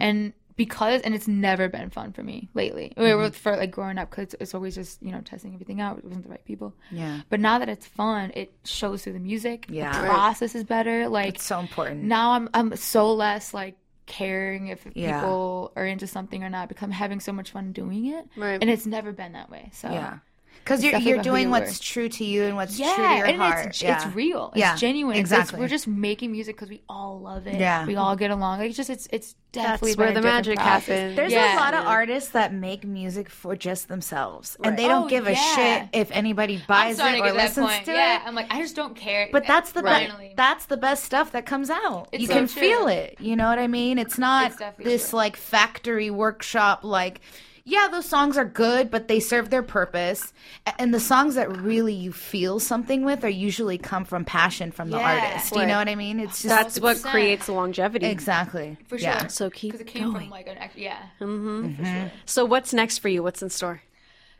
and 0.00 0.32
because 0.64 1.00
and 1.02 1.14
it's 1.14 1.26
never 1.28 1.68
been 1.68 1.88
fun 1.90 2.12
for 2.12 2.22
me 2.22 2.48
lately 2.54 2.92
mm-hmm. 2.96 3.20
with- 3.22 3.36
for 3.36 3.56
like 3.56 3.70
growing 3.70 3.98
up 3.98 4.08
because 4.10 4.34
it's 4.40 4.54
always 4.54 4.74
just 4.74 5.02
you 5.02 5.10
know 5.12 5.20
testing 5.22 5.52
everything 5.54 5.80
out 5.80 5.98
it 5.98 6.04
wasn't 6.04 6.22
the 6.22 6.30
right 6.30 6.44
people 6.44 6.74
Yeah. 6.90 7.20
but 7.30 7.40
now 7.40 7.58
that 7.60 7.68
it's 7.68 7.86
fun 7.86 8.30
it 8.34 8.52
shows 8.64 9.02
through 9.02 9.14
the 9.14 9.26
music 9.32 9.66
Yeah. 9.68 9.90
the 9.92 10.08
process 10.08 10.54
is 10.54 10.64
better 10.64 11.08
like 11.08 11.34
It's 11.36 11.44
so 11.44 11.58
important. 11.60 12.04
now 12.04 12.32
I'm 12.32 12.48
I'm 12.52 12.76
so 12.76 13.12
less 13.14 13.54
like 13.54 13.76
caring 14.06 14.66
if 14.68 14.86
Yeah. 14.94 15.20
people 15.20 15.72
are 15.76 15.86
into 15.86 16.06
something 16.06 16.42
or 16.42 16.50
not 16.50 16.68
because 16.68 16.82
I'm 16.84 16.90
having 16.90 17.20
so 17.20 17.32
much 17.32 17.52
fun 17.52 17.70
doing 17.72 18.06
it. 18.06 18.26
Right. 18.36 18.58
And 18.60 18.68
it's 18.68 18.84
never 18.84 19.12
been 19.12 19.32
that 19.32 19.50
way. 19.50 19.70
So 19.72 19.88
Yeah. 19.88 20.18
Because 20.64 20.84
you're, 20.84 20.96
you're 20.98 21.22
doing 21.22 21.44
you 21.44 21.50
what's 21.50 21.80
true 21.80 22.08
to 22.08 22.24
you 22.24 22.44
and 22.44 22.54
what's 22.56 22.78
yeah, 22.78 22.94
true 22.94 23.04
to 23.06 23.16
your 23.16 23.26
and 23.26 23.36
heart. 23.38 23.66
it's 23.66 23.82
yeah. 23.82 24.06
it's 24.06 24.14
real. 24.14 24.48
It's 24.54 24.58
Yeah, 24.60 24.76
genuine. 24.76 25.16
It's- 25.16 25.26
it's- 25.32 25.40
exactly. 25.42 25.60
we're 25.60 25.68
just 25.68 25.86
making 25.88 26.30
music 26.32 26.56
because 26.56 26.68
we 26.68 26.82
all 26.88 27.18
love 27.20 27.46
it. 27.46 27.58
Yeah. 27.58 27.86
We 27.86 27.96
all 27.96 28.14
get 28.16 28.30
along. 28.30 28.58
Like 28.60 28.68
it's 28.68 28.76
just 28.76 28.90
it's 28.90 29.08
it's 29.10 29.34
definitely 29.52 29.90
That's 29.94 29.98
where 29.98 30.12
the 30.12 30.22
magic 30.22 30.56
process. 30.58 30.86
happens. 30.86 31.16
There's 31.16 31.32
Yeah. 31.32 31.56
a 31.56 31.58
lot 31.58 31.74
of 31.74 31.84
artists 31.84 32.30
that 32.30 32.54
make 32.54 32.84
music 32.84 33.28
for 33.28 33.56
just 33.56 33.88
themselves, 33.88 34.56
and 34.62 34.78
they 34.78 34.86
don't 34.86 35.06
Oh, 35.06 35.08
give 35.08 35.26
a 35.26 35.32
yeah. 35.32 35.54
shit 35.56 35.88
if 35.92 36.10
anybody 36.12 36.62
buys 36.68 36.94
it 36.94 36.98
starting 37.00 37.22
or 37.24 37.28
to 37.30 37.34
listens 37.34 37.70
to 37.86 37.92
yeah. 37.92 38.16
it. 38.16 38.22
I'm 38.28 38.34
like 38.36 38.46
I 38.52 38.60
just 38.60 38.76
don't 38.76 38.94
care. 38.94 39.28
But 39.32 39.46
that's 39.46 39.72
the 39.72 39.82
Right. 39.82 40.08
be- 40.16 40.34
that's 40.36 40.66
the 40.66 40.76
best 40.76 41.02
stuff 41.04 41.32
that 41.32 41.46
comes 41.46 41.68
out. 41.70 42.08
It's 42.12 42.20
you 42.22 42.28
so 42.28 42.34
can 42.34 42.46
true. 42.46 42.60
feel 42.62 42.86
it. 42.86 43.16
You 43.18 43.34
know 43.34 43.48
what 43.48 43.58
I 43.58 43.66
mean? 43.66 43.98
It's 43.98 44.18
not 44.18 44.52
It's 44.52 44.62
this 44.78 45.10
true. 45.10 45.16
like 45.16 45.36
factory 45.36 46.10
workshop 46.10 46.84
like 46.84 47.20
yeah, 47.64 47.88
those 47.90 48.06
songs 48.06 48.36
are 48.38 48.44
good, 48.44 48.90
but 48.90 49.08
they 49.08 49.20
serve 49.20 49.50
their 49.50 49.62
purpose. 49.62 50.32
And 50.78 50.92
the 50.94 51.00
songs 51.00 51.34
that 51.34 51.54
really 51.56 51.94
you 51.94 52.12
feel 52.12 52.58
something 52.60 53.04
with 53.04 53.24
are 53.24 53.28
usually 53.28 53.78
come 53.78 54.04
from 54.04 54.24
passion 54.24 54.72
from 54.72 54.90
the 54.90 54.98
Yeah. 54.98 55.22
artist. 55.30 55.54
You 55.54 55.66
know 55.66 55.78
what 55.78 55.88
I 55.88 55.94
mean? 55.94 56.20
It's 56.20 56.42
just 56.42 56.48
That's 56.48 56.80
what 56.80 56.96
100%. 56.96 57.10
creates 57.10 57.46
the 57.46 57.52
longevity. 57.52 58.06
exactly 58.06 58.76
for 58.88 58.98
sure. 58.98 59.08
Yeah. 59.08 59.26
So 59.28 59.50
keep 59.50 59.72
because 59.72 59.80
it 59.86 59.90
came 59.90 60.10
going. 60.12 60.22
from 60.26 60.30
like 60.30 60.46
an 60.48 60.56
yeah. 60.76 60.98
Mm-hmm. 61.20 62.06
So 62.26 62.44
what's 62.44 62.72
next 62.72 62.98
for 62.98 63.08
you? 63.08 63.22
What's 63.22 63.42
in 63.42 63.50
store? 63.50 63.82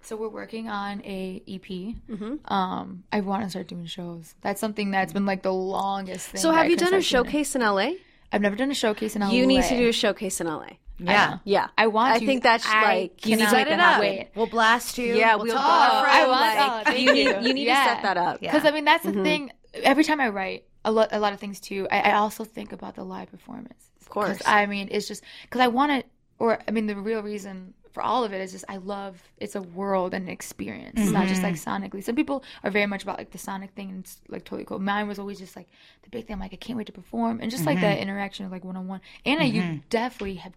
So 0.02 0.16
we're 0.16 0.28
working 0.28 0.68
on 0.68 1.02
a 1.04 1.42
EP. 1.46 1.62
Mm-hmm. 2.08 2.52
Um, 2.52 3.04
I 3.12 3.20
want 3.20 3.44
to 3.44 3.50
start 3.50 3.68
doing 3.68 3.84
shows. 3.86 4.34
That's 4.40 4.60
something 4.60 4.90
that's 4.90 5.12
been 5.12 5.26
like 5.26 5.42
the 5.42 5.52
longest 5.52 6.28
thing. 6.28 6.40
So 6.40 6.52
have 6.52 6.70
you 6.70 6.76
done 6.76 6.94
a 6.94 7.02
showcase 7.02 7.54
in 7.54 7.60
LA? 7.60 7.92
I've 8.32 8.40
never 8.40 8.56
done 8.56 8.70
a 8.70 8.74
showcase 8.74 9.14
in 9.14 9.22
LA. 9.22 9.30
You 9.32 9.46
need 9.46 9.64
to 9.64 9.76
do 9.76 9.88
a 9.88 9.92
showcase 9.92 10.40
in 10.40 10.46
LA. 10.46 10.70
Yeah. 11.04 11.38
Yeah, 11.44 11.68
I 11.76 11.86
want 11.86 12.14
I 12.14 12.18
to. 12.18 12.26
think 12.26 12.42
that's 12.42 12.66
I 12.66 12.82
like 12.82 13.26
you 13.26 13.36
need 13.36 13.42
to 13.42 13.50
cannot 13.50 13.66
Set 13.66 13.68
it 13.68 13.80
up. 13.80 14.00
Wait. 14.00 14.30
We'll 14.34 14.46
blast 14.46 14.98
you. 14.98 15.14
Yeah, 15.14 15.36
we'll 15.36 15.46
we'll 15.46 15.54
tell 15.54 15.62
go. 15.62 15.68
our 15.68 16.06
I 16.06 16.26
want- 16.26 16.40
like, 16.40 16.58
oh, 16.58 16.90
thank 16.90 17.00
You 17.00 17.12
need 17.12 17.22
you. 17.22 17.40
you 17.40 17.54
need 17.54 17.66
Yeah. 17.66 17.84
to 17.84 17.90
set 17.90 18.02
that 18.02 18.16
up. 18.16 18.40
Because 18.40 18.64
I 18.64 18.70
mean, 18.70 18.84
that's 18.84 19.04
the 19.04 19.12
mm-hmm. 19.12 19.22
thing. 19.22 19.52
Every 19.74 20.04
time 20.04 20.20
I 20.20 20.28
write, 20.28 20.64
a 20.84 20.90
lot, 20.90 21.08
a 21.12 21.20
lot 21.20 21.32
of 21.32 21.40
things 21.40 21.60
too. 21.60 21.86
I, 21.90 22.00
I 22.00 22.12
also 22.14 22.44
think 22.44 22.72
about 22.72 22.94
the 22.96 23.04
live 23.04 23.30
performance. 23.30 23.90
Of 24.00 24.08
course. 24.08 24.40
I 24.44 24.66
mean, 24.66 24.88
it's 24.90 25.06
just 25.06 25.22
because 25.42 25.60
I 25.60 25.68
want 25.68 25.92
to 25.92 26.08
or 26.40 26.58
I 26.66 26.70
mean, 26.72 26.86
the 26.86 26.96
real 26.96 27.22
reason 27.22 27.74
for 27.92 28.02
all 28.02 28.24
of 28.24 28.32
it 28.32 28.40
is 28.40 28.52
just 28.52 28.64
I 28.68 28.78
love 28.78 29.22
it's 29.38 29.54
a 29.54 29.62
world 29.62 30.14
and 30.14 30.26
an 30.26 30.32
experience. 30.32 30.98
It's 31.00 31.10
not 31.10 31.28
just 31.28 31.42
like 31.42 31.54
mm-hmm. 31.54 31.84
sonically. 31.84 32.02
Some 32.02 32.16
people 32.16 32.42
are 32.64 32.70
very 32.70 32.86
much 32.86 33.02
about 33.02 33.18
like 33.18 33.30
the 33.30 33.38
sonic 33.38 33.72
thing 33.72 33.90
and 33.90 34.00
it's 34.00 34.20
like 34.28 34.44
totally 34.44 34.64
cool. 34.64 34.78
Mine 34.78 35.06
was 35.06 35.18
always 35.18 35.38
just 35.38 35.56
like 35.56 35.68
the 36.02 36.10
big 36.10 36.26
thing. 36.26 36.34
I'm 36.34 36.40
like 36.40 36.52
I 36.52 36.56
can't 36.56 36.76
wait 36.76 36.86
to 36.86 36.92
perform 36.92 37.40
and 37.40 37.50
just 37.50 37.66
like 37.66 37.80
that 37.80 37.94
mm-hmm. 37.94 38.02
interaction 38.02 38.46
of 38.46 38.52
like 38.52 38.64
one 38.64 38.76
on 38.76 38.88
one. 38.88 39.00
And 39.24 39.40
I, 39.40 39.44
you 39.44 39.80
definitely 39.90 40.36
have 40.36 40.52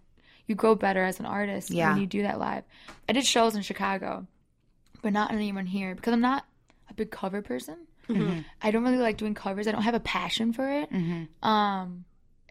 you 0.46 0.54
grow 0.54 0.74
better 0.74 1.02
as 1.02 1.20
an 1.20 1.26
artist 1.26 1.70
Yeah. 1.70 1.92
when 1.92 2.00
you 2.00 2.06
do 2.06 2.22
that 2.22 2.38
live. 2.38 2.64
I 3.08 3.12
did 3.12 3.24
shows 3.24 3.54
in 3.54 3.62
Chicago, 3.62 4.26
but 5.02 5.12
not 5.12 5.32
anyone 5.32 5.66
here 5.66 5.94
because 5.94 6.12
I'm 6.12 6.20
not 6.20 6.44
a 6.90 6.94
big 6.94 7.10
cover 7.10 7.42
person. 7.42 7.86
I 8.62 8.70
don't 8.70 8.84
really 8.84 8.98
like 8.98 9.16
doing 9.16 9.34
covers. 9.34 9.66
I 9.66 9.72
don't 9.72 9.82
have 9.82 9.94
a 9.94 10.00
passion 10.00 10.52
for 10.52 10.68
it. 10.68 10.90
Um, 11.42 12.04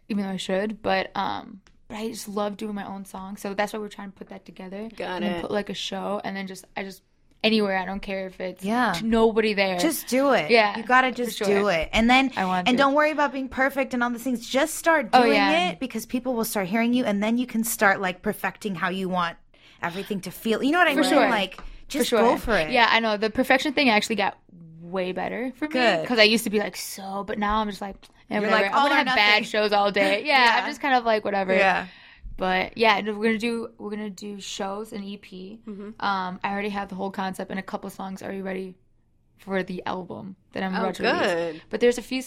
even 0.10 0.24
though 0.24 0.32
I 0.32 0.38
should, 0.38 0.82
but 0.82 1.12
um, 1.16 1.62
but 1.88 1.98
I 1.98 2.10
just 2.10 2.28
love 2.28 2.58
doing 2.58 2.74
my 2.76 2.88
own 2.88 3.06
songs. 3.06 3.42
So 3.42 3.54
that's 3.54 3.72
why 3.74 3.80
we're 3.80 3.88
trying 3.90 4.12
to 4.12 4.18
put 4.18 4.30
that 4.30 4.46
together. 4.46 4.90
Got 4.96 5.22
and 5.22 5.36
it. 5.36 5.42
Put 5.42 5.52
like 5.52 5.70
a 5.70 5.74
show, 5.76 6.20
and 6.24 6.36
then 6.36 6.48
just 6.48 6.66
I 6.76 6.84
just 6.84 7.04
anywhere. 7.44 7.78
I 7.78 7.86
don't 7.86 8.00
care 8.02 8.28
if 8.28 8.40
it's 8.40 8.64
Yeah. 8.64 8.94
nobody 9.04 9.54
there. 9.54 9.78
Just 9.78 10.08
do 10.08 10.32
it. 10.32 10.50
Yeah, 10.50 10.78
You 10.78 10.84
gotta 10.84 11.12
just 11.12 11.38
sure. 11.38 11.48
do 11.48 11.68
it. 11.68 11.90
And 11.92 12.10
then 12.10 12.32
I 12.38 12.46
want 12.46 12.68
and 12.68 12.78
to. 12.78 12.82
don't 12.84 12.94
worry 12.94 13.12
about 13.12 13.34
being 13.34 13.50
perfect 13.50 13.94
and 13.94 14.02
all 14.04 14.10
these 14.10 14.24
things. 14.24 14.48
Just 14.48 14.76
start 14.76 15.10
Oh, 15.14 15.24
doing 15.24 15.34
yeah. 15.36 15.70
it 15.70 15.80
because 15.80 16.06
people 16.06 16.34
will 16.34 16.46
start 16.46 16.68
hearing 16.68 16.94
you 16.94 17.04
and 17.06 17.22
then 17.22 17.38
you 17.38 17.46
can 17.46 17.64
start 17.64 18.00
like 18.02 18.22
perfecting 18.22 18.76
how 18.76 18.90
you 18.90 19.10
want 19.10 19.38
everything 19.82 20.22
to 20.22 20.32
feel. 20.32 20.64
You 20.64 20.72
know 20.72 20.80
what 20.80 20.88
I 20.88 20.94
For 20.96 21.02
mean? 21.02 21.10
sure. 21.10 21.30
Like 21.30 21.60
just 21.90 22.10
sure. 22.10 22.22
go 22.22 22.38
for 22.38 22.56
it. 22.58 22.72
Yeah, 22.72 22.88
I 22.90 23.00
know 23.02 23.18
the 23.18 23.30
perfection 23.30 23.74
thing 23.74 23.90
actually 23.90 24.16
got 24.16 24.38
way 24.82 25.12
better 25.12 25.52
for 25.58 25.66
me 25.66 25.72
Good. 25.74 26.02
because 26.02 26.20
I 26.20 26.24
used 26.24 26.44
to 26.46 26.50
be 26.50 26.60
like 26.60 26.76
so, 26.76 27.24
but 27.26 27.38
now 27.40 27.58
I'm 27.58 27.70
just 27.70 27.82
like, 27.82 27.96
eh, 28.30 28.36
You're 28.40 28.42
whatever. 28.44 28.62
like, 28.64 28.72
I'm 28.74 28.84
gonna 28.84 28.96
have 28.96 29.06
nothing. 29.08 29.18
bad 29.22 29.46
shows 29.46 29.72
all 29.74 29.92
day. 29.92 30.24
Yeah, 30.24 30.46
Yeah. 30.56 30.62
I'm 30.62 30.70
just 30.70 30.82
kind 30.82 30.96
of 30.96 31.04
like 31.04 31.26
whatever. 31.26 31.54
Yeah. 31.54 31.88
But 32.38 32.78
yeah, 32.78 33.00
we're 33.02 33.14
gonna 33.14 33.38
do 33.38 33.70
we're 33.78 33.92
gonna 33.92 34.10
do 34.10 34.40
shows 34.40 34.92
and 34.94 35.04
EP. 35.04 35.22
Mm-hmm. 35.22 35.90
Um, 36.00 36.40
I 36.44 36.52
already 36.52 36.70
have 36.70 36.90
the 36.90 36.96
whole 36.96 37.12
concept 37.12 37.52
and 37.52 37.60
a 37.60 37.64
couple 37.64 37.90
songs 37.90 38.24
already 38.24 38.42
ready 38.42 38.76
for 39.38 39.62
the 39.64 39.84
album 39.86 40.36
that 40.54 40.64
I'm 40.64 40.74
Oh, 40.76 40.80
about 40.80 40.96
to 40.96 41.04
release. 41.04 41.22
good. 41.22 41.62
But 41.70 41.80
there's 41.80 41.98
a 41.98 42.02
few. 42.02 42.24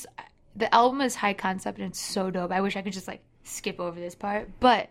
The 0.55 0.73
album 0.75 1.01
is 1.01 1.15
high 1.15 1.35
concept 1.35 1.79
and 1.79 1.89
it's 1.89 2.01
so 2.01 2.31
dope. 2.31 2.53
I 2.53 2.61
wish 2.61 2.77
I 2.77 2.83
could 2.83 2.93
just 2.93 3.09
like 3.09 3.23
skip 3.43 3.81
over 3.81 3.99
this 3.99 4.15
part, 4.15 4.49
but 4.61 4.91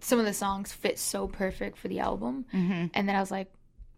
some 0.00 0.18
of 0.18 0.24
the 0.24 0.32
songs 0.34 0.72
fit 0.72 0.98
so 0.98 1.28
perfect 1.28 1.76
for 1.78 1.88
the 1.88 2.00
album. 2.00 2.46
Mm-hmm. 2.52 2.86
And 2.94 3.08
then 3.08 3.14
I 3.16 3.20
was 3.20 3.30
like, 3.30 3.52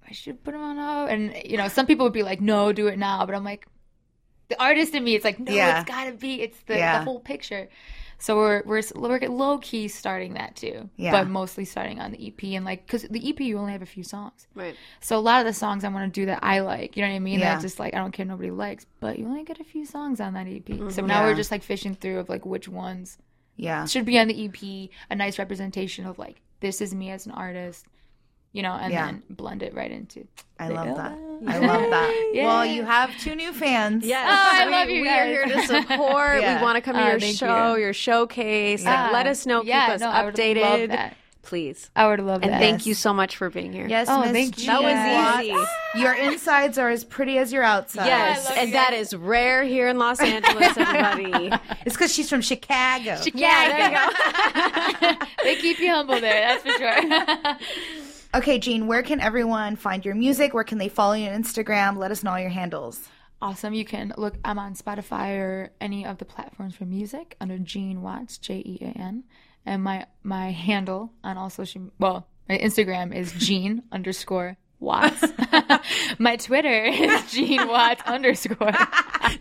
I 0.08 0.12
should 0.12 0.42
put 0.42 0.52
them 0.52 0.60
on 0.62 0.76
now. 0.76 1.06
And 1.06 1.34
you 1.44 1.56
know, 1.56 1.68
some 1.68 1.86
people 1.86 2.04
would 2.06 2.12
be 2.12 2.22
like, 2.24 2.40
No, 2.40 2.72
do 2.72 2.88
it 2.88 2.98
now. 2.98 3.24
But 3.24 3.34
I'm 3.34 3.44
like, 3.44 3.66
the 4.48 4.60
artist 4.62 4.94
in 4.94 5.02
me, 5.04 5.14
it's 5.14 5.24
like, 5.24 5.38
no, 5.38 5.52
Yeah. 5.52 5.80
it's 5.80 5.88
gotta 5.88 6.12
be. 6.12 6.42
It's 6.42 6.58
the, 6.66 6.76
Yeah. 6.76 6.98
the 6.98 7.04
whole 7.04 7.20
picture. 7.20 7.68
So 8.22 8.36
we're 8.36 8.62
we're 8.64 8.82
we're 8.94 9.18
low 9.28 9.58
key 9.58 9.88
starting 9.88 10.34
that 10.34 10.54
too, 10.54 10.88
Yeah. 10.96 11.10
but 11.10 11.26
mostly 11.28 11.64
starting 11.64 11.98
on 11.98 12.12
the 12.12 12.24
EP 12.28 12.40
and 12.54 12.64
like 12.64 12.86
because 12.86 13.02
the 13.02 13.28
EP 13.28 13.40
you 13.40 13.58
only 13.58 13.72
have 13.72 13.82
a 13.82 13.86
few 13.86 14.04
songs, 14.04 14.46
Right. 14.54 14.76
so 15.00 15.18
a 15.18 15.20
lot 15.20 15.40
of 15.40 15.46
the 15.46 15.52
songs 15.52 15.82
I 15.82 15.88
want 15.88 16.14
to 16.14 16.20
do 16.20 16.26
that 16.26 16.38
I 16.40 16.60
like, 16.60 16.96
you 16.96 17.02
know 17.02 17.08
what 17.08 17.16
I 17.16 17.18
mean? 17.18 17.40
Yeah. 17.40 17.54
That 17.56 17.62
just 17.62 17.80
like 17.80 17.94
I 17.94 17.98
don't 17.98 18.12
care 18.12 18.24
nobody 18.24 18.52
likes, 18.52 18.86
but 19.00 19.18
you 19.18 19.26
only 19.26 19.42
get 19.42 19.58
a 19.58 19.64
few 19.64 19.84
songs 19.84 20.20
on 20.20 20.34
that 20.34 20.46
EP. 20.46 20.68
So 20.68 20.74
now 20.76 20.86
Mm-hmm. 20.86 21.08
Yeah. 21.08 21.24
we're 21.26 21.34
just 21.34 21.50
like 21.50 21.64
fishing 21.64 21.96
through 21.96 22.20
of 22.20 22.28
like 22.28 22.46
which 22.46 22.68
ones 22.68 23.18
Yeah. 23.56 23.86
should 23.86 24.04
be 24.04 24.16
on 24.20 24.28
the 24.28 24.44
EP, 24.44 24.88
a 25.10 25.16
nice 25.16 25.36
representation 25.40 26.06
of 26.06 26.16
like 26.16 26.40
this 26.60 26.80
is 26.80 26.94
me 26.94 27.10
as 27.10 27.26
an 27.26 27.32
artist, 27.32 27.86
you 28.52 28.62
know, 28.62 28.72
and 28.72 28.92
Yeah. 28.92 29.06
then 29.06 29.22
blend 29.30 29.62
it 29.62 29.74
right 29.74 29.90
into. 29.90 30.26
I 30.58 30.68
the 30.68 30.74
love 30.74 30.86
that. 30.96 31.12
album. 31.12 31.48
I 31.48 31.58
love 31.58 31.90
that. 31.90 32.28
Yeah. 32.32 32.46
Well, 32.46 32.64
you 32.66 32.84
have 32.84 33.10
two 33.18 33.34
new 33.34 33.52
fans. 33.52 34.04
Yes. 34.06 34.26
Oh, 34.30 34.56
I 34.56 34.64
we, 34.66 34.72
love 34.72 34.88
you 34.90 35.00
We 35.02 35.08
guys. 35.08 35.20
are 35.20 35.26
here 35.26 35.44
to 35.46 35.66
support. 35.66 36.40
Yeah. 36.40 36.56
We 36.58 36.62
want 36.62 36.76
to 36.76 36.80
come 36.82 36.94
to 36.96 37.02
Oh, 37.04 37.08
your 37.10 37.20
show, 37.20 37.74
you. 37.74 37.82
your 37.82 37.92
showcase. 37.92 38.84
Like, 38.84 38.96
Ah, 38.98 39.10
let 39.12 39.26
us 39.26 39.44
know. 39.46 39.62
yeah, 39.62 39.86
keep 39.86 39.94
us 39.96 40.00
no, 40.00 40.08
I 40.10 40.24
would 40.24 40.34
updated. 40.34 40.60
love 40.62 40.88
that. 40.90 41.16
Please. 41.42 41.90
I 41.96 42.06
would 42.06 42.20
love 42.20 42.42
And 42.44 42.52
that. 42.52 42.60
thank 42.60 42.86
you 42.86 42.94
so 42.94 43.12
much 43.12 43.36
for 43.36 43.50
being 43.50 43.72
here. 43.72 43.86
Yes, 43.88 44.06
Oh, 44.08 44.20
Miss 44.20 44.30
thank 44.30 44.58
you. 44.58 44.66
That 44.66 44.82
was 44.82 45.44
easy. 45.44 46.00
Your 46.00 46.14
insides 46.14 46.78
are 46.78 46.88
as 46.88 47.04
pretty 47.04 47.36
as 47.36 47.52
your 47.52 47.64
outsides. 47.64 48.06
Yes, 48.06 48.48
love 48.48 48.58
and 48.58 48.68
you 48.68 48.74
that 48.74 48.90
guys. 48.92 49.08
is 49.08 49.16
rare 49.16 49.64
here 49.64 49.88
in 49.88 49.98
Los 49.98 50.20
Angeles, 50.20 50.76
everybody. 50.78 51.50
It's 51.84 51.96
because 51.96 52.14
she's 52.14 52.30
from 52.30 52.40
Chicago. 52.42 53.18
yeah, 53.34 53.68
there 53.68 55.10
you 55.10 55.18
go. 55.18 55.26
they 55.42 55.56
keep 55.56 55.80
you 55.80 55.90
humble 55.90 56.20
there, 56.20 56.58
that's 56.60 56.62
for 56.62 56.78
sure. 56.78 57.56
Okay, 58.34 58.58
Jean, 58.58 58.86
where 58.86 59.02
can 59.02 59.20
everyone 59.20 59.76
find 59.76 60.04
your 60.04 60.14
music? 60.14 60.54
Where 60.54 60.64
can 60.64 60.78
they 60.78 60.88
follow 60.88 61.12
you 61.12 61.28
on 61.28 61.42
Instagram? 61.42 61.98
Let 61.98 62.10
us 62.10 62.22
know 62.24 62.30
all 62.32 62.40
your 62.40 62.48
handles. 62.48 63.08
awesome. 63.42 63.74
You 63.74 63.84
can 63.84 64.14
look. 64.16 64.34
I'm 64.44 64.58
on 64.58 64.74
Spotify 64.74 65.36
or 65.38 65.70
any 65.80 66.06
of 66.06 66.16
the 66.18 66.24
platforms 66.24 66.74
for 66.76 66.84
music 66.86 67.36
under 67.40 67.58
Jean 67.58 68.00
Watts, 68.00 68.38
J 68.38 68.62
E 68.64 68.78
A 68.80 68.98
N, 68.98 69.24
and 69.66 69.82
my 69.82 70.06
my 70.22 70.50
handle 70.50 71.12
on 71.22 71.36
all 71.36 71.50
social. 71.50 71.90
Well, 71.98 72.26
my 72.48 72.56
Instagram 72.56 73.14
is 73.14 73.32
Jean 73.36 73.82
underscore 73.92 74.56
Watts. 74.82 75.24
my 76.18 76.36
Twitter 76.36 76.84
is 76.84 77.30
Jean 77.32 77.68
Watts 77.68 78.02
underscore. 78.04 78.72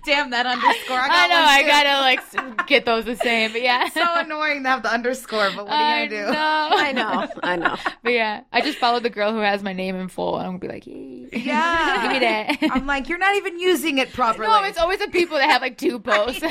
Damn 0.06 0.30
that 0.30 0.46
underscore. 0.46 0.98
I, 1.00 1.26
I 1.26 1.28
know. 1.28 1.36
I 1.44 1.64
gotta 1.64 2.00
like 2.02 2.68
get 2.68 2.86
those 2.86 3.06
the 3.06 3.16
same, 3.16 3.52
but 3.52 3.62
yeah. 3.62 3.90
so 3.90 4.04
annoying 4.06 4.64
to 4.64 4.70
have 4.70 4.84
the 4.84 4.94
underscore, 4.94 5.50
but 5.56 5.66
what 5.66 5.74
are 5.74 5.82
I 5.82 6.04
you 6.04 6.10
gonna 6.10 6.26
do? 6.28 6.32
know. 6.32 6.70
I 6.72 6.92
know. 6.92 7.28
I 7.44 7.56
know. 7.56 7.76
But 8.04 8.14
yeah, 8.14 8.42
I 8.54 8.62
just 8.62 8.78
followed 8.78 9.04
the 9.04 9.10
girl 9.10 9.32
who 9.34 9.40
has 9.40 9.64
my 9.64 9.74
name 9.74 9.96
in 9.96 10.08
full, 10.10 10.38
and 10.38 10.46
I'm 10.46 10.58
gonna 10.58 10.60
be 10.60 10.68
like, 10.68 10.84
hey. 10.86 11.30
Yeah. 11.44 12.02
give 12.04 12.12
me 12.12 12.20
that. 12.20 12.58
I'm 12.76 12.86
like, 12.86 13.10
you're 13.10 13.18
not 13.18 13.36
even 13.36 13.60
using 13.60 13.98
it 13.98 14.14
properly. 14.14 14.48
no, 14.48 14.64
it's 14.64 14.78
always 14.78 15.00
the 15.00 15.08
people 15.08 15.38
that 15.38 15.50
have 15.50 15.62
like 15.62 15.78
two 15.78 16.00
posts. 16.00 16.44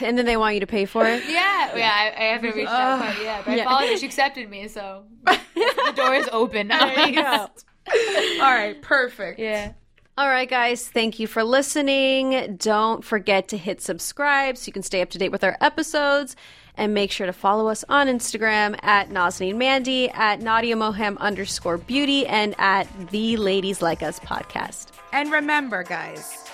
And 0.00 0.16
then 0.16 0.26
they 0.26 0.36
want 0.36 0.54
you 0.54 0.60
to 0.60 0.66
pay 0.66 0.84
for 0.84 1.04
it. 1.06 1.22
Yeah, 1.28 1.76
yeah, 1.76 1.90
I, 1.92 2.14
I 2.16 2.24
haven't 2.28 2.54
reached 2.54 2.70
that 2.70 3.04
point 3.14 3.22
yet, 3.24 3.44
but 3.44 3.50
I 3.52 3.56
Yeah. 3.56 3.64
followed 3.64 3.88
her. 3.88 3.96
She 3.98 4.06
accepted 4.06 4.48
me, 4.48 4.68
so 4.68 5.04
the 5.24 5.92
door 5.96 6.14
is 6.14 6.28
open 6.32 6.68
now. 6.68 7.48
All 8.40 8.52
right, 8.52 8.80
perfect. 8.82 9.38
Yeah. 9.38 9.72
All 10.18 10.28
right, 10.28 10.48
guys, 10.48 10.88
thank 10.88 11.18
you 11.18 11.26
for 11.26 11.42
listening. 11.42 12.56
Don't 12.56 13.02
forget 13.02 13.48
to 13.48 13.56
hit 13.56 13.80
subscribe 13.80 14.58
so 14.58 14.66
you 14.66 14.72
can 14.72 14.82
stay 14.82 15.00
up 15.00 15.08
to 15.10 15.18
date 15.18 15.30
with 15.30 15.42
our 15.42 15.56
episodes. 15.60 16.36
And 16.74 16.94
make 16.94 17.10
sure 17.10 17.26
to 17.26 17.34
follow 17.34 17.68
us 17.68 17.84
on 17.90 18.06
Instagram 18.06 18.78
at 18.82 19.10
Nazanin 19.10 19.56
Mandi, 19.56 20.08
at 20.10 20.40
Nadia 20.40 20.74
Moham 20.74 21.18
underscore 21.18 21.76
beauty, 21.76 22.26
and 22.26 22.54
at 22.58 22.88
the 23.10 23.36
Ladies 23.36 23.82
Like 23.82 24.02
Us 24.02 24.18
podcast. 24.20 24.88
And 25.12 25.30
remember, 25.30 25.82
guys, 25.82 26.48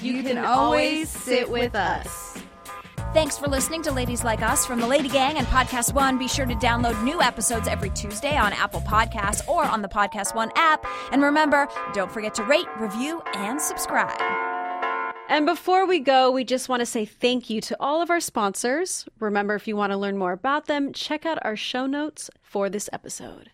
you, 0.00 0.22
can 0.22 0.38
always 0.38 1.10
sit 1.10 1.50
with 1.50 1.74
us. 1.74 2.38
Thanks 3.12 3.36
for 3.36 3.48
listening 3.48 3.82
to 3.82 3.90
Ladies 3.90 4.22
Like 4.22 4.40
Us 4.40 4.64
from 4.64 4.78
the 4.78 4.86
Lady 4.86 5.08
Gang 5.08 5.36
and 5.36 5.46
Podcast 5.48 5.92
One. 5.94 6.16
Be 6.16 6.28
sure 6.28 6.46
to 6.46 6.54
download 6.54 7.02
new 7.02 7.20
episodes 7.20 7.66
every 7.66 7.90
Tuesday 7.90 8.36
on 8.36 8.52
Apple 8.52 8.82
Podcasts 8.82 9.46
or 9.48 9.64
on 9.64 9.82
the 9.82 9.88
Podcast 9.88 10.32
One 10.36 10.52
app. 10.54 10.86
And 11.10 11.20
remember, 11.20 11.66
don't 11.92 12.12
forget 12.12 12.34
to 12.36 12.44
rate, 12.44 12.68
review, 12.78 13.20
and 13.34 13.60
subscribe. 13.60 14.16
And 15.28 15.44
before 15.44 15.86
we 15.86 15.98
go, 15.98 16.30
we 16.30 16.44
just 16.44 16.68
want 16.68 16.80
to 16.80 16.86
say 16.86 17.04
thank 17.04 17.50
you 17.50 17.60
to 17.62 17.76
all 17.80 18.00
of 18.00 18.10
our 18.10 18.20
sponsors. 18.20 19.06
Remember, 19.18 19.56
if 19.56 19.66
you 19.66 19.74
want 19.74 19.90
to 19.90 19.96
learn 19.96 20.16
more 20.16 20.32
about 20.32 20.66
them, 20.66 20.92
check 20.92 21.26
out 21.26 21.38
our 21.42 21.56
show 21.56 21.86
notes 21.86 22.30
for 22.40 22.70
this 22.70 22.88
episode. 22.92 23.49